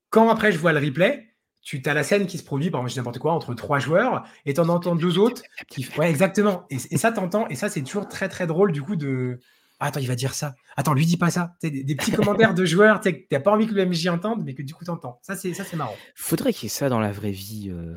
quand 0.10 0.30
après 0.30 0.52
je 0.52 0.58
vois 0.58 0.74
le 0.74 0.86
replay, 0.86 1.36
tu 1.62 1.82
as 1.86 1.94
la 1.94 2.04
scène 2.04 2.28
qui 2.28 2.38
se 2.38 2.44
produit, 2.44 2.70
par 2.70 2.82
exemple, 2.82 2.98
n'importe 2.98 3.20
quoi, 3.20 3.34
entre 3.34 3.54
trois 3.54 3.80
joueurs, 3.80 4.26
et 4.46 4.54
tu 4.54 4.60
en 4.60 4.68
entends 4.68 4.96
deux 4.96 5.18
autres. 5.18 5.44
Qui... 5.70 5.88
Ouais, 5.98 6.10
exactement. 6.10 6.66
Et, 6.70 6.78
et 6.92 6.98
ça, 6.98 7.14
t'entends. 7.14 7.48
Et 7.48 7.56
ça, 7.56 7.70
c'est 7.70 7.84
toujours 7.84 8.10
très, 8.10 8.28
très 8.30 8.48
drôle, 8.48 8.74
du 8.74 8.82
coup, 8.82 8.96
de, 8.98 9.40
attends, 9.80 10.00
il 10.00 10.08
va 10.08 10.16
dire 10.16 10.34
ça. 10.34 10.56
Attends, 10.76 10.94
lui 10.94 11.06
dis 11.06 11.18
pas 11.18 11.30
ça. 11.30 11.56
Des, 11.62 11.84
des, 11.84 11.96
petits 11.96 12.12
commentaires 12.12 12.54
de 12.54 12.66
joueurs 12.66 13.00
tu 13.02 13.28
n'as 13.32 13.40
pas 13.40 13.52
envie 13.52 13.68
que 13.68 13.74
le 13.74 13.86
MJ 13.86 14.08
entende, 14.08 14.44
mais 14.46 14.54
que 14.54 14.62
du 14.62 14.74
coup 14.74 14.84
tu 14.84 14.92
entends. 14.92 15.20
Ça, 15.22 15.36
c'est, 15.36 15.54
ça, 15.54 15.64
c'est 15.64 15.76
marrant. 15.76 15.96
Faudrait 16.16 16.54
qu'il 16.54 16.66
y 16.66 16.68
ait 16.68 16.70
ça 16.70 16.90
dans 16.90 17.00
la 17.00 17.12
vraie 17.12 17.32
vie. 17.32 17.70
Euh, 17.72 17.96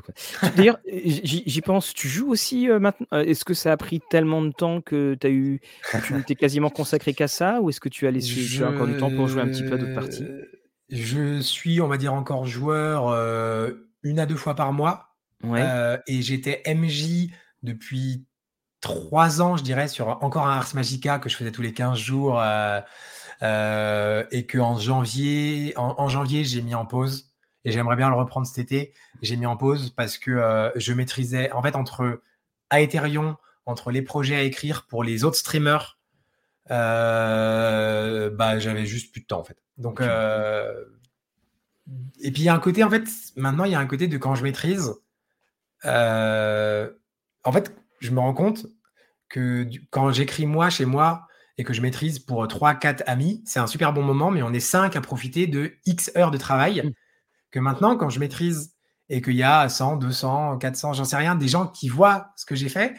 D'ailleurs, 0.56 0.78
j'y 0.86 1.60
pense. 1.60 1.94
Tu 1.94 2.08
joues 2.08 2.30
aussi 2.30 2.68
euh, 2.68 2.78
maintenant 2.78 3.06
euh, 3.12 3.24
Est-ce 3.24 3.44
que 3.44 3.54
ça 3.54 3.72
a 3.72 3.76
pris 3.76 4.00
tellement 4.10 4.42
de 4.42 4.50
temps 4.50 4.80
que 4.80 5.16
as 5.22 5.28
eu, 5.28 5.60
tu 6.04 6.24
t'es 6.24 6.34
quasiment 6.34 6.70
consacré 6.70 7.14
qu'à 7.14 7.28
ça 7.28 7.60
Ou 7.60 7.70
est-ce 7.70 7.80
que 7.80 7.88
tu 7.88 8.06
as 8.06 8.10
laissé 8.10 8.64
encore 8.64 8.86
du 8.86 8.96
temps 8.96 9.10
pour 9.10 9.28
jouer 9.28 9.42
un 9.42 9.48
petit 9.48 9.62
peu 9.62 9.74
à 9.74 9.78
d'autres 9.78 9.94
parties? 9.94 10.26
Je 10.90 11.40
suis, 11.40 11.80
on 11.80 11.86
va 11.86 11.96
dire, 11.96 12.14
encore 12.14 12.46
joueur 12.46 13.14
une 14.02 14.18
à 14.18 14.26
deux 14.26 14.36
fois 14.36 14.54
par 14.54 14.72
mois. 14.72 15.06
Ouais. 15.42 15.64
et 16.06 16.20
j'étais 16.20 16.62
MJ 16.66 17.30
depuis 17.62 18.26
trois 18.80 19.42
ans, 19.42 19.56
je 19.56 19.62
dirais, 19.62 19.88
sur 19.88 20.08
encore 20.22 20.46
un 20.46 20.56
Ars 20.56 20.74
Magica 20.74 21.18
que 21.18 21.28
je 21.28 21.36
faisais 21.36 21.52
tous 21.52 21.62
les 21.62 21.72
15 21.72 21.98
jours 21.98 22.40
euh, 22.40 22.80
euh, 23.42 24.24
et 24.30 24.46
que 24.46 24.58
en 24.58 24.78
janvier, 24.78 25.74
en, 25.76 26.08
janvier, 26.08 26.44
j'ai 26.44 26.62
mis 26.62 26.74
en 26.74 26.86
pause 26.86 27.30
et 27.64 27.72
j'aimerais 27.72 27.96
bien 27.96 28.08
le 28.08 28.16
reprendre 28.16 28.46
cet 28.46 28.58
été. 28.58 28.94
J'ai 29.22 29.36
mis 29.36 29.46
en 29.46 29.56
pause 29.56 29.90
parce 29.90 30.18
que 30.18 30.30
euh, 30.30 30.70
je 30.76 30.92
maîtrisais, 30.92 31.52
en 31.52 31.62
fait, 31.62 31.76
entre 31.76 32.22
Aetherion, 32.70 33.36
entre 33.66 33.90
les 33.90 34.02
projets 34.02 34.36
à 34.36 34.42
écrire 34.42 34.86
pour 34.86 35.04
les 35.04 35.24
autres 35.24 35.36
streamers, 35.36 35.98
bah, 36.68 38.58
j'avais 38.58 38.86
juste 38.86 39.12
plus 39.12 39.20
de 39.22 39.26
temps, 39.26 39.40
en 39.40 39.44
fait. 39.44 39.58
Donc, 39.76 40.00
et 42.20 42.30
puis 42.30 42.42
il 42.42 42.44
y 42.44 42.48
a 42.48 42.54
un 42.54 42.60
côté, 42.60 42.84
en 42.84 42.90
fait, 42.90 43.08
maintenant, 43.36 43.64
il 43.64 43.72
y 43.72 43.74
a 43.74 43.80
un 43.80 43.86
côté 43.86 44.06
de 44.06 44.16
quand 44.16 44.34
je 44.36 44.42
maîtrise. 44.42 44.94
en 45.84 47.52
fait, 47.52 47.74
je 48.00 48.10
me 48.10 48.20
rends 48.20 48.34
compte 48.34 48.66
que 49.28 49.66
quand 49.90 50.10
j'écris 50.12 50.46
moi 50.46 50.70
chez 50.70 50.84
moi 50.84 51.26
et 51.56 51.64
que 51.64 51.72
je 51.72 51.80
maîtrise 51.80 52.18
pour 52.18 52.44
3-4 52.46 53.04
amis, 53.06 53.42
c'est 53.46 53.60
un 53.60 53.66
super 53.66 53.92
bon 53.92 54.02
moment, 54.02 54.30
mais 54.30 54.42
on 54.42 54.52
est 54.52 54.60
5 54.60 54.96
à 54.96 55.00
profiter 55.00 55.46
de 55.46 55.74
X 55.86 56.10
heures 56.16 56.30
de 56.30 56.38
travail. 56.38 56.82
Mmh. 56.84 56.92
Que 57.50 57.60
maintenant, 57.60 57.96
quand 57.96 58.10
je 58.10 58.20
maîtrise 58.20 58.74
et 59.08 59.22
qu'il 59.22 59.34
y 59.34 59.42
a 59.42 59.68
100, 59.68 59.96
200, 59.96 60.58
400, 60.58 60.94
j'en 60.94 61.04
sais 61.04 61.16
rien, 61.16 61.34
des 61.34 61.48
gens 61.48 61.66
qui 61.66 61.88
voient 61.88 62.32
ce 62.36 62.46
que 62.46 62.54
j'ai 62.54 62.68
fait, 62.68 62.94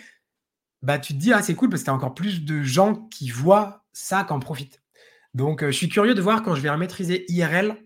bah 0.82 1.00
tu 1.00 1.14
te 1.14 1.20
dis, 1.20 1.34
ah 1.34 1.42
c'est 1.42 1.56
cool 1.56 1.70
parce 1.70 1.82
que 1.82 1.86
tu 1.86 1.92
as 1.92 1.94
encore 1.94 2.14
plus 2.14 2.44
de 2.44 2.62
gens 2.62 2.96
qui 2.96 3.30
voient 3.30 3.86
ça, 3.94 4.24
qui 4.24 4.34
en 4.34 4.40
profitent. 4.40 4.82
Donc, 5.34 5.64
euh, 5.64 5.68
je 5.68 5.78
suis 5.78 5.90
curieux 5.90 6.14
de 6.14 6.22
voir 6.22 6.44
quand 6.44 6.56
je 6.56 6.62
vais 6.62 6.76
maîtriser 6.78 7.26
IRL 7.32 7.78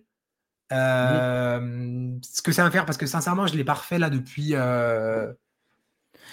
euh, 0.72 2.18
ce 2.24 2.42
que 2.42 2.52
ça 2.52 2.64
va 2.64 2.72
faire 2.72 2.86
parce 2.86 2.98
que 2.98 3.06
sincèrement, 3.06 3.46
je 3.48 3.56
l'ai 3.56 3.64
pas 3.64 3.76
refait 3.76 4.00
là 4.00 4.10
depuis. 4.10 4.56
Euh, 4.56 5.32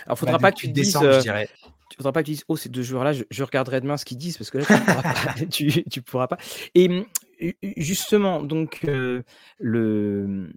alors, 0.06 0.18
faudra 0.18 0.38
bah, 0.38 0.48
pas 0.48 0.52
que 0.52 0.58
tu 0.58 0.68
te 0.68 0.72
dises. 0.72 0.96
Euh, 0.96 1.20
tu 1.90 1.96
faudra 1.96 2.12
pas 2.12 2.22
que 2.22 2.26
tu 2.26 2.32
dises, 2.32 2.44
oh, 2.48 2.56
ces 2.56 2.68
deux 2.68 2.82
joueurs-là, 2.82 3.12
je, 3.12 3.42
regarderai 3.42 3.80
demain 3.80 3.96
ce 3.96 4.04
qu'ils 4.04 4.16
disent 4.16 4.38
parce 4.38 4.50
que 4.50 4.58
là, 4.58 4.64
tu 4.64 4.72
pourras 4.82 5.02
pas. 5.02 5.34
tu, 5.90 6.02
pourras 6.02 6.26
pas. 6.26 6.38
Et 6.74 7.04
justement, 7.76 8.42
donc, 8.42 8.80
euh, 8.84 9.22
le. 9.58 10.50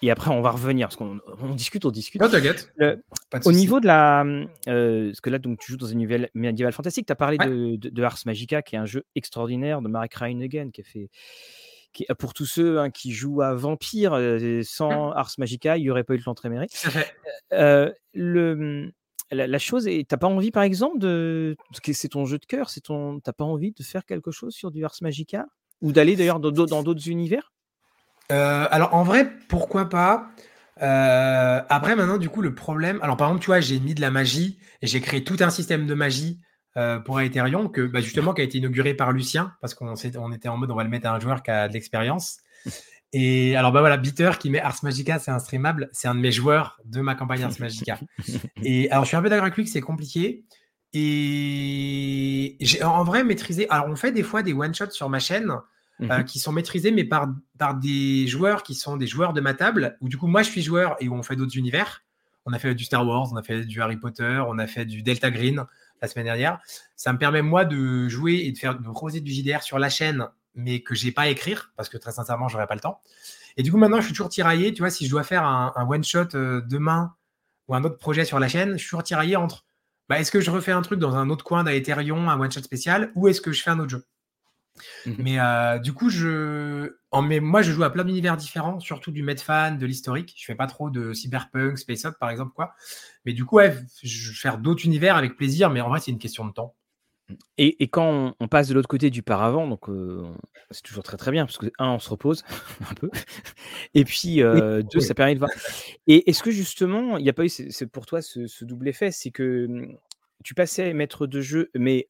Et 0.00 0.10
après, 0.10 0.30
on 0.30 0.40
va 0.40 0.52
revenir, 0.52 0.88
parce 0.88 0.96
qu'on 0.96 1.20
on 1.42 1.54
discute, 1.54 1.84
on 1.84 1.90
discute. 1.90 2.22
Oh, 2.24 2.28
t'inquiète. 2.28 2.72
Au 3.44 3.52
niveau 3.52 3.78
de 3.78 3.86
la. 3.86 4.24
Euh, 4.68 5.08
parce 5.08 5.20
que 5.20 5.28
là, 5.28 5.38
donc, 5.38 5.58
tu 5.58 5.72
joues 5.72 5.78
dans 5.78 5.86
une 5.86 5.98
nouvelle 5.98 6.30
médiéval 6.34 6.72
fantastique. 6.72 7.06
Tu 7.06 7.12
as 7.12 7.16
parlé 7.16 7.36
de, 7.36 7.76
de, 7.76 8.02
Ars 8.02 8.18
Magica, 8.24 8.62
qui 8.62 8.76
est 8.76 8.78
un 8.78 8.86
jeu 8.86 9.04
extraordinaire 9.14 9.82
de 9.82 9.88
Marek 9.88 10.14
Reinegen, 10.14 10.72
qui 10.72 10.80
a 10.80 10.84
fait. 10.84 11.10
Qui, 11.96 12.04
pour 12.18 12.34
tous 12.34 12.44
ceux 12.44 12.78
hein, 12.78 12.90
qui 12.90 13.12
jouent 13.12 13.40
à 13.40 13.54
Vampire, 13.54 14.12
euh, 14.12 14.60
sans 14.62 15.12
Ars 15.12 15.30
Magica, 15.38 15.78
il 15.78 15.84
n'y 15.84 15.90
aurait 15.90 16.04
pas 16.04 16.12
eu 16.12 16.18
le 16.18 16.24
Lantréméré. 16.26 16.66
Euh, 17.52 17.92
le, 18.12 18.92
la, 19.30 19.58
chose, 19.58 19.86
et 19.86 20.04
t'as 20.04 20.16
pas 20.16 20.26
envie, 20.26 20.50
par 20.50 20.64
exemple, 20.64 20.98
de. 20.98 21.56
C'est 21.92 22.08
ton 22.08 22.26
jeu 22.26 22.38
de 22.38 22.44
cœur, 22.44 22.70
c'est 22.70 22.80
ton. 22.80 23.20
T'as 23.20 23.32
pas 23.32 23.44
envie 23.44 23.72
de 23.72 23.82
faire 23.82 24.04
quelque 24.04 24.32
chose 24.32 24.52
sur 24.52 24.72
du 24.72 24.84
Ars 24.84 24.96
Magica? 25.00 25.46
Ou 25.80 25.92
d'aller 25.92 26.16
d'ailleurs 26.16 26.40
dans 26.40 26.50
d'autres 26.50 27.08
univers? 27.08 27.52
Euh, 28.32 28.66
alors 28.70 28.94
en 28.94 29.04
vrai, 29.04 29.30
pourquoi 29.48 29.88
pas? 29.88 30.28
Euh, 30.82 31.62
Après 31.68 31.96
maintenant, 31.96 32.18
du 32.18 32.28
coup, 32.28 32.42
le 32.42 32.54
problème. 32.54 32.98
Alors 33.02 33.16
par 33.16 33.28
exemple, 33.28 33.42
tu 33.42 33.46
vois, 33.46 33.60
j'ai 33.60 33.80
mis 33.80 33.94
de 33.94 34.00
la 34.00 34.10
magie 34.10 34.58
et 34.82 34.86
j'ai 34.86 35.00
créé 35.00 35.24
tout 35.24 35.36
un 35.40 35.50
système 35.50 35.86
de 35.86 35.94
magie 35.94 36.40
euh, 36.76 36.98
pour 36.98 37.20
Aetherion 37.20 37.68
que 37.68 37.82
bah, 37.82 38.00
justement 38.00 38.34
qui 38.34 38.42
a 38.42 38.44
été 38.44 38.58
inauguré 38.58 38.94
par 38.94 39.12
Lucien 39.12 39.52
parce 39.60 39.74
qu'on 39.74 39.94
on 40.18 40.32
était 40.32 40.48
en 40.48 40.56
mode 40.56 40.70
on 40.70 40.74
va 40.74 40.84
le 40.84 40.90
mettre 40.90 41.06
à 41.06 41.14
un 41.14 41.20
joueur 41.20 41.42
qui 41.42 41.50
a 41.50 41.68
de 41.68 41.72
l'expérience. 41.72 42.38
Et 43.12 43.56
alors 43.56 43.72
bah 43.72 43.80
voilà, 43.80 43.96
Bitter 43.96 44.32
qui 44.38 44.50
met 44.50 44.60
Ars 44.60 44.80
Magica, 44.82 45.18
c'est 45.18 45.30
un 45.30 45.38
streamable, 45.38 45.88
c'est 45.92 46.08
un 46.08 46.14
de 46.14 46.20
mes 46.20 46.32
joueurs 46.32 46.78
de 46.84 47.00
ma 47.00 47.14
campagne 47.14 47.44
Ars 47.44 47.58
Magica. 47.60 47.98
Et 48.62 48.90
alors 48.90 49.04
je 49.04 49.08
suis 49.08 49.16
un 49.16 49.22
peu 49.22 49.28
d'accord 49.28 49.44
avec 49.44 49.56
lui 49.56 49.64
que 49.64 49.70
c'est 49.70 49.80
compliqué. 49.80 50.44
Et 50.92 52.56
j'ai 52.60 52.82
en 52.82 53.04
vrai 53.04 53.24
maîtrisé. 53.24 53.68
Alors 53.70 53.86
on 53.88 53.96
fait 53.96 54.12
des 54.12 54.22
fois 54.22 54.42
des 54.42 54.52
one 54.52 54.74
shots 54.74 54.90
sur 54.90 55.08
ma 55.08 55.18
chaîne 55.18 55.52
euh, 56.02 56.18
mhm. 56.18 56.24
qui 56.24 56.38
sont 56.38 56.52
maîtrisés, 56.52 56.90
mais 56.90 57.04
par, 57.04 57.26
par 57.58 57.74
des 57.74 58.26
joueurs 58.26 58.62
qui 58.62 58.74
sont 58.74 58.98
des 58.98 59.06
joueurs 59.06 59.32
de 59.32 59.40
ma 59.40 59.54
table, 59.54 59.96
où 60.02 60.10
du 60.10 60.18
coup, 60.18 60.26
moi, 60.26 60.42
je 60.42 60.50
suis 60.50 60.60
joueur 60.60 60.94
et 61.00 61.08
où 61.08 61.14
on 61.14 61.22
fait 61.22 61.36
d'autres 61.36 61.56
univers. 61.56 62.02
On 62.44 62.52
a 62.52 62.58
fait 62.58 62.74
du 62.74 62.84
Star 62.84 63.06
Wars, 63.06 63.32
on 63.32 63.36
a 63.36 63.42
fait 63.42 63.64
du 63.64 63.80
Harry 63.80 63.96
Potter, 63.96 64.42
on 64.46 64.58
a 64.58 64.66
fait 64.66 64.84
du 64.84 65.02
Delta 65.02 65.30
Green 65.30 65.64
la 66.00 66.08
semaine 66.08 66.26
dernière. 66.26 66.60
Ça 66.94 67.12
me 67.12 67.18
permet, 67.18 67.42
moi, 67.42 67.64
de 67.64 68.08
jouer 68.08 68.42
et 68.44 68.52
de 68.52 68.58
faire 68.58 68.78
de 68.78 68.88
creuser 68.88 69.20
du 69.20 69.32
JDR 69.32 69.62
sur 69.62 69.78
la 69.78 69.88
chaîne, 69.88 70.26
mais 70.54 70.80
que 70.80 70.94
j'ai 70.94 71.12
pas 71.12 71.22
à 71.22 71.28
écrire, 71.28 71.72
parce 71.76 71.88
que 71.88 71.96
très 71.96 72.12
sincèrement, 72.12 72.48
j'aurais 72.48 72.66
pas 72.66 72.74
le 72.74 72.80
temps. 72.80 73.00
Et 73.56 73.62
du 73.62 73.72
coup, 73.72 73.78
maintenant, 73.78 74.00
je 74.00 74.06
suis 74.06 74.12
toujours 74.12 74.28
tiraillé. 74.28 74.72
Tu 74.74 74.82
vois, 74.82 74.90
si 74.90 75.06
je 75.06 75.10
dois 75.10 75.22
faire 75.22 75.44
un, 75.44 75.86
one-shot 75.88 76.34
euh, 76.34 76.60
demain 76.62 77.14
ou 77.68 77.74
un 77.74 77.84
autre 77.84 77.98
projet 77.98 78.24
sur 78.24 78.38
la 78.38 78.48
chaîne, 78.48 78.72
je 78.72 78.78
suis 78.78 78.88
toujours 78.88 79.02
tiraillé 79.02 79.36
entre 79.36 79.64
bah, 80.08 80.20
est-ce 80.20 80.30
que 80.30 80.40
je 80.40 80.50
refais 80.50 80.72
un 80.72 80.82
truc 80.82 81.00
dans 81.00 81.16
un 81.16 81.30
autre 81.30 81.44
coin 81.44 81.64
d'Aetherion, 81.64 82.30
un 82.30 82.38
one-shot 82.38 82.62
spécial, 82.62 83.10
ou 83.14 83.28
est-ce 83.28 83.40
que 83.40 83.52
je 83.52 83.62
fais 83.62 83.70
un 83.70 83.78
autre 83.78 83.90
jeu? 83.90 84.04
Mmh 85.06 85.12
mais 85.18 85.40
euh, 85.40 85.78
du 85.78 85.92
coup, 85.92 86.10
je... 86.10 86.96
En, 87.10 87.22
mais 87.22 87.40
moi, 87.40 87.62
je 87.62 87.72
joue 87.72 87.84
à 87.84 87.90
plein 87.90 88.04
d'univers 88.04 88.36
différents, 88.36 88.78
surtout 88.80 89.10
du 89.10 89.22
Medfan, 89.22 89.72
de 89.72 89.86
l'historique. 89.86 90.34
Je 90.36 90.44
fais 90.44 90.54
pas 90.54 90.66
trop 90.66 90.90
de 90.90 91.12
cyberpunk, 91.12 91.78
space 91.78 92.04
up, 92.04 92.14
par 92.20 92.30
exemple, 92.30 92.52
quoi. 92.54 92.74
Mais 93.24 93.32
du 93.32 93.44
coup, 93.44 93.56
ouais, 93.56 93.74
je 94.02 94.30
vais 94.30 94.36
faire 94.36 94.58
d'autres 94.58 94.84
univers 94.84 95.16
avec 95.16 95.36
plaisir, 95.36 95.70
mais 95.70 95.80
en 95.80 95.88
vrai, 95.88 96.00
c'est 96.00 96.10
une 96.10 96.18
question 96.18 96.44
de 96.44 96.52
temps. 96.52 96.74
Et, 97.58 97.82
et 97.82 97.88
quand 97.88 98.34
on, 98.38 98.48
passe 98.48 98.68
de 98.68 98.74
l'autre 98.74 98.88
côté 98.88 99.10
du 99.10 99.22
paravent, 99.22 99.66
donc 99.66 99.88
euh, 99.88 100.22
c'est 100.70 100.82
toujours 100.82 101.02
très 101.02 101.16
très 101.16 101.32
bien, 101.32 101.44
parce 101.44 101.58
que 101.58 101.66
un, 101.78 101.90
on 101.90 101.98
se 101.98 102.08
repose 102.08 102.44
un 102.90 102.94
peu, 102.94 103.10
et 103.94 104.04
puis 104.04 104.42
euh, 104.42 104.82
deux, 104.82 105.00
ça 105.00 105.14
permet 105.14 105.34
de 105.34 105.40
voir. 105.40 105.50
Et 106.06 106.30
est-ce 106.30 106.42
que 106.42 106.52
justement, 106.52 107.18
il 107.18 107.24
n'y 107.24 107.28
a 107.28 107.32
pas 107.32 107.44
eu, 107.44 107.48
c'est 107.48 107.86
pour 107.86 108.06
toi 108.06 108.22
ce, 108.22 108.46
ce 108.46 108.64
double 108.64 108.88
effet, 108.88 109.10
c'est 109.10 109.30
que 109.30 109.88
tu 110.44 110.54
passais 110.54 110.92
maître 110.92 111.26
de 111.26 111.40
jeu, 111.40 111.70
mais 111.74 112.08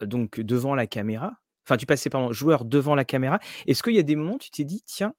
donc 0.00 0.38
devant 0.40 0.76
la 0.76 0.86
caméra, 0.86 1.41
Enfin, 1.72 1.78
tu 1.78 1.86
passais, 1.86 2.10
pardon, 2.10 2.32
joueur 2.32 2.66
devant 2.66 2.94
la 2.94 3.06
caméra. 3.06 3.40
Est-ce 3.66 3.82
qu'il 3.82 3.94
y 3.94 3.98
a 3.98 4.02
des 4.02 4.14
moments 4.14 4.34
où 4.34 4.38
tu 4.38 4.50
t'es 4.50 4.64
dit, 4.64 4.82
tiens, 4.84 5.14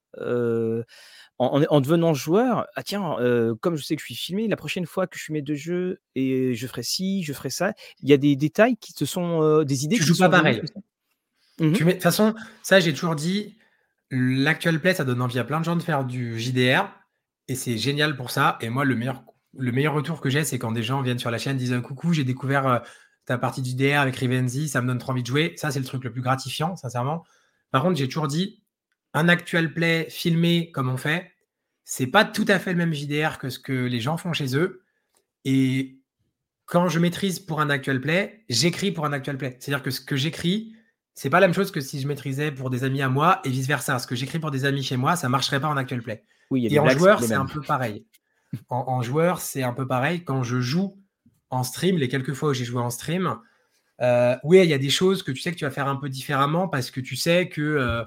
en, 1.38 1.80
devenant 1.80 2.14
joueur, 2.14 2.66
ah 2.76 2.84
tiens, 2.84 3.16
comme 3.60 3.74
je 3.74 3.82
sais 3.82 3.96
que 3.96 4.00
je 4.00 4.06
suis 4.06 4.14
filmé, 4.14 4.46
la 4.46 4.56
prochaine 4.56 4.86
fois 4.86 5.08
que 5.08 5.18
je 5.18 5.24
suis 5.24 5.32
maître 5.32 5.46
de 5.46 5.54
jeu 5.54 6.00
et 6.14 6.54
je 6.54 6.66
ferai 6.68 6.84
ci, 6.84 7.24
je 7.24 7.32
ferai 7.32 7.50
ça, 7.50 7.72
il 8.00 8.08
y 8.08 8.12
a 8.12 8.16
des 8.16 8.36
détails 8.36 8.76
qui 8.76 8.94
te 8.94 9.04
sont 9.04 9.64
des 9.64 9.84
idées 9.84 9.96
tu 9.96 10.02
qui 10.02 10.08
joues 10.08 10.18
pas 10.18 10.28
pareil. 10.28 10.62
Mmh 11.58 11.72
de 11.72 11.90
toute 11.92 12.02
façon, 12.02 12.34
ça 12.62 12.78
j'ai 12.80 12.92
toujours 12.92 13.16
dit, 13.16 13.56
l'actual 14.10 14.80
play 14.80 14.94
ça 14.94 15.04
donne 15.04 15.22
envie 15.22 15.38
à 15.38 15.44
plein 15.44 15.60
de 15.60 15.64
gens 15.64 15.76
de 15.76 15.82
faire 15.82 16.04
du 16.04 16.38
JDR 16.38 16.88
et 17.48 17.54
c'est 17.54 17.78
génial 17.78 18.16
pour 18.16 18.30
ça. 18.30 18.58
Et 18.60 18.68
moi 18.68 18.84
le 18.84 18.94
meilleur 18.94 19.24
le 19.56 19.72
meilleur 19.72 19.94
retour 19.94 20.20
que 20.20 20.30
j'ai, 20.30 20.44
c'est 20.44 20.58
quand 20.58 20.72
des 20.72 20.82
gens 20.82 21.02
viennent 21.02 21.18
sur 21.18 21.30
la 21.30 21.38
chaîne 21.38 21.56
disent 21.56 21.80
coucou, 21.82 22.12
j'ai 22.12 22.24
découvert 22.24 22.82
ta 23.26 23.38
partie 23.38 23.62
du 23.62 23.74
DR 23.74 24.00
avec 24.00 24.16
Rivenzi, 24.16 24.68
ça 24.68 24.82
me 24.82 24.86
donne 24.86 24.98
trop 24.98 25.12
envie 25.12 25.22
de 25.22 25.26
jouer. 25.26 25.54
Ça, 25.56 25.70
c'est 25.70 25.78
le 25.78 25.84
truc 25.84 26.04
le 26.04 26.12
plus 26.12 26.22
gratifiant, 26.22 26.76
sincèrement. 26.76 27.24
Par 27.70 27.82
contre, 27.82 27.96
j'ai 27.96 28.06
toujours 28.06 28.28
dit, 28.28 28.62
un 29.14 29.28
actual 29.28 29.72
play 29.72 30.06
filmé 30.10 30.70
comme 30.72 30.88
on 30.88 30.96
fait, 30.96 31.32
c'est 31.84 32.06
pas 32.06 32.24
tout 32.24 32.44
à 32.48 32.58
fait 32.58 32.72
le 32.72 32.78
même 32.78 32.92
JDR 32.92 33.38
que 33.38 33.50
ce 33.50 33.58
que 33.58 33.72
les 33.72 34.00
gens 34.00 34.16
font 34.16 34.32
chez 34.32 34.56
eux. 34.56 34.82
Et 35.44 35.98
quand 36.66 36.88
je 36.88 36.98
maîtrise 36.98 37.40
pour 37.40 37.60
un 37.60 37.70
actual 37.70 38.00
play, 38.00 38.44
j'écris 38.48 38.90
pour 38.90 39.06
un 39.06 39.12
actual 39.12 39.36
play. 39.36 39.56
C'est-à-dire 39.60 39.82
que 39.82 39.90
ce 39.90 40.00
que 40.00 40.16
j'écris, 40.16 40.74
c'est 41.14 41.30
pas 41.30 41.40
la 41.40 41.46
même 41.46 41.54
chose 41.54 41.70
que 41.70 41.80
si 41.80 42.00
je 42.00 42.08
maîtrisais 42.08 42.50
pour 42.50 42.70
des 42.70 42.84
amis 42.84 43.02
à 43.02 43.08
moi 43.08 43.40
et 43.44 43.50
vice 43.50 43.66
versa. 43.66 43.98
Ce 43.98 44.06
que 44.06 44.16
j'écris 44.16 44.38
pour 44.38 44.50
des 44.50 44.64
amis 44.64 44.82
chez 44.82 44.96
moi, 44.96 45.16
ça 45.16 45.28
marcherait 45.28 45.60
pas 45.60 45.68
en 45.68 45.76
actual 45.76 46.02
play. 46.02 46.24
Oui, 46.50 46.66
et 46.70 46.78
en 46.78 46.88
joueur, 46.88 47.22
c'est 47.22 47.34
un 47.34 47.46
peu 47.46 47.60
pareil. 47.60 48.06
en 48.68 49.02
joueur, 49.02 49.40
c'est 49.40 49.62
un 49.62 49.72
peu 49.72 49.86
pareil. 49.86 50.24
Quand 50.24 50.42
je 50.42 50.60
joue 50.60 50.98
en 51.54 51.62
stream, 51.62 51.96
les 51.96 52.08
quelques 52.08 52.34
fois 52.34 52.50
où 52.50 52.54
j'ai 52.54 52.64
joué 52.64 52.80
en 52.80 52.90
stream, 52.90 53.38
euh, 54.00 54.36
oui, 54.42 54.60
il 54.62 54.68
y 54.68 54.74
a 54.74 54.78
des 54.78 54.90
choses 54.90 55.22
que 55.22 55.32
tu 55.32 55.40
sais 55.40 55.52
que 55.52 55.56
tu 55.56 55.64
vas 55.64 55.70
faire 55.70 55.88
un 55.88 55.96
peu 55.96 56.08
différemment 56.08 56.68
parce 56.68 56.90
que 56.90 57.00
tu 57.00 57.16
sais 57.16 57.48
que 57.48 57.60
euh, 57.60 58.04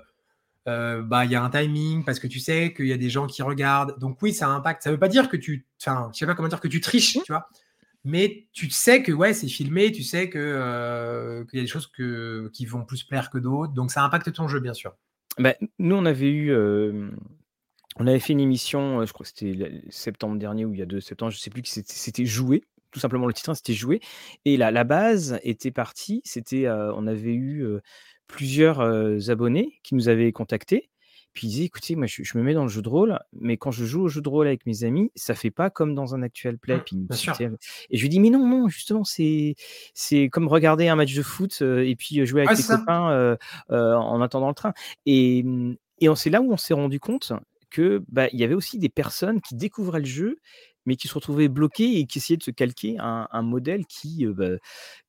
euh, 0.68 1.02
bah 1.02 1.26
il 1.26 1.32
y 1.32 1.36
a 1.36 1.44
un 1.44 1.50
timing, 1.50 2.04
parce 2.04 2.20
que 2.20 2.28
tu 2.28 2.40
sais 2.40 2.74
qu'il 2.74 2.88
y 2.88 2.94
a 2.94 2.98
des 2.98 3.10
gens 3.10 3.28
qui 3.28 3.42
regardent. 3.42 3.98
Donc 4.00 4.22
oui, 4.22 4.34
ça 4.34 4.50
impacte. 4.50 4.84
Ça 4.84 4.92
veut 4.92 5.00
pas 5.00 5.08
dire 5.08 5.30
que 5.30 5.38
tu, 5.38 5.66
enfin, 5.82 6.10
je 6.14 6.20
sais 6.20 6.26
pas 6.26 6.36
comment 6.36 6.50
dire 6.50 6.60
que 6.60 6.68
tu 6.68 6.82
triches, 6.82 7.14
tu 7.14 7.32
vois. 7.32 7.48
Mais 8.04 8.48
tu 8.54 8.70
sais 8.70 9.04
que 9.04 9.12
ouais, 9.12 9.34
c'est 9.34 9.48
filmé, 9.48 9.92
tu 9.92 10.04
sais 10.04 10.30
que 10.30 11.46
qu'il 11.50 11.60
y 11.60 11.62
a 11.62 11.64
des 11.64 11.70
choses 11.70 11.88
que, 11.88 12.50
qui 12.54 12.66
vont 12.66 12.86
plus 12.86 13.04
plaire 13.04 13.30
que 13.30 13.38
d'autres. 13.38 13.74
Donc 13.74 13.92
ça 13.92 14.04
impacte 14.04 14.32
ton 14.34 14.48
jeu, 14.48 14.60
bien 14.60 14.74
sûr. 14.74 14.96
Bah, 15.38 15.56
nous, 15.80 15.96
on 15.96 16.06
avait 16.06 16.32
eu 16.32 16.54
on 18.00 18.06
avait 18.06 18.20
fait 18.20 18.34
une 18.34 18.40
émission, 18.40 19.04
je 19.06 19.12
crois 19.12 19.26
que 19.26 19.32
c'était 19.34 19.82
septembre 19.90 20.38
dernier 20.38 20.66
ou 20.66 20.74
il 20.74 20.80
y 20.80 20.84
a 20.84 20.86
deux 20.86 21.02
septembre, 21.02 21.32
je 21.32 21.40
sais 21.40 21.50
plus, 21.50 21.64
qui 21.64 21.72
c'était 21.72 22.26
joué 22.26 22.64
tout 22.92 23.00
simplement 23.00 23.28
le 23.28 23.34
titre, 23.34 23.50
hein, 23.50 23.56
c'était 23.56 23.74
joué. 23.74 24.00
Et 24.46 24.58
la, 24.58 24.72
la 24.72 24.84
base 24.84 25.40
était 25.44 25.72
partie. 25.72 26.22
C'était, 26.24 26.70
on 26.70 27.08
avait 27.08 27.34
eu 27.34 27.66
plusieurs 28.28 28.82
abonnés 29.30 29.80
qui 29.84 29.96
nous 29.96 30.10
avaient 30.10 30.32
contactés. 30.32 30.90
Puis 31.38 31.46
ils 31.46 31.50
disaient, 31.52 31.66
écoutez, 31.66 31.96
moi 31.96 32.08
je, 32.08 32.36
me 32.36 32.42
mets 32.42 32.56
dans 32.56 32.64
le 32.64 32.68
jeu 32.68 32.82
de 32.82 32.90
rôle, 32.90 33.20
mais 33.32 33.58
quand 33.58 33.70
je 33.70 33.86
joue 33.86 34.02
au 34.02 34.08
jeu 34.08 34.22
de 34.22 34.28
rôle 34.28 34.48
avec 34.48 34.66
mes 34.66 34.84
amis, 34.84 35.12
ça 35.14 35.36
fait 35.36 35.52
pas 35.52 35.70
comme 35.70 35.94
dans 35.94 36.16
un 36.16 36.24
actuel 36.24 36.58
play. 36.58 36.82
Mmh, 36.92 37.06
et 37.92 37.96
je 37.96 38.02
lui 38.02 38.10
dis, 38.10 38.20
mais 38.20 38.32
non, 38.32 38.48
non, 38.48 38.68
justement, 38.70 39.04
c'est, 39.04 39.54
c'est 39.94 40.30
comme 40.30 40.48
regarder 40.48 40.88
un 40.88 40.96
match 40.96 41.14
de 41.14 41.22
foot 41.22 41.62
et 41.62 41.96
puis 41.96 42.26
jouer 42.26 42.42
avec 42.42 42.58
tes 42.58 42.64
copains 42.64 43.38
en 43.70 44.20
attendant 44.20 44.48
le 44.48 44.56
train. 44.56 44.74
Et, 45.06 45.44
mmh, 45.44 45.76
et 46.00 46.08
c'est 46.16 46.32
là 46.32 46.42
où 46.42 46.52
on 46.52 46.58
s'est 46.58 46.74
rendu 46.74 47.00
compte 47.00 47.32
que 47.70 48.04
bah, 48.08 48.30
y 48.32 48.44
avait 48.44 48.56
aussi 48.56 48.80
des 48.80 48.90
personnes 48.90 49.40
qui 49.40 49.54
découvraient 49.54 50.00
le 50.00 50.06
jeu 50.06 50.40
mais 50.88 50.96
qui 50.96 51.08
se 51.08 51.14
retrouvaient 51.14 51.50
bloqués 51.50 52.00
et 52.00 52.06
qui 52.06 52.18
essayaient 52.18 52.38
de 52.38 52.44
se 52.44 52.50
calquer 52.50 52.98
un, 52.98 53.28
un 53.30 53.42
modèle 53.44 53.86
qui, 53.86 54.26
bah, 54.26 54.56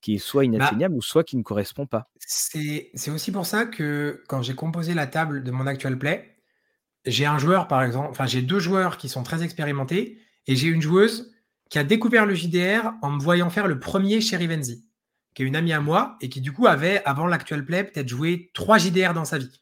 qui 0.03 0.17
est 0.17 0.19
soit 0.19 0.43
bah 0.43 0.47
inatteignable 0.47 0.95
ou 0.95 1.01
soit 1.01 1.25
qui 1.25 1.37
ne 1.37 1.43
correspond 1.43 1.87
pas. 1.87 2.11
C'est 2.19 2.91
aussi 3.09 3.33
pour 3.33 3.47
ça 3.47 3.65
que 3.65 4.23
quand 4.29 4.43
j'ai 4.43 4.55
composé 4.55 4.93
la 4.93 5.07
table 5.07 5.45
de 5.45 5.51
mon 5.51 5.67
actual 5.67 5.99
play, 5.99 6.37
j'ai 7.07 7.25
un 7.25 7.39
joueur 7.39 7.69
par 7.69 7.83
exemple, 7.83 8.09
enfin 8.11 8.27
j'ai 8.27 8.43
deux 8.43 8.59
joueurs 8.59 8.99
qui 8.99 9.09
sont 9.09 9.23
très 9.23 9.43
expérimentés 9.43 10.19
et 10.49 10.57
j'ai 10.57 10.67
une 10.67 10.83
joueuse 10.83 11.33
qui 11.71 11.79
a 11.79 11.85
découvert 11.85 12.27
le 12.27 12.35
JDR 12.35 12.93
en 13.03 13.13
me 13.13 13.21
voyant 13.21 13.49
faire 13.49 13.69
le 13.69 13.79
premier 13.79 14.21
chez 14.21 14.37
Rivenzi, 14.37 14.85
qui 15.35 15.43
est 15.43 15.47
une 15.47 15.57
amie 15.57 15.73
à 15.73 15.81
moi 15.81 16.17
et 16.21 16.29
qui 16.29 16.41
du 16.41 16.53
coup 16.53 16.67
avait 16.67 17.05
avant 17.05 17.27
l'actual 17.27 17.65
play 17.65 17.85
peut-être 17.85 18.09
joué 18.09 18.51
trois 18.53 18.79
JDR 18.79 19.15
dans 19.15 19.25
sa 19.25 19.39
vie. 19.39 19.61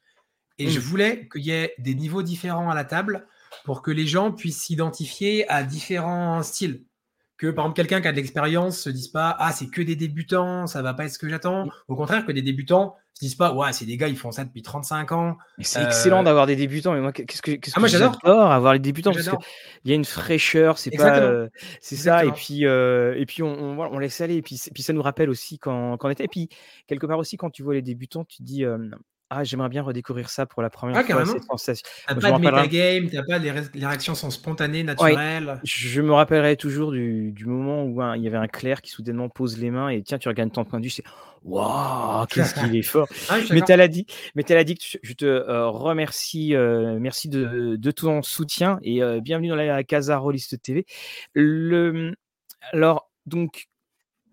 Et 0.59 0.71
je 0.71 0.79
mmh. 0.79 0.83
voulais 0.83 1.29
qu'il 1.31 1.43
y 1.43 1.51
ait 1.51 1.75
des 1.79 1.95
niveaux 1.95 2.23
différents 2.23 2.71
à 2.71 2.75
la 2.75 2.85
table 2.85 3.27
pour 3.67 3.83
que 3.83 3.91
les 3.91 4.07
gens 4.07 4.31
puissent 4.31 4.63
s'identifier 4.63 5.47
à 5.51 5.65
différents 5.65 6.41
styles. 6.45 6.85
Que 7.37 7.49
par 7.49 7.65
exemple, 7.65 7.77
quelqu'un 7.77 8.01
qui 8.01 8.07
a 8.07 8.13
de 8.13 8.17
l'expérience 8.17 8.79
se 8.79 8.89
dise 8.89 9.09
pas 9.09 9.37
Ah, 9.41 9.51
c'est 9.53 9.67
que 9.67 9.83
des 9.83 9.97
débutants, 9.97 10.69
ça 10.69 10.83
va 10.83 10.95
pas 10.95 11.05
être 11.05 11.13
ce 11.13 11.19
que 11.19 11.29
j'attends. 11.29 11.69
Au 11.89 11.97
contraire, 11.97 12.25
que 12.25 12.31
des 12.31 12.43
débutants 12.43 12.95
se 13.13 13.25
disent 13.25 13.35
pas 13.35 13.53
Ouais, 13.53 13.73
c'est 13.73 13.85
des 13.85 13.97
gars, 13.97 14.07
ils 14.07 14.17
font 14.17 14.31
ça 14.31 14.45
depuis 14.45 14.63
35 14.63 15.11
ans. 15.11 15.37
C'est 15.59 15.83
excellent 15.83 16.21
euh, 16.21 16.23
d'avoir 16.23 16.47
des 16.47 16.55
débutants. 16.55 16.95
Mais 16.95 17.01
moi, 17.01 17.11
qu'est-ce 17.11 17.43
que, 17.43 17.51
qu'est-ce 17.57 17.75
ah, 17.77 17.81
moi, 17.81 17.89
j'adore 17.89 18.17
avoir 18.25 18.73
les 18.73 18.79
débutants 18.79 19.11
parce 19.13 19.29
qu'il 19.29 19.91
y 19.91 19.93
a 19.93 19.97
une 19.97 20.05
fraîcheur, 20.05 20.79
c'est 20.79 20.97
pas. 20.97 21.19
Euh, 21.19 21.49
c'est 21.81 21.97
ça. 21.97 22.25
Et 22.25 22.31
puis, 22.31 22.67
euh, 22.67 23.17
et 23.19 23.27
puis 23.27 23.43
on, 23.43 23.81
on, 23.81 23.99
laisse 23.99 24.21
aller. 24.21 24.37
Et 24.37 24.43
puis, 24.43 24.63
puis 24.73 24.85
ça 24.85 24.93
nous 24.93 25.03
rappelle 25.03 25.29
aussi 25.29 25.59
quand, 25.59 25.97
quand 25.99 26.07
on 26.07 26.13
était. 26.13 26.25
Et 26.25 26.29
puis, 26.29 26.49
quelque 26.87 27.07
part 27.07 27.19
aussi, 27.19 27.37
quand 27.37 27.51
tu 27.51 27.65
vois 27.65 27.75
les 27.75 27.83
débutants, 27.83 28.25
tu 28.25 28.39
te 28.39 28.43
dis 28.45 28.65
ah, 29.31 29.45
j'aimerais 29.45 29.69
bien 29.69 29.83
redécouvrir 29.83 30.31
ça 30.31 30.47
pour 30.47 30.63
la 30.63 30.71
première 30.71 30.97
Ah, 30.99 31.03
fois, 31.03 31.25
carrément? 31.25 31.33
cette 31.33 31.45
je 32.09 32.21
pas 32.21 32.33
de 32.33 32.39
méta-game, 32.39 33.11
tu 33.11 33.17
pas 33.25 33.39
les 33.39 33.51
ré 33.51 33.63
les 33.75 33.87
réactions 33.87 34.15
sont 34.15 34.31
spontanées, 34.31 34.83
Ouais, 34.99 35.15
naturelles? 35.15 35.63
je 35.63 36.01
me 36.01 36.13
rappellerai 36.13 36.57
toujours 36.57 36.91
du 36.93 37.31
du 37.33 37.45
moment 37.47 37.85
où 37.85 38.01
il 38.15 38.23
y 38.23 38.27
avait 38.29 38.37
un 38.39 38.47
clerc 38.49 38.81
qui 38.81 38.91
soudainement 38.91 39.29
pose 39.29 39.59
les 39.59 39.71
mains 39.71 39.89
et 39.91 40.03
tiens, 40.03 40.17
tu 40.19 40.29
regagnes 40.29 40.51
ton 40.51 40.65
point 40.65 40.79
de 40.81 40.85
vue, 40.85 40.91
c'est 40.91 41.03
«Waouh, 41.45 42.27
qu'est-ce 42.27 42.55
qu'il 42.55 42.75
est 42.77 42.83
fort!» 42.83 43.09
Ah, 43.29 43.41
mais 43.51 43.61
d'accord. 43.61 43.63
tu 43.63 43.73
as 43.73 43.89
dit 43.89 44.07
mais 44.35 44.43
tu 44.43 44.65
dit 44.65 44.75
que 44.77 44.85
je 45.03 45.13
te, 45.13 45.25
heu, 45.27 45.67
remercie, 45.69 46.55
heu, 46.55 46.99
merci 46.99 47.29
de 47.29 47.77
de 47.77 47.91
ton 47.91 48.23
soutien 48.23 48.79
et 48.83 49.03
heu, 49.03 49.21
bienvenue 49.21 49.49
dans 49.49 49.57
la 49.57 49.85
casa 49.85 50.17
Rollist 50.17 50.61
TV. 50.63 50.87
Le, 51.35 52.15
alors 52.73 53.11
donc 53.27 53.67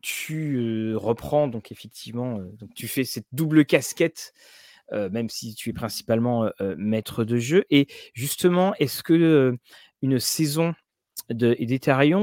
tu, 0.02 0.96
reprends 0.98 1.48
donc 1.48 1.72
effectivement, 1.72 2.39
donc 2.39 2.74
tu 2.76 2.88
fais 2.88 3.04
cette 3.06 3.28
double 3.34 3.66
casquette, 3.66 4.34
heu, 4.94 5.10
même 5.10 5.30
si 5.30 5.56
tu 5.56 5.70
es 5.70 5.74
principalement, 5.74 6.46
heu 6.48 6.52
heu, 6.62 6.76
maître 6.78 7.24
de 7.24 7.38
jeu 7.38 7.66
et 7.70 7.88
justement, 8.14 8.74
est-ce 8.80 9.04
que, 9.04 9.58
une 10.02 10.20
saison 10.20 10.74
de 11.30 11.56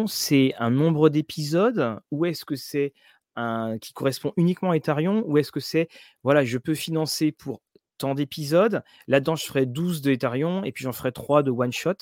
c'est 0.08 0.54
un 0.58 0.70
nombre 0.70 1.08
d'épisodes? 1.10 1.98
Ou 2.12 2.26
est-ce 2.26 2.44
que 2.44 2.56
c'est 2.56 2.92
un 3.36 3.78
qui 3.80 3.92
correspond 3.94 4.32
uniquement 4.36 4.72
à 4.72 4.76
Etharion? 4.76 5.24
Ou 5.26 5.38
est-ce 5.38 5.52
que 5.52 5.60
c'est, 5.60 5.88
voilà, 6.24 6.44
je 6.44 6.58
peux 6.58 6.74
financer 6.74 7.32
pour 7.32 7.62
tant 7.98 8.14
d'épisodes, 8.14 8.82
là-dedans 9.08 9.36
je 9.36 9.46
ferai 9.46 9.66
12 9.66 10.02
de 10.02 10.12
et 10.12 10.72
puis 10.72 10.84
j'en 10.84 10.92
ferai 10.92 11.12
3 11.12 11.42
de 11.44 11.50
one 11.52 11.72
shot? 11.72 11.94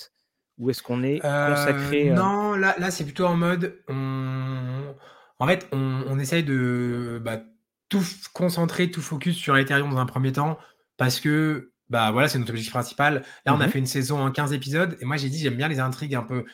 Ou 0.59 0.71
est-ce 0.71 0.83
qu'on 0.83 1.03
est 1.05 1.29
consacré, 1.41 2.11
non, 2.11 2.55
là 2.55 2.77
là, 2.79 2.91
c'est 2.91 3.05
plutôt 3.05 3.27
en 3.27 3.37
mode, 3.37 3.83
on 3.89 4.95
en 5.39 5.47
fait, 5.47 5.69
on 5.73 6.05
on 6.09 6.19
essaye 6.19 6.43
de, 6.45 7.21
bah, 7.25 7.43
tout 7.89 8.01
f 8.01 8.29
concentrer, 8.33 8.91
tout 8.91 9.03
focus 9.03 9.37
sur 9.37 9.57
Ethereum 9.57 9.91
dans 9.91 9.99
un 9.99 10.07
premier 10.07 10.33
temps 10.33 10.59
parce 10.97 11.21
que, 11.21 11.73
bah, 11.89 12.11
voilà, 12.11 12.29
c'est 12.29 12.39
notre 12.39 12.51
objectif 12.51 12.73
principal. 12.73 13.25
Là, 13.47 13.55
on 13.55 13.61
a 13.61 13.67
mh. 13.67 13.71
fait 13.71 13.79
une 13.79 13.87
saison 13.87 14.21
en 14.21 14.31
15 14.31 14.53
épisodes 14.53 14.97
et 15.01 15.05
moi, 15.05 15.17
j'ai 15.17 15.29
dit: 15.31 15.39
«J'aime 15.39 15.57
bien 15.57 15.69
les 15.69 15.81
intrigues 15.81 16.15
un 16.15 16.23
peu» 16.23 16.45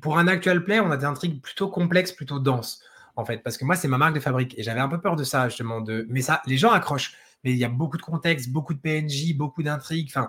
pour 0.00 0.18
un 0.18 0.28
actual 0.28 0.64
play, 0.64 0.80
on 0.80 0.90
a 0.90 0.96
des 0.96 1.04
intrigues 1.04 1.40
plutôt 1.40 1.68
complexes, 1.68 2.12
plutôt 2.12 2.38
denses, 2.38 2.82
en 3.16 3.24
fait, 3.24 3.38
parce 3.42 3.56
que 3.56 3.64
moi, 3.64 3.76
c'est 3.76 3.88
ma 3.88 3.98
marque 3.98 4.14
de 4.14 4.20
fabrique 4.20 4.58
et 4.58 4.62
j'avais 4.62 4.80
un 4.80 4.88
peu 4.88 5.00
peur 5.00 5.16
de 5.16 5.24
ça, 5.24 5.48
justement, 5.48 5.80
de 5.80 6.06
mais 6.10 6.22
ça 6.22 6.42
les 6.46 6.56
gens 6.58 6.70
accrochent, 6.70 7.14
mais 7.44 7.52
il 7.52 7.56
y 7.56 7.64
a 7.64 7.68
beaucoup 7.68 7.96
de 7.96 8.02
contexte, 8.02 8.50
beaucoup 8.50 8.74
de 8.74 8.80
PNJ, 8.80 9.34
beaucoup 9.36 9.62
d'intrigues, 9.62 10.08
enfin 10.10 10.28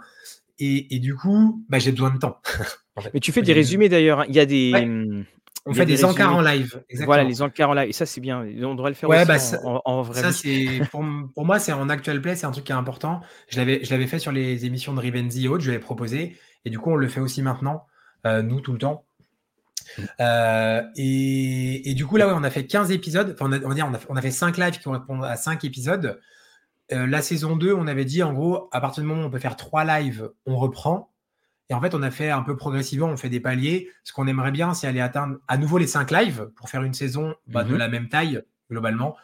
et 0.60 0.96
et 0.96 1.00
du 1.00 1.16
coup, 1.16 1.66
bah, 1.70 1.80
j'ai 1.80 1.92
besoin 1.92 2.12
de 2.12 2.18
temps, 2.20 2.40
en 2.96 3.02
fait. 3.02 3.12
Mais 3.14 3.20
tu 3.20 3.32
fais 3.32 3.42
des 3.42 3.54
résumés 3.54 3.90
d'ailleurs, 3.90 4.22
hein. 4.22 4.26
Il 4.30 4.36
y 4.36 4.40
a 4.40 4.46
des, 4.46 4.72
Ouais. 4.74 5.26
On 5.66 5.74
fait 5.74 5.86
des 5.86 5.96
des 5.98 6.06
encarts 6.06 6.36
en 6.36 6.42
live, 6.42 6.84
Voilà, 7.00 7.24
exactement. 7.24 7.30
les 7.30 7.42
encarts 7.42 7.70
en 7.70 7.74
live 7.74 7.90
et 7.90 7.94
ça, 7.94 8.06
c'est 8.06 8.22
bien 8.22 8.44
on 8.64 8.76
devrait 8.76 8.90
le 8.92 8.96
faire 8.96 9.10
Ouais, 9.10 9.18
aussi 9.18 9.28
bah, 9.28 9.36
en 9.36 9.40
ça 9.40 9.60
en 9.64 9.82
en 9.86 10.02
vraie 10.02 10.22
ça, 10.22 10.30
vie. 10.30 10.34
c'est 10.34 10.82
pour 10.92 11.46
moi, 11.46 11.60
c'est 11.60 11.72
en 11.74 11.88
actual 11.90 12.22
play, 12.22 12.36
c'est 12.36 12.46
un 12.48 12.52
truc 12.52 12.66
qui 12.66 12.72
est 12.72 12.76
important. 12.76 13.22
Je 13.50 13.58
l'avais 13.58 13.84
je 13.84 13.92
l'avais 13.92 14.08
fait 14.08 14.20
sur 14.20 14.32
les 14.32 14.66
émissions 14.66 14.94
de 14.94 15.00
Rivenzi 15.00 15.46
et 15.46 15.48
autres, 15.48 15.62
je 15.64 15.70
lui 15.70 15.76
avais 15.76 15.84
proposé 15.84 16.38
et 16.66 16.70
du 16.70 16.80
coup, 16.80 16.92
on 16.92 16.96
le 16.96 17.08
fait 17.08 17.20
aussi 17.20 17.42
maintenant, 17.42 17.86
heu, 18.26 18.42
nous, 18.42 18.60
tout 18.62 18.72
le 18.74 18.78
temps. 18.80 19.06
Heu 20.20 20.84
et 20.96 21.90
et 21.92 21.94
du 21.94 22.06
coup, 22.06 22.18
là, 22.18 22.28
ouais, 22.28 22.34
on 22.36 22.44
a 22.44 22.50
fait 22.50 22.66
15 22.66 22.92
épisodes, 22.92 23.32
enfin, 23.34 23.48
on 23.50 23.52
a 23.54 23.60
on 23.66 23.70
va 23.70 23.76
dire, 23.76 23.88
on 23.90 23.94
a 23.94 24.00
on 24.10 24.16
a 24.16 24.22
fait 24.22 24.32
5 24.32 24.58
lives 24.58 24.72
qui 24.78 24.84
correspondent 24.84 25.24
à 25.26 25.36
5 25.36 25.64
épisodes. 25.66 26.20
Heu, 26.94 27.06
la 27.08 27.24
saison 27.24 27.58
2, 27.58 27.74
on 27.76 27.88
avait 27.88 28.06
dit, 28.06 28.24
en 28.24 28.34
gros, 28.34 28.70
à 28.74 28.82
partir 28.82 29.04
du 29.04 29.10
moment 29.10 29.24
où 29.24 29.28
on 29.28 29.32
peut 29.32 29.40
faire 29.40 29.58
3 29.58 29.86
lives, 29.86 30.32
on 30.48 30.58
reprend 30.58 31.11
et 31.72 31.74
en 31.74 31.80
fait, 31.80 31.96
on 31.96 32.04
a 32.04 32.12
fait 32.12 32.30
un 32.30 32.42
peu 32.44 32.58
progressivement, 32.58 33.08
on 33.08 33.16
fait 33.16 33.30
des 33.30 33.40
paliers. 33.40 33.90
Ce 34.04 34.12
qu'on 34.12 34.28
aimerait 34.28 34.52
bien, 34.52 34.74
c'est 34.74 34.88
aller 34.88 35.00
atteindre 35.00 35.38
à 35.48 35.58
nouveau 35.58 35.78
les 35.78 35.88
5 35.88 36.12
lives 36.12 36.50
pour 36.58 36.70
faire 36.70 36.84
une 36.84 36.94
saison, 36.94 37.34
bah, 37.48 37.64
de 37.64 37.76
mh. 37.76 37.78
la 37.78 37.88
même 37.88 38.10
taille, 38.10 38.44
globalement. 38.70 39.16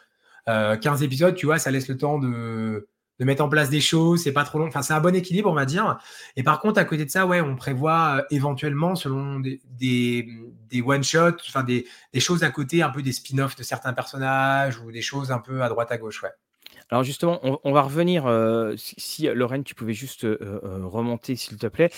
Heu, 0.48 0.76
15 0.78 1.02
épisodes, 1.02 1.34
tu 1.34 1.44
vois, 1.44 1.58
ça 1.58 1.70
laisse 1.70 1.88
le 1.88 1.98
temps 1.98 2.18
de 2.18 2.88
de 3.20 3.24
mettre 3.24 3.42
en 3.44 3.48
place 3.48 3.68
des 3.68 3.80
choses, 3.80 4.22
c'est 4.22 4.32
pas 4.32 4.44
trop 4.44 4.60
long, 4.60 4.68
enfin, 4.68 4.80
c'est 4.80 4.92
un 4.94 5.00
bon 5.00 5.14
équilibre, 5.14 5.50
on 5.50 5.54
va 5.54 5.64
dire 5.66 5.98
et 6.36 6.44
par 6.44 6.60
contre, 6.60 6.78
à 6.80 6.84
côté 6.84 7.04
de 7.04 7.10
ça, 7.10 7.26
ouais, 7.26 7.40
on 7.40 7.56
prévoit, 7.56 8.18
heu, 8.20 8.26
éventuellement, 8.30 8.94
selon 8.94 9.40
des 9.40 9.60
des, 9.66 10.24
mmh, 10.28 10.52
des 10.70 10.82
one 10.82 11.02
shot, 11.04 11.32
enfin, 11.48 11.64
des 11.64 11.86
des 12.12 12.20
choses 12.20 12.44
à 12.44 12.50
côté, 12.50 12.82
un 12.82 12.90
peu 12.90 13.02
des 13.02 13.12
spin-off 13.12 13.56
de 13.56 13.64
certains 13.64 13.92
personnages 13.92 14.78
ou 14.80 14.92
des 14.92 15.02
choses 15.02 15.32
un 15.32 15.40
peu 15.40 15.62
à 15.62 15.68
droite, 15.68 15.90
à 15.92 15.98
gauche, 15.98 16.22
ouais. 16.22 16.30
Alors 16.90 17.04
justement, 17.04 17.38
on 17.42 17.58
on 17.64 17.72
va 17.72 17.82
revenir, 17.82 18.26
heu, 18.26 18.74
si 18.76 18.94
si 18.98 19.26
Lorraine, 19.26 19.64
tu 19.64 19.74
pouvais 19.74 19.92
juste, 19.92 20.24
heu, 20.24 20.38
remonter 20.84 21.36
s'il 21.36 21.58
te 21.58 21.66
plaît. 21.66 21.90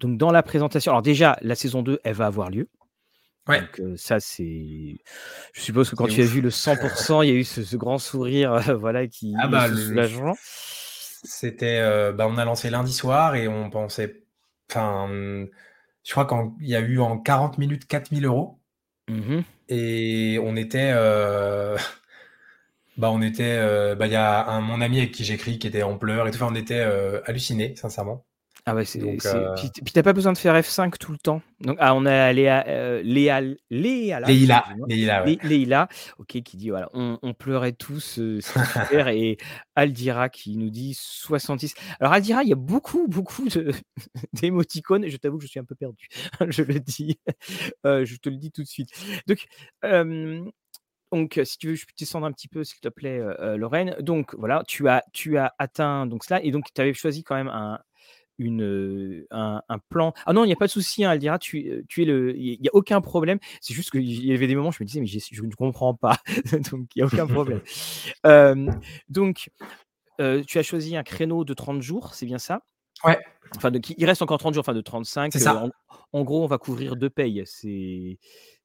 Donc 0.00 0.16
dans 0.16 0.30
la 0.30 0.42
présentation 0.42 0.92
alors 0.92 1.02
déjà, 1.02 1.36
la 1.42 1.54
saison 1.54 1.82
2, 1.82 1.98
elle 2.04 2.14
va 2.14 2.26
avoir 2.26 2.50
lieu. 2.50 2.68
Ouais. 3.46 3.60
Donc 3.60 3.98
ça, 3.98 4.20
c'est 4.20 4.96
je 5.52 5.60
suppose 5.60 5.90
que 5.90 5.96
quand 5.96 6.06
tu 6.06 6.22
as 6.22 6.26
vu 6.26 6.40
le 6.40 6.50
100 6.50 7.22
il 7.22 7.28
y 7.28 7.32
a 7.32 7.34
eu 7.34 7.44
ce 7.44 7.62
ce 7.62 7.76
grand 7.76 7.98
sourire, 7.98 8.54
voilà, 8.78 9.06
qui 9.06 9.34
Ah 9.38 9.48
bah, 9.48 9.68
le 9.68 10.08
c'était, 11.24 11.80
bah, 12.12 12.26
on 12.28 12.38
a 12.38 12.44
lancé 12.44 12.70
lundi 12.70 12.92
soir 12.92 13.34
et 13.34 13.48
on 13.48 13.70
pensait 13.70 14.22
enfin, 14.70 15.08
je 16.04 16.12
crois 16.12 16.24
qu'en 16.26 16.56
il 16.60 16.68
y 16.68 16.76
a 16.76 16.80
eu 16.80 17.00
en 17.00 17.18
40 17.18 17.58
minutes 17.58 17.86
4 17.86 18.14
000 18.14 18.22
€. 18.22 18.58
Mmh 19.10 19.36
mh. 19.36 19.42
Et 19.70 20.38
on 20.42 20.56
était, 20.56 20.92
bah, 22.98 23.10
on 23.10 23.22
était, 23.22 23.58
heu, 23.58 23.94
bah, 23.94 24.06
il 24.06 24.12
y 24.12 24.16
a 24.16 24.46
un 24.48 24.60
mon 24.60 24.80
ami 24.80 24.98
avec 24.98 25.12
qui 25.12 25.24
j'écris 25.24 25.58
qui 25.58 25.66
était 25.68 25.82
en 25.82 25.96
pleurs 25.98 26.26
et 26.28 26.30
tout, 26.30 26.36
enfin, 26.36 26.48
on 26.52 26.54
était, 26.56 26.84
heu, 26.84 27.22
hallucinés, 27.28 27.74
sincèrement. 27.76 28.26
Ah 28.66 28.74
ouais, 28.74 28.84
c'est 28.84 29.00
heu 29.24 29.50
puis 29.56 29.70
puis 29.70 29.92
tu 29.94 29.98
as 29.98 30.02
pas 30.02 30.12
besoin 30.12 30.32
de 30.32 30.38
faire 30.38 30.54
F5 30.54 30.98
tout 30.98 31.12
le 31.12 31.16
temps. 31.18 31.40
Donc 31.60 31.78
ah, 31.80 31.94
on 31.94 32.04
a 32.04 32.32
Léa, 32.34 32.66
heu, 32.68 33.00
Léa 33.02 33.40
Léala, 33.70 34.26
Leïla, 34.26 34.58
excuse-moi, 34.58 34.86
Leïla, 34.88 35.24
ouais. 35.24 35.30
Lé 35.30 35.38
Leïla, 35.42 35.88
OK, 36.18 36.42
qui 36.42 36.56
dit 36.58 36.68
voilà: 36.68 36.90
«On 36.92 37.18
on 37.22 37.32
pleurait 37.32 37.72
tous, 37.72 38.20
super» 38.40 39.08
et 39.08 39.38
Aldira 39.74 40.28
qui 40.28 40.56
nous 40.58 40.68
dit 40.70 40.92
66. 40.94 41.74
Alors 41.98 42.12
Aldira, 42.12 42.42
il 42.42 42.50
y 42.50 42.52
a 42.52 42.56
beaucoup, 42.56 43.06
beaucoup 43.08 43.46
d'émoticônes 44.34 45.04
et 45.04 45.10
je 45.10 45.16
t'avoue 45.16 45.38
que 45.38 45.44
je 45.44 45.48
suis 45.50 45.60
un 45.60 45.64
peu 45.64 45.74
perdu, 45.74 46.08
je 46.50 46.62
le 46.62 46.78
dis, 46.80 47.18
heu, 47.86 48.04
je 48.04 48.16
te 48.16 48.28
le 48.28 48.36
dis 48.36 48.50
tout 48.52 48.62
de 48.62 48.68
suite. 48.68 48.90
Donc 49.26 49.46
hem, 49.82 50.50
donc 51.12 51.40
si 51.44 51.58
tu 51.58 51.68
veux, 51.68 51.74
je 51.74 51.86
peux 51.86 51.92
descendre 51.98 52.26
un 52.26 52.32
petit 52.32 52.48
peu, 52.48 52.64
s'il 52.64 52.80
te 52.80 52.88
plaît, 52.88 53.20
Lorraine. 53.56 53.96
Donc 54.00 54.34
voilà, 54.34 54.62
tu 54.66 54.88
as 54.88 55.04
tu 55.12 55.38
as 55.38 55.54
atteint 55.58 56.06
donc 56.06 56.24
cela 56.24 56.42
et 56.42 56.50
donc 56.50 56.66
tu 56.74 56.80
avais 56.80 56.94
choisi 56.94 57.22
quand 57.24 57.34
même 57.34 57.48
un 57.48 57.78
une, 58.38 59.26
un 59.30 59.62
un 59.68 59.78
plan 59.78 60.12
ah 60.26 60.32
non, 60.32 60.44
il 60.44 60.48
y 60.50 60.52
a 60.52 60.56
pas 60.56 60.66
de 60.66 60.70
souci, 60.70 61.04
hein, 61.04 61.10
Aldira, 61.10 61.38
tu, 61.38 61.58
heu, 61.68 61.84
tu 61.88 62.02
es 62.02 62.04
le 62.04 62.36
il 62.36 62.42
y 62.46 62.52
il 62.54 62.64
y 62.64 62.68
a 62.68 62.74
aucun 62.74 63.00
problème. 63.00 63.38
C'est 63.60 63.74
juste 63.74 63.90
qu'il 63.90 64.24
y 64.24 64.32
avait 64.32 64.46
des 64.46 64.54
moments, 64.54 64.70
je 64.70 64.82
me 64.82 64.86
disais: 64.86 65.00
«Mais 65.00 65.06
je 65.06 65.42
ne 65.42 65.52
comprends 65.54 65.94
pas», 65.94 66.18
donc 66.72 66.86
il 66.94 67.00
y 67.00 67.02
a 67.02 67.06
aucun 67.06 67.26
problème. 67.26 67.60
Donc 69.08 69.50
tu 70.46 70.58
as 70.58 70.62
choisi 70.62 70.96
un 70.96 71.02
créneau 71.02 71.44
de 71.44 71.54
30 71.54 71.82
jours, 71.82 72.14
c'est 72.14 72.26
bien 72.26 72.38
ça? 72.38 72.62
Ouais. 73.04 73.18
Enfin 73.56 73.70
de 73.70 73.80
il 73.96 74.04
reste 74.04 74.22
encore 74.22 74.38
30 74.38 74.54
jours, 74.54 74.60
enfin 74.62 74.74
de 74.74 74.80
C'est 74.80 74.84
35, 74.84 75.36
heu, 75.36 75.38
ça. 75.40 75.54
en 75.56 75.70
en 76.12 76.22
gros, 76.22 76.42
on 76.44 76.46
va 76.46 76.58
couvrir 76.58 76.96
2 76.96 77.10
payes. 77.10 77.42
C'est 77.46 78.18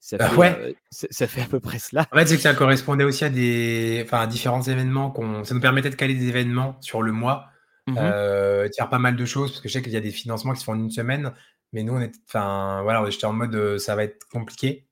ça 0.05 0.19
Heu, 0.19 0.25
fait, 0.29 0.37
ouais. 0.37 0.63
heu, 0.71 0.75
ça 0.91 1.07
ça 1.11 1.27
fait 1.27 1.41
à 1.41 1.47
peu 1.47 1.59
près 1.61 1.79
cela. 1.79 2.07
En 2.11 2.17
fait, 2.17 2.27
c'est 2.27 2.35
que 2.35 2.41
ça 2.41 2.53
correspondait 2.53 3.03
aussi 3.03 3.25
à 3.25 3.29
des 3.29 4.01
enfin, 4.05 4.19
à 4.21 4.27
différents 4.27 4.61
événements 4.61 5.09
qu'on 5.11 5.43
ça 5.43 5.55
nous 5.55 5.61
permettait 5.61 5.89
de 5.89 5.95
caler 5.95 6.13
des 6.13 6.27
événements 6.27 6.77
sur 6.81 7.01
le 7.01 7.11
mois, 7.11 7.47
Mmh 7.87 7.99
mh. 8.01 8.13
heu, 8.23 8.67
de 8.69 8.73
faire 8.75 8.89
pas 8.89 8.99
mal 8.99 9.15
de 9.15 9.25
choses 9.25 9.51
parce 9.51 9.61
que 9.61 9.67
je 9.69 9.73
sais 9.73 9.81
qu'il 9.81 9.93
y 9.93 9.97
a 9.97 10.01
des 10.01 10.11
financements 10.11 10.53
qui 10.53 10.59
se 10.59 10.65
font 10.65 10.73
en 10.73 10.79
1 10.79 10.91
semaine, 10.91 11.33
mais 11.71 11.81
nous, 11.83 11.93
on 11.93 12.01
était 12.01 12.19
enfin, 12.29 12.81
voilà, 12.83 13.09
j'étais 13.09 13.25
en 13.25 13.33
mode, 13.33 13.55
heu, 13.55 13.77
ça 13.79 13.95
va 13.95 14.03
être 14.03 14.27
compliqué. 14.31 14.87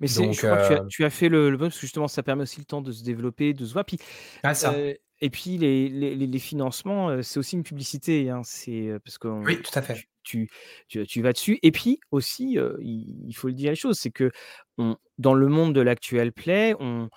Mais 0.00 0.06
c'est 0.08 0.32
je 0.32 0.42
Donc 0.42 0.44
crois 0.44 0.56
que 0.56 0.62
tu 0.64 0.72
as 0.74 0.80
heu 0.80 0.88
tu 0.88 1.04
as 1.04 1.10
fait 1.10 1.28
le 1.28 1.50
le 1.50 1.56
bon 1.58 1.66
parce 1.66 1.74
que 1.76 1.80
justement 1.82 2.08
ça 2.08 2.22
permet 2.22 2.42
aussi 2.44 2.58
le 2.58 2.64
temps 2.64 2.80
de 2.80 2.90
se 2.90 3.04
développer, 3.04 3.52
de 3.52 3.64
se 3.66 3.72
voir. 3.74 3.84
Puis, 3.84 3.98
Ah 4.44 4.54
ça. 4.54 4.80
Et 5.20 5.30
puis 5.30 5.58
les 5.58 5.88
les 5.88 6.14
les 6.14 6.26
les 6.26 6.38
financements, 6.38 7.22
c'est 7.22 7.38
aussi 7.38 7.56
une 7.56 7.62
publicité, 7.62 8.30
hein. 8.30 8.42
C'est, 8.44 8.92
parce 9.04 9.18
qu'on 9.18 9.44
Oui, 9.44 9.60
tout 9.62 9.78
à 9.78 9.82
fait. 9.82 10.04
tu 10.22 10.48
tu 10.88 11.06
tu 11.06 11.22
vas 11.22 11.32
dessus 11.32 11.58
et 11.62 11.72
puis 11.72 12.00
aussi, 12.10 12.56
il 12.80 13.24
il 13.28 13.32
faut 13.34 13.48
le 13.48 13.54
dire 13.54 13.70
les 13.70 13.76
choses, 13.76 13.98
c'est 13.98 14.12
qu'on 14.12 14.96
dans 15.18 15.34
le 15.34 15.48
monde 15.48 15.74
de 15.74 15.80
l'actual 15.80 16.32
play, 16.32 16.74
on 16.80 17.08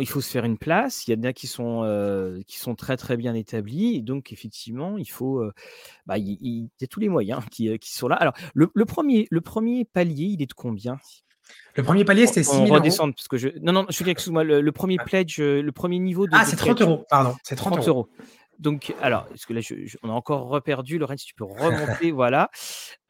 il 0.00 0.06
faut 0.06 0.20
se 0.20 0.30
faire 0.30 0.44
une 0.44 0.58
place. 0.58 1.06
Il 1.08 1.14
y 1.14 1.18
en 1.18 1.22
a 1.22 1.32
qui 1.32 1.46
sont, 1.46 2.42
qui 2.46 2.58
sont 2.58 2.74
très, 2.74 2.96
très 2.96 3.16
bien 3.16 3.34
établis 3.34 3.96
et 3.96 4.02
donc 4.02 4.32
effectivement, 4.32 4.98
il 4.98 5.08
faut, 5.10 5.42
bah, 6.06 6.18
il 6.18 6.68
y 6.80 6.84
a 6.84 6.86
tous 6.86 7.00
les 7.00 7.08
moyens 7.08 7.42
qui, 7.50 7.78
sont 7.82 8.08
là. 8.08 8.16
Alors 8.16 8.34
le 8.54 8.70
le 8.74 8.84
1er 8.84 9.26
le 9.30 9.40
1er 9.40 9.84
palier, 9.86 10.26
il 10.26 10.42
est 10.42 10.46
de 10.46 10.54
combien? 10.54 10.98
Le 11.76 11.82
1er 11.82 12.04
palier, 12.04 12.26
c'était 12.26 12.42
six 12.42 12.60
qu'on 12.60 12.60
mille 12.60 12.76
euros. 12.76 13.00
redescende 13.00 13.14
parce 13.14 13.28
que 13.28 13.36
je 13.36 13.48
non, 13.60 13.72
non, 13.72 13.86
je 13.90 14.02
dis 14.02 14.10
excuse-moi, 14.10 14.44
le 14.44 14.60
le 14.60 14.72
1er 14.72 14.98
Ouais. 14.98 15.04
pledge, 15.04 15.40
heu, 15.40 15.60
le 15.62 15.72
1er 15.72 15.98
niveau 15.98 16.26
de 16.26 16.38
Ah, 16.38 16.44
c'est 16.44 16.56
30 16.56 16.80
pledge. 16.80 16.82
€, 16.82 17.06
pardon, 17.08 17.38
c'est 17.42 17.56
30 17.56 17.74
30 17.74 17.96
€.€. 17.98 18.10
Donc 18.58 18.94
alors, 19.00 19.26
parce 19.28 19.46
que 19.46 19.52
là, 19.54 19.60
je 19.60 19.86
je 19.86 19.98
on 20.02 20.10
a 20.10 20.12
encore 20.12 20.48
reperdu. 20.48 20.98
Lorraine, 20.98 21.18
si 21.18 21.26
tu 21.26 21.34
peux 21.34 21.44
remonter, 21.44 22.12
voilà. 22.12 22.50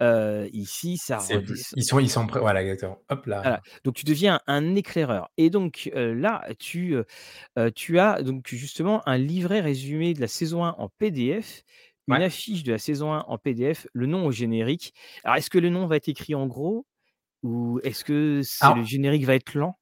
Heu, 0.03 0.49
ici, 0.53 0.99
ça 0.99 1.22
redescend 1.22 1.76
ils 1.76 1.84
sont 1.84 1.99
ils 2.01 2.11
sont 2.11 2.26
prêts 2.26 2.41
voilà, 2.41 2.62
exactement. 2.62 3.03
Hop 3.11 3.26
voilà, 3.43 3.61
là. 3.61 3.62
donc 3.84 3.95
tu 3.95 4.05
deviens 4.05 4.41
un 4.47 4.74
éclaireur 4.76 5.30
et 5.38 5.49
donc 5.51 5.91
heu, 5.97 6.12
là, 6.12 6.47
tu, 6.59 6.95
tu 7.76 7.99
as 7.99 8.22
donc 8.22 8.49
justement 8.49 9.07
un 9.09 9.18
livret 9.18 9.61
résumé 9.61 10.14
de 10.14 10.20
la 10.20 10.28
saison 10.28 10.64
1 10.64 10.74
en 10.78 10.88
PDF, 10.99 11.62
une 12.07 12.20
Ouais. 12.20 12.22
affiche 12.22 12.64
de 12.64 12.72
la 12.72 12.78
saison 12.78 13.12
1 13.14 13.24
en 13.28 13.38
PDF, 13.38 13.86
le 13.95 14.07
nom 14.07 14.26
au 14.26 14.32
générique. 14.32 14.95
Alors 15.24 15.36
est-ce 15.36 15.51
que 15.51 15.59
le 15.59 15.70
nom 15.70 15.86
va 15.86 15.97
être 15.97 16.09
écrit 16.09 16.34
en 16.34 16.47
gros? 16.47 16.84
Ou 17.43 17.80
est-ce 17.84 18.05
que 18.05 18.43
c'est 18.43 18.66
le 18.66 18.72
Alors 18.72 18.84
générique 18.84 19.24
va 19.24 19.34
être 19.34 19.55
lent? 19.55 19.78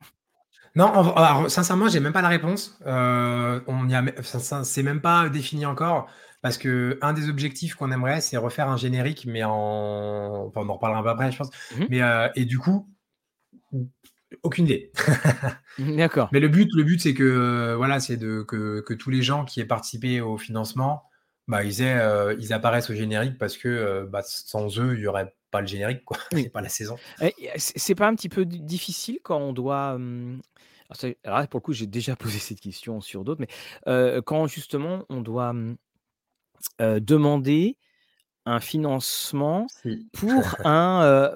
Non, 0.75 1.49
sincèrement, 1.49 1.89
j'ai 1.89 2.01
même 2.01 2.13
pas 2.13 2.23
la 2.23 2.29
réponse. 2.29 2.79
Euh, 2.87 3.61
on 3.67 3.89
y 3.89 3.95
a, 3.95 4.05
c'est 4.63 4.83
même 4.83 5.01
pas 5.01 5.29
défini 5.29 5.67
encore. 5.67 6.09
Parce 6.41 6.57
que 6.57 6.99
un 7.03 7.15
des 7.15 7.29
objectifs 7.29 7.75
qu'on 7.75 7.91
aimerait, 7.91 8.21
c'est 8.21 8.37
refaire 8.37 8.69
un 8.69 8.77
générique, 8.77 9.25
mais 9.27 9.43
en. 9.43 10.47
Enfin, 10.47 10.61
on 10.65 10.69
en 10.69 10.75
reparlera 10.75 11.01
un 11.01 11.03
peu 11.03 11.09
après, 11.11 11.33
je 11.33 11.39
pense. 11.39 11.51
Mmh 11.77 11.85
mais, 11.91 12.01
euh, 12.01 12.29
et 12.37 12.45
du 12.45 12.61
coup, 12.61 12.89
aucune 14.45 14.67
idée. 14.67 14.93
D'accord. 15.79 16.29
Mais 16.33 16.39
le 16.39 16.49
but, 16.49 16.69
le 16.75 16.85
but 16.85 17.01
c'est 17.01 17.15
que, 17.15 17.75
voilà, 17.77 17.99
c'est 17.99 18.17
de, 18.17 18.43
que, 18.43 18.81
que, 18.81 18.95
tous 18.95 19.11
les 19.11 19.23
gens 19.23 19.45
qui 19.45 19.61
aient 19.61 19.65
participé 19.65 20.21
au 20.21 20.39
financement, 20.39 21.08
bah, 21.49 21.65
ils, 21.65 21.81
aient, 21.81 21.99
euh, 21.99 22.37
ils 22.39 22.53
apparaissent 22.53 22.91
au 22.91 22.95
générique 22.95 23.39
parce 23.39 23.57
que 23.57 23.69
euh, 23.69 24.07
bah, 24.07 24.21
sans 24.23 24.79
eux, 24.79 24.95
il 24.95 25.01
n'y 25.01 25.07
aurait 25.07 25.35
pas 25.51 25.63
le 25.63 25.67
générique, 25.67 26.05
quoi. 26.05 26.19
C'est 26.33 26.51
pas 26.51 26.61
la 26.61 26.69
saison. 26.69 26.97
C'est 27.57 27.95
pas 27.95 28.07
un 28.07 28.15
petit 28.15 28.29
peu 28.29 28.45
difficile 28.45 29.19
quand 29.23 29.39
on 29.39 29.53
doit. 29.55 29.95
Hum, 29.95 30.41
alors, 31.25 31.49
pour 31.49 31.61
le 31.61 31.63
coup, 31.63 31.73
j'ai 31.73 31.87
déjà 31.87 32.17
posé 32.17 32.39
cette 32.39 32.61
question 32.61 33.01
sur 33.01 33.25
d'autres, 33.25 33.41
mais 33.41 34.23
quand 34.23 34.47
justement 34.47 35.05
on 35.09 35.23
doit 35.23 35.55
demander 36.79 37.77
un 38.45 38.61
financement 38.61 39.67
pour 40.13 40.57
un, 40.65 41.35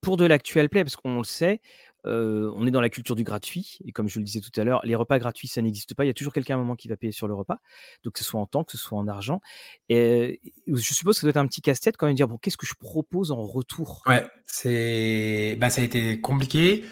pour 0.00 0.16
de 0.16 0.24
l'actuel 0.24 0.68
play, 0.68 0.84
parce 0.84 0.96
qu'on 0.96 1.18
le 1.18 1.24
sait, 1.24 1.60
on 2.08 2.66
est 2.66 2.70
dans 2.70 2.80
la 2.80 2.88
culture 2.88 3.16
du 3.16 3.24
gratuit 3.24 3.78
et 3.84 3.92
comme 3.92 4.08
je 4.08 4.18
le 4.18 4.24
disais 4.24 4.40
tout 4.40 4.58
à 4.60 4.64
l'heure, 4.64 4.80
les 4.84 4.94
repas 4.94 5.18
gratuits, 5.18 5.48
ça 5.48 5.62
n'existe 5.62 5.94
pas. 5.94 6.04
Il 6.04 6.08
y 6.08 6.10
a 6.10 6.14
toujours 6.14 6.32
quelqu'un 6.32 6.54
à 6.54 6.58
un 6.58 6.60
moment 6.60 6.76
qui 6.76 6.88
va 6.88 6.96
payer 6.96 7.12
sur 7.12 7.28
le 7.28 7.34
repas, 7.34 7.58
donc 8.04 8.14
que 8.14 8.18
ce 8.18 8.24
soit 8.24 8.40
en 8.40 8.46
temps, 8.46 8.64
que 8.64 8.72
ce 8.72 8.78
soit 8.78 8.98
en 8.98 9.08
argent 9.08 9.40
et 9.88 10.40
je 10.66 10.94
suppose 10.94 11.16
que 11.16 11.20
ça 11.20 11.26
doit 11.26 11.30
être 11.30 11.36
un 11.38 11.46
petit 11.46 11.62
casse-tête 11.62 11.96
quand 11.96 12.06
même 12.06 12.14
de 12.14 12.18
dire: 12.18 12.28
«Bon, 12.28 12.38
qu'est-ce 12.38 12.56
que 12.56 12.66
je 12.66 12.74
propose 12.74 13.30
en 13.32 13.42
retour?» 13.42 14.02
Ouais, 14.06 14.26
c'est 14.46 15.56
bah, 15.60 15.70
ça 15.70 15.80
a 15.80 15.84
été 15.84 16.20
compliqué. 16.20 16.84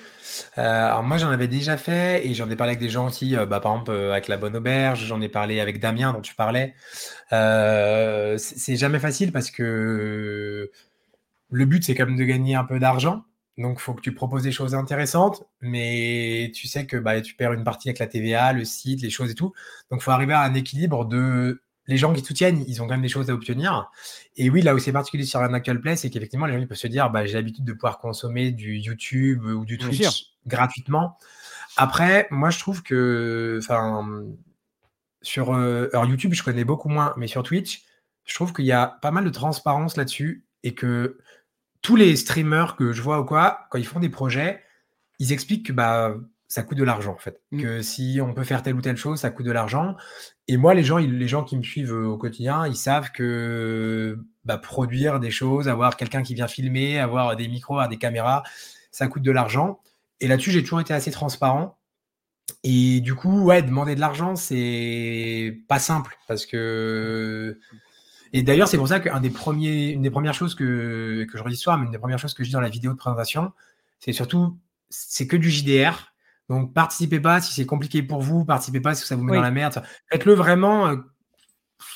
alors 0.57 1.03
moi, 1.03 1.19
j'en 1.19 1.31
avais 1.31 1.49
déjà 1.49 1.77
fait 1.77 2.27
et 2.27 2.35
j'en 2.35 2.51
ai 2.51 2.57
parlé 2.57 2.73
avec 2.73 2.81
des 2.81 2.89
gens 2.89 3.07
aussi, 3.07 3.37
bah, 3.37 3.61
par 3.61 3.73
exemple, 3.73 3.93
avec 3.93 4.29
La 4.29 4.37
Bonne 4.37 4.57
Auberge, 4.57 5.05
j'en 5.05 5.21
ai 5.21 5.29
parlé 5.29 5.61
avec 5.61 5.81
Damien 5.81 6.13
dont 6.13 6.21
tu 6.21 6.35
parlais. 6.35 6.75
c'est 7.31 8.77
jamais 8.77 8.99
facile 8.99 9.33
parce 9.33 9.51
que 9.51 10.71
le 11.51 11.65
but, 11.65 11.85
c'est 11.85 11.95
quand 11.95 12.07
même 12.07 12.17
de 12.17 12.25
gagner 12.25 12.55
un 12.55 12.65
peu 12.65 12.79
d'argent. 12.79 13.25
Donc, 13.59 13.79
il 13.79 13.83
faut 13.83 13.95
que 13.95 14.03
tu 14.03 14.13
proposes 14.13 14.43
des 14.43 14.53
choses 14.53 14.75
intéressantes, 14.75 15.45
mais 15.61 16.53
tu 16.55 16.69
sais 16.69 16.87
que 16.87 16.97
bah, 16.97 17.21
tu 17.21 17.35
perds 17.35 17.55
une 17.55 17.65
partie 17.65 17.89
avec 17.89 17.99
la 17.99 18.07
TVA, 18.07 18.53
le 18.53 18.65
site, 18.65 19.01
les 19.01 19.11
choses 19.11 19.31
et 19.31 19.35
tout. 19.35 19.53
Donc, 19.91 20.01
il 20.01 20.03
faut 20.03 20.11
arriver 20.11 20.35
à 20.35 20.43
un 20.43 20.55
équilibre 20.55 21.07
de 21.07 21.63
les 21.89 21.97
gens 21.97 22.13
qui 22.13 22.23
soutiennent, 22.23 22.65
ils 22.67 22.83
ont 22.83 22.87
quand 22.87 22.95
même 22.95 23.03
des 23.03 23.09
choses 23.09 23.31
à 23.31 23.35
obtenir. 23.35 23.91
Et 24.37 24.51
oui, 24.51 24.61
là 24.63 24.75
où 24.75 24.79
c'est 24.79 24.93
particulier 24.93 25.25
sur 25.25 25.41
un 25.41 25.55
actual 25.55 25.81
play, 25.81 25.97
c'est 25.97 26.11
qu'effectivement, 26.11 26.47
les 26.47 26.59
gens 26.59 26.67
peuvent 26.67 26.77
se 26.77 26.89
dire 26.89 27.11
bah, 27.11 27.27
j'ai 27.27 27.35
l'habitude 27.35 27.65
de 27.65 27.73
pouvoir 27.73 27.99
consommer 27.99 28.51
du 28.51 28.77
YouTube 28.77 29.45
ou 29.45 29.65
du 29.65 29.79
Twitch 29.79 30.33
gratuitement. 30.47 31.17
Après, 31.77 32.27
moi, 32.31 32.51
je 32.51 32.59
trouve 32.59 32.83
que, 32.83 33.61
enfin, 33.63 34.25
sur 35.23 35.55
euh, 35.55 35.89
alors 35.93 36.07
YouTube, 36.07 36.35
je 36.35 36.43
connais 36.43 36.65
beaucoup 36.65 36.89
moins, 36.89 37.15
mais 37.17 37.27
sur 37.27 37.43
Twitch, 37.43 37.83
je 38.25 38.35
trouve 38.35 38.53
qu'il 38.53 38.65
y 38.65 38.73
a 38.73 38.87
pas 38.87 39.11
mal 39.11 39.25
de 39.25 39.31
transparence 39.31 39.97
là-dessus 39.97 40.45
et 40.63 40.75
que 40.75 41.19
tous 41.87 41.95
les 41.95 42.17
streamers 42.17 42.75
que 42.75 42.93
je 42.93 43.01
vois 43.01 43.21
ou 43.21 43.25
quoi, 43.25 43.69
quand 43.71 43.79
ils 43.79 43.87
font 43.87 44.01
des 44.01 44.09
projets, 44.09 44.61
ils 45.21 45.31
expliquent 45.33 45.67
que 45.67 45.73
bah, 45.73 46.17
ça 46.49 46.65
coûte 46.65 46.79
de 46.79 46.83
l'argent 46.83 47.13
en 47.13 47.19
fait. 47.19 47.41
Mm. 47.53 47.63
Que 47.63 47.81
si 47.81 48.19
on 48.21 48.35
peut 48.35 48.43
faire 48.43 48.65
telle 48.65 48.75
ou 48.75 48.81
telle 48.81 48.97
chose, 48.97 49.21
ça 49.21 49.31
coûte 49.31 49.47
de 49.47 49.53
l'argent. 49.53 49.97
Et 50.49 50.57
moi, 50.57 50.75
les 50.75 50.83
gens, 50.83 50.97
les 50.97 51.29
gens 51.29 51.45
qui 51.45 51.57
me 51.57 51.63
suivent 51.63 51.95
euh, 51.95 52.09
au 52.09 52.19
quotidien, 52.19 52.67
ils 52.67 52.75
savent 52.75 53.13
que 53.13 54.19
bah, 54.45 54.59
produire 54.59 55.21
des 55.21 55.31
choses, 55.31 55.69
avoir 55.69 55.97
quelqu'un 55.97 56.25
qui 56.25 56.35
vient 56.35 56.49
filmer, 56.49 56.99
avoir 56.99 57.37
des 57.37 57.47
micros, 57.47 57.75
avoir 57.75 57.89
des 57.89 57.99
caméras, 57.99 58.43
ça 58.91 59.07
coûte 59.07 59.23
de 59.23 59.31
l'argent. 59.31 59.79
Et 60.21 60.27
là-dessus, 60.27 60.51
j'ai 60.51 60.65
toujours 60.65 60.81
été 60.81 60.93
assez 60.93 61.13
transparent. 61.13 61.79
Et 62.65 63.01
du 63.01 63.15
coup, 63.15 63.45
ouais, 63.45 63.63
demander 63.63 63.95
de 63.95 64.01
l'argent, 64.01 64.35
c'est 64.35 65.57
pas 65.69 65.79
simple 65.79 66.19
parce 66.27 66.47
que 66.47 67.61
et 68.33 68.43
d'ailleurs, 68.43 68.69
c'est 68.69 68.77
pour 68.77 68.89
ça 68.89 69.01
qu'une 69.01 69.19
des, 69.21 69.31
premiers, 69.31 69.91
une 69.91 70.03
des 70.03 70.11
premières 70.11 70.35
choses 70.35 70.55
que, 70.55 71.27
que 71.31 71.39
je 71.39 71.43
redis 71.43 71.57
ce 71.57 71.63
soir, 71.63 71.79
mais 71.79 71.87
une 71.87 71.93
des 71.93 71.99
premières 71.99 72.19
choses 72.19 72.35
que 72.35 72.43
je 72.43 72.49
dis 72.49 72.55
dans 72.55 72.61
la 72.61 72.69
vidéo 72.69 72.93
de 72.93 72.97
présentation, 72.97 73.53
c'est 73.99 74.13
surtout, 74.13 74.59
c'est 74.91 75.27
que 75.27 75.37
du 75.37 75.51
JDR. 75.51 76.13
Donc, 76.49 76.73
participez 76.73 77.21
pas 77.21 77.41
si 77.41 77.53
c'est 77.53 77.67
compliqué 77.67 78.03
pour 78.03 78.23
vous, 78.23 78.45
participez 78.45 78.81
pas 78.81 78.95
si 78.95 79.05
ça 79.05 79.17
vous 79.17 79.25
met 79.25 79.35
dans 79.35 79.43
la 79.43 79.51
merde. 79.51 79.83
Faites-le 80.11 80.35
vraiment 80.35 80.89
euh, 80.89 80.97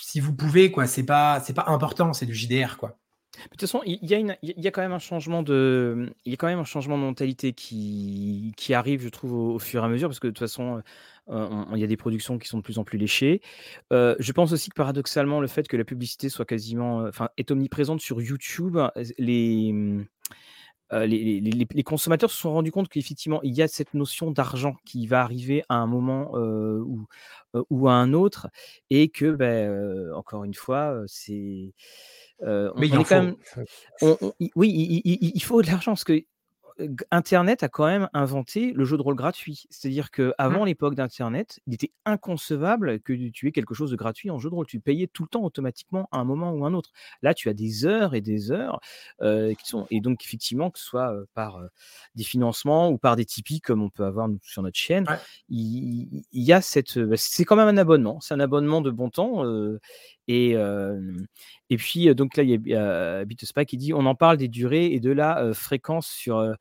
si 0.01 0.21
vous 0.21 0.35
pouvez, 0.35 0.71
quoi. 0.71 0.87
C'est 0.87 1.05
pas, 1.05 1.41
c'est 1.41 1.55
pas 1.55 1.65
important, 1.69 2.13
c'est 2.13 2.27
du 2.27 2.35
JDR, 2.35 2.77
quoi. 2.77 2.97
De 3.45 3.49
toute 3.51 3.61
façon, 3.61 3.81
il 3.87 3.99
y, 4.03 4.13
a 4.13 4.19
une, 4.19 4.37
il 4.43 4.61
y 4.61 4.67
a 4.67 4.71
quand 4.71 4.83
même 4.83 4.93
un 4.93 4.99
changement 4.99 5.43
de, 5.43 6.13
il 6.25 6.33
y 6.33 6.35
a 6.35 6.37
quand 6.37 6.49
même 6.49 6.59
un 6.59 6.65
changement 6.65 6.99
de 6.99 7.05
mentalité 7.05 7.53
qui, 7.53 8.53
qui 8.57 8.75
arrive, 8.75 9.03
je 9.03 9.09
trouve, 9.09 9.33
au, 9.33 9.59
fur 9.59 9.83
et 9.83 9.87
à 9.87 9.89
mesure, 9.89 10.09
parce 10.09 10.19
que 10.19 10.27
de 10.27 10.33
toute 10.33 10.41
façon, 10.41 10.83
il 11.29 11.79
y 11.79 11.85
a 11.85 11.87
des 11.87 11.97
productions 11.97 12.39
qui 12.39 12.49
sont 12.49 12.59
de 12.59 12.63
plus 12.63 12.79
en 12.79 12.85
plus 12.85 12.99
léchées. 12.99 13.41
Euh, 13.93 14.15
je 14.19 14.33
pense 14.33 14.53
aussi 14.53 14.71
que 14.71 14.75
paradoxalement, 14.75 15.41
le 15.41 15.47
fait 15.47 15.69
que 15.69 15.77
la 15.77 15.85
publicité 15.85 16.29
soit 16.29 16.45
quasiment, 16.45 16.99
enfin, 17.07 17.29
est 17.37 17.51
omniprésente 17.51 18.01
sur 18.01 18.21
YouTube, 18.21 18.79
les, 19.19 19.73
les, 20.93 21.41
les, 21.41 21.41
les, 21.41 21.83
consommateurs 21.83 22.31
se 22.31 22.41
sont 22.41 22.53
rendus 22.53 22.73
compte 22.73 22.89
qu'effectivement, 22.89 23.41
il 23.43 23.55
y 23.55 23.63
a 23.63 23.69
cette 23.69 23.95
notion 23.95 24.31
d'argent 24.31 24.77
qui 24.85 25.07
va 25.07 25.23
arriver 25.23 25.63
à 25.69 25.77
un 25.77 25.87
moment 25.87 26.33
ou, 26.35 27.07
ou 27.71 27.89
à 27.89 27.93
un 27.93 28.13
autre, 28.13 28.49
et 28.91 29.09
que, 29.09 29.31
ben, 29.31 30.13
encore 30.15 30.45
une 30.45 30.55
fois, 30.55 31.03
c'est 31.07 31.73
mais 32.43 32.89
il 32.89 33.05
quand 33.05 33.23
même. 33.23 33.37
oui, 34.57 35.03
il, 35.05 35.43
faut 35.43 35.63
de 35.63 35.69
l'argent 35.69 35.93
parce 35.93 36.05
que 36.05 36.25
Internet 37.11 37.63
a 37.63 37.69
quand 37.69 37.87
même 37.87 38.09
inventé 38.13 38.73
le 38.73 38.85
jeu 38.85 38.97
de 38.97 39.03
rôle 39.03 39.15
gratuit. 39.15 39.65
C'est-à-dire 39.71 40.11
qu'avant 40.11 40.63
mmh. 40.63 40.67
l'époque 40.67 40.95
d'Internet, 40.95 41.61
il 41.67 41.75
était 41.75 41.93
inconcevable 42.05 43.01
que 43.01 43.13
tu 43.31 43.49
aies 43.49 43.53
quelque 43.53 43.75
chose 43.75 43.91
de 43.91 43.97
gratuit 43.97 44.31
en 44.31 44.39
jeu 44.39 44.51
de 44.51 44.55
rôle. 44.55 44.67
Tu 44.67 44.81
payais 44.81 45.07
tout 45.07 45.25
le 45.25 45.29
temps 45.29 45.43
automatiquement 45.43 46.09
à 46.13 46.19
un 46.19 46.25
moment 46.25 46.53
ou 46.53 46.65
un 46.65 46.75
autre. 46.75 46.91
Là, 47.23 47.35
tu 47.35 47.49
as 47.49 47.55
des 47.55 47.87
heures 47.87 48.15
et 48.15 48.21
des 48.21 48.53
heures 48.53 48.81
qui 49.21 49.69
sont. 49.69 49.87
Et 49.91 50.01
donc, 50.01 50.25
effectivement, 50.25 50.71
que 50.71 50.79
ce 50.79 50.85
soit 50.85 51.15
par 51.35 51.61
des 52.15 52.25
financements 52.25 52.91
ou 52.91 52.99
par 52.99 53.17
des 53.17 53.25
Tipeee, 53.25 53.61
comme 53.61 53.83
on 53.83 53.91
peut 53.91 54.05
avoir 54.05 54.29
sur 54.43 54.63
notre 54.63 54.79
chaîne, 54.79 55.07
il, 55.49 56.23
y 56.33 56.53
a 56.53 56.61
cette. 56.61 56.99
Bah, 56.99 57.17
c'est 57.17 57.45
quand 57.45 57.57
même 57.57 57.69
un 57.69 57.79
abonnement. 57.79 58.21
C'est 58.21 58.35
un 58.35 58.41
abonnement 58.41 58.81
de 58.81 58.91
bon 58.91 59.11
temps. 59.11 59.45
Et, 60.33 60.55
et 61.71 61.77
puis, 61.77 62.15
donc 62.15 62.37
là, 62.37 62.45
il 62.45 62.69
y 62.69 62.75
a 62.75 63.25
BitSpy 63.25 63.67
qui 63.67 63.77
dit 63.77 63.93
on 63.93 64.07
en 64.07 64.15
parle 64.15 64.37
des 64.37 64.47
durées 64.47 64.87
et 64.87 65.01
de 65.01 65.11
la 65.11 65.53
fréquence 65.55 66.07
sur, 66.07 66.55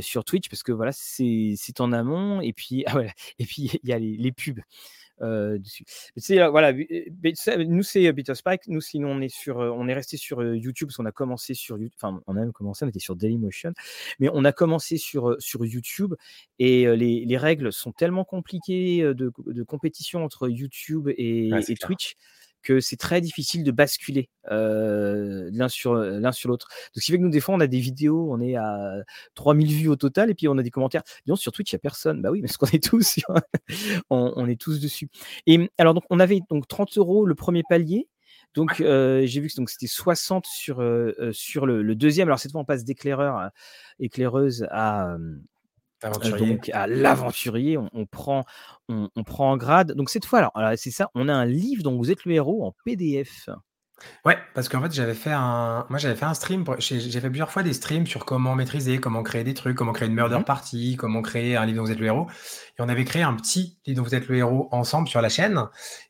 sur 0.00 0.24
Twitch 0.24 0.50
parce 0.50 0.62
que 0.62 0.72
voilà, 0.72 0.92
c'est 0.92 1.80
en 1.80 1.92
amont. 1.92 2.42
Et 2.42 2.52
puis, 2.52 2.84
ah 2.86 3.00
et 3.38 3.46
puis 3.46 3.70
il 3.82 3.88
y 3.88 3.94
a 3.94 3.98
les, 3.98 4.32
pubs. 4.32 4.60
dessus. 5.20 5.84
voilà, 6.50 6.74
nous 7.66 7.82
c'est 7.82 8.12
BitSpike, 8.12 8.68
nous 8.68 8.82
sinon 8.82 9.12
on 9.12 9.20
est 9.22 9.34
sur, 9.34 9.56
on 9.56 9.88
est 9.88 9.94
resté 9.94 10.18
sur 10.18 10.44
YouTube 10.44 10.88
parce 10.88 10.98
qu'on 10.98 11.06
a 11.06 11.12
commencé 11.12 11.54
sur 11.54 11.78
YouTube, 11.78 11.96
enfin 12.02 12.20
on 12.26 12.36
a 12.36 12.40
même 12.40 12.52
commencé, 12.52 12.84
on 12.84 12.88
était 12.88 12.98
sur 12.98 13.16
Dailymotion, 13.16 13.72
mais 14.18 14.28
on 14.34 14.44
a 14.44 14.52
commencé 14.52 14.98
sur, 14.98 15.34
sur 15.38 15.64
YouTube 15.64 16.14
et 16.58 16.84
les, 16.94 17.24
les, 17.24 17.38
règles 17.38 17.72
sont 17.72 17.92
tellement 17.92 18.24
compliquées 18.24 19.00
de, 19.02 19.32
de 19.46 19.62
compétition 19.62 20.24
entre 20.24 20.50
YouTube 20.50 21.08
et, 21.08 21.48
et 21.68 21.74
Twitch 21.76 22.16
que 22.62 22.80
c'est 22.80 22.96
très 22.96 23.20
difficile 23.20 23.64
de 23.64 23.70
basculer 23.70 24.28
l'un 24.50 25.68
sur 25.68 25.94
l'un 25.94 26.32
sur 26.32 26.48
l'autre. 26.48 26.68
Donc, 26.94 27.02
ce 27.02 27.06
qui 27.06 27.12
fait 27.12 27.18
que 27.18 27.22
nous, 27.22 27.30
des 27.30 27.40
fois, 27.40 27.54
on 27.54 27.60
a 27.60 27.66
des 27.66 27.80
vidéos, 27.80 28.28
on 28.30 28.40
est 28.40 28.56
à 28.56 28.96
3000 29.34 29.72
vues 29.72 29.88
au 29.88 29.96
total, 29.96 30.30
et 30.30 30.34
puis 30.34 30.48
on 30.48 30.58
a 30.58 30.62
des 30.62 30.70
commentaires. 30.70 31.02
Disons, 31.26 31.36
sur 31.36 31.52
Twitch, 31.52 31.72
il 31.72 31.76
n'y 31.76 31.78
a 31.78 31.80
personne. 31.80 32.22
Bah 32.22 32.30
oui, 32.30 32.40
parce 32.40 32.56
qu'on 32.56 32.66
est 32.66 32.82
tous, 32.82 33.20
on, 34.10 34.46
est 34.48 34.60
tous 34.60 34.80
dessus. 34.80 35.08
Et 35.46 35.70
alors, 35.78 35.94
donc, 35.94 36.04
on 36.10 36.20
avait 36.20 36.40
donc 36.50 36.68
30 36.68 36.98
euros 36.98 37.26
le 37.26 37.34
premier 37.34 37.62
palier. 37.68 38.08
Donc, 38.54 38.76
j'ai 38.78 39.40
vu 39.40 39.48
que 39.48 39.70
c'était 39.70 39.86
60 39.86 40.46
sur, 40.46 40.82
sur 41.32 41.66
le, 41.66 41.94
deuxième. 41.94 42.28
Alors, 42.28 42.38
cette 42.38 42.52
fois, 42.52 42.60
on 42.60 42.64
passe 42.64 42.84
d'éclaireur 42.84 43.50
éclaireuse 44.00 44.66
à, 44.70 45.16
donc 46.02 46.70
à 46.72 46.86
l'aventurier, 46.86 47.76
on, 47.78 48.06
prend, 48.06 48.44
on, 48.88 49.08
prend 49.24 49.52
en 49.52 49.56
grade. 49.56 49.92
Donc 49.92 50.10
cette 50.10 50.24
fois, 50.24 50.50
alors, 50.54 50.72
c'est 50.76 50.90
ça, 50.90 51.10
on 51.14 51.28
a 51.28 51.34
un 51.34 51.46
livre 51.46 51.82
dont 51.82 51.96
vous 51.96 52.10
êtes 52.10 52.24
le 52.24 52.34
héros 52.34 52.64
en 52.64 52.74
PDF. 52.84 53.48
Ouais, 54.24 54.38
parce 54.54 54.68
qu'en 54.68 54.80
fait, 54.80 54.92
j'avais 54.92 55.14
fait 55.14 55.32
un, 55.32 55.86
moi 55.88 55.98
j'avais 55.98 56.14
fait 56.14 56.24
un 56.24 56.34
stream, 56.34 56.64
j'ai 56.78 57.20
fait 57.20 57.28
plusieurs 57.28 57.50
fois 57.50 57.62
des 57.62 57.72
streams 57.72 58.06
sur 58.06 58.24
comment 58.24 58.54
maîtriser, 58.54 58.98
comment 58.98 59.22
créer 59.22 59.42
des 59.42 59.54
trucs, 59.54 59.76
comment 59.76 59.92
créer 59.92 60.08
une 60.08 60.14
murder 60.14 60.38
mmh 60.38 60.44
party, 60.44 60.96
comment 60.96 61.20
créer 61.22 61.56
un 61.56 61.66
livre 61.66 61.78
dont 61.78 61.84
vous 61.84 61.90
êtes 61.90 61.98
le 61.98 62.06
héros. 62.06 62.26
Et 62.78 62.82
on 62.82 62.88
avait 62.88 63.04
créé 63.04 63.22
un 63.22 63.34
petit 63.34 63.78
livre 63.86 64.02
dont 64.02 64.08
vous 64.08 64.14
êtes 64.14 64.28
le 64.28 64.36
héros 64.36 64.68
ensemble 64.70 65.08
sur 65.08 65.20
la 65.20 65.28
chaîne, 65.28 65.60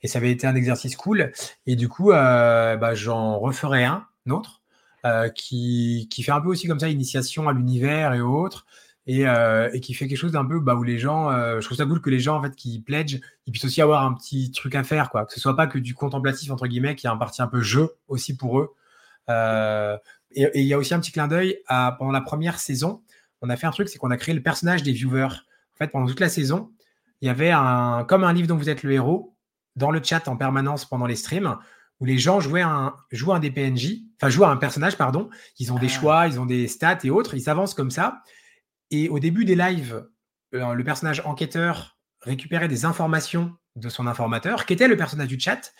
et 0.02 0.08
ça 0.08 0.18
avait 0.18 0.30
été 0.30 0.46
un 0.46 0.54
exercice 0.54 0.96
cool. 0.96 1.32
Et 1.66 1.76
du 1.76 1.88
coup, 1.88 2.12
euh, 2.12 2.76
bah, 2.76 2.94
j'en 2.94 3.38
referai 3.38 3.84
un 3.84 4.06
autre 4.28 4.62
euh, 5.06 5.30
qui, 5.30 6.08
qui 6.10 6.22
fait 6.22 6.32
un 6.32 6.40
peu 6.40 6.48
aussi 6.48 6.68
comme 6.68 6.80
ça 6.80 6.88
initiation 6.88 7.48
à 7.48 7.52
l'univers 7.52 8.12
et 8.12 8.20
autres. 8.20 8.66
Euh, 9.08 9.70
et, 9.72 9.80
qui 9.80 9.94
fait 9.94 10.06
quelque 10.06 10.18
chose 10.18 10.32
d'un 10.32 10.44
peu 10.44 10.60
bah, 10.60 10.74
où 10.74 10.82
les 10.82 10.98
gens, 10.98 11.30
euh, 11.30 11.60
je 11.60 11.64
trouve 11.64 11.78
ça 11.78 11.86
cool 11.86 12.02
que 12.02 12.10
les 12.10 12.20
gens 12.20 12.36
en 12.36 12.42
fait 12.42 12.54
qui 12.54 12.80
pledge, 12.80 13.18
ils 13.46 13.52
puissent 13.52 13.64
aussi 13.64 13.80
avoir 13.80 14.04
un 14.04 14.12
petit 14.12 14.52
truc 14.52 14.74
à 14.74 14.84
faire, 14.84 15.08
quoi. 15.08 15.24
Que 15.24 15.32
ce 15.32 15.40
soit 15.40 15.56
pas 15.56 15.66
que 15.66 15.78
du 15.78 15.94
contemplatif 15.94 16.50
entre 16.50 16.66
guillemets, 16.66 16.94
qui 16.94 17.06
a 17.06 17.12
un 17.12 17.16
parti 17.16 17.40
un 17.40 17.46
peu 17.46 17.62
jeu 17.62 17.94
aussi 18.08 18.36
pour 18.36 18.58
eux. 18.58 18.74
Euh, 19.30 19.96
et 20.32 20.60
il 20.60 20.66
y 20.66 20.74
a 20.74 20.78
aussi 20.78 20.92
un 20.92 21.00
petit 21.00 21.12
clin 21.12 21.26
d'œil 21.26 21.58
à 21.66 21.96
pendant 21.98 22.12
la 22.12 22.20
première 22.20 22.58
saison, 22.58 23.02
on 23.40 23.48
a 23.48 23.56
fait 23.56 23.66
un 23.66 23.70
truc, 23.70 23.88
c'est 23.88 23.98
qu'on 23.98 24.10
a 24.10 24.18
créé 24.18 24.34
le 24.34 24.42
personnage 24.42 24.82
des 24.82 24.92
viewers. 24.92 25.24
En 25.24 25.78
fait, 25.78 25.88
pendant 25.88 26.06
toute 26.06 26.20
la 26.20 26.28
saison, 26.28 26.70
il 27.22 27.28
y 27.28 27.30
avait 27.30 27.50
un, 27.50 28.04
comme 28.06 28.24
un 28.24 28.32
livre 28.34 28.48
dont 28.48 28.56
vous 28.56 28.68
êtes 28.68 28.82
le 28.82 28.92
héros, 28.92 29.34
dans 29.74 29.90
le 29.90 30.02
chat 30.02 30.28
en 30.28 30.36
permanence 30.36 30.84
pendant 30.84 31.06
les 31.06 31.16
streams, 31.16 31.56
où 32.00 32.04
les 32.04 32.18
gens 32.18 32.40
jouaient 32.40 32.62
un, 32.62 32.94
jouent 33.10 33.32
un 33.32 33.38
des 33.38 33.50
PNJ, 33.50 34.00
enfin 34.16 34.28
jouent 34.28 34.44
un 34.44 34.56
personnage, 34.56 34.98
pardon. 34.98 35.30
Ils 35.58 35.72
ont 35.72 35.78
des 35.78 35.86
ah. 35.86 36.00
choix, 36.00 36.26
ils 36.26 36.38
ont 36.38 36.46
des 36.46 36.68
stats 36.68 36.98
et 37.04 37.10
autres, 37.10 37.34
ils 37.34 37.40
s'avancent 37.40 37.74
comme 37.74 37.90
ça. 37.90 38.22
Et 38.90 39.08
au 39.08 39.18
début 39.18 39.44
des 39.44 39.54
lives, 39.54 40.06
euh, 40.54 40.74
le 40.74 40.84
personnage 40.84 41.22
enquêteur 41.24 41.98
récupérait 42.22 42.68
des 42.68 42.84
informations 42.84 43.54
de 43.76 43.88
son 43.88 44.06
informateur, 44.06 44.66
qui 44.66 44.72
était 44.72 44.88
le 44.88 44.96
personnage 44.96 45.28
du 45.28 45.38
chat. 45.38 45.72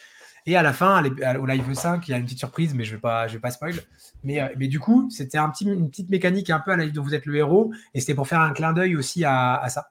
Et 0.47 0.57
à 0.57 0.63
la 0.63 0.73
fin, 0.73 1.03
au 1.05 1.47
live 1.47 1.75
5, 1.75 2.07
il 2.07 2.11
y 2.13 2.15
a 2.15 2.17
une 2.17 2.25
petite 2.25 2.39
surprise, 2.39 2.73
mais 2.75 2.85
je 2.85 2.93
ne 2.93 2.97
vais, 2.97 3.01
pas, 3.01 3.29
je 3.29 3.35
vais 3.35 3.41
pas 3.41 3.51
spoil. 3.51 3.75
Mais, 4.23 4.41
euh, 4.41 4.67
du 4.67 4.81
coup, 4.81 5.11
c'était 5.11 5.37
une 5.37 5.91
petite 5.91 6.11
mécanique 6.11 6.49
un 6.51 6.61
peu 6.61 6.71
à 6.71 6.77
la 6.77 6.85
live 6.85 6.95
dont 6.95 7.03
vous 7.03 7.15
êtes 7.15 7.27
le 7.27 7.37
héros. 7.37 7.73
Et 7.93 8.01
c'était 8.01 8.15
pour 8.15 8.29
faire 8.29 8.41
un 8.41 8.53
clin 8.53 8.73
d'œil 8.73 8.97
aussi 8.97 9.25
à, 9.25 9.67
ça. 9.69 9.89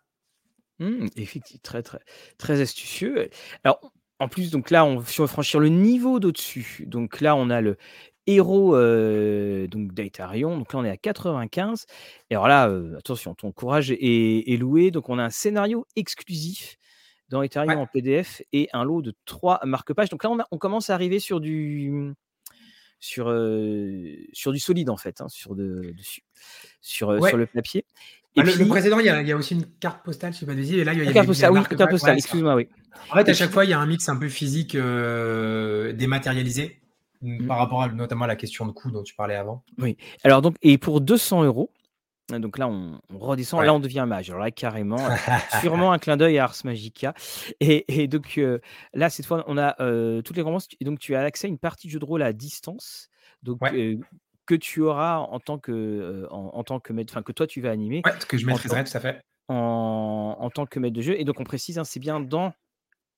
Mmh, 0.80 1.08
effectivement, 1.16 1.60
très, 1.64 1.84
très, 1.84 2.00
très 2.38 2.62
astucieux. 2.62 3.30
Alors, 3.64 3.92
en 4.20 4.28
plus, 4.30 4.50
donc 4.50 4.72
là, 4.72 4.86
on, 4.86 5.04
si 5.04 5.20
on 5.20 5.26
veut 5.26 5.28
franchir 5.28 5.60
le 5.60 5.70
niveau 5.70 6.20
d'au-dessus, 6.20 6.86
donc 6.88 7.22
là, 7.22 7.36
on 7.36 7.50
a 7.50 7.62
le 7.62 7.78
héros 8.28 8.76
euh, 8.76 9.68
donc 9.68 9.94
d'Aetarion. 9.94 10.58
Donc 10.58 10.74
là, 10.74 10.80
on 10.80 10.86
est 10.86 10.92
à 10.92 10.98
95. 10.98 11.86
Et 12.30 12.36
alors 12.36 12.48
là, 12.48 12.70
euh, 12.70 12.98
attention, 12.98 13.34
ton 13.34 13.52
courage 13.52 13.92
est, 13.92 14.60
loué. 14.60 14.92
Donc 14.92 15.10
on 15.10 15.18
a 15.18 15.24
un 15.24 15.30
scénario 15.30 15.86
exclusif 15.96 16.78
dans 17.30 17.42
Aetarion 17.42 17.82
en 17.82 17.88
PDF 17.88 18.42
et 18.54 18.70
un 18.74 18.84
lot 18.84 19.02
de 19.02 19.14
trois 19.26 19.60
marque-pages. 19.64 20.10
Donc 20.10 20.24
là, 20.24 20.30
on, 20.52 20.58
commence 20.58 20.90
à 20.90 20.94
arriver 20.94 21.20
sur 21.20 21.40
du 21.40 22.14
sur, 23.00 23.30
euh, 23.30 24.16
sur 24.34 24.52
du 24.52 24.60
solide 24.60 24.90
en 24.90 24.98
fait, 24.98 25.22
hein, 25.22 25.28
sur, 25.30 25.56
de, 25.56 25.94
sur, 26.82 27.28
sur 27.28 27.38
le 27.38 27.46
papier. 27.46 27.86
Et 28.36 28.44
bah, 28.44 28.52
le, 28.56 28.68
précédent, 28.68 29.00
il 29.00 29.06
y, 29.06 29.10
a, 29.10 29.36
aussi 29.36 29.56
une 29.56 29.66
carte 29.66 30.06
postale, 30.06 30.32
je 30.32 30.40
sais 30.40 30.46
pas 30.46 30.54
de 30.54 30.62
Et 30.62 30.84
là, 30.84 30.94
il 30.94 31.00
y 31.00 31.02
a, 31.02 31.06
une 31.06 31.14
carte 31.14 31.26
postale, 31.26 31.52
oui, 31.52 31.64
carte 31.76 31.90
postale, 31.90 32.18
excuse-moi, 32.18 32.56
oui. 32.56 32.68
En 33.10 33.16
fait, 33.16 33.30
à 33.30 33.34
chaque 33.34 33.52
fois, 33.52 33.66
il 33.66 33.72
y 33.72 33.74
a 33.74 33.80
un 33.80 33.86
mix 33.88 34.08
un 34.10 34.16
peu 34.16 34.30
physique 34.30 34.76
dématérialisé. 34.76 36.80
Mmh. 37.22 37.48
par 37.48 37.58
rapport 37.58 37.82
à, 37.82 37.88
notamment 37.90 38.26
à 38.26 38.28
la 38.28 38.36
question 38.36 38.66
de 38.66 38.72
coût 38.72 38.92
dont 38.92 39.04
tu 39.04 39.16
parlais 39.16 39.36
avant. 39.36 39.64
Oui. 39.80 39.98
Alors 40.24 40.42
donc 40.42 40.56
et 40.62 40.78
pour 40.78 41.02
200 41.02 41.44
euros, 41.44 41.72
donc 42.30 42.58
là 42.58 42.68
on, 42.68 43.00
redescend, 43.10 43.64
là 43.64 43.74
on 43.74 43.80
devient 43.80 44.06
mage. 44.08 44.30
Alors 44.30 44.42
là 44.42 44.52
carrément, 44.52 45.00
euh, 45.00 45.16
sûrement 45.62 45.92
un 45.94 45.98
clin 45.98 46.18
d'œil 46.18 46.38
à 46.38 46.44
Ars 46.44 46.56
Magica. 46.64 47.14
Et, 47.60 48.08
donc 48.08 48.38
euh, 48.38 48.60
là 48.94 49.10
cette 49.10 49.26
fois 49.26 49.44
on 49.48 49.58
a 49.58 49.76
euh, 49.82 50.22
toutes 50.22 50.36
les 50.36 50.42
recompenses. 50.42 50.68
Et 50.80 50.86
donc 50.86 51.00
tu 51.00 51.16
as 51.16 51.22
accès 51.22 51.48
à 51.48 51.50
une 51.50 51.58
partie 51.58 51.88
de 51.88 51.94
jeu 51.94 52.00
de 52.00 52.06
rôle 52.06 52.22
à 52.22 52.34
distance. 52.34 53.10
Donc 53.44 53.60
que 54.46 54.56
tu 54.56 54.82
auras 54.82 55.18
en 55.18 55.40
tant 55.40 55.58
que 55.58 56.28
en, 56.32 56.64
tant 56.64 56.80
que 56.80 56.94
maître, 56.94 57.12
enfin 57.14 57.24
que 57.24 57.32
toi 57.32 57.48
tu 57.48 57.62
vas 57.62 57.72
animer. 57.72 58.02
Ouais, 58.06 58.12
que 58.28 58.38
je 58.38 58.46
maîtriserai 58.46 58.84
tout 58.84 58.96
à 58.96 59.00
fait. 59.00 59.22
En, 59.50 60.36
en, 60.40 60.50
tant 60.50 60.66
que 60.66 60.80
maître 60.80 60.96
de 60.96 61.02
jeu. 61.02 61.20
Et 61.20 61.24
donc 61.24 61.40
on 61.40 61.46
précise, 61.46 61.80
hein, 61.80 61.84
c'est 61.86 62.00
bien 62.00 62.20
dans 62.20 62.54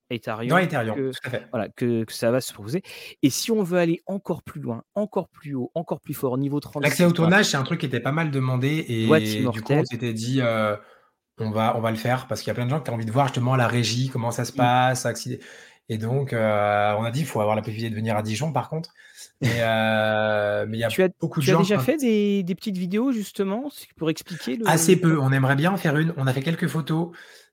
Ethereum, 0.09 0.47
Dans 0.47 0.95
que, 0.95 1.11
Voilà, 1.51 1.69
que, 1.69 2.05
ça 2.09 2.31
va 2.31 2.41
se 2.41 2.53
proposer. 2.53 2.81
Et 3.21 3.29
si 3.29 3.51
on 3.51 3.63
veut 3.63 3.77
aller 3.77 4.01
encore 4.07 4.43
plus 4.43 4.61
loin, 4.61 4.83
encore 4.95 5.29
plus 5.29 5.55
haut, 5.55 5.71
encore 5.75 6.01
plus 6.01 6.13
fort, 6.13 6.37
niveau 6.37 6.59
30. 6.59 6.83
L'accès 6.83 7.05
au 7.05 7.11
tournage, 7.11 7.45
c'est 7.45 7.57
un 7.57 7.63
truc 7.63 7.79
qui 7.79 7.85
était 7.85 7.99
pas 7.99 8.11
mal 8.11 8.31
demandé. 8.31 8.85
Et 8.87 9.07
du 9.51 9.61
coup, 9.61 9.73
on 9.73 9.85
s'était 9.85 10.13
dit, 10.13 10.41
euh, 10.41 10.75
on, 11.37 11.51
va, 11.51 11.75
on 11.77 11.81
va 11.81 11.91
le 11.91 11.97
faire 11.97 12.27
parce 12.27 12.41
qu'il 12.41 12.47
y 12.47 12.51
a 12.51 12.55
plein 12.55 12.65
de 12.65 12.69
gens 12.69 12.81
qui 12.81 12.89
ont 12.89 12.95
envie 12.95 13.05
de 13.05 13.11
voir 13.11 13.27
justement 13.27 13.55
la 13.55 13.67
régie, 13.67 14.09
comment 14.09 14.31
ça 14.31 14.45
se 14.45 14.53
mmh. 14.53 14.55
passe. 14.55 15.07
Et 15.91 15.97
donc, 15.97 16.33
euh, 16.33 16.93
on 16.99 17.03
a 17.03 17.09
dit, 17.09 17.21
il 17.21 17.25
faut 17.25 17.41
avoir 17.41 17.55
la 17.55 17.63
possibilité 17.63 17.89
de 17.89 17.95
venir 17.95 18.15
à 18.15 18.21
Dijon 18.21 18.51
par 18.51 18.69
contre. 18.69 18.93
Mais, 19.41 19.49
euh, 19.59 20.65
mais 20.67 20.77
il 20.77 20.79
y 20.81 20.83
a 20.83 20.87
tu 20.87 21.01
as, 21.01 21.09
beaucoup 21.19 21.39
de 21.39 21.45
tu 21.45 21.51
gens. 21.51 21.59
as 21.59 21.63
déjà 21.63 21.79
fait 21.79 21.97
des, 21.97 22.43
des, 22.43 22.55
petites 22.55 22.77
vidéos 22.77 23.11
justement 23.11 23.69
pour 23.97 24.11
expliquer 24.11 24.55
le... 24.55 24.69
Assez 24.69 24.95
peu. 24.95 25.19
On 25.19 25.31
aimerait 25.31 25.55
bien 25.55 25.71
en 25.71 25.77
faire 25.77 25.97
une. 25.97 26.13
On 26.17 26.27
a 26.27 26.33
fait 26.33 26.43
quelques 26.43 26.67
photos. 26.67 27.09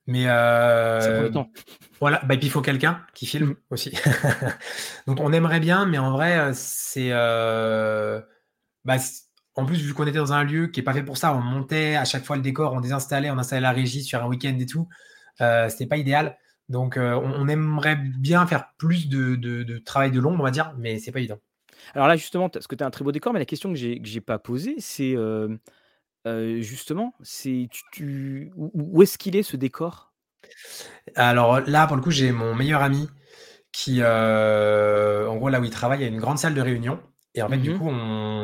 Mais 0.07 0.25
euh, 0.27 1.31
voilà, 2.01 2.21
bah, 2.25 2.37
puis 2.37 2.47
il 2.47 2.51
faut 2.51 2.63
quelqu'un 2.63 3.05
qui 3.13 3.27
filme 3.27 3.51
mmh. 3.51 3.57
aussi. 3.71 3.93
Donc 5.07 5.19
on 5.21 5.33
aimerait 5.33 5.59
bien, 5.59 5.85
mais 5.85 5.99
en 5.99 6.13
vrai, 6.13 6.39
euh, 6.39 6.53
c'est 6.55 7.09
euh, 7.11 8.21
bah, 8.85 8.97
en 9.57 9.67
plus 9.67 9.81
vu 9.81 9.95
qu'on 9.95 10.07
était 10.07 10.19
dans 10.19 10.33
un 10.33 10.45
lieu 10.45 10.69
qui 10.69 10.81
est 10.81 10.85
pas 10.85 10.93
fait 10.93 11.03
pour 11.03 11.17
ça, 11.17 11.35
on 11.35 11.41
montait 11.41 11.97
à 11.97 12.05
chaque 12.05 12.25
fois 12.25 12.37
le 12.37 12.43
décor, 12.43 12.73
on 12.73 12.81
désinstallait, 12.81 13.31
on 13.31 13.39
installait 13.39 13.63
la 13.63 13.73
régie 13.73 14.05
sur 14.05 14.23
un 14.23 14.29
week-end 14.29 14.57
et 14.59 14.67
tout. 14.67 14.89
Euh, 15.41 15.69
C'était 15.69 15.87
pas 15.87 15.97
idéal. 15.97 16.39
Donc 16.69 16.99
on, 16.99 17.47
aimerait 17.47 17.95
bien 17.95 18.45
faire 18.45 18.73
plus 18.77 19.09
de, 19.09 19.37
de, 19.37 19.79
travail 19.79 20.11
de 20.11 20.19
l'ombre, 20.19 20.41
on 20.41 20.43
va 20.43 20.51
dire, 20.51 20.75
mais 20.79 20.99
c'est 20.99 21.13
pas 21.13 21.21
évident. 21.21 21.39
Alors 21.95 22.09
là 22.09 22.17
justement, 22.17 22.49
parce 22.49 22.67
que 22.67 22.75
tu 22.75 22.83
as 22.83 22.87
un 22.89 22.91
très 22.91 23.05
beau 23.05 23.13
décor, 23.13 23.33
mais 23.33 23.39
la 23.39 23.45
question 23.45 23.71
que 23.71 23.77
j'ai 23.77 24.01
que 24.01 24.09
j'ai 24.09 24.21
pas 24.21 24.41
posée, 24.41 24.75
c'est 24.79 25.15
justement, 26.61 27.15
c'est 27.23 27.69
tu, 27.93 28.51
où 28.57 29.03
est-ce 29.03 29.19
qu'il 29.19 29.37
est 29.37 29.43
ce 29.43 29.57
décor? 29.57 30.13
Alors 31.15 31.61
là, 31.61 31.87
pour 31.87 31.97
le 31.97 32.03
coup, 32.03 32.11
j'ai 32.11 32.33
mon 32.33 32.55
meilleur 32.55 32.83
ami 32.83 33.09
qui, 33.73 34.03
en 34.03 35.37
gros, 35.37 35.49
là 35.49 35.61
où 35.61 35.65
il 35.65 35.71
travaille, 35.71 36.01
il 36.01 36.03
y 36.03 36.07
a 36.07 36.09
une 36.09 36.21
grande 36.21 36.39
salle 36.39 36.55
de 36.55 36.61
réunion. 36.61 37.01
Et 37.35 37.43
en 37.43 37.49
fait, 37.49 37.59
du 37.59 37.75
mmh 37.75 37.79
coup, 37.79 37.91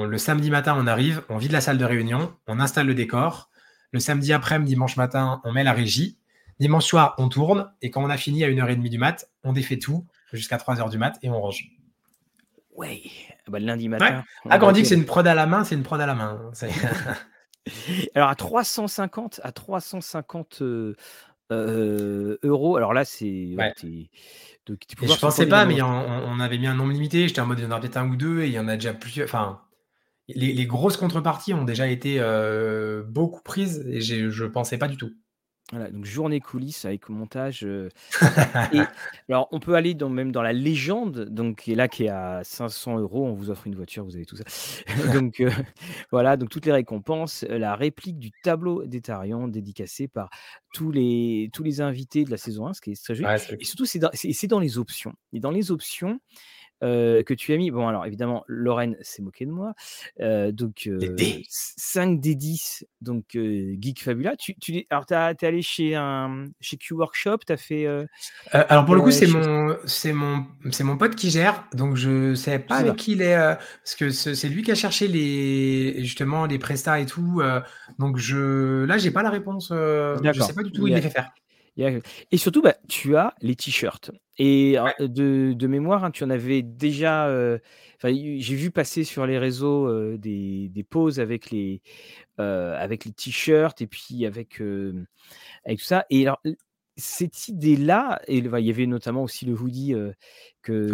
le 0.07 0.19
samedi 0.19 0.51
matin, 0.51 0.77
on 0.79 0.87
arrive, 0.87 1.23
on 1.31 1.39
vide 1.39 1.53
la 1.53 1.63
salle 1.63 1.79
de 1.79 1.85
réunion, 1.85 2.35
on 2.47 2.61
installe 2.61 2.87
le 2.87 2.95
décor. 2.95 3.51
Le 3.91 4.01
samedi 4.01 4.33
après-midi, 4.33 4.73
dimanche 4.73 4.97
matin, 4.97 5.41
on 5.45 5.53
met 5.53 5.65
la 5.65 5.73
régie. 5.73 6.19
Dimanche 6.61 6.87
soir, 6.87 7.15
on 7.19 7.29
tourne. 7.29 7.73
Et 7.83 7.91
quand 7.91 8.03
on 8.03 8.11
a 8.11 8.17
fini 8.17 8.45
à 8.45 8.49
1h30 8.49 8.89
du 8.89 8.99
mat, 8.99 9.29
on 9.45 9.53
défait 9.53 9.79
tout 9.79 10.07
jusqu'à 10.33 10.57
3h 10.57 10.91
du 10.91 10.99
mat 10.99 11.19
et 11.23 11.31
on 11.31 11.41
range. 11.41 11.71
Ouais, 12.75 13.03
ah 13.47 13.51
bah, 13.51 13.59
lundi 13.59 13.89
matin. 13.89 14.25
Ah, 14.49 14.59
quand 14.59 14.69
on 14.69 14.73
dit 14.73 14.83
que 14.83 14.89
c'est 14.89 14.95
une 14.95 15.05
prod 15.05 15.27
à 15.27 15.35
la 15.35 15.47
main, 15.47 15.65
c'est 15.65 15.75
une 15.75 15.83
prod 15.83 16.01
à 16.01 16.07
la 16.07 16.15
main. 16.15 16.53
Alors 18.15 18.29
à 18.29 18.35
350 18.35 19.41
à 19.43 19.53
350 19.53 20.63
euh, 20.63 20.97
euh, 21.53 22.39
euros. 22.43 22.77
Alors 22.77 22.93
là, 22.93 23.05
c'est. 23.05 23.57
je 24.67 25.19
pensais 25.21 25.47
pas, 25.47 25.65
mais 25.65 25.83
on, 25.83 26.41
avait 26.41 26.59
mis 26.59 26.67
un 26.67 26.75
nombre 26.75 26.93
limité. 26.93 27.29
J'étais 27.29 27.41
en 27.41 27.47
mode 27.47 27.59
il 27.59 27.65
y 27.65 27.67
en 27.67 27.71
a 27.71 27.81
peut-être 27.81 27.97
un 27.97 28.09
ou 28.09 28.17
deux 28.17 28.43
et 28.43 28.47
il 28.47 28.53
y 28.53 28.59
en 28.59 28.69
a 28.69 28.75
déjà 28.77 28.95
plusieurs. 28.95 29.27
Enfin, 29.27 29.61
les, 30.29 30.67
grosses 30.67 30.97
contreparties 30.97 31.55
ont 31.55 31.65
déjà 31.65 31.89
été 31.89 32.17
euh, 32.21 33.03
beaucoup 33.03 33.43
prises 33.43 33.85
et 33.87 34.01
je 34.01 34.45
pensais 34.45 34.79
pas 34.79 34.89
du 34.89 34.97
tout. 34.97 35.13
Voilà, 35.73 35.91
donc 35.91 36.05
journée 36.05 36.39
coulisses 36.39 36.85
avec 36.85 37.09
montage. 37.09 37.65
Euh, 37.65 37.89
alors, 39.31 39.49
on 39.53 39.59
peut 39.59 39.75
aller 39.75 39.95
dans, 39.95 40.11
même 40.11 40.31
dans 40.31 40.43
la 40.43 40.53
légende, 40.53 41.31
donc 41.31 41.63
qui 41.63 41.73
est 41.73 41.75
là, 41.75 41.89
qui 41.89 42.05
est 42.05 42.11
à 42.11 42.45
500 42.45 42.99
euros. 42.99 43.27
On 43.27 43.33
vous 43.33 43.49
offre 43.49 43.67
une 43.67 43.75
voiture, 43.75 44.05
vous 44.05 44.15
avez 44.15 44.27
tout 44.27 44.37
ça. 44.37 44.45
donc 45.15 45.41
euh, 45.41 45.51
voilà, 46.11 46.37
donc 46.37 46.51
toutes 46.51 46.67
les 46.67 46.73
récompenses, 46.73 47.47
euh, 47.49 47.57
la 47.57 47.75
réplique 47.75 48.19
du 48.19 48.33
tableau 48.43 48.85
d'Etarion 48.85 49.49
dédicacé 49.49 50.09
par 50.09 50.29
tous 50.75 50.91
les, 50.91 51.49
tous 51.55 51.63
les 51.63 51.81
invités 51.81 52.25
de 52.25 52.31
la 52.31 52.37
saison 52.37 52.67
1, 52.67 52.75
ce 52.75 52.83
qui 52.83 52.91
est 52.91 53.03
très 53.03 53.15
joli. 53.15 53.29
et 53.59 53.65
surtout, 53.65 53.87
c'est 53.87 53.99
dans, 53.99 54.11
dans, 54.49 54.61
les 54.61 54.77
options. 54.77 55.15
Et 55.33 55.41
dans 55.41 55.51
les 55.51 55.71
options, 55.71 56.21
que 56.83 57.35
tu 57.35 57.53
as 57.53 57.57
mis. 57.57 57.71
Bon, 57.71 57.89
alors 57.89 58.07
évidemment, 58.07 58.45
Lorraine 58.47 58.97
s'est 59.01 59.23
moquée 59.23 59.47
de 59.47 59.51
moi. 59.51 59.75
donc, 60.19 60.89
5 61.49 62.21
des 62.21 62.35
10, 62.35 62.85
donc 63.01 63.25
Geek 63.35 64.03
Fabula. 64.03 64.37
Tu, 64.37 64.55
tu, 64.57 64.87
alors, 64.91 65.07
tu 65.07 65.15
es 65.15 65.47
allé 65.47 65.63
chez, 65.63 65.95
un, 65.95 66.47
chez 66.61 66.77
Q 66.77 66.95
Workshop, 66.95 67.39
tu 67.47 67.53
as 67.53 67.57
fait. 67.57 67.87
alors, 68.51 68.85
pour 68.85 68.95
le 68.95 69.01
coup, 69.01 69.11
c'est 69.11 69.27
mon, 69.27 69.77
c'est 69.85 70.13
mon, 70.13 70.47
c'est 70.71 70.85
mon 70.85 70.97
pote 70.97 71.15
qui 71.15 71.31
gère. 71.31 71.65
Donc, 71.73 71.97
je 71.97 72.35
sais 72.35 72.59
pas 72.59 72.77
avec 72.77 72.97
qui 72.97 73.13
il 73.13 73.23
est. 73.23 73.37
parce 73.37 73.95
que 73.97 74.11
c'est 74.11 74.49
lui 74.49 74.63
qui 74.63 74.71
a 74.71 74.77
cherché 74.77 75.09
les, 75.09 76.03
justement 76.05 76.47
les 76.47 76.59
prestats 76.59 77.01
et 77.01 77.07
tout. 77.07 77.43
donc, 77.99 78.19
je, 78.19 78.85
là, 78.85 78.99
j'ai 78.99 79.11
pas 79.11 79.23
la 79.23 79.31
réponse. 79.31 79.69
je 79.71 80.41
sais 80.41 80.55
pas 80.55 80.63
du 80.63 80.73
tout 80.73 80.83
où 80.83 80.87
il 80.89 80.95
les 80.95 81.03
fait 81.03 81.11
faire. 81.11 81.33
Et 81.77 82.37
surtout, 82.37 82.63
bah, 82.63 82.77
tu 82.89 83.17
as 83.17 83.35
les 83.41 83.57
t-shirts. 83.57 84.11
Et 84.39 84.77
de, 84.99 85.67
mémoire, 85.67 86.05
hein, 86.05 86.11
tu 86.11 86.25
en 86.25 86.31
avais 86.31 86.63
déjà. 86.63 87.29
j'ai 88.03 88.55
vu 88.55 88.71
passer 88.71 89.05
sur 89.05 89.27
les 89.27 89.39
réseaux 89.39 90.17
des, 90.17 90.69
des 90.69 90.85
poses 90.85 91.21
avec 91.21 91.51
les, 91.51 91.81
avec 92.39 93.05
les 93.05 93.13
t-shirts 93.13 93.81
et 93.81 93.87
puis 93.87 94.27
avec, 94.27 94.61
avec 95.65 95.79
tout 95.79 95.85
ça. 95.85 96.05
Et 96.11 96.23
alors, 96.23 96.41
cette 96.97 97.49
idée-là, 97.49 98.21
et 98.27 98.39
il 98.39 98.67
y 98.67 98.71
avait 98.71 98.87
notamment 98.87 99.23
aussi 99.23 99.47
le 99.47 99.55
hoodie 99.55 99.95
que, 100.63 100.91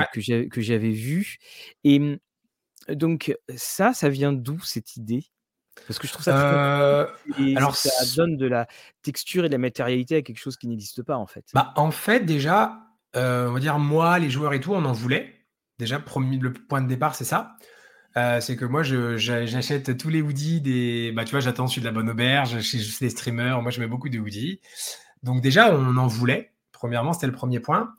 que 0.49 0.61
j'avais 0.61 0.91
vu. 0.91 1.39
Et 1.85 2.18
donc, 2.89 3.37
ça, 3.57 3.93
ça 3.93 4.09
vient 4.09 4.33
d'où 4.33 4.61
cette 4.61 4.97
idée? 4.97 5.24
Parce 5.87 5.99
que 5.99 6.07
je 6.07 6.12
trouve 6.12 6.24
ça 6.24 6.37
euh, 6.37 7.07
alors 7.57 7.76
ça 7.76 7.91
donne 8.16 8.37
de 8.37 8.47
la 8.47 8.66
texture 9.03 9.45
et 9.45 9.49
de 9.49 9.53
la 9.53 9.59
matérialité 9.59 10.16
à 10.16 10.22
quelque 10.22 10.39
chose 10.39 10.57
qui 10.57 10.68
n'existe 10.68 11.03
pas 11.03 11.16
en 11.16 11.26
fait. 11.26 11.45
Bah, 11.55 11.72
en 11.76 11.91
fait, 11.91 12.20
déjà, 12.20 12.79
euh, 13.16 13.49
on 13.49 13.53
va 13.53 13.61
dire 13.61 13.79
moi, 13.79 14.18
les 14.18 14.31
joueurs 14.31 14.55
et 14.55 14.61
tout, 14.61 14.74
on 14.74 14.85
en 14.85 14.93
voulait. 14.93 15.35
Déjà, 15.79 15.99
premier, 15.99 16.39
le 16.39 16.53
point 16.53 16.83
de 16.83 16.89
départ, 16.89 17.14
c'est 17.14 17.24
ça. 17.24 17.57
Euh, 18.16 18.41
c'est 18.41 18.57
que 18.57 18.64
moi, 18.64 18.83
j'achète 18.83 19.97
tous 19.97 20.09
les 20.09 20.22
hoodies 20.22 20.61
des. 20.61 21.12
Bah, 21.12 21.24
tu 21.24 21.33
vois, 21.33 21.41
j'attends 21.41 21.66
celui 21.66 21.83
de 21.83 21.87
la 21.87 21.93
bonne 21.93 22.11
auberge, 22.11 22.61
chez 22.61 22.79
les 23.01 23.11
streamers. 23.11 23.62
Moi, 23.62 23.70
je 23.70 23.81
mets 23.81 23.87
beaucoup 23.87 24.09
de 24.09 24.18
hoodies. 24.18 24.61
Donc, 25.22 25.43
déjà, 25.43 25.74
on 25.74 25.97
en 25.97 26.07
voulait. 26.07 26.53
Premièrement, 26.72 27.12
c'était 27.12 27.26
le 27.26 27.33
premier 27.33 27.61
point. 27.61 27.95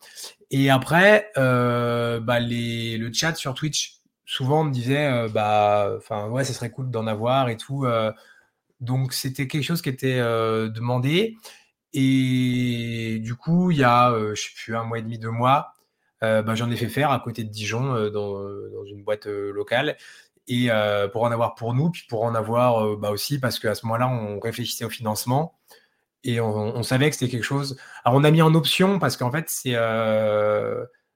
Et 0.51 0.69
après, 0.69 1.31
bah, 1.35 2.39
les, 2.39 2.97
le 2.97 3.13
chat 3.13 3.35
sur 3.35 3.53
Twitch 3.53 3.98
souvent 4.29 4.61
on 4.61 4.65
me 4.65 4.71
disait 4.71 5.07
euh, 5.07 5.27
bah 5.27 5.91
enfin 5.97 6.29
ouais 6.29 6.43
ça 6.43 6.53
serait 6.53 6.69
cool 6.69 6.91
d'en 6.91 7.07
avoir 7.07 7.49
et 7.49 7.57
tout 7.57 7.85
euh. 7.85 8.11
donc 8.79 9.11
c'était 9.13 9.47
quelque 9.47 9.63
chose 9.63 9.81
qui 9.81 9.89
était 9.89 10.19
euh, 10.19 10.69
demandé 10.69 11.35
Et 11.93 13.19
du 13.23 13.35
coup, 13.35 13.71
il 13.71 13.77
y 13.79 13.83
a, 13.83 14.13
je 14.35 14.41
sais 14.41 14.51
plus, 14.55 14.75
un 14.75 14.83
mois 14.83 14.99
et 14.99 15.01
demi, 15.01 15.17
deux 15.17 15.31
mois, 15.31 15.73
bah, 16.21 16.55
j'en 16.55 16.69
ai 16.71 16.75
fait 16.77 16.89
faire 16.89 17.11
à 17.11 17.19
côté 17.19 17.43
de 17.43 17.49
Dijon, 17.49 18.09
dans, 18.11 18.85
une 18.85 19.03
boîte 19.03 19.25
locale. 19.27 19.97
Et 20.47 20.69
pour 21.13 21.23
en 21.23 21.31
avoir 21.31 21.55
pour 21.55 21.73
nous, 21.73 21.89
puis 21.91 22.05
pour 22.09 22.23
en 22.23 22.35
avoir 22.35 22.97
bah, 22.97 23.11
aussi, 23.11 23.39
parce 23.39 23.59
qu'à 23.59 23.75
ce 23.75 23.85
moment-là, 23.87 24.07
on 24.07 24.39
réfléchissait 24.39 24.85
au 24.85 24.89
financement 24.89 25.55
et 26.23 26.39
on, 26.41 26.83
savait 26.83 27.09
que 27.09 27.15
c'était 27.15 27.31
quelque 27.31 27.43
chose. 27.43 27.77
Alors, 28.05 28.19
on 28.19 28.23
a 28.23 28.31
mis 28.31 28.43
en 28.43 28.53
option 28.55 28.99
parce 28.99 29.17
qu'en 29.17 29.31
fait, 29.31 29.49
c'est 29.49 29.75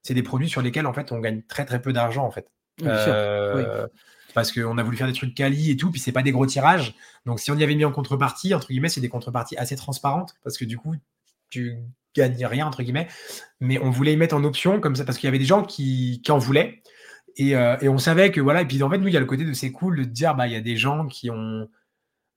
c'est 0.04 0.16
des 0.16 0.24
produits 0.24 0.50
sur 0.50 0.62
lesquels 0.62 0.88
en 0.88 0.94
fait 0.94 1.12
on 1.12 1.20
gagne 1.20 1.44
très 1.44 1.66
très 1.66 1.82
peu 1.82 1.94
d'argent 1.94 2.26
en 2.26 2.32
fait. 2.32 2.50
Euh, 2.82 3.88
parce 4.34 4.52
qu'on 4.52 4.78
a 4.78 4.84
voulu 4.84 4.98
faire 4.98 5.08
des 5.08 5.14
trucs 5.14 5.36
quali 5.36 5.72
et 5.72 5.78
tout, 5.78 5.92
puis 5.92 6.02
c'est 6.02 6.12
pas 6.12 6.24
des 6.24 6.32
gros 6.32 6.46
tirages. 6.46 6.96
Donc 7.26 7.40
si 7.40 7.52
on 7.52 7.56
y 7.56 7.64
avait 7.64 7.76
mis 7.76 7.86
en 7.86 7.92
contrepartie, 7.92 8.54
entre 8.54 8.68
guillemets, 8.68 8.90
c'est 8.90 9.02
des 9.02 9.10
contreparties 9.10 9.56
assez 9.58 9.76
transparentes 9.76 10.36
parce 10.44 10.58
que 10.58 10.66
du 10.66 10.78
coup 10.78 10.96
tu 11.50 11.78
gagnes 12.16 12.46
rien 12.46 12.66
entre 12.66 12.84
guillemets. 12.84 13.08
Mais 13.60 13.80
on 13.80 13.90
voulait 13.90 14.14
y 14.14 14.18
mettre 14.18 14.36
en 14.36 14.44
option 14.44 14.80
comme 14.80 14.96
ça 14.96 15.06
parce 15.06 15.18
qu'il 15.18 15.28
y 15.28 15.30
avait 15.30 15.40
des 15.40 15.46
gens 15.46 15.64
qui, 15.64 16.22
qui 16.24 16.32
en 16.32 16.38
voulaient. 16.38 16.82
Et, 17.36 17.56
euh, 17.56 17.78
et, 17.82 17.90
on 17.90 17.98
savait 17.98 18.32
que 18.32 18.40
voilà, 18.42 18.62
et 18.62 18.66
puis 18.66 18.82
en 18.84 18.90
fait, 18.90 19.00
nous, 19.00 19.08
il 19.08 19.14
y 19.14 19.18
a 19.18 19.20
le 19.20 19.26
côté 19.26 19.44
de 19.44 19.54
c'est 19.54 19.72
cool 19.72 19.98
de 19.98 20.04
dire, 20.04 20.36
bah, 20.36 20.46
il 20.46 20.54
y 20.54 20.56
a 20.56 20.62
des 20.62 20.78
gens 20.78 21.08
qui 21.08 21.32
ont. 21.32 21.68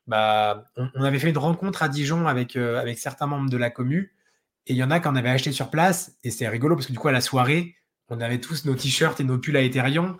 Bah, 0.06 0.70
on, 0.76 1.02
avait 1.02 1.18
fait 1.18 1.30
une 1.30 1.38
rencontre 1.38 1.82
à 1.82 1.88
Dijon 1.88 2.28
avec, 2.28 2.56
euh, 2.56 2.80
avec 2.80 2.98
certains 2.98 3.26
membres 3.26 3.50
de 3.50 3.56
la 3.56 3.70
commu 3.70 4.14
et 4.66 4.72
il 4.72 4.76
y 4.76 4.84
en 4.84 4.90
a 4.92 5.00
qui 5.00 5.08
en 5.08 5.16
avaient 5.16 5.30
acheté 5.30 5.52
sur 5.52 5.68
place. 5.68 6.16
Et 6.22 6.30
c'est 6.30 6.48
rigolo 6.48 6.76
parce 6.76 6.86
que 6.86 6.92
du 6.92 6.98
coup, 6.98 7.08
à 7.08 7.12
la 7.12 7.20
soirée, 7.20 7.74
on 8.08 8.20
avait 8.20 8.40
tous 8.40 8.64
nos 8.64 8.74
t-shirts 8.74 9.20
et 9.20 9.24
nos 9.24 9.38
pulls 9.38 9.56
à 9.56 9.62
Ethereum. 9.62 10.16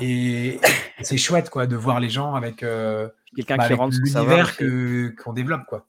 Et 0.00 0.58
c'est 1.02 1.16
chouette 1.16 1.50
quoi 1.50 1.66
de 1.66 1.76
voir 1.76 2.00
les 2.00 2.10
gens 2.10 2.34
avec, 2.34 2.62
euh, 2.62 3.08
quelqu'un 3.34 3.56
bah, 3.56 3.66
qui 3.66 3.74
rentre 3.74 3.96
l'univers 4.00 4.56
qu'on 4.56 5.32
développe 5.32 5.64
quoi. 5.66 5.86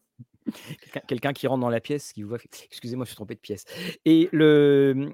Quelqu'un 1.08 1.34
qui 1.34 1.46
rentre 1.46 1.62
dans 1.62 1.70
la 1.70 1.80
pièce, 1.80 2.12
qui 2.14 2.24
vous 2.24 2.30
voit. 2.30 2.40
Excusez-moi, 2.72 3.06
je 3.06 3.10
suis 3.10 3.16
trompé 3.16 3.36
de 3.36 3.40
pièce. 3.40 3.66
Et 4.06 4.30
le 4.32 5.14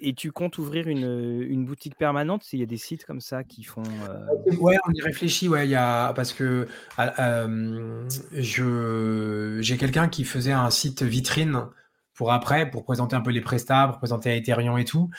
et 0.00 0.12
tu 0.12 0.32
comptes 0.32 0.58
ouvrir 0.58 0.88
une, 0.88 1.40
une 1.48 1.64
boutique 1.64 1.96
permanente? 1.96 2.52
Il 2.52 2.60
y 2.60 2.62
a 2.62 2.66
des 2.66 2.76
sites 2.76 3.04
comme 3.04 3.20
ça 3.20 3.44
qui 3.44 3.64
font. 3.64 3.82
Euh... 4.08 4.56
Ouais, 4.58 4.76
on 4.86 4.92
y 4.92 5.00
réfléchit. 5.00 5.48
Ouais, 5.48 5.66
y 5.66 5.74
a 5.74 6.12
parce 6.12 6.32
que 6.32 6.66
euh, 6.98 8.08
je 8.32 9.58
j'ai 9.60 9.76
quelqu'un 9.76 10.08
qui 10.08 10.24
faisait 10.24 10.52
un 10.52 10.70
site 10.70 11.02
vitrine 11.02 11.68
pour 12.14 12.32
après, 12.32 12.70
pour 12.70 12.84
présenter 12.84 13.16
un 13.16 13.20
peu 13.20 13.30
les 13.30 13.40
prestats, 13.40 13.88
pour 13.88 13.98
présenter 13.98 14.36
Ethereum 14.36 14.78
et 14.78 14.84
tout. 14.84 15.10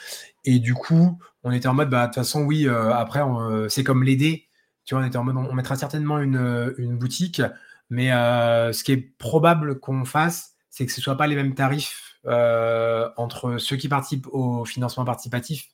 Et 0.45 0.59
du 0.59 0.73
coup, 0.73 1.19
on 1.43 1.51
était 1.51 1.67
en 1.67 1.73
mode, 1.73 1.89
bah, 1.89 2.03
de 2.03 2.05
toute 2.07 2.15
façon, 2.15 2.43
oui, 2.43 2.67
euh, 2.67 2.93
après, 2.93 3.21
euh, 3.21 3.67
c'est 3.69 3.83
comme 3.83 4.03
l'aider. 4.03 4.47
Tu 4.85 4.95
vois, 4.95 5.03
on 5.03 5.07
était 5.07 5.17
en 5.17 5.23
mode, 5.23 5.35
on, 5.37 5.53
mettra 5.53 5.75
certainement 5.75 6.19
une, 6.19 6.37
euh, 6.37 6.73
boutique, 6.77 7.41
mais 7.89 8.09
ce 8.09 8.83
qui 8.83 8.93
est 8.93 9.17
probable 9.17 9.79
qu'on 9.79 10.05
fasse, 10.05 10.55
c'est 10.69 10.85
que 10.85 10.91
ce 10.91 10.99
ne 10.99 11.03
soit 11.03 11.17
pas 11.17 11.27
les 11.27 11.35
mêmes 11.35 11.55
tarifs 11.55 12.19
entre 12.25 13.57
ceux 13.59 13.75
qui 13.77 13.87
participent 13.87 14.27
au 14.31 14.65
financement 14.65 15.05
participatif, 15.05 15.67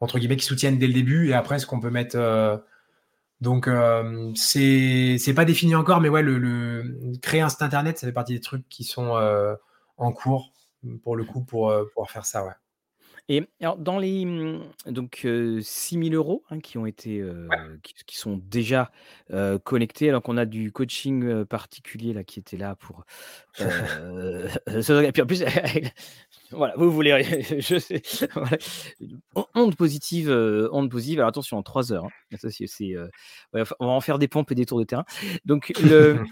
entre 0.00 0.18
guillemets, 0.18 0.36
qui 0.36 0.44
soutiennent 0.44 0.78
dès 0.78 0.88
le 0.88 0.92
début, 0.92 1.30
et 1.30 1.34
après, 1.34 1.58
ce 1.58 1.66
qu'on 1.66 1.80
peut 1.80 1.90
mettre. 1.90 2.16
donc, 3.40 3.68
c'est 4.36 5.16
c'est 5.18 5.34
pas 5.34 5.44
défini 5.44 5.74
encore, 5.74 6.00
mais 6.00 6.08
ouais, 6.08 6.22
le, 6.22 6.38
le, 6.38 7.12
créer 7.20 7.40
un 7.40 7.48
site 7.48 7.62
internet, 7.62 7.98
ça 7.98 8.06
fait 8.06 8.12
partie 8.12 8.34
des 8.34 8.40
trucs 8.40 8.68
qui 8.68 8.84
sont 8.84 9.16
en 9.96 10.12
cours 10.12 10.51
pour 11.02 11.16
le 11.16 11.24
coup, 11.24 11.44
pour 11.44 11.70
euh, 11.70 11.84
pouvoir 11.86 12.10
faire 12.10 12.24
ça, 12.24 12.44
ouais. 12.44 12.52
Et 13.28 13.48
alors, 13.60 13.76
dans 13.76 14.00
les 14.00 14.24
mmh, 14.24 14.62
donc 14.86 15.26
6 15.60 15.62
000 16.10 16.14
euros 16.14 16.42
hein, 16.50 16.58
qui 16.58 16.76
ont 16.76 16.86
été, 16.86 17.24
qui, 18.04 18.16
sont 18.18 18.40
déjà 18.44 18.90
connectés, 19.62 20.08
alors 20.08 20.22
qu'on 20.22 20.36
a 20.36 20.44
du 20.44 20.72
coaching 20.72 21.44
particulier 21.44 22.14
là 22.14 22.24
qui 22.24 22.40
était 22.40 22.56
là 22.56 22.74
pour. 22.74 23.04
et 23.60 25.12
puis 25.12 25.22
en 25.22 25.26
plus, 25.26 25.44
voilà, 26.50 26.74
vous 26.76 26.90
voulez, 26.90 27.22
je 27.60 27.78
sais, 27.78 28.02
onde 29.54 29.76
positive, 29.76 30.28
onde 30.72 30.90
positive. 30.90 31.20
Alors 31.20 31.28
attention, 31.28 31.58
en 31.58 31.62
3 31.62 31.92
heures. 31.92 32.06
Hein. 32.32 32.36
Ça, 32.36 32.48
on 33.78 33.86
va 33.86 33.92
en 33.92 34.00
faire 34.00 34.18
des 34.18 34.26
pompes 34.26 34.50
et 34.50 34.56
des 34.56 34.66
tours 34.66 34.80
de 34.80 34.84
terrain. 34.84 35.04
Donc 35.44 35.72
le 35.80 36.24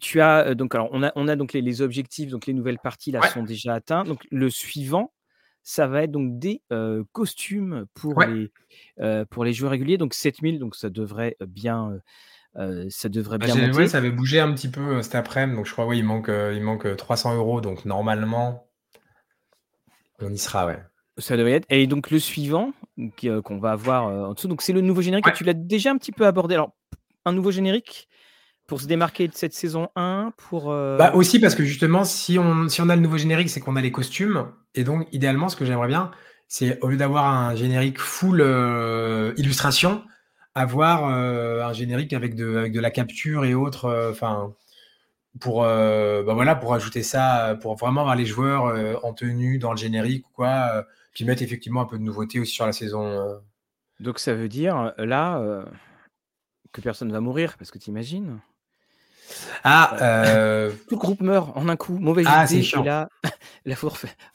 tu 0.00 0.20
as 0.20 0.54
donc 0.54 0.74
alors 0.74 0.88
on 0.92 1.02
a 1.02 1.12
on 1.16 1.28
a 1.28 1.36
donc 1.36 1.52
les, 1.52 1.82
objectifs 1.82 2.30
donc 2.30 2.46
les 2.46 2.54
nouvelles 2.54 2.78
parties 2.78 3.12
là 3.12 3.22
sont 3.28 3.42
déjà 3.42 3.74
atteints 3.74 4.04
donc 4.04 4.26
le 4.30 4.50
suivant 4.50 5.12
ça 5.62 5.86
va 5.86 6.02
être 6.04 6.10
donc 6.10 6.38
des 6.38 6.62
costumes 7.12 7.86
pour 7.94 8.22
les 8.22 8.50
pour 9.30 9.44
les 9.44 9.52
joueurs 9.52 9.72
réguliers 9.72 9.98
donc 9.98 10.14
7000 10.14 10.58
donc 10.58 10.74
ça 10.74 10.88
devrait 10.90 11.36
bien 11.46 12.00
ça 12.88 13.08
devrait 13.08 13.38
bah, 13.38 13.46
bien 13.46 13.68
monter. 13.68 13.88
ça 13.88 13.98
avait 13.98 14.10
bougé 14.10 14.40
un 14.40 14.52
petit 14.52 14.68
peu 14.68 15.02
cet 15.02 15.14
après-midi 15.14 15.56
donc 15.56 15.66
je 15.66 15.72
crois 15.72 15.86
oui 15.86 15.98
il 15.98 16.04
manque 16.04 16.30
il 16.30 16.62
manque 16.62 16.96
300 16.96 17.36
euros 17.36 17.60
donc 17.60 17.84
normalement 17.84 18.66
on 20.20 20.32
y 20.32 20.38
sera 20.38 20.66
ouais. 20.66 20.78
Ça 21.18 21.36
devrait 21.36 21.52
être. 21.52 21.66
Et 21.70 21.86
donc 21.86 22.10
le 22.10 22.18
suivant 22.18 22.72
qu'on 23.44 23.58
va 23.58 23.72
avoir 23.72 24.06
en 24.06 24.34
dessous, 24.34 24.48
donc 24.48 24.62
c'est 24.62 24.72
le 24.72 24.80
nouveau 24.80 25.02
générique. 25.02 25.32
Tu 25.34 25.44
l'as 25.44 25.54
déjà 25.54 25.90
un 25.90 25.98
petit 25.98 26.12
peu 26.12 26.26
abordé. 26.26 26.54
Alors 26.54 26.74
un 27.24 27.32
nouveau 27.32 27.50
générique, 27.50 28.08
pour 28.70 28.80
se 28.80 28.86
démarquer 28.86 29.26
de 29.26 29.34
cette 29.34 29.52
saison 29.52 29.88
1 29.96 30.32
pour 30.36 30.70
euh, 30.70 30.96
bah 30.96 31.10
aussi 31.16 31.40
parce 31.40 31.56
que 31.56 31.64
justement 31.64 32.04
si 32.04 32.38
on 32.38 32.68
si 32.68 32.80
on 32.80 32.88
a 32.88 32.94
le 32.94 33.02
nouveau 33.02 33.18
générique 33.18 33.50
c'est 33.50 33.58
qu'on 33.58 33.74
a 33.74 33.80
les 33.80 33.90
costumes. 33.90 34.46
Et 34.76 34.84
donc 34.84 35.08
idéalement 35.10 35.48
ce 35.48 35.56
que 35.56 35.64
j'aimerais 35.64 35.88
bien 35.88 36.12
c'est 36.46 36.78
au 36.80 36.86
lieu 36.86 36.96
d'avoir 36.96 37.24
un 37.24 37.56
générique 37.56 37.98
full 37.98 38.40
euh, 38.40 39.34
illustration 39.36 40.04
avoir 40.54 41.08
euh, 41.08 41.64
un 41.64 41.72
générique 41.72 42.12
avec 42.12 42.36
de 42.36 42.58
avec 42.58 42.72
de 42.72 42.78
la 42.78 42.92
capture 42.92 43.44
et 43.44 43.54
autres 43.54 44.08
enfin 44.12 44.54
pour 45.40 45.62
bah 45.62 46.22
voilà 46.32 46.54
pour 46.54 46.72
ajouter 46.72 47.02
ça 47.02 47.58
pour 47.60 47.74
vraiment 47.74 48.02
avoir 48.02 48.14
les 48.14 48.26
joueurs 48.26 49.04
en 49.04 49.12
tenue 49.14 49.58
dans 49.58 49.72
le 49.72 49.78
générique 49.78 50.24
ou 50.28 50.30
quoi 50.32 50.86
puis 51.12 51.24
mettre 51.24 51.42
effectivement 51.42 51.80
un 51.80 51.86
peu 51.86 51.98
de 51.98 52.04
nouveauté 52.04 52.38
aussi 52.38 52.52
sur 52.52 52.66
la 52.66 52.72
saison 52.72 53.40
donc 53.98 54.20
ça 54.20 54.32
veut 54.32 54.48
dire 54.48 54.92
là 54.96 55.64
que 56.70 56.80
personne 56.80 57.08
ne 57.08 57.12
va 57.12 57.20
mourir 57.20 57.56
parce 57.58 57.72
que 57.72 57.78
tu 57.78 57.90
imagines 57.90 58.38
ah, 59.64 59.96
euh... 60.00 60.70
tout 60.88 60.94
le 60.94 60.96
groupe 60.96 61.20
meurt 61.20 61.50
en 61.56 61.68
un 61.68 61.76
coup. 61.76 61.98
Mauvaise 61.98 62.26
ah, 62.28 62.44
idée. 62.44 62.68
Et 62.78 62.82
là, 62.82 63.08
la 63.64 63.74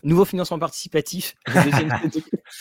nouveau 0.03 0.25
financement 0.25 0.59
participatif. 0.59 1.35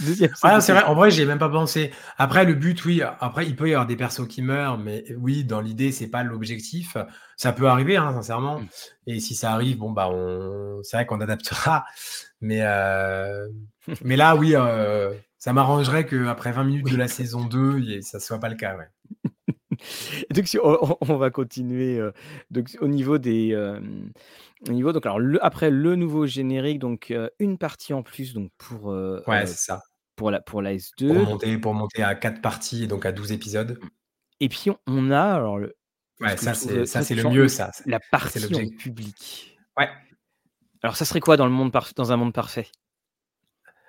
Deuxième, 0.01 0.33
ah, 0.43 0.61
c'est 0.61 0.73
vrai. 0.73 0.85
En 0.85 0.95
vrai, 0.95 1.11
j'ai 1.11 1.25
même 1.25 1.39
pas 1.39 1.49
pensé. 1.49 1.91
Après, 2.17 2.45
le 2.45 2.55
but, 2.55 2.85
oui. 2.85 3.03
Après, 3.21 3.47
il 3.47 3.57
peut 3.57 3.69
y 3.69 3.73
avoir 3.73 3.87
des 3.87 3.97
persos 3.97 4.27
qui 4.29 4.43
meurent, 4.43 4.79
mais 4.79 5.05
oui, 5.19 5.45
dans 5.45 5.61
l'idée, 5.61 5.93
c'est 5.93 6.09
pas 6.09 6.23
l'objectif. 6.23 6.97
Ça 7.37 7.53
peut 7.53 7.69
arriver, 7.69 7.97
hein, 7.97 8.13
sincèrement. 8.15 8.61
Mm. 8.61 8.69
Et 9.07 9.21
si 9.21 9.35
ça 9.35 9.53
arrive, 9.53 9.79
bon 9.79 9.91
bah, 9.91 10.09
on... 10.11 10.81
c'est 10.83 10.97
vrai 10.97 11.07
qu'on 11.07 11.21
adaptera. 11.21 11.85
Mais 12.41 12.61
euh... 12.63 13.49
mais 14.03 14.17
là, 14.17 14.37
oui, 14.37 14.55
euh... 14.55 15.13
ça 15.39 15.53
m'arrangerait 15.53 16.07
qu'après 16.07 16.53
20 16.53 16.65
minutes 16.65 16.91
de 16.91 16.97
la 16.97 17.09
saison 17.09 17.45
2, 17.45 18.01
ça 18.03 18.21
soit 18.21 18.39
pas 18.39 18.49
le 18.49 18.57
cas. 18.57 18.77
Ouais. 18.77 19.31
donc, 20.35 20.59
on, 20.63 21.17
va 21.17 21.31
continuer 21.31 21.99
euh, 21.99 22.13
donc, 22.51 22.77
au 22.81 22.89
niveau 22.89 23.19
des. 23.19 23.53
Euh, 23.53 23.81
au 24.69 24.73
niveau, 24.73 24.93
donc, 24.93 25.05
alors, 25.07 25.19
le, 25.19 25.45
après 25.45 25.71
le 25.71 25.97
nouveau 25.97 26.27
générique, 26.27 26.79
donc 26.79 27.11
euh, 27.11 27.29
une 27.39 27.59
partie 27.59 27.93
en 27.93 28.03
plus 28.03 28.35
donc, 28.35 28.51
pour, 28.59 28.87
ouais, 28.87 29.47
c'est 29.47 29.59
ça. 29.59 29.83
pour, 30.17 30.31
la, 30.31 30.41
pour 30.41 30.63
la 30.63 30.75
S2. 30.75 31.09
Pour 31.09 31.25
monter, 31.25 31.59
pour 31.59 31.75
monter 31.75 32.03
à 32.03 32.15
4 32.15 32.41
parties, 32.41 32.87
donc 32.87 33.07
à 33.07 33.13
12 33.13 33.33
épisodes. 33.33 33.79
Et 34.41 34.49
puis, 34.49 34.71
on 34.87 35.11
a. 35.11 35.23
Alors, 35.23 35.59
le, 35.59 35.75
ouais, 36.21 36.37
ça, 36.37 36.55
c'est, 36.55 36.87
ça, 36.87 37.03
c'est 37.03 37.15
le 37.15 37.25
mieux, 37.25 37.49
ça. 37.49 37.71
La 37.87 38.01
partie 38.11 38.55
en 38.55 38.69
public. 38.77 39.59
Ouais. 39.77 39.89
Alors, 40.83 40.97
ça 40.97 41.05
serait 41.05 41.21
quoi 41.21 41.37
dans, 41.37 41.47
le 41.47 41.53
monde 41.53 41.73
dans 41.97 42.13
un 42.13 42.17
monde 42.17 42.33
parfait? 42.33 42.69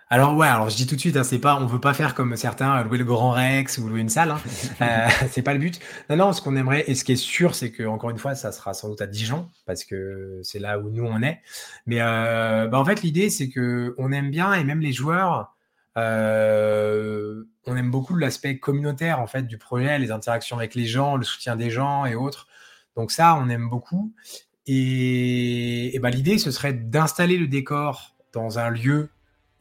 Alors 0.10 0.36
ouais, 0.36 0.48
alors 0.48 0.70
je 0.70 0.76
dis 0.76 0.86
tout 0.86 0.96
de 0.96 1.00
suite, 1.00 1.18
hein, 1.18 1.24
c'est 1.24 1.40
pas, 1.40 1.60
on 1.60 1.66
veut 1.66 1.80
pas 1.80 1.96
faire 1.96 2.14
comme 2.14 2.36
certains 2.36 2.84
louer 2.84 3.00
le 3.00 3.06
Grand 3.06 3.32
Rex 3.32 3.80
ou 3.80 3.88
louer 3.88 4.02
une 4.02 4.10
salle, 4.10 4.32
hein. 4.32 4.40
euh, 4.82 5.08
c'est 5.32 5.42
pas 5.42 5.54
le 5.54 5.60
but. 5.60 5.80
Non 6.12 6.16
non, 6.18 6.34
ce 6.34 6.44
qu'on 6.44 6.56
aimerait 6.56 6.84
et 6.88 6.94
ce 6.94 7.04
qui 7.04 7.14
est 7.14 7.16
sûr, 7.16 7.56
c'est 7.56 7.72
que 7.72 7.84
encore 7.84 8.12
une 8.12 8.20
fois, 8.20 8.36
ça 8.36 8.52
sera 8.52 8.76
sans 8.76 8.90
doute 8.90 9.02
à 9.02 9.08
Dijon 9.08 9.50
parce 9.66 9.84
que 9.84 10.40
c'est 10.44 10.60
là 10.60 10.78
où 10.78 10.90
nous 10.92 11.04
on 11.04 11.24
est. 11.24 11.42
Mais 11.88 12.02
euh, 12.02 12.68
bah, 12.68 12.80
en 12.80 12.86
fait, 12.86 13.02
l'idée 13.02 13.32
c'est 13.32 13.50
que 13.50 13.96
on 13.98 14.12
aime 14.12 14.30
bien 14.30 14.54
et 14.54 14.64
même 14.64 14.80
les 14.80 14.94
joueurs, 14.94 15.56
euh, 15.98 17.44
on 17.66 17.76
aime 17.76 17.90
beaucoup 17.90 18.16
l'aspect 18.16 18.60
communautaire 18.60 19.20
en 19.20 19.28
fait 19.28 19.44
du 19.48 19.58
projet, 19.58 19.98
les 19.98 20.12
interactions 20.12 20.58
avec 20.58 20.76
les 20.76 20.86
gens, 20.86 21.16
le 21.16 21.24
soutien 21.24 21.56
des 21.56 21.72
gens 21.72 22.06
et 22.06 22.14
autres. 22.14 22.48
Donc 22.96 23.12
ça, 23.12 23.36
on 23.36 23.50
aime 23.50 23.70
beaucoup. 23.70 24.14
Et, 24.68 25.96
et 25.96 26.00
bah, 26.00 26.12
l'idée, 26.12 26.38
ce 26.38 26.52
serait 26.52 26.74
d'installer 26.74 27.38
le 27.38 27.48
décor 27.48 28.16
dans 28.34 28.60
un 28.60 28.70
lieu 28.70 29.10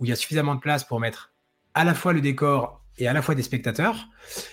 où 0.01 0.05
il 0.05 0.09
y 0.09 0.13
a 0.13 0.17
suffisamment 0.17 0.55
de 0.55 0.61
place 0.61 0.85
pour 0.85 1.01
mettre 1.01 1.33
à 1.75 1.85
la 1.85 1.95
fois 1.95 2.13
le 2.13 2.21
décor 2.21 2.81
et 2.99 3.09
à 3.09 3.13
la 3.13 3.23
fois 3.23 3.35
des 3.35 3.43
spectateurs. 3.43 4.09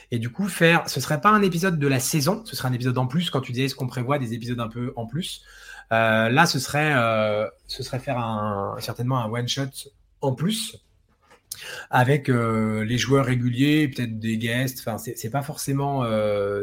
Et 0.09 0.19
du 0.19 0.31
coup, 0.31 0.47
faire, 0.47 0.89
ce 0.89 0.99
serait 0.99 1.21
pas 1.21 1.29
un 1.29 1.41
épisode 1.41 1.79
de 1.79 1.87
la 1.87 1.99
saison, 1.99 2.43
ce 2.45 2.55
serait 2.55 2.69
un 2.69 2.73
épisode 2.73 2.97
en 2.97 3.07
plus. 3.07 3.29
Quand 3.29 3.41
tu 3.41 3.51
disais 3.51 3.67
ce 3.67 3.75
qu'on 3.75 3.87
prévoit 3.87 4.19
des 4.19 4.33
épisodes 4.33 4.59
un 4.59 4.67
peu 4.67 4.93
en 4.95 5.05
plus, 5.05 5.43
euh, 5.91 6.29
là, 6.29 6.45
ce 6.45 6.59
serait, 6.59 6.93
euh, 6.95 7.47
ce 7.67 7.83
serait 7.83 7.99
faire 7.99 8.75
certainement 8.79 9.19
un 9.19 9.29
one 9.29 9.47
shot 9.47 9.89
en 10.21 10.33
plus 10.33 10.77
avec 11.89 12.29
euh, 12.29 12.85
les 12.85 12.97
joueurs 12.97 13.25
réguliers, 13.25 13.89
peut-être 13.89 14.17
des 14.17 14.37
guests. 14.37 14.79
Enfin, 14.79 14.97
c'est 14.97 15.29
pas 15.29 15.41
forcément, 15.41 16.03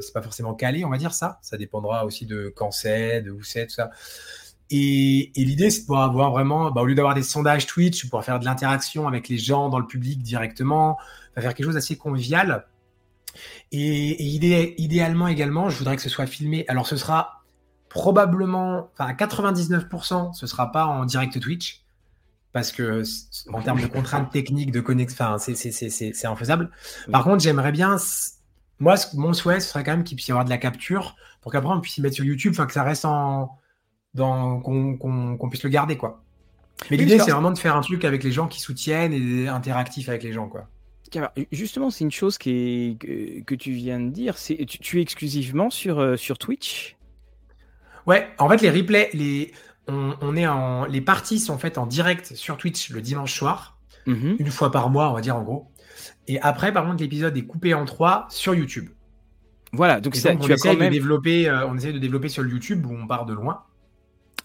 c'est 0.00 0.12
pas 0.12 0.22
forcément 0.22 0.54
calé, 0.54 0.84
on 0.84 0.90
va 0.90 0.98
dire 0.98 1.14
ça. 1.14 1.38
Ça 1.42 1.56
dépendra 1.56 2.04
aussi 2.04 2.26
de 2.26 2.52
quand 2.54 2.70
c'est, 2.70 3.22
de 3.22 3.30
où 3.30 3.42
c'est, 3.42 3.66
tout 3.66 3.74
ça. 3.74 3.90
Et, 4.70 5.32
l'idée, 5.36 5.70
c'est 5.70 5.80
de 5.80 5.86
pouvoir 5.86 6.02
avoir 6.02 6.30
vraiment, 6.30 6.70
bah, 6.70 6.82
au 6.82 6.84
lieu 6.84 6.94
d'avoir 6.94 7.14
des 7.14 7.22
sondages 7.22 7.66
Twitch, 7.66 8.02
pouvoir 8.04 8.24
faire 8.24 8.38
de 8.38 8.44
l'interaction 8.44 9.08
avec 9.08 9.28
les 9.28 9.38
gens 9.38 9.68
dans 9.68 9.78
le 9.78 9.86
public 9.86 10.22
directement, 10.22 10.98
faire 11.38 11.54
quelque 11.54 11.66
chose 11.66 11.74
d'assez 11.74 11.96
convivial. 11.96 12.66
Et, 13.72 14.22
idéalement 14.78 15.28
également, 15.28 15.70
je 15.70 15.78
voudrais 15.78 15.96
que 15.96 16.02
ce 16.02 16.08
soit 16.08 16.26
filmé. 16.26 16.64
Alors, 16.68 16.86
ce 16.86 16.96
sera 16.96 17.44
probablement, 17.88 18.90
enfin, 18.92 19.06
à 19.06 19.14
99%, 19.14 20.34
ce 20.34 20.46
sera 20.46 20.70
pas 20.70 20.86
en 20.86 21.04
direct 21.04 21.40
Twitch. 21.40 21.84
Parce 22.52 22.72
que, 22.72 23.02
en 23.52 23.62
termes 23.62 23.80
de 23.80 23.86
contraintes 23.86 24.30
techniques, 24.30 24.72
de 24.72 24.80
connexion, 24.80 25.36
c'est 25.38 26.24
infaisable. 26.26 26.70
Par 27.12 27.22
contre, 27.24 27.42
j'aimerais 27.42 27.72
bien, 27.72 27.96
moi, 28.80 28.96
mon 29.14 29.32
souhait, 29.32 29.60
ce 29.60 29.68
serait 29.68 29.84
quand 29.84 29.92
même 29.92 30.04
qu'il 30.04 30.16
puisse 30.16 30.28
y 30.28 30.32
avoir 30.32 30.44
de 30.44 30.50
la 30.50 30.58
capture 30.58 31.14
pour 31.40 31.52
qu'après 31.52 31.72
on 31.72 31.80
puisse 31.80 31.96
y 31.98 32.00
mettre 32.00 32.16
sur 32.16 32.24
YouTube, 32.24 32.52
enfin, 32.52 32.66
que 32.66 32.72
ça 32.72 32.82
reste 32.82 33.04
en, 33.04 33.58
qu'on 34.16 35.48
puisse 35.50 35.62
le 35.62 35.70
garder, 35.70 35.96
quoi. 35.96 36.22
Mais 36.90 36.96
l'idée, 36.96 37.18
c'est 37.18 37.32
vraiment 37.32 37.50
de 37.50 37.58
faire 37.58 37.76
un 37.76 37.80
truc 37.80 38.04
avec 38.04 38.22
les 38.22 38.32
gens 38.32 38.46
qui 38.46 38.60
soutiennent 38.60 39.12
et 39.12 39.48
interactif 39.48 40.08
avec 40.08 40.22
les 40.22 40.32
gens, 40.32 40.48
quoi. 40.48 40.68
Justement, 41.52 41.90
c'est 41.90 42.04
une 42.04 42.10
chose 42.10 42.38
qui 42.38 42.50
est, 43.00 43.44
que, 43.44 43.54
tu 43.54 43.72
viens 43.72 43.98
de 43.98 44.10
dire. 44.10 44.36
C'est 44.38 44.64
tu, 44.66 44.98
es 44.98 45.02
exclusivement 45.02 45.70
sur, 45.70 45.98
euh, 45.98 46.16
sur 46.16 46.38
Twitch? 46.38 46.96
Ouais, 48.06 48.28
en 48.38 48.48
fait, 48.48 48.60
les 48.62 48.70
replays, 48.70 49.10
les, 49.14 49.52
on, 49.88 50.36
est 50.36 50.46
en, 50.46 50.84
les 50.84 51.00
parties 51.00 51.38
sont 51.38 51.58
faites 51.58 51.78
en 51.78 51.86
direct 51.86 52.34
sur 52.34 52.56
Twitch 52.56 52.90
le 52.90 53.00
dimanche 53.00 53.34
soir, 53.34 53.78
mhm. 54.06 54.36
une 54.38 54.50
fois 54.50 54.70
par 54.70 54.90
mois, 54.90 55.10
on 55.10 55.14
va 55.14 55.20
dire 55.20 55.36
en 55.36 55.42
gros. 55.42 55.70
Et 56.26 56.40
après, 56.40 56.72
par 56.72 56.84
contre, 56.84 57.02
l'épisode 57.02 57.36
est 57.36 57.46
coupé 57.46 57.74
en 57.74 57.84
trois 57.84 58.26
sur 58.30 58.54
YouTube. 58.54 58.90
Voilà, 59.72 60.00
donc, 60.00 60.16
ça, 60.16 60.34
tu 60.36 60.52
as 60.52 60.56
quand 60.56 60.76
même... 60.76 60.88
de 60.88 60.92
développer, 60.92 61.48
euh, 61.48 61.66
on 61.66 61.76
essaie 61.76 61.92
de 61.92 61.98
développer 61.98 62.28
sur 62.28 62.42
le 62.42 62.50
YouTube 62.50 62.86
où 62.86 62.94
on 62.94 63.06
part 63.06 63.26
de 63.26 63.34
loin. 63.34 63.64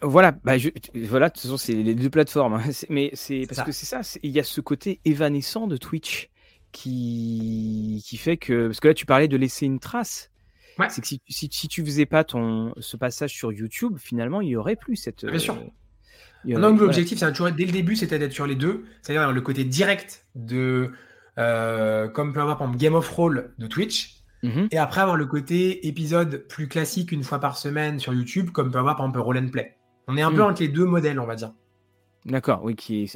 Voilà, 0.03 0.31
bah 0.31 0.53
voilà, 0.95 1.29
de 1.29 1.33
toute 1.33 1.41
façon, 1.41 1.57
c'est 1.57 1.73
les 1.73 1.95
deux 1.95 2.09
plateformes. 2.09 2.55
Hein. 2.55 2.69
Mais 2.89 3.09
c'est 3.13 3.45
parce 3.47 3.63
que 3.63 3.71
c'est 3.71 3.85
ça, 3.85 4.01
il 4.21 4.31
y 4.31 4.39
a 4.39 4.43
ce 4.43 4.61
côté 4.61 4.99
évanescent 5.05 5.67
de 5.67 5.77
Twitch 5.77 6.29
qui, 6.71 8.03
qui 8.05 8.17
fait 8.17 8.37
que. 8.37 8.67
Parce 8.67 8.79
que 8.79 8.89
là, 8.89 8.93
tu 8.93 9.05
parlais 9.05 9.27
de 9.27 9.37
laisser 9.37 9.65
une 9.65 9.79
trace. 9.79 10.29
C'est 10.89 11.01
que 11.01 11.07
si, 11.07 11.21
si, 11.29 11.49
si, 11.51 11.67
tu 11.67 11.85
faisais 11.85 12.07
pas 12.07 12.23
ton, 12.23 12.73
ce 12.79 12.97
passage 12.97 13.31
sur 13.31 13.51
YouTube, 13.51 13.97
finalement, 13.97 14.41
il 14.41 14.49
y 14.49 14.55
aurait 14.55 14.75
plus 14.75 14.95
cette. 14.95 15.25
Bien 15.25 15.39
sûr. 15.39 15.55
Euh, 15.55 16.57
non, 16.57 16.75
l'objectif, 16.75 17.19
c'est 17.19 17.31
toujours 17.31 17.51
dès 17.51 17.65
le 17.65 17.71
début, 17.71 17.95
c'était 17.95 18.19
d'être 18.19 18.33
sur 18.33 18.47
les 18.47 18.55
deux, 18.55 18.85
c'est-à-dire 19.01 19.31
le 19.31 19.41
côté 19.41 19.63
direct 19.63 20.25
de, 20.35 20.91
euh, 21.37 22.07
comme 22.09 22.33
peut 22.33 22.41
avoir 22.41 22.57
par 22.57 22.67
exemple 22.67 22.83
Game 22.83 22.95
of 22.95 23.09
Roll 23.09 23.53
de 23.57 23.67
Twitch, 23.67 24.23
mhm. 24.43 24.67
et 24.71 24.77
après 24.77 25.01
avoir 25.01 25.15
le 25.15 25.25
côté 25.25 25.87
épisode 25.87 26.45
plus 26.49 26.67
classique 26.67 27.11
une 27.11 27.23
fois 27.23 27.39
par 27.39 27.57
semaine 27.57 27.99
sur 27.99 28.13
YouTube, 28.13 28.49
comme 28.51 28.71
peut 28.71 28.79
avoir 28.79 28.95
par 28.97 29.05
exemple 29.05 29.19
Roll 29.19 29.37
and 29.37 29.49
Play. 29.49 29.77
On 30.07 30.17
est 30.17 30.21
un 30.21 30.31
peu 30.31 30.41
hmm. 30.41 30.51
entre 30.51 30.61
les 30.61 30.67
deux 30.67 30.85
modèles, 30.85 31.19
on 31.19 31.25
va 31.25 31.35
dire. 31.35 31.51
D'accord, 32.25 32.61
oui. 32.63 32.75
Qui... 32.75 33.11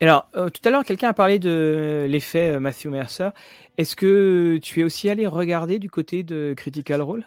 Alors, 0.00 0.28
euh, 0.36 0.50
tout 0.50 0.60
à 0.64 0.70
l'heure, 0.70 0.84
quelqu'un 0.84 1.08
a 1.08 1.14
parlé 1.14 1.38
de 1.38 2.06
l'effet 2.08 2.54
euh, 2.54 2.60
Matthew 2.60 2.86
Mercer. 2.86 3.28
Est-ce 3.76 3.94
que 3.94 4.58
tu 4.62 4.80
es 4.80 4.84
aussi 4.84 5.08
allé 5.08 5.26
regarder 5.26 5.78
du 5.78 5.90
côté 5.90 6.22
de 6.24 6.54
Critical 6.56 7.00
Role? 7.00 7.24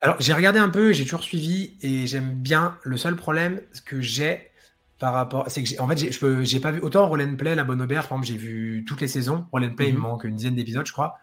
Alors, 0.00 0.16
j'ai 0.20 0.32
regardé 0.32 0.58
un 0.58 0.68
peu, 0.68 0.92
j'ai 0.92 1.04
toujours 1.04 1.22
suivi 1.22 1.76
et 1.82 2.06
j'aime 2.06 2.34
bien. 2.34 2.76
Le 2.82 2.96
seul 2.96 3.16
problème 3.16 3.60
que 3.84 4.00
j'ai 4.00 4.50
par 4.98 5.14
rapport, 5.14 5.44
c'est 5.48 5.62
que 5.62 5.80
en 5.80 5.88
fait, 5.88 6.44
j'ai 6.44 6.60
pas 6.60 6.70
vu 6.72 6.80
autant 6.80 7.06
Roll 7.08 7.22
and 7.22 7.36
Play, 7.36 7.54
La 7.54 7.64
Bonne 7.64 7.80
Auberge, 7.80 8.08
par 8.08 8.18
exemple, 8.18 8.26
j'ai 8.26 8.36
vu 8.36 8.84
toutes 8.86 9.00
les 9.00 9.08
saisons. 9.08 9.46
Roll 9.52 9.64
and 9.64 9.74
Play, 9.74 9.88
il 9.88 9.94
me 9.94 9.98
mhm. 9.98 10.02
manque 10.04 10.24
une 10.24 10.34
dizaine 10.34 10.54
d'épisodes, 10.54 10.86
je 10.86 10.92
crois. 10.92 11.18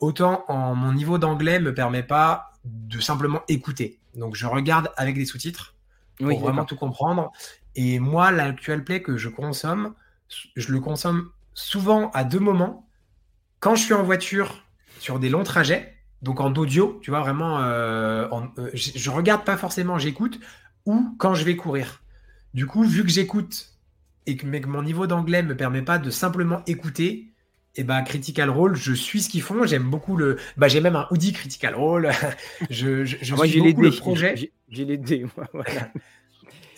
Autant 0.00 0.44
en 0.48 0.74
mon 0.74 0.92
niveau 0.92 1.18
d'anglais 1.18 1.60
me 1.60 1.74
permet 1.74 2.02
pas 2.02 2.52
de 2.64 2.98
simplement 3.00 3.42
écouter. 3.48 4.00
Donc, 4.14 4.34
je 4.34 4.46
regarde 4.46 4.90
avec 4.96 5.14
des 5.16 5.26
sous-titres 5.26 5.74
pour 6.20 6.40
vraiment 6.40 6.64
tout 6.64 6.76
comprendre. 6.76 7.32
Et 7.74 7.98
moi, 7.98 8.30
l'actual 8.30 8.84
play 8.84 9.02
que 9.02 9.16
je 9.16 9.28
consomme, 9.28 9.94
je 10.56 10.72
le 10.72 10.80
consomme 10.80 11.30
souvent 11.54 12.10
à 12.10 12.24
deux 12.24 12.38
moments. 12.38 12.86
Quand 13.60 13.74
je 13.74 13.82
suis 13.82 13.94
en 13.94 14.02
voiture 14.02 14.62
sur 14.98 15.18
des 15.18 15.28
longs 15.28 15.44
trajets, 15.44 15.94
donc 16.22 16.40
en 16.40 16.52
audio, 16.54 16.98
tu 17.02 17.10
vois, 17.10 17.20
vraiment, 17.20 17.60
euh, 17.60 18.28
euh, 18.58 18.70
je, 18.74 19.10
regarde 19.10 19.44
pas 19.44 19.56
forcément, 19.56 19.98
j'écoute, 19.98 20.38
ou 20.86 21.14
quand 21.18 21.34
je 21.34 21.44
vais 21.44 21.56
courir. 21.56 22.02
Du 22.52 22.66
coup, 22.66 22.84
vu 22.84 23.02
que 23.02 23.10
j'écoute 23.10 23.70
et 24.26 24.36
que, 24.36 24.46
mon 24.66 24.82
niveau 24.82 25.06
d'anglais 25.06 25.42
me 25.42 25.56
permet 25.56 25.82
pas 25.82 25.98
de 25.98 26.10
simplement 26.10 26.62
écouter, 26.66 27.29
et 27.76 27.82
eh 27.82 27.84
ben 27.84 28.02
Critical 28.02 28.50
Role, 28.50 28.74
je 28.74 28.92
suis 28.92 29.22
ce 29.22 29.28
qu'ils 29.28 29.42
font. 29.42 29.64
J'aime 29.64 29.88
beaucoup 29.88 30.16
le. 30.16 30.38
Bah, 30.56 30.66
j'ai 30.66 30.80
même 30.80 30.96
un 30.96 31.06
hoodie 31.12 31.32
Critical 31.32 31.76
Role. 31.76 32.10
je, 32.70 33.04
je, 33.04 33.16
je 33.22 33.34
ah, 33.40 33.46
suis 33.46 33.60
beaucoup 33.60 33.82
le 33.82 33.92
projet. 33.92 34.50
J'ai 34.68 34.84
les 34.84 34.96
dés. 34.96 35.24
Voilà. 35.52 35.92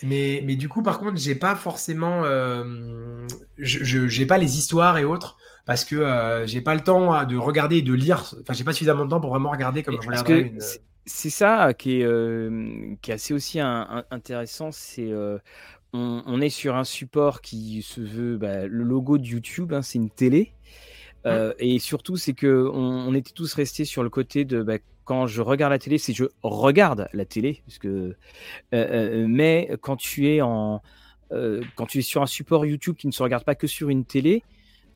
Mais, 0.03 0.43
mais 0.45 0.55
du 0.55 0.69
coup, 0.69 0.83
par 0.83 0.99
contre, 0.99 1.17
j'ai 1.17 1.33
pas 1.33 1.55
forcément, 1.55 2.23
euh, 2.25 3.25
je 3.57 4.07
j'ai 4.07 4.25
pas 4.25 4.37
les 4.37 4.57
histoires 4.57 4.97
et 4.97 5.05
autres 5.05 5.37
parce 5.65 5.85
que 5.85 5.95
euh, 5.95 6.45
j'ai 6.45 6.61
pas 6.61 6.75
le 6.75 6.81
temps 6.81 7.25
de 7.25 7.37
regarder 7.37 7.77
et 7.77 7.81
de 7.81 7.93
lire. 7.93 8.35
Enfin, 8.41 8.53
j'ai 8.53 8.65
pas 8.65 8.73
suffisamment 8.73 9.05
de 9.05 9.09
temps 9.09 9.21
pour 9.21 9.29
vraiment 9.31 9.49
regarder 9.49 9.81
comme 9.81 9.99
je 9.99 10.07
regarderais 10.07 10.41
une. 10.41 10.59
C'est 11.05 11.29
ça 11.29 11.73
qui 11.73 12.01
est, 12.01 12.05
euh, 12.05 12.95
qui 13.01 13.11
est 13.11 13.15
assez 13.15 13.33
aussi 13.33 13.59
intéressant. 13.59 14.71
C'est 14.71 15.11
on, 15.93 16.23
on, 16.25 16.41
est 16.41 16.49
sur 16.49 16.75
un 16.75 16.83
support 16.83 17.41
qui 17.41 17.81
se 17.81 18.01
veut 18.01 18.37
bah, 18.37 18.67
le 18.67 18.83
logo 18.83 19.17
de 19.17 19.25
YouTube, 19.25 19.73
hein, 19.73 19.81
c'est 19.81 19.99
une 19.99 20.09
télé. 20.09 20.53
Mmh. 21.25 21.53
et 21.59 21.79
surtout, 21.79 22.17
c'est 22.17 22.33
que 22.33 22.69
on, 22.73 23.07
on, 23.07 23.13
était 23.13 23.31
tous 23.31 23.53
restés 23.53 23.85
sur 23.85 24.03
le 24.03 24.09
côté 24.09 24.43
de 24.43 24.61
bah, 24.61 24.77
quand 25.05 25.27
je 25.27 25.41
regarde 25.41 25.71
la 25.71 25.79
télé, 25.79 25.97
c'est 25.97 26.13
je 26.13 26.25
regarde 26.41 27.07
la 27.13 27.25
télé, 27.25 27.61
puisque, 27.65 27.85
euh, 27.85 28.15
euh, 28.73 29.25
mais 29.27 29.69
quand 29.81 29.95
tu 29.95 30.29
es 30.29 30.41
en, 30.41 30.81
euh, 31.31 31.61
quand 31.75 31.85
tu 31.85 31.99
es 31.99 32.01
sur 32.01 32.21
un 32.21 32.27
support 32.27 32.65
YouTube 32.65 32.95
qui 32.95 33.07
ne 33.07 33.11
se 33.11 33.23
regarde 33.23 33.43
pas 33.43 33.55
que 33.55 33.67
sur 33.67 33.89
une 33.89 34.05
télé, 34.05 34.43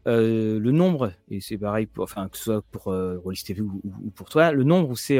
le 0.08 0.72
nombre, 0.72 1.12
et 1.30 1.42
c'est 1.42 1.58
pareil, 1.58 1.86
pour, 1.86 2.04
enfin 2.04 2.30
que 2.30 2.38
ce 2.38 2.46
soit 2.46 2.62
pour 2.72 2.84
Rollis 2.84 3.44
TV 3.46 3.62
ou, 3.62 3.82
pour 4.16 4.30
toi, 4.30 4.52
le 4.52 4.64
nombre 4.64 4.90
où 4.90 4.96
c'est 4.96 5.20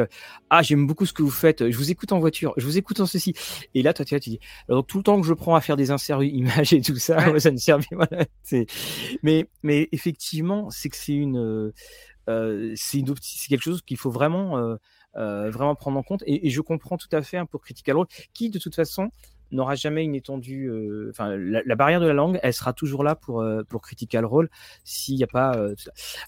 ah 0.50 0.62
j'aime 0.62 0.88
beaucoup 0.88 1.06
ce 1.06 1.14
que 1.14 1.22
vous 1.24 1.30
faites, 1.30 1.70
je 1.70 1.78
vous 1.78 1.92
écoute 1.92 2.12
en 2.12 2.20
voiture, 2.20 2.54
je 2.58 2.66
vous 2.66 2.78
écoute 2.78 3.00
en 3.00 3.06
ceci, 3.06 3.34
et 3.74 3.82
là 3.82 3.94
toi 3.94 4.06
tu, 4.06 4.20
tu 4.20 4.30
dis 4.30 4.40
alors 4.70 4.86
tout 4.86 4.98
le 4.98 5.04
temps 5.04 5.20
que 5.20 5.28
je 5.28 5.34
prends 5.34 5.56
à 5.56 5.62
faire 5.62 5.76
des 5.76 5.92
inserts 5.92 6.24
images 6.24 6.74
et 6.74 6.82
tout 6.82 6.96
ça, 6.96 7.40
ça 7.40 7.52
ne 7.52 7.58
sert 7.58 7.80
voilà, 7.92 8.26
mais 9.24 9.48
mais 9.64 9.90
effectivement 9.92 10.70
c'est 10.70 10.90
que 10.90 10.96
c'est 10.96 11.16
une 11.16 11.72
c'est 12.76 13.04
quelque 13.48 13.64
chose 13.64 13.82
qu'il 13.82 13.98
faut 13.98 14.12
vraiment, 14.12 14.78
vraiment 15.16 15.76
prendre 15.76 15.98
en 15.98 16.04
compte. 16.04 16.24
Et, 16.26 16.50
je 16.50 16.62
comprends 16.62 16.98
tout 16.98 17.10
à 17.12 17.22
fait 17.22 17.38
hein, 17.38 17.46
pour 17.46 17.62
Critical 17.62 17.98
Role, 17.98 18.08
qui 18.34 18.50
de 18.50 18.60
toute 18.60 18.76
façon 18.76 19.10
n'aura 19.52 19.76
jamais 19.76 20.04
une 20.04 20.16
étendue. 20.16 20.70
Euh, 20.70 21.10
enfin, 21.12 21.36
la, 21.36 21.76
barrière 21.76 22.00
de 22.00 22.08
la 22.08 22.14
langue, 22.14 22.40
elle 22.44 22.54
sera 22.54 22.74
toujours 22.74 23.04
là 23.04 23.16
pour 23.16 23.42
euh, 23.42 23.64
pour 23.64 23.82
Critical 23.82 24.26
Role 24.26 24.50
s'il 24.84 25.16
n'y 25.16 25.24
a 25.24 25.28
pas. 25.28 25.56
Euh, 25.56 25.76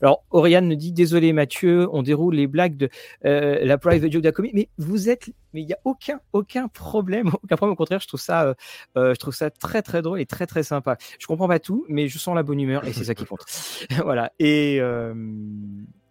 Alors, 0.02 0.24
Oriane 0.32 0.68
nous 0.68 0.76
dit 0.76 0.92
désolé 0.92 1.34
Mathieu, 1.34 1.88
on 1.92 2.04
déroule 2.04 2.36
les 2.36 2.48
blagues 2.48 2.78
de 2.78 2.90
la 3.24 3.78
private 3.78 4.12
joke 4.12 4.24
d'Acomi, 4.24 4.52
mais 4.54 4.70
vous 4.78 5.10
êtes, 5.10 5.30
mais 5.54 5.62
il 5.62 5.66
n'y 5.66 5.74
a 5.74 5.80
aucun 5.86 6.20
aucun 6.34 6.68
problème, 6.68 7.28
aucun 7.44 7.56
problème. 7.56 7.74
Au 7.74 7.78
contraire, 7.78 8.00
je 8.00 8.08
trouve 8.08 8.22
ça, 8.22 8.54
je 8.96 9.16
trouve 9.16 9.36
ça 9.36 9.50
très 9.50 9.82
très 9.82 10.02
drôle 10.02 10.22
et 10.22 10.26
très 10.26 10.46
très 10.46 10.64
sympa. 10.64 10.98
Je 11.20 11.28
comprends 11.28 11.48
pas 11.48 11.60
tout, 11.60 11.86
mais 11.90 12.08
je 12.08 12.18
sens 12.18 12.36
la 12.36 12.44
bonne 12.44 12.60
humeur 12.60 12.86
et 12.86 12.94
c'est 12.94 13.06
ça 13.06 13.16
qui 13.16 13.26
compte. 13.26 13.46
voilà. 14.04 14.32
Et 14.40 14.80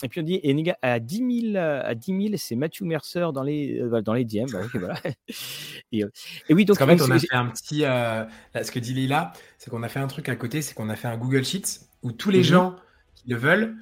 et 0.03 0.09
puis 0.09 0.21
on 0.21 0.23
dit, 0.23 0.41
à 0.83 1.01
10 1.01 1.51
000, 1.53 1.57
à 1.57 1.95
10 1.95 2.37
c'est 2.37 2.55
Matthew 2.55 2.83
Mercer 2.83 3.27
dans 3.35 3.43
les, 3.43 3.81
euh, 3.81 4.01
dans 4.01 4.15
les 4.15 4.25
DM. 4.25 4.47
Bah, 4.53 4.61
voilà. 4.75 5.01
et, 5.93 6.05
euh, 6.05 6.11
et, 6.49 6.55
oui, 6.55 6.65
donc. 6.65 6.79
Parce 6.79 6.91
qu'en 6.91 6.97
fait, 6.97 7.05
on 7.05 7.15
a 7.15 7.19
fait 7.19 7.35
un 7.35 7.47
petit. 7.47 7.85
Euh, 7.85 8.25
ce 8.55 8.71
que 8.71 8.79
dit 8.79 8.95
Lila, 8.95 9.33
c'est 9.59 9.71
qu'on 9.71 9.83
a 9.83 9.89
fait 9.89 10.01
un 10.01 10.07
truc 10.07 10.29
à 10.29 10.37
côté, 10.37 10.63
c'est 10.63 10.75
qu'on 10.75 10.89
a 10.89 10.97
fait 10.97 11.09
un 11.09 11.17
Google 11.17 11.45
Sheets 11.45 11.81
où 12.03 12.13
tous 12.13 12.31
les 12.31 12.39
mhm. 12.39 12.45
gens 12.45 12.77
qui 13.15 13.29
le 13.29 13.37
veulent, 13.37 13.77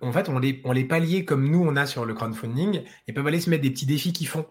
en 0.00 0.12
fait, 0.12 0.28
on 0.28 0.38
les, 0.38 0.60
on 0.64 0.72
les 0.72 1.24
comme 1.24 1.48
nous, 1.48 1.62
on 1.62 1.76
a 1.76 1.86
sur 1.86 2.04
le 2.04 2.14
crowdfunding 2.14 2.82
et 3.06 3.12
peuvent 3.12 3.26
aller 3.26 3.40
se 3.40 3.50
mettre 3.50 3.62
des 3.62 3.70
petits 3.70 3.86
défis 3.86 4.12
qu'ils 4.12 4.28
font. 4.28 4.46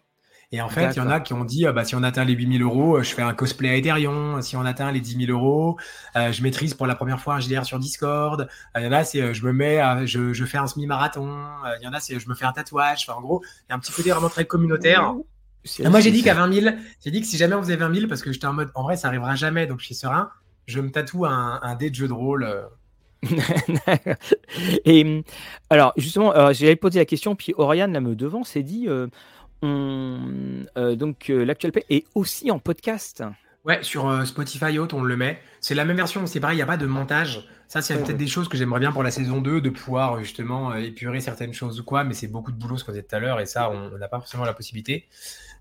Et 0.54 0.60
en 0.60 0.68
fait, 0.68 0.91
il 0.91 0.97
y 0.97 0.99
en 0.99 1.10
a 1.10 1.22
qui 1.22 1.34
ont 1.34 1.45
dit, 1.45 1.66
ah 1.66 1.72
bah, 1.72 1.86
si 1.86 1.95
on 1.95 2.04
atteint 2.04 2.26
les 2.26 2.34
8000 2.34 2.62
euros, 2.62 2.97
euh, 2.97 3.04
je 3.04 3.14
fais 3.14 3.22
un 3.22 3.34
cosplay 3.34 3.70
à 3.70 3.76
Ethereum. 3.78 4.41
Si 4.41 4.58
on 4.58 4.66
atteint 4.66 4.91
les 4.91 4.99
10 4.99 5.26
000 5.26 5.32
euros, 5.32 5.78
euh, 6.18 6.34
je 6.34 6.43
maîtrise 6.43 6.74
pour 6.74 6.88
la 6.88 6.95
première 6.95 7.22
fois 7.22 7.36
un 7.36 7.39
GDR 7.39 7.64
sur 7.64 7.80
Discord. 7.80 8.41
Euh, 8.41 8.80
il 8.82 8.84
y 8.84 8.88
en 8.88 8.91
a, 8.91 9.06
c'est 9.06 9.34
je 9.34 9.45
me 9.45 9.54
mets, 9.54 9.80
à, 9.80 10.06
je, 10.06 10.34
je, 10.34 10.45
fais 10.45 10.58
un 10.58 10.68
semi-marathon. 10.68 11.30
Il 11.80 11.86
y 11.86 11.88
en 11.88 11.93
a, 11.93 12.02
c'est 12.02 12.20
je 12.20 12.28
me 12.28 12.36
fais 12.36 12.43
un 12.43 12.52
tatouage. 12.52 13.06
Enfin, 13.08 13.18
en 13.18 13.22
gros, 13.22 13.41
il 13.43 13.70
y 13.70 13.72
a 13.72 13.76
un 13.76 13.80
petit 13.80 13.93
côté 13.93 14.12
vraiment 14.12 14.28
très 14.28 14.43
communautaire. 14.43 15.14
moi, 15.86 16.02
j'ai 16.02 16.12
dit 16.12 16.22
qu'à 16.22 16.34
20 16.34 16.54
000, 16.54 16.76
j'ai 17.02 17.12
dit 17.12 17.22
que 17.22 17.28
si 17.28 17.38
jamais 17.38 17.56
on 17.56 17.62
faisait 17.62 17.78
20 17.78 17.95
000, 17.95 18.08
parce 18.10 18.22
que 18.22 18.34
j'étais 18.34 18.47
en 18.47 18.54
mode, 18.54 18.72
en 18.76 18.84
vrai, 18.84 18.97
ça 18.97 19.08
arrivera 19.08 19.36
jamais, 19.36 19.68
donc 19.68 19.80
je 19.80 19.86
suis 19.86 19.95
serein, 19.95 20.32
je 20.68 20.82
me 20.82 20.91
tatoue 20.91 21.26
un, 21.26 21.62
un 21.64 21.76
dé 21.76 21.89
de 21.89 21.95
jeu 21.95 22.10
de 22.10 22.14
rôle. 22.14 22.68
et 24.86 25.24
alors 25.70 25.93
justement, 25.95 26.34
j'avais 26.52 26.76
posé 26.76 26.99
la 26.99 27.06
question, 27.06 27.36
puis 27.36 27.54
Oriane 27.56 27.93
là 27.93 28.02
me 28.02 28.16
devant 28.16 28.43
s'est 28.43 28.64
dit, 28.64 28.88
euh, 28.88 29.08
donc 29.62 31.30
euh, 31.30 31.43
l'actuel 31.43 31.72
play 31.72 31.86
est 31.89 32.05
aussi 32.16 32.51
en 32.51 32.59
podcast. 32.59 33.24
Ouais, 33.64 33.84
sur 33.84 34.09
euh, 34.09 34.26
Spotify 34.26 34.74
et 34.74 34.80
autres, 34.80 34.95
on 34.95 35.03
le 35.03 35.16
met. 35.16 35.39
C'est 35.59 35.76
la 35.76 35.86
même 35.86 35.97
version, 35.97 36.26
c'est 36.26 36.39
pareil, 36.39 36.55
il 36.55 36.59
n'y 36.59 36.64
a 36.64 36.68
pas 36.68 36.78
de 36.78 36.86
montage. 36.88 37.47
Ça, 37.68 37.82
c'est 37.82 37.95
peut-être 37.95 38.18
des 38.18 38.28
choses 38.28 38.49
que 38.49 38.57
j'aimerais 38.57 38.80
bien 38.80 38.91
pour 38.91 39.03
la 39.03 39.12
saison 39.12 39.39
2, 39.39 39.62
de 39.62 39.70
pouvoir 39.70 40.20
justement 40.20 40.76
épurer 40.76 41.22
certaines 41.22 41.53
choses 41.53 41.80
ou 41.80 41.84
quoi, 41.84 42.03
mais 42.03 42.14
c'est 42.14 42.28
beaucoup 42.28 42.51
de 42.51 42.57
boulot, 42.57 42.78
ce 42.78 42.84
qu'on 42.84 42.91
disait 42.91 43.03
tout 43.03 43.16
à 43.16 43.20
l'heure, 43.20 43.39
et 43.39 43.45
ça, 43.45 43.70
on 43.70 43.97
n'a 43.97 44.09
pas 44.09 44.20
forcément 44.20 44.43
la 44.43 44.53
possibilité. 44.53 45.07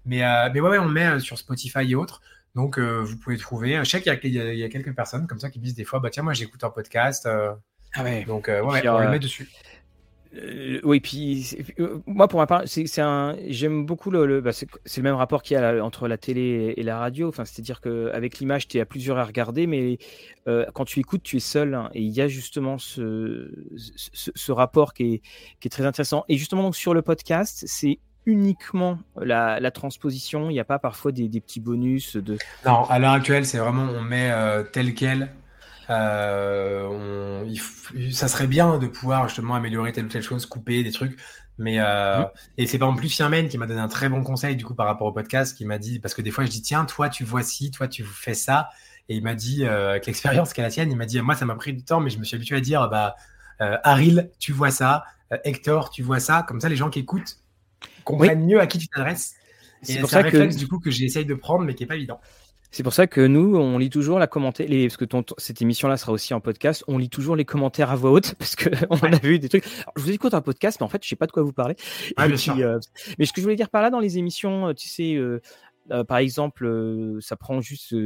Mais, 0.07 0.23
mais 0.53 0.61
ouais, 0.61 0.71
ouais, 0.71 0.79
on 0.79 0.87
le 0.87 0.93
met 0.93 1.21
sur 1.21 1.39
Spotify 1.39 1.89
et 1.89 1.95
autres. 1.95 2.21
Donc, 2.57 2.81
vous 2.81 3.17
pouvez 3.17 3.37
trouver. 3.37 3.79
Je 3.85 3.89
sais 3.89 4.03
qu'il 4.03 4.33
y, 4.33 4.65
a 4.65 4.69
quelques 4.69 4.93
personnes 4.93 5.29
comme 5.29 5.39
ça 5.39 5.51
qui 5.51 5.61
disent 5.61 5.77
des 5.77 5.85
fois, 5.85 6.01
bah 6.01 6.11
tiens, 6.11 6.25
moi 6.25 6.33
j'écoute 6.33 6.65
un 6.65 6.71
podcast. 6.71 7.29
ah 7.29 8.03
ouais. 8.03 8.25
Donc, 8.25 8.49
ouais, 8.49 8.89
on 8.89 8.99
le 8.99 9.09
met 9.09 9.21
dessus. 9.21 9.49
Euh, 10.37 10.81
oui, 10.85 11.01
puis 11.01 11.57
euh, 11.81 11.99
moi 12.07 12.29
pour 12.29 12.39
ma 12.39 12.47
part, 12.47 12.63
c'est 12.67 13.01
un, 13.01 13.37
j'aime 13.49 13.85
beaucoup 13.85 14.11
le, 14.11 14.41
bah, 14.41 14.53
c'est 14.53 14.69
le 14.97 15.03
même 15.03 15.17
rapport 15.17 15.43
qu'il 15.43 15.57
y 15.57 15.61
a 15.61 15.85
entre 15.85 16.07
la 16.07 16.19
télé 16.19 16.75
et, 16.77 16.83
la 16.83 16.99
radio. 16.99 17.29
Enfin, 17.29 17.45
c'est-à-dire 17.45 17.81
qu'avec 17.81 18.39
l'image, 18.39 18.69
tu 18.69 18.79
es 18.79 18.81
à 18.81 18.87
plusieurs 18.87 19.19
à 19.19 19.25
regarder, 19.25 19.67
mais 19.67 19.99
euh, 20.47 20.65
quand 20.73 20.85
tu 20.85 21.01
écoutes, 21.01 21.23
tu 21.23 21.37
es 21.37 21.41
seul. 21.41 21.75
Hein, 21.75 21.91
et 21.95 22.03
il 22.03 22.11
y 22.11 22.21
a 22.21 22.29
justement 22.29 22.79
ce, 22.79 23.51
ce, 23.77 24.53
rapport 24.53 24.95
qui 24.95 25.15
est, 25.15 25.23
qui 25.59 25.67
est, 25.67 25.71
très 25.71 25.85
intéressant. 25.85 26.25
Et 26.29 26.37
justement, 26.37 26.63
donc, 26.63 26.77
sur 26.77 26.95
le 26.95 27.03
podcast, 27.03 27.65
c'est 27.67 27.99
uniquement 28.25 28.99
la, 29.21 29.59
la, 29.59 29.71
transposition. 29.73 30.49
Il 30.49 30.53
n'y 30.53 30.61
a 30.61 30.65
pas 30.65 30.79
parfois 30.79 31.11
des, 31.11 31.29
des, 31.29 31.41
petits 31.41 31.61
bonus 31.61 32.17
de. 32.17 32.39
Non, 32.65 32.85
à 32.85 33.01
l'heure 33.01 33.13
actuelle, 33.13 33.47
c'est 33.47 33.59
vraiment 33.59 33.89
on 33.91 34.03
met 34.03 34.31
tel 34.73 34.95
quel 34.95 35.31
euh, 35.91 37.45
ça 38.13 38.29
serait 38.29 38.47
bien 38.47 38.79
de 38.79 38.87
pouvoir 38.87 39.29
justement 39.29 39.55
améliorer 39.55 39.93
telle 39.93 40.07
ou 40.07 40.09
telle 40.09 40.23
chose, 40.23 40.47
couper 40.47 40.83
des 40.83 40.93
trucs. 40.93 41.19
Mais 41.59 41.79
euh, 41.79 42.21
mmh. 42.21 42.27
et 42.59 42.67
c'est 42.67 42.79
par 42.79 42.89
exemple 42.89 43.01
plus 43.01 43.15
Fiamen 43.15 43.49
qui 43.49 43.59
m'a 43.59 43.67
donné 43.67 43.81
un 43.81 43.89
très 43.89 44.09
bon 44.09 44.23
conseil 44.23 44.57
du 44.57 44.65
coup 44.65 44.75
par 44.75 44.87
rapport 44.87 45.07
au 45.07 45.13
podcast, 45.13 45.57
qui 45.57 45.67
m'a 45.67 45.79
dit 45.79 45.99
parce 45.99 46.15
que 46.15 46.23
des 46.23 46.31
fois 46.31 46.45
je 46.45 46.51
dis 46.51 46.63
tiens 46.63 46.87
toi 46.87 47.11
tu 47.11 47.25
vois 47.25 47.43
ci, 47.43 47.71
toi 47.71 47.87
tu 47.87 48.03
fais 48.03 48.35
ça, 48.35 48.71
et 49.09 49.17
il 49.17 49.23
m'a 49.23 49.35
dit 49.35 49.65
euh, 49.65 49.91
avec 49.91 50.07
l'expérience 50.07 50.55
qu'elle 50.55 50.65
a 50.65 50.71
sienne, 50.71 50.91
il 50.91 50.97
m'a 50.97 51.07
dit 51.07 51.21
moi 51.21 51.35
ça 51.35 51.45
m'a 51.45 51.57
pris 51.57 51.75
du 51.75 51.85
temps, 51.85 52.01
mais 52.01 52.09
je 52.09 52.19
me 52.19 52.25
suis 52.25 52.37
habitué 52.37 52.57
à 52.57 52.61
dire 52.61 52.89
bah 52.89 53.15
Aril 53.59 54.31
tu 54.39 54.53
vois 54.53 54.71
ça, 54.71 55.05
Hector 55.45 55.91
tu 55.91 56.03
vois 56.03 56.21
ça, 56.21 56.45
comme 56.49 56.61
ça 56.61 56.71
les 56.71 56.77
gens 56.77 56.89
qui 56.89 57.01
écoutent 57.01 57.37
comprennent 58.05 58.47
mieux 58.47 58.61
à 58.61 58.67
qui 58.67 58.79
tu 58.79 58.89
t'adresses. 58.89 59.35
C'est 59.83 59.99
pour 59.99 60.09
ça 60.09 60.21
un 60.21 60.23
réflexe 60.23 60.55
que... 60.55 60.61
du 60.61 60.69
coup 60.69 60.79
que 60.79 60.91
j'essaye 60.91 61.27
de 61.27 61.35
prendre 61.35 61.65
mais 61.65 61.75
qui 61.75 61.83
est 61.83 61.87
pas 61.87 61.97
évident. 61.97 62.21
C'est 62.71 62.83
pour 62.85 62.93
ça 62.93 63.07
que 63.07 63.21
nous, 63.21 63.57
on 63.57 63.79
lit 63.79 63.91
toujours 63.91 64.19
la 64.19 64.27
commentaire, 64.27 64.69
les, 64.69 64.87
parce 64.87 64.97
que 64.97 65.05
ton, 65.05 65.25
cette 65.39 65.61
émission-là 65.61 65.97
sera 65.97 66.13
aussi 66.13 66.35
en 66.35 66.41
podcast, 66.41 66.85
on 66.87 66.99
lit 66.99 67.09
toujours 67.09 67.35
les 67.35 67.45
commentaires 67.45 67.91
à 67.91 67.97
voix 67.97 68.13
haute, 68.13 68.35
parce 68.39 68.55
qu'on 68.55 68.71
on 68.91 69.13
a 69.13 69.19
vu 69.19 69.39
des 69.39 69.49
trucs. 69.49 69.65
je 69.97 70.03
vous 70.03 70.11
écoute 70.11 70.35
un 70.35 70.41
podcast, 70.41 70.79
mais 70.81 70.85
en 70.85 70.89
fait, 70.89 71.03
je 71.03 71.09
sais 71.09 71.17
pas 71.17 71.27
de 71.27 71.33
quoi 71.33 71.43
vous 71.43 71.53
parlez. 71.53 71.75
bien 72.17 72.37
sûr. 72.37 72.57
Euh, 72.59 72.79
mais 73.19 73.25
ce 73.25 73.33
que 73.33 73.41
je 73.41 73.43
voulais 73.43 73.57
dire 73.57 73.71
par 73.71 73.83
là, 73.83 73.91
dans 73.91 74.01
les 74.01 74.19
émissions, 74.19 74.69
euh, 74.69 74.73
tu 74.73 74.89
sais, 74.89 75.15
euh, 75.15 75.41
par 76.07 76.19
exemple, 76.19 77.19
ça 77.21 77.35
prend 77.35 77.61
juste 77.61 77.97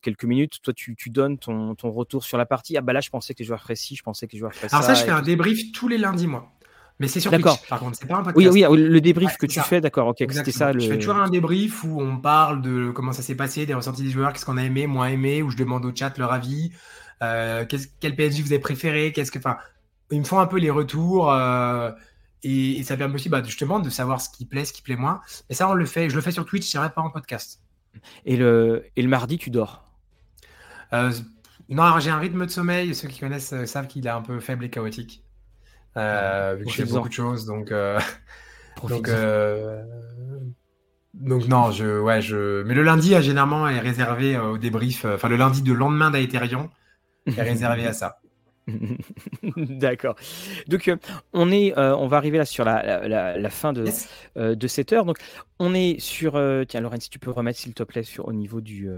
quelques 0.00 0.24
minutes. 0.24 0.62
Toi, 0.62 0.72
tu, 0.72 0.96
tu 0.96 1.10
donnes 1.10 1.36
ton, 1.36 1.74
ton, 1.74 1.90
retour 1.90 2.24
sur 2.24 2.38
la 2.38 2.46
partie. 2.46 2.78
Ah 2.78 2.80
bah 2.80 2.94
là, 2.94 3.00
je 3.00 3.10
pensais 3.10 3.34
que 3.34 3.40
les 3.40 3.44
joueurs 3.44 3.60
feraient 3.60 3.76
ci, 3.76 3.96
je 3.96 4.02
pensais 4.02 4.26
que 4.26 4.32
les 4.32 4.38
joueurs 4.38 4.54
feraient 4.54 4.70
ça. 4.70 4.78
Alors 4.78 4.86
ça, 4.86 4.94
je 4.94 5.04
fais 5.04 5.10
un 5.10 5.20
débrief 5.20 5.72
tous 5.72 5.88
les 5.88 5.98
lundis, 5.98 6.26
moi. 6.26 6.53
Mais 7.00 7.08
c'est 7.08 7.18
sur 7.18 7.32
Twitch, 7.32 7.68
par 7.68 7.80
contre, 7.80 7.96
c'est 7.98 8.06
pas 8.06 8.18
un 8.18 8.22
podcast. 8.22 8.52
Oui, 8.52 8.64
oui, 8.64 8.78
le 8.78 9.00
débrief 9.00 9.36
que 9.36 9.46
tu 9.46 9.60
fais, 9.60 9.80
d'accord, 9.80 10.08
ok, 10.08 10.24
c'était 10.30 10.52
ça. 10.52 10.72
Le... 10.72 10.80
Je 10.80 10.88
fais 10.88 10.98
toujours 10.98 11.16
un 11.16 11.28
débrief 11.28 11.82
où 11.82 12.00
on 12.00 12.18
parle 12.18 12.62
de 12.62 12.90
comment 12.92 13.12
ça 13.12 13.22
s'est 13.22 13.34
passé, 13.34 13.66
des 13.66 13.74
ressentis 13.74 14.04
des 14.04 14.10
joueurs, 14.10 14.32
qu'est-ce 14.32 14.44
qu'on 14.44 14.56
a 14.56 14.62
aimé, 14.62 14.86
moins 14.86 15.08
aimé, 15.08 15.42
où 15.42 15.50
je 15.50 15.56
demande 15.56 15.84
au 15.84 15.94
chat 15.94 16.16
leur 16.18 16.32
avis, 16.32 16.70
euh, 17.22 17.64
quel 18.00 18.14
PSG 18.14 18.42
vous 18.42 18.52
avez 18.52 18.60
préféré, 18.60 19.12
qu'est-ce 19.12 19.32
que, 19.32 19.38
enfin, 19.38 19.56
ils 20.12 20.20
me 20.20 20.24
font 20.24 20.38
un 20.38 20.46
peu 20.46 20.58
les 20.58 20.70
retours 20.70 21.32
euh, 21.32 21.90
et, 22.44 22.82
ça 22.84 22.96
permet 22.96 23.14
aussi, 23.14 23.28
bah, 23.28 23.42
justement, 23.42 23.80
de 23.80 23.90
savoir 23.90 24.20
ce 24.20 24.28
qui 24.30 24.44
plaît, 24.44 24.64
ce 24.64 24.72
qui 24.72 24.82
plaît 24.82 24.96
moins. 24.96 25.20
Et 25.50 25.54
ça, 25.54 25.68
on 25.68 25.74
le 25.74 25.86
fait, 25.86 26.10
je 26.10 26.14
le 26.14 26.20
fais 26.20 26.30
sur 26.30 26.44
Twitch, 26.44 26.70
c'est 26.70 26.78
pas 26.78 26.92
en 27.00 27.10
podcast. 27.10 27.60
Et 28.24 28.36
le, 28.36 28.84
et 28.94 29.02
le 29.02 29.08
mardi, 29.08 29.38
tu 29.38 29.50
dors? 29.50 29.82
Euh, 30.92 31.10
Non, 31.68 31.98
j'ai 31.98 32.10
un 32.10 32.18
rythme 32.18 32.44
de 32.44 32.50
sommeil. 32.50 32.94
Ceux 32.94 33.08
qui 33.08 33.18
connaissent 33.18 33.64
savent 33.64 33.86
qu'il 33.86 34.06
est 34.06 34.10
un 34.10 34.20
peu 34.20 34.40
faible 34.40 34.66
et 34.66 34.70
chaotique. 34.70 35.23
Euh, 35.96 36.56
vu 36.58 36.64
que 36.64 36.70
je 36.70 36.76
fais 36.76 36.92
beaucoup 36.92 37.08
de 37.08 37.14
choses, 37.14 37.46
donc. 37.46 37.70
Euh, 37.70 37.98
donc, 38.88 39.08
euh, 39.08 39.82
donc 41.14 41.46
non, 41.46 41.70
je, 41.70 42.00
ouais, 42.00 42.20
je. 42.20 42.62
Mais 42.64 42.74
le 42.74 42.82
lundi, 42.82 43.14
généralement, 43.22 43.68
est 43.68 43.80
réservé 43.80 44.38
au 44.38 44.58
débrief. 44.58 45.04
Enfin, 45.04 45.28
le 45.28 45.36
lundi 45.36 45.62
de 45.62 45.72
lendemain 45.72 46.10
d'Aetherion 46.10 46.70
est 47.26 47.42
réservé 47.42 47.86
à 47.86 47.92
ça. 47.92 48.18
D'accord. 49.56 50.16
Donc 50.68 50.90
on 51.34 51.52
est, 51.52 51.78
on 51.78 52.08
va 52.08 52.16
arriver 52.16 52.38
là 52.38 52.46
sur 52.46 52.64
la, 52.64 53.06
la, 53.36 53.50
fin 53.50 53.72
de, 53.72 53.84
de 54.36 54.66
cette 54.66 54.92
heure. 54.92 55.04
Donc 55.04 55.18
on 55.58 55.74
est 55.74 56.00
sur, 56.00 56.40
tiens 56.66 56.80
Laurent, 56.80 56.98
si 56.98 57.10
tu 57.10 57.18
peux 57.18 57.30
remettre 57.30 57.58
s'il 57.58 57.74
te 57.74 57.82
plaît 57.82 58.04
sur 58.04 58.26
au 58.26 58.32
niveau 58.32 58.62
du, 58.62 58.88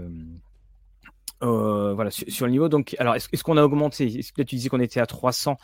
voilà 1.41 2.11
sur, 2.11 2.45
le 2.45 2.51
niveau. 2.51 2.69
Donc 2.69 2.95
alors 2.97 3.15
est-ce, 3.15 3.43
qu'on 3.43 3.57
a 3.57 3.63
augmenté? 3.63 4.07
Est-ce 4.07 4.31
que 4.31 4.41
tu 4.41 4.55
disais 4.55 4.69
qu'on 4.69 4.79
était 4.79 5.01
à 5.01 5.05
300 5.05 5.57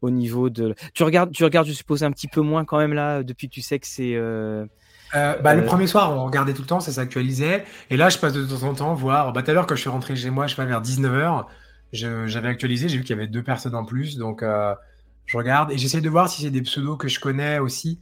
au 0.00 0.10
niveau 0.10 0.50
de. 0.50 0.74
Tu 0.94 1.02
regardes, 1.02 1.32
tu 1.32 1.44
regardes, 1.44 1.66
je 1.66 1.72
suppose, 1.72 2.02
un 2.02 2.10
petit 2.10 2.28
peu 2.28 2.40
moins 2.40 2.64
quand 2.64 2.78
même 2.78 2.92
là, 2.92 3.22
depuis 3.22 3.48
que 3.48 3.54
tu 3.54 3.62
sais 3.62 3.78
que 3.78 3.86
c'est. 3.86 4.14
Euh, 4.14 4.66
euh, 5.14 5.36
bah, 5.38 5.54
Le 5.54 5.62
euh, 5.62 5.66
premier 5.66 5.86
soir, 5.86 6.12
on 6.12 6.24
regardait 6.24 6.52
tout 6.52 6.62
le 6.62 6.68
temps, 6.68 6.80
ça 6.80 6.92
s'actualisait. 6.92 7.64
Et 7.90 7.96
là, 7.96 8.08
je 8.08 8.18
passe 8.18 8.32
de 8.32 8.44
temps 8.44 8.66
en 8.66 8.74
temps 8.74 8.94
voir. 8.94 9.32
Bah, 9.32 9.42
tout 9.42 9.50
à 9.50 9.54
l'heure, 9.54 9.66
quand 9.66 9.74
je 9.74 9.80
suis 9.80 9.90
rentré 9.90 10.14
chez 10.16 10.30
moi, 10.30 10.46
je 10.46 10.54
sais 10.54 10.56
pas, 10.56 10.66
vers 10.66 10.82
19h, 10.82 11.46
j'avais 11.92 12.48
actualisé, 12.48 12.88
j'ai 12.88 12.98
vu 12.98 13.02
qu'il 13.02 13.16
y 13.16 13.18
avait 13.18 13.28
deux 13.28 13.42
personnes 13.42 13.74
en 13.74 13.84
plus. 13.84 14.18
Donc, 14.18 14.42
je 14.42 15.36
regarde 15.36 15.72
et 15.72 15.78
j'essaie 15.78 16.00
de 16.00 16.08
voir 16.08 16.28
si 16.28 16.42
c'est 16.42 16.50
des 16.50 16.62
pseudos 16.62 16.96
que 16.96 17.08
je 17.08 17.20
connais 17.20 17.58
aussi 17.58 17.98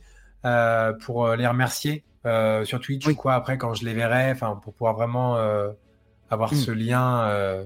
pour 1.04 1.28
les 1.28 1.46
remercier 1.46 2.04
sur 2.64 2.80
Twitch 2.80 3.06
ou 3.06 3.14
quoi 3.14 3.34
après 3.34 3.58
quand 3.58 3.74
je 3.74 3.84
les 3.84 3.94
verrai, 3.94 4.34
pour 4.62 4.74
pouvoir 4.74 4.94
vraiment 4.94 5.36
avoir 6.28 6.52
hmm. 6.52 6.56
ce 6.56 6.70
lien 6.72 7.64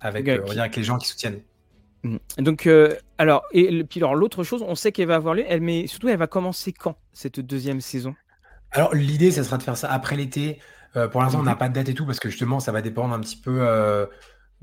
avec, 0.00 0.28
avec 0.28 0.76
les 0.76 0.84
gens 0.84 0.98
qui 0.98 1.08
soutiennent. 1.08 1.40
Mmh. 2.04 2.16
Donc, 2.38 2.66
euh, 2.66 2.94
alors, 3.18 3.42
et 3.52 3.82
puis 3.84 4.00
alors 4.00 4.14
l'autre 4.14 4.44
chose, 4.44 4.62
on 4.66 4.74
sait 4.74 4.92
qu'elle 4.92 5.08
va 5.08 5.16
avoir 5.16 5.34
lieu, 5.34 5.44
elle, 5.48 5.62
mais 5.62 5.86
surtout, 5.86 6.08
elle 6.08 6.18
va 6.18 6.26
commencer 6.26 6.72
quand 6.72 6.96
cette 7.12 7.40
deuxième 7.40 7.80
saison? 7.80 8.14
Alors, 8.70 8.94
l'idée, 8.94 9.30
ça 9.30 9.42
sera 9.42 9.56
de 9.56 9.62
faire 9.62 9.76
ça 9.76 9.90
après 9.90 10.16
l'été. 10.16 10.60
Euh, 10.96 11.08
pour 11.08 11.22
l'instant, 11.22 11.40
on 11.40 11.44
n'a 11.44 11.54
mmh. 11.54 11.58
pas 11.58 11.68
de 11.68 11.74
date 11.74 11.88
et 11.88 11.94
tout 11.94 12.06
parce 12.06 12.20
que 12.20 12.28
justement, 12.28 12.60
ça 12.60 12.70
va 12.70 12.82
dépendre 12.82 13.14
un 13.14 13.20
petit 13.20 13.36
peu 13.36 13.58
euh, 13.60 14.06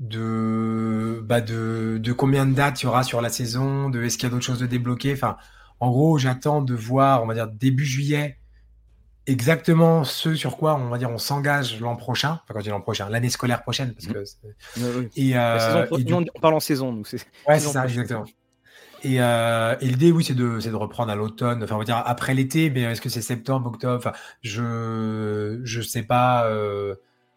de, 0.00 1.20
bah 1.24 1.40
de, 1.40 1.98
de 1.98 2.12
combien 2.12 2.46
de 2.46 2.54
dates 2.54 2.82
il 2.82 2.84
y 2.84 2.88
aura 2.88 3.02
sur 3.02 3.20
la 3.20 3.28
saison, 3.28 3.90
de 3.90 4.02
est-ce 4.02 4.16
qu'il 4.16 4.28
y 4.28 4.30
a 4.30 4.30
d'autres 4.30 4.46
choses 4.46 4.60
de 4.60 4.66
débloquer? 4.66 5.12
Enfin, 5.12 5.36
en 5.80 5.90
gros, 5.90 6.16
j'attends 6.16 6.62
de 6.62 6.74
voir, 6.74 7.22
on 7.22 7.26
va 7.26 7.34
dire 7.34 7.48
début 7.48 7.84
juillet, 7.84 8.38
exactement 9.26 10.04
ce 10.04 10.34
sur 10.34 10.56
quoi 10.56 10.74
on 10.74 10.88
va 10.88 10.98
dire 10.98 11.10
on 11.10 11.18
s'engage 11.18 11.80
l'an 11.80 11.96
prochain, 11.96 12.40
enfin 12.42 12.54
quand 12.54 12.58
je 12.60 12.64
dis 12.64 12.70
l'an 12.70 12.80
prochain, 12.80 13.08
l'année 13.08 13.30
scolaire 13.30 13.62
prochaine, 13.62 13.94
parce 13.94 14.06
que 14.06 14.24
et, 15.16 15.36
euh, 15.36 15.86
on 15.90 16.40
parle 16.40 16.54
en 16.54 16.60
saison, 16.60 16.92
donc 16.92 17.06
c'est 17.06 17.24
ouais 17.48 17.58
c'est 17.58 17.68
ça 17.68 17.84
exactement. 17.84 18.24
Et, 19.04 19.20
euh, 19.20 19.74
et 19.80 19.86
l'idée 19.86 20.12
oui 20.12 20.24
c'est 20.24 20.34
de 20.34 20.60
c'est 20.60 20.70
de 20.70 20.76
reprendre 20.76 21.10
à 21.10 21.16
l'automne, 21.16 21.62
enfin 21.62 21.76
on 21.76 21.78
va 21.78 21.84
dire 21.84 22.02
après 22.04 22.34
l'été, 22.34 22.70
mais 22.70 22.82
est-ce 22.82 23.00
que 23.00 23.08
c'est 23.08 23.22
septembre, 23.22 23.68
octobre, 23.68 23.96
enfin 23.96 24.12
je 24.42 25.60
je 25.64 25.80
sais 25.80 26.02
pas. 26.02 26.46
Euh, 26.46 26.94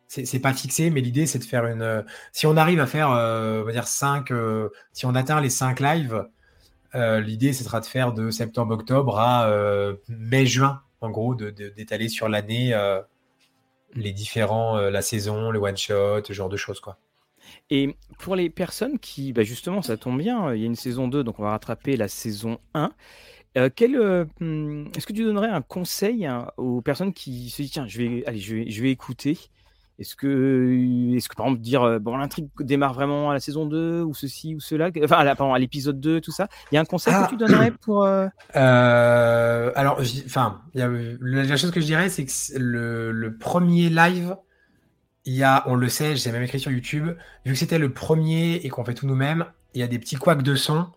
c'est 0.08 0.40
pas 0.40 0.54
fixé, 0.54 0.92
mais 0.92 1.02
l'idée 1.02 1.26
c'est 1.26 1.40
de 1.40 1.44
faire 1.44 1.66
une. 1.66 2.06
Si 2.32 2.46
on 2.46 2.56
arrive 2.56 2.80
à 2.80 2.86
faire, 2.86 3.12
euh, 3.12 3.64
on 3.64 3.66
va 3.66 3.72
dire 3.74 3.88
5, 3.88 4.32
euh, 4.32 4.70
si 4.94 5.06
on 5.06 5.16
atteint 5.16 5.42
les 5.42 5.50
5 5.50 5.80
lives, 5.80 6.26
l'idée 6.94 7.52
ce 7.52 7.66
sera 7.66 7.82
de 7.82 7.86
faire 7.86 8.14
de 8.14 8.30
septembre-octobre 8.30 9.20
à 9.20 9.50
mai-juin 10.08 10.82
en 11.02 11.10
gros, 11.10 11.36
d'étaler 11.36 12.10
sur 12.10 12.30
l'année 12.30 12.74
euh, 12.74 13.02
les 13.94 14.12
différents, 14.12 14.78
euh, 14.78 14.90
la 14.90 15.02
saison, 15.02 15.52
le 15.52 15.60
one-shot, 15.60 16.24
ce 16.26 16.34
genre 16.34 16.50
de 16.50 16.58
choses. 16.58 16.80
quoi. 16.80 16.98
Et 17.70 17.96
pour 18.20 18.36
les 18.36 18.50
personnes 18.50 19.00
qui, 19.00 19.34
bah, 19.34 19.44
justement, 19.44 19.82
ça 19.82 19.98
tombe 19.98 20.18
bien, 20.20 20.54
il 20.54 20.62
y 20.62 20.64
a 20.64 20.68
une 20.68 20.76
saison 20.76 21.08
2, 21.08 21.24
donc 21.24 21.40
on 21.40 21.44
va 21.44 21.52
rattraper 21.52 21.98
la 21.98 22.08
saison 22.08 22.60
1. 22.74 22.92
Euh, 23.58 24.26
hmm, 24.40 24.88
est-ce 24.98 25.06
que 25.08 25.14
tu 25.14 25.24
donnerais 25.24 25.48
un 25.48 25.62
conseil 25.62 26.26
hein, 26.26 26.52
aux 26.58 26.82
personnes 26.82 27.14
qui 27.14 27.50
se 27.50 27.62
disent 27.62 27.72
tiens, 27.72 27.88
je 27.88 28.02
vais, 28.02 28.26
allez, 28.26 28.40
je 28.40 28.56
vais, 28.56 28.70
je 28.70 28.82
vais 28.82 28.92
écouter 28.92 29.38
est-ce 29.98 30.16
que, 30.16 31.16
est-ce 31.16 31.30
que 31.30 31.36
par 31.36 31.46
exemple 31.46 31.62
dire 31.62 31.84
euh, 31.84 32.00
bon 32.00 32.18
l'intrigue 32.18 32.50
démarre 32.60 32.94
vraiment 32.94 33.32
à 33.32 33.34
la 33.34 33.40
saison 33.40 33.66
2 33.66 34.02
ou 34.02 34.14
ceci 34.14 34.54
ou 34.54 34.60
cela, 34.60 34.90
enfin 35.04 35.24
à, 35.54 35.60
l'épisode 35.60 36.02
2 36.02 36.20
tout 36.20 36.32
ça? 36.32 36.50
Il 36.72 36.76
y 36.76 36.78
a 36.78 36.82
un 36.82 36.86
conseil 36.86 37.14
que 37.14 37.20
ah. 37.20 37.28
tu 37.30 37.38
donnerais 37.38 37.72
pour 37.82 38.04
euh... 38.04 38.28
Euh, 38.58 39.72
Alors, 39.76 40.02
enfin, 40.26 40.62
la, 40.74 41.58
chose 41.58 41.72
que 41.72 41.80
je 41.80 41.86
dirais 41.86 42.10
c'est 42.10 42.26
que 42.26 42.32
le, 42.58 43.38
premier 43.38 43.90
live, 43.90 44.36
il 45.24 45.34
y 45.34 45.44
a, 45.44 45.64
on 45.68 45.76
le 45.76 45.88
sait, 45.88 46.18
j'ai 46.18 46.32
même 46.32 46.44
écrit 46.44 46.60
sur 46.60 46.72
YouTube, 46.72 47.08
vu 47.46 47.54
que 47.54 47.58
c'était 47.58 47.80
le 47.80 47.94
premier 47.94 48.56
et 48.56 48.70
qu'on 48.70 48.84
fait 48.84 48.94
tout 48.94 49.08
nous-mêmes, 49.08 49.46
il 49.74 49.80
y 49.80 49.84
a 49.84 49.88
des 49.88 50.00
petits 50.00 50.18
couacs 50.18 50.44
de 50.44 50.56
son. 50.56 50.88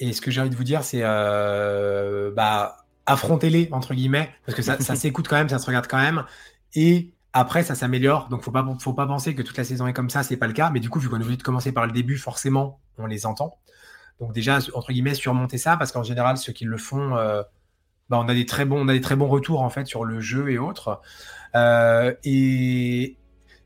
Et 0.00 0.12
ce 0.12 0.20
que 0.20 0.30
j'ai 0.30 0.40
envie 0.40 0.50
de 0.50 0.56
vous 0.56 0.64
dire, 0.64 0.84
c'est 0.84 1.00
euh, 1.02 2.30
bah 2.34 2.78
affrontez-les 3.06 3.68
entre 3.70 3.94
guillemets 3.94 4.30
parce 4.44 4.56
que 4.56 4.62
ça, 4.62 4.78
ça 4.80 4.96
s'écoute 4.96 5.28
quand 5.28 5.36
même, 5.36 5.48
ça 5.48 5.58
se 5.58 5.66
regarde 5.66 5.86
quand 5.86 6.00
même. 6.00 6.24
Et 6.74 7.14
après, 7.36 7.64
ça 7.64 7.74
s'améliore, 7.74 8.28
donc 8.28 8.42
faut 8.42 8.52
pas 8.52 8.64
faut 8.78 8.92
pas 8.92 9.08
penser 9.08 9.34
que 9.34 9.42
toute 9.42 9.58
la 9.58 9.64
saison 9.64 9.88
est 9.88 9.92
comme 9.92 10.08
ça, 10.08 10.22
c'est 10.22 10.36
pas 10.36 10.46
le 10.46 10.52
cas. 10.52 10.70
Mais 10.70 10.78
du 10.78 10.88
coup, 10.88 11.00
vu 11.00 11.08
qu'on 11.08 11.16
est 11.16 11.24
obligé 11.24 11.36
de 11.36 11.42
commencer 11.42 11.72
par 11.72 11.84
le 11.84 11.90
début, 11.90 12.16
forcément, 12.16 12.78
on 12.96 13.06
les 13.06 13.26
entend. 13.26 13.58
Donc 14.20 14.32
déjà, 14.32 14.60
entre 14.74 14.92
guillemets, 14.92 15.14
surmonter 15.14 15.58
ça, 15.58 15.76
parce 15.76 15.90
qu'en 15.90 16.04
général, 16.04 16.36
ceux 16.38 16.52
qui 16.52 16.64
le 16.64 16.78
font, 16.78 17.16
euh, 17.16 17.42
bah, 18.08 18.20
on 18.20 18.28
a 18.28 18.34
des 18.34 18.46
très 18.46 18.64
bons, 18.64 18.80
on 18.80 18.88
a 18.88 18.92
des 18.92 19.00
très 19.00 19.16
bons 19.16 19.26
retours 19.26 19.62
en 19.62 19.68
fait 19.70 19.86
sur 19.86 20.04
le 20.04 20.20
jeu 20.20 20.48
et 20.48 20.58
autres. 20.58 21.00
Euh, 21.56 22.14
et, 22.24 23.16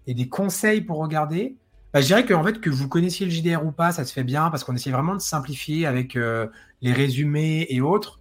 des 0.06 0.28
conseils 0.30 0.80
pour 0.80 0.98
regarder. 0.98 1.58
Bah, 1.92 2.00
je 2.00 2.06
dirais 2.06 2.24
que 2.24 2.32
en 2.32 2.42
fait, 2.42 2.62
que 2.62 2.70
vous 2.70 2.88
connaissiez 2.88 3.26
le 3.26 3.32
JDR 3.32 3.66
ou 3.66 3.72
pas, 3.72 3.92
ça 3.92 4.06
se 4.06 4.14
fait 4.14 4.24
bien 4.24 4.48
parce 4.48 4.64
qu'on 4.64 4.74
essaie 4.74 4.90
vraiment 4.90 5.14
de 5.14 5.20
simplifier 5.20 5.86
avec 5.86 6.16
euh, 6.16 6.46
les 6.80 6.94
résumés 6.94 7.66
et 7.68 7.82
autres. 7.82 8.18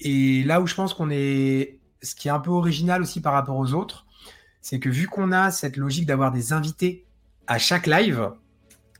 Et 0.00 0.42
là 0.44 0.62
où 0.62 0.66
je 0.66 0.74
pense 0.74 0.94
qu'on 0.94 1.10
est, 1.10 1.78
ce 2.00 2.14
qui 2.14 2.28
est 2.28 2.30
un 2.30 2.40
peu 2.40 2.50
original 2.50 3.02
aussi 3.02 3.20
par 3.20 3.34
rapport 3.34 3.56
aux 3.58 3.74
autres 3.74 4.05
c'est 4.68 4.80
que 4.80 4.88
vu 4.88 5.06
qu'on 5.06 5.30
a 5.30 5.52
cette 5.52 5.76
logique 5.76 6.06
d'avoir 6.06 6.32
des 6.32 6.52
invités 6.52 7.04
à 7.46 7.56
chaque 7.56 7.86
live, 7.86 8.30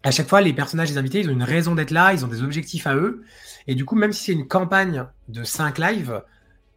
à 0.05 0.13
chaque 0.13 0.29
fois, 0.29 0.41
les 0.41 0.53
personnages 0.53 0.91
des 0.91 0.97
invités, 0.97 1.19
ils 1.19 1.29
ont 1.29 1.33
une 1.33 1.43
raison 1.43 1.75
d'être 1.75 1.91
là, 1.91 2.13
ils 2.13 2.25
ont 2.25 2.29
des 2.29 2.45
objectifs 2.45 2.87
à 2.87 2.95
eux. 2.95 3.25
Et 3.67 3.75
du 3.75 3.85
coup, 3.85 3.97
même 3.97 4.13
si 4.13 4.27
c'est 4.27 4.33
une 4.33 4.47
campagne 4.47 5.07
de 5.27 5.43
5 5.43 5.79
lives, 5.79 6.23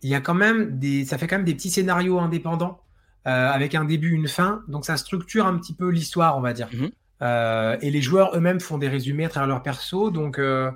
il 0.01 0.09
y 0.09 0.15
a 0.15 0.21
quand 0.21 0.33
même 0.33 0.79
des, 0.79 1.05
ça 1.05 1.19
fait 1.19 1.27
quand 1.27 1.35
même 1.35 1.45
des 1.45 1.53
petits 1.53 1.69
scénarios 1.69 2.17
indépendants 2.19 2.81
euh, 3.27 3.51
avec 3.51 3.75
un 3.75 3.85
début, 3.85 4.09
une 4.09 4.27
fin. 4.27 4.63
Donc 4.67 4.85
ça 4.85 4.97
structure 4.97 5.45
un 5.45 5.55
petit 5.59 5.75
peu 5.75 5.89
l'histoire, 5.89 6.35
on 6.35 6.41
va 6.41 6.53
dire. 6.53 6.69
Mhm. 6.73 6.89
Euh, 7.21 7.77
et 7.81 7.91
les 7.91 8.01
joueurs 8.01 8.35
eux-mêmes 8.35 8.59
font 8.59 8.79
des 8.79 8.89
résumés 8.89 9.25
à 9.25 9.29
travers 9.29 9.49
leur 9.49 9.61
perso. 9.61 10.09
Donc, 10.09 10.39
euh, 10.39 10.71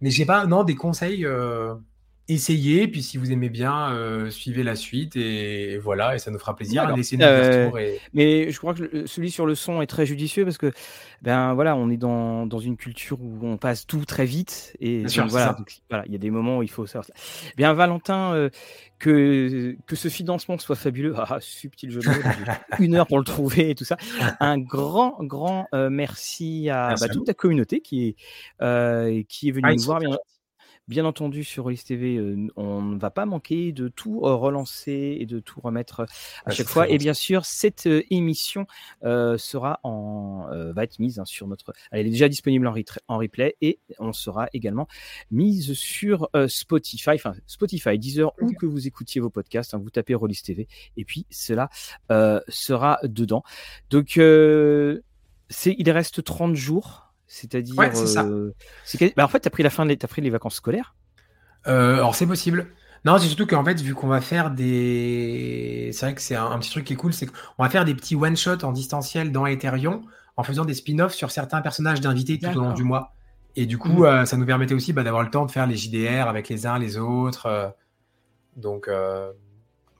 mais 0.00 0.10
j'ai 0.10 0.26
pas, 0.26 0.46
non, 0.46 0.64
des 0.64 0.74
conseils 0.74 1.24
essayez, 2.34 2.88
puis 2.88 3.02
si 3.02 3.18
vous 3.18 3.32
aimez 3.32 3.48
bien, 3.48 3.92
euh, 3.92 4.30
suivez 4.30 4.62
la 4.62 4.76
suite 4.76 5.16
et, 5.16 5.78
voilà, 5.78 6.14
et 6.14 6.18
ça 6.18 6.30
nous 6.30 6.38
fera 6.38 6.54
plaisir. 6.54 6.94
Laissez-nous 6.94 7.24
euh, 7.24 7.70
Mais 8.14 8.50
je 8.50 8.58
crois 8.58 8.74
que 8.74 9.06
celui 9.06 9.30
sur 9.30 9.46
le 9.46 9.54
son 9.54 9.82
est 9.82 9.86
très 9.86 10.06
judicieux 10.06 10.44
parce 10.44 10.58
que 10.58 10.72
ben 11.22 11.54
voilà, 11.54 11.76
on 11.76 11.90
est 11.90 11.96
dans, 11.96 12.46
dans 12.46 12.58
une 12.58 12.76
culture 12.76 13.20
où 13.20 13.38
on 13.42 13.56
passe 13.56 13.86
tout 13.86 14.04
très 14.04 14.24
vite 14.24 14.76
et 14.80 15.04
voilà, 15.28 15.56
voilà, 15.90 16.04
il 16.06 16.12
y 16.12 16.14
a 16.14 16.18
des 16.18 16.30
moments 16.30 16.58
où 16.58 16.62
il 16.62 16.70
faut. 16.70 16.86
Ça. 16.86 17.02
Bien 17.56 17.72
Valentin, 17.74 18.32
euh, 18.34 18.48
que 18.98 19.76
que 19.86 19.96
ce 19.96 20.08
financement 20.08 20.58
soit 20.58 20.76
fabuleux, 20.76 21.14
ah, 21.16 21.38
subtil 21.40 21.90
jeu 21.90 22.00
de 22.00 22.82
une 22.82 22.94
heure 22.94 23.06
pour 23.06 23.18
le 23.18 23.24
trouver 23.24 23.70
et 23.70 23.74
tout 23.74 23.84
ça. 23.84 23.96
Un 24.40 24.58
grand 24.58 25.16
grand 25.20 25.66
merci 25.72 26.70
à, 26.70 26.94
bah, 27.00 27.08
toute 27.08 27.26
ta 27.26 27.34
communauté 27.34 27.80
qui 27.80 28.08
est 28.08 29.26
qui 29.26 29.48
est 29.48 29.52
venue 29.52 29.68
ah, 29.68 29.74
nous 29.74 29.82
voir. 29.82 30.00
Bien, 30.00 30.16
Bien 30.90 31.04
entendu, 31.04 31.44
sur 31.44 31.62
Rollis 31.62 31.84
TV, 31.86 32.16
euh, 32.16 32.48
on 32.56 32.82
ne 32.82 32.98
va 32.98 33.10
pas 33.10 33.24
manquer 33.24 33.70
de 33.70 33.86
tout 33.86 34.22
euh, 34.24 34.34
relancer 34.34 35.18
et 35.20 35.24
de 35.24 35.38
tout 35.38 35.60
remettre 35.60 36.00
euh, 36.00 36.06
à 36.46 36.50
chaque 36.50 36.66
fois. 36.66 36.88
Et 36.88 36.98
bien 36.98 37.14
sûr, 37.14 37.44
cette 37.44 37.88
émission 38.10 38.66
sera 39.00 39.78
en, 39.84 40.48
va 40.74 40.82
être 40.82 40.98
mise 40.98 41.20
hein, 41.20 41.24
sur 41.24 41.46
notre. 41.46 41.72
Elle 41.92 42.08
est 42.08 42.10
déjà 42.10 42.28
disponible 42.28 42.66
en, 42.66 42.74
en, 43.06 43.18
replay 43.18 43.54
et 43.60 43.78
on 44.00 44.12
sera 44.12 44.48
également 44.52 44.88
mise 45.30 45.74
sur 45.74 46.28
Spotify, 46.48 47.10
enfin 47.10 47.34
Spotify, 47.46 47.96
Deezer, 47.96 48.32
où 48.40 48.52
que 48.52 48.66
vous 48.66 48.88
écoutiez 48.88 49.20
vos 49.20 49.30
podcasts. 49.30 49.74
Hein, 49.74 49.78
vous 49.78 49.90
tapez 49.90 50.16
Rollis 50.16 50.42
TV 50.44 50.66
et 50.96 51.04
puis 51.04 51.24
cela 51.30 51.70
sera 52.48 52.98
dedans. 53.04 53.44
Donc, 53.90 54.16
il 54.16 55.00
reste 55.86 56.24
30 56.24 56.56
jours 56.56 57.09
c'est-à-dire. 57.30 57.78
Ouais, 57.78 57.94
c'est 57.94 58.08
ça. 58.08 58.24
Euh, 58.24 58.52
bah, 59.16 59.24
en 59.24 59.28
fait, 59.28 59.38
tu 59.38 59.46
as 59.46 59.50
pris 59.50 59.62
la 59.62 59.70
fin 59.70 59.88
as 59.88 60.08
pris 60.08 60.20
les 60.20 60.30
vacances 60.30 60.56
scolaires 60.56 60.96
euh, 61.68 61.94
Alors, 61.94 62.16
c'est 62.16 62.26
possible. 62.26 62.66
Non, 63.04 63.18
c'est 63.18 63.28
surtout 63.28 63.46
qu'en 63.46 63.64
fait, 63.64 63.80
vu 63.80 63.94
qu'on 63.94 64.08
va 64.08 64.20
faire 64.20 64.50
des. 64.50 65.90
C'est 65.92 66.06
vrai 66.06 66.14
que 66.16 66.20
c'est 66.20 66.34
un, 66.34 66.58
petit 66.58 66.70
truc 66.70 66.84
qui 66.84 66.94
est 66.94 66.96
cool, 66.96 67.14
c'est 67.14 67.26
qu'on 67.26 67.62
va 67.62 67.70
faire 67.70 67.84
des 67.84 67.94
petits 67.94 68.16
one-shots 68.16 68.64
en 68.64 68.72
distanciel 68.72 69.30
dans 69.30 69.46
Ethereum 69.46 70.02
en 70.36 70.42
faisant 70.42 70.64
des 70.64 70.74
spin-offs 70.74 71.14
sur 71.14 71.30
certains 71.30 71.60
personnages 71.60 72.00
d'invités 72.00 72.38
tout 72.38 72.48
au 72.48 72.60
long 72.60 72.72
du 72.72 72.82
mois. 72.82 73.14
Et 73.54 73.64
du 73.64 73.78
coup, 73.78 74.02
mmh. 74.02 74.06
euh, 74.06 74.24
ça 74.24 74.36
nous 74.36 74.46
permettait 74.46 74.74
aussi 74.74 74.92
bah, 74.92 75.04
d'avoir 75.04 75.22
le 75.22 75.30
temps 75.30 75.46
de 75.46 75.52
faire 75.52 75.68
les 75.68 75.76
JDR 75.76 76.26
avec 76.28 76.48
les 76.48 76.66
uns, 76.66 76.78
les 76.78 76.98
autres. 76.98 77.72
donc, 78.56 78.90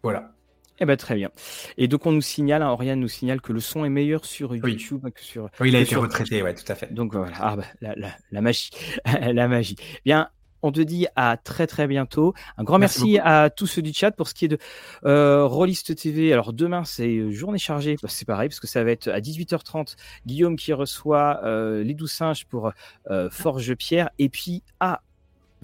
voilà. 0.03 0.33
Eh 0.81 0.87
ben, 0.87 0.97
très 0.97 1.15
bien. 1.15 1.31
Et 1.77 1.89
donc, 1.89 2.07
on 2.07 2.13
nous 2.13 2.23
signale, 2.23 2.63
hein, 2.63 2.71
Oriane 2.71 2.99
nous 2.99 3.09
signale 3.09 3.43
que 3.43 3.53
le 3.53 3.61
son 3.61 3.85
est 3.85 3.91
meilleur 3.91 4.25
sur 4.25 4.57
YouTube 4.57 5.07
que 5.15 5.23
sur. 5.23 5.51
Oui, 5.61 5.69
il 5.69 5.77
a 5.77 5.81
été 5.81 5.95
retraité, 5.95 6.43
ouais, 6.43 6.55
tout 6.55 6.71
à 6.73 6.75
fait. 6.75 6.93
Donc, 6.93 7.15
voilà. 7.15 7.37
Ah, 7.39 7.57
bah, 7.57 7.95
la, 8.31 8.41
magie. 8.41 8.71
la 9.05 9.47
magie. 9.47 9.77
Bien. 10.05 10.31
On 10.63 10.73
te 10.73 10.81
dit 10.81 11.07
à 11.17 11.39
très 11.39 11.67
très 11.67 11.87
bientôt. 11.87 12.35
Un 12.59 12.65
grand 12.65 12.79
merci, 12.79 13.19
à 13.19 13.49
tous 13.49 13.67
ceux 13.67 13.81
du 13.81 13.95
chat 13.95 14.11
pour 14.11 14.29
ce 14.29 14.35
qui 14.35 14.45
est 14.45 14.49
de 14.49 14.59
euh, 15.07 15.47
Rollist 15.47 15.95
TV. 15.97 16.35
Alors 16.35 16.53
demain 16.53 16.85
c'est 16.85 17.31
journée 17.33 17.59
chargée, 17.59 17.97
bah, 18.03 18.11
c'est 18.11 18.27
pareil 18.27 18.51
parce 18.51 18.61
que 18.61 18.67
ça 18.67 18.85
va 18.85 18.91
être 18.91 19.09
à 19.09 19.21
18h30 19.21 19.97
Guillaume 20.27 20.57
qui 20.57 20.75
reçoit 20.75 21.41
euh, 21.45 21.83
les 21.83 21.95
douze 21.95 22.13
singes 22.13 22.45
pour 22.45 22.73
euh, 23.11 23.31
Forge 23.31 23.75
Pierre 23.75 24.11
et 24.19 24.29
puis 24.29 24.63
à 24.81 25.01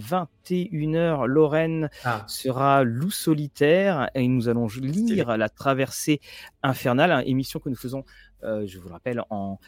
21h, 0.00 1.26
Lorraine 1.26 1.90
ah. 2.04 2.24
sera 2.26 2.84
loup 2.84 3.10
solitaire 3.10 4.10
et 4.14 4.26
nous 4.28 4.48
allons 4.48 4.68
lire 4.80 5.36
la 5.36 5.48
traversée 5.48 6.20
infernale, 6.62 7.12
hein, 7.12 7.22
émission 7.24 7.60
que 7.60 7.68
nous 7.68 7.76
faisons, 7.76 8.04
euh, 8.44 8.66
je 8.66 8.78
vous 8.78 8.88
le 8.88 8.92
rappelle, 8.92 9.22
en, 9.30 9.58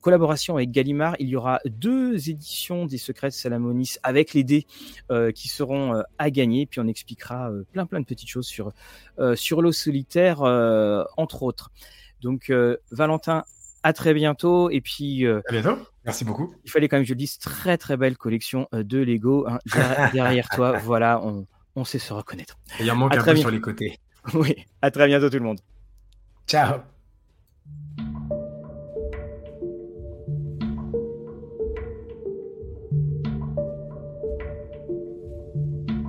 collaboration 0.00 0.56
avec 0.56 0.70
Gallimard. 0.70 1.16
Il 1.18 1.28
y 1.28 1.36
aura 1.36 1.60
deux 1.64 2.30
éditions 2.30 2.86
des 2.86 2.98
Secrets 2.98 3.28
de 3.28 3.34
Salamonis 3.34 3.96
avec 4.02 4.34
les 4.34 4.44
dés 4.44 4.66
euh, 5.10 5.32
qui 5.32 5.48
seront 5.48 5.94
euh, 5.94 6.02
à 6.18 6.30
gagner. 6.30 6.66
Puis 6.66 6.80
on 6.80 6.86
expliquera 6.86 7.50
plein 7.72 7.86
plein 7.86 8.00
de 8.00 8.06
petites 8.06 8.28
choses 8.28 8.46
sur, 8.46 8.72
sur 9.34 9.62
l'eau 9.62 9.72
solitaire, 9.72 10.40
entre 11.16 11.42
autres. 11.42 11.70
Donc 12.22 12.52
Valentin, 12.90 13.44
à 13.86 13.92
très 13.92 14.14
bientôt. 14.14 14.70
Et 14.70 14.80
puis. 14.80 15.26
à 15.26 15.40
bientôt. 15.50 15.78
Merci 16.06 16.24
beaucoup. 16.24 16.54
Il 16.64 16.70
fallait 16.70 16.88
quand 16.88 16.96
même 16.96 17.02
que 17.02 17.08
je 17.08 17.14
le 17.14 17.18
dise, 17.18 17.36
très 17.38 17.76
très 17.76 17.96
belle 17.96 18.16
collection 18.16 18.68
euh, 18.72 18.84
de 18.84 18.98
Lego 18.98 19.44
hein, 19.48 19.58
derrière, 20.12 20.48
toi. 20.48 20.78
Voilà, 20.78 21.20
on, 21.22 21.46
on, 21.74 21.84
sait 21.84 21.98
se 21.98 22.12
reconnaître. 22.12 22.56
Il 22.78 22.86
y 22.86 22.90
a 22.90 22.92
un 22.92 22.96
manque 22.96 23.16
un 23.16 23.22
peu 23.22 23.36
sur 23.36 23.50
les 23.50 23.60
côtés. 23.60 23.98
Oui, 24.34 24.56
à 24.82 24.90
très 24.90 25.06
bientôt 25.06 25.30
tout 25.30 25.38
le 25.38 25.44
monde. 25.44 25.60
Ciao. 26.48 26.80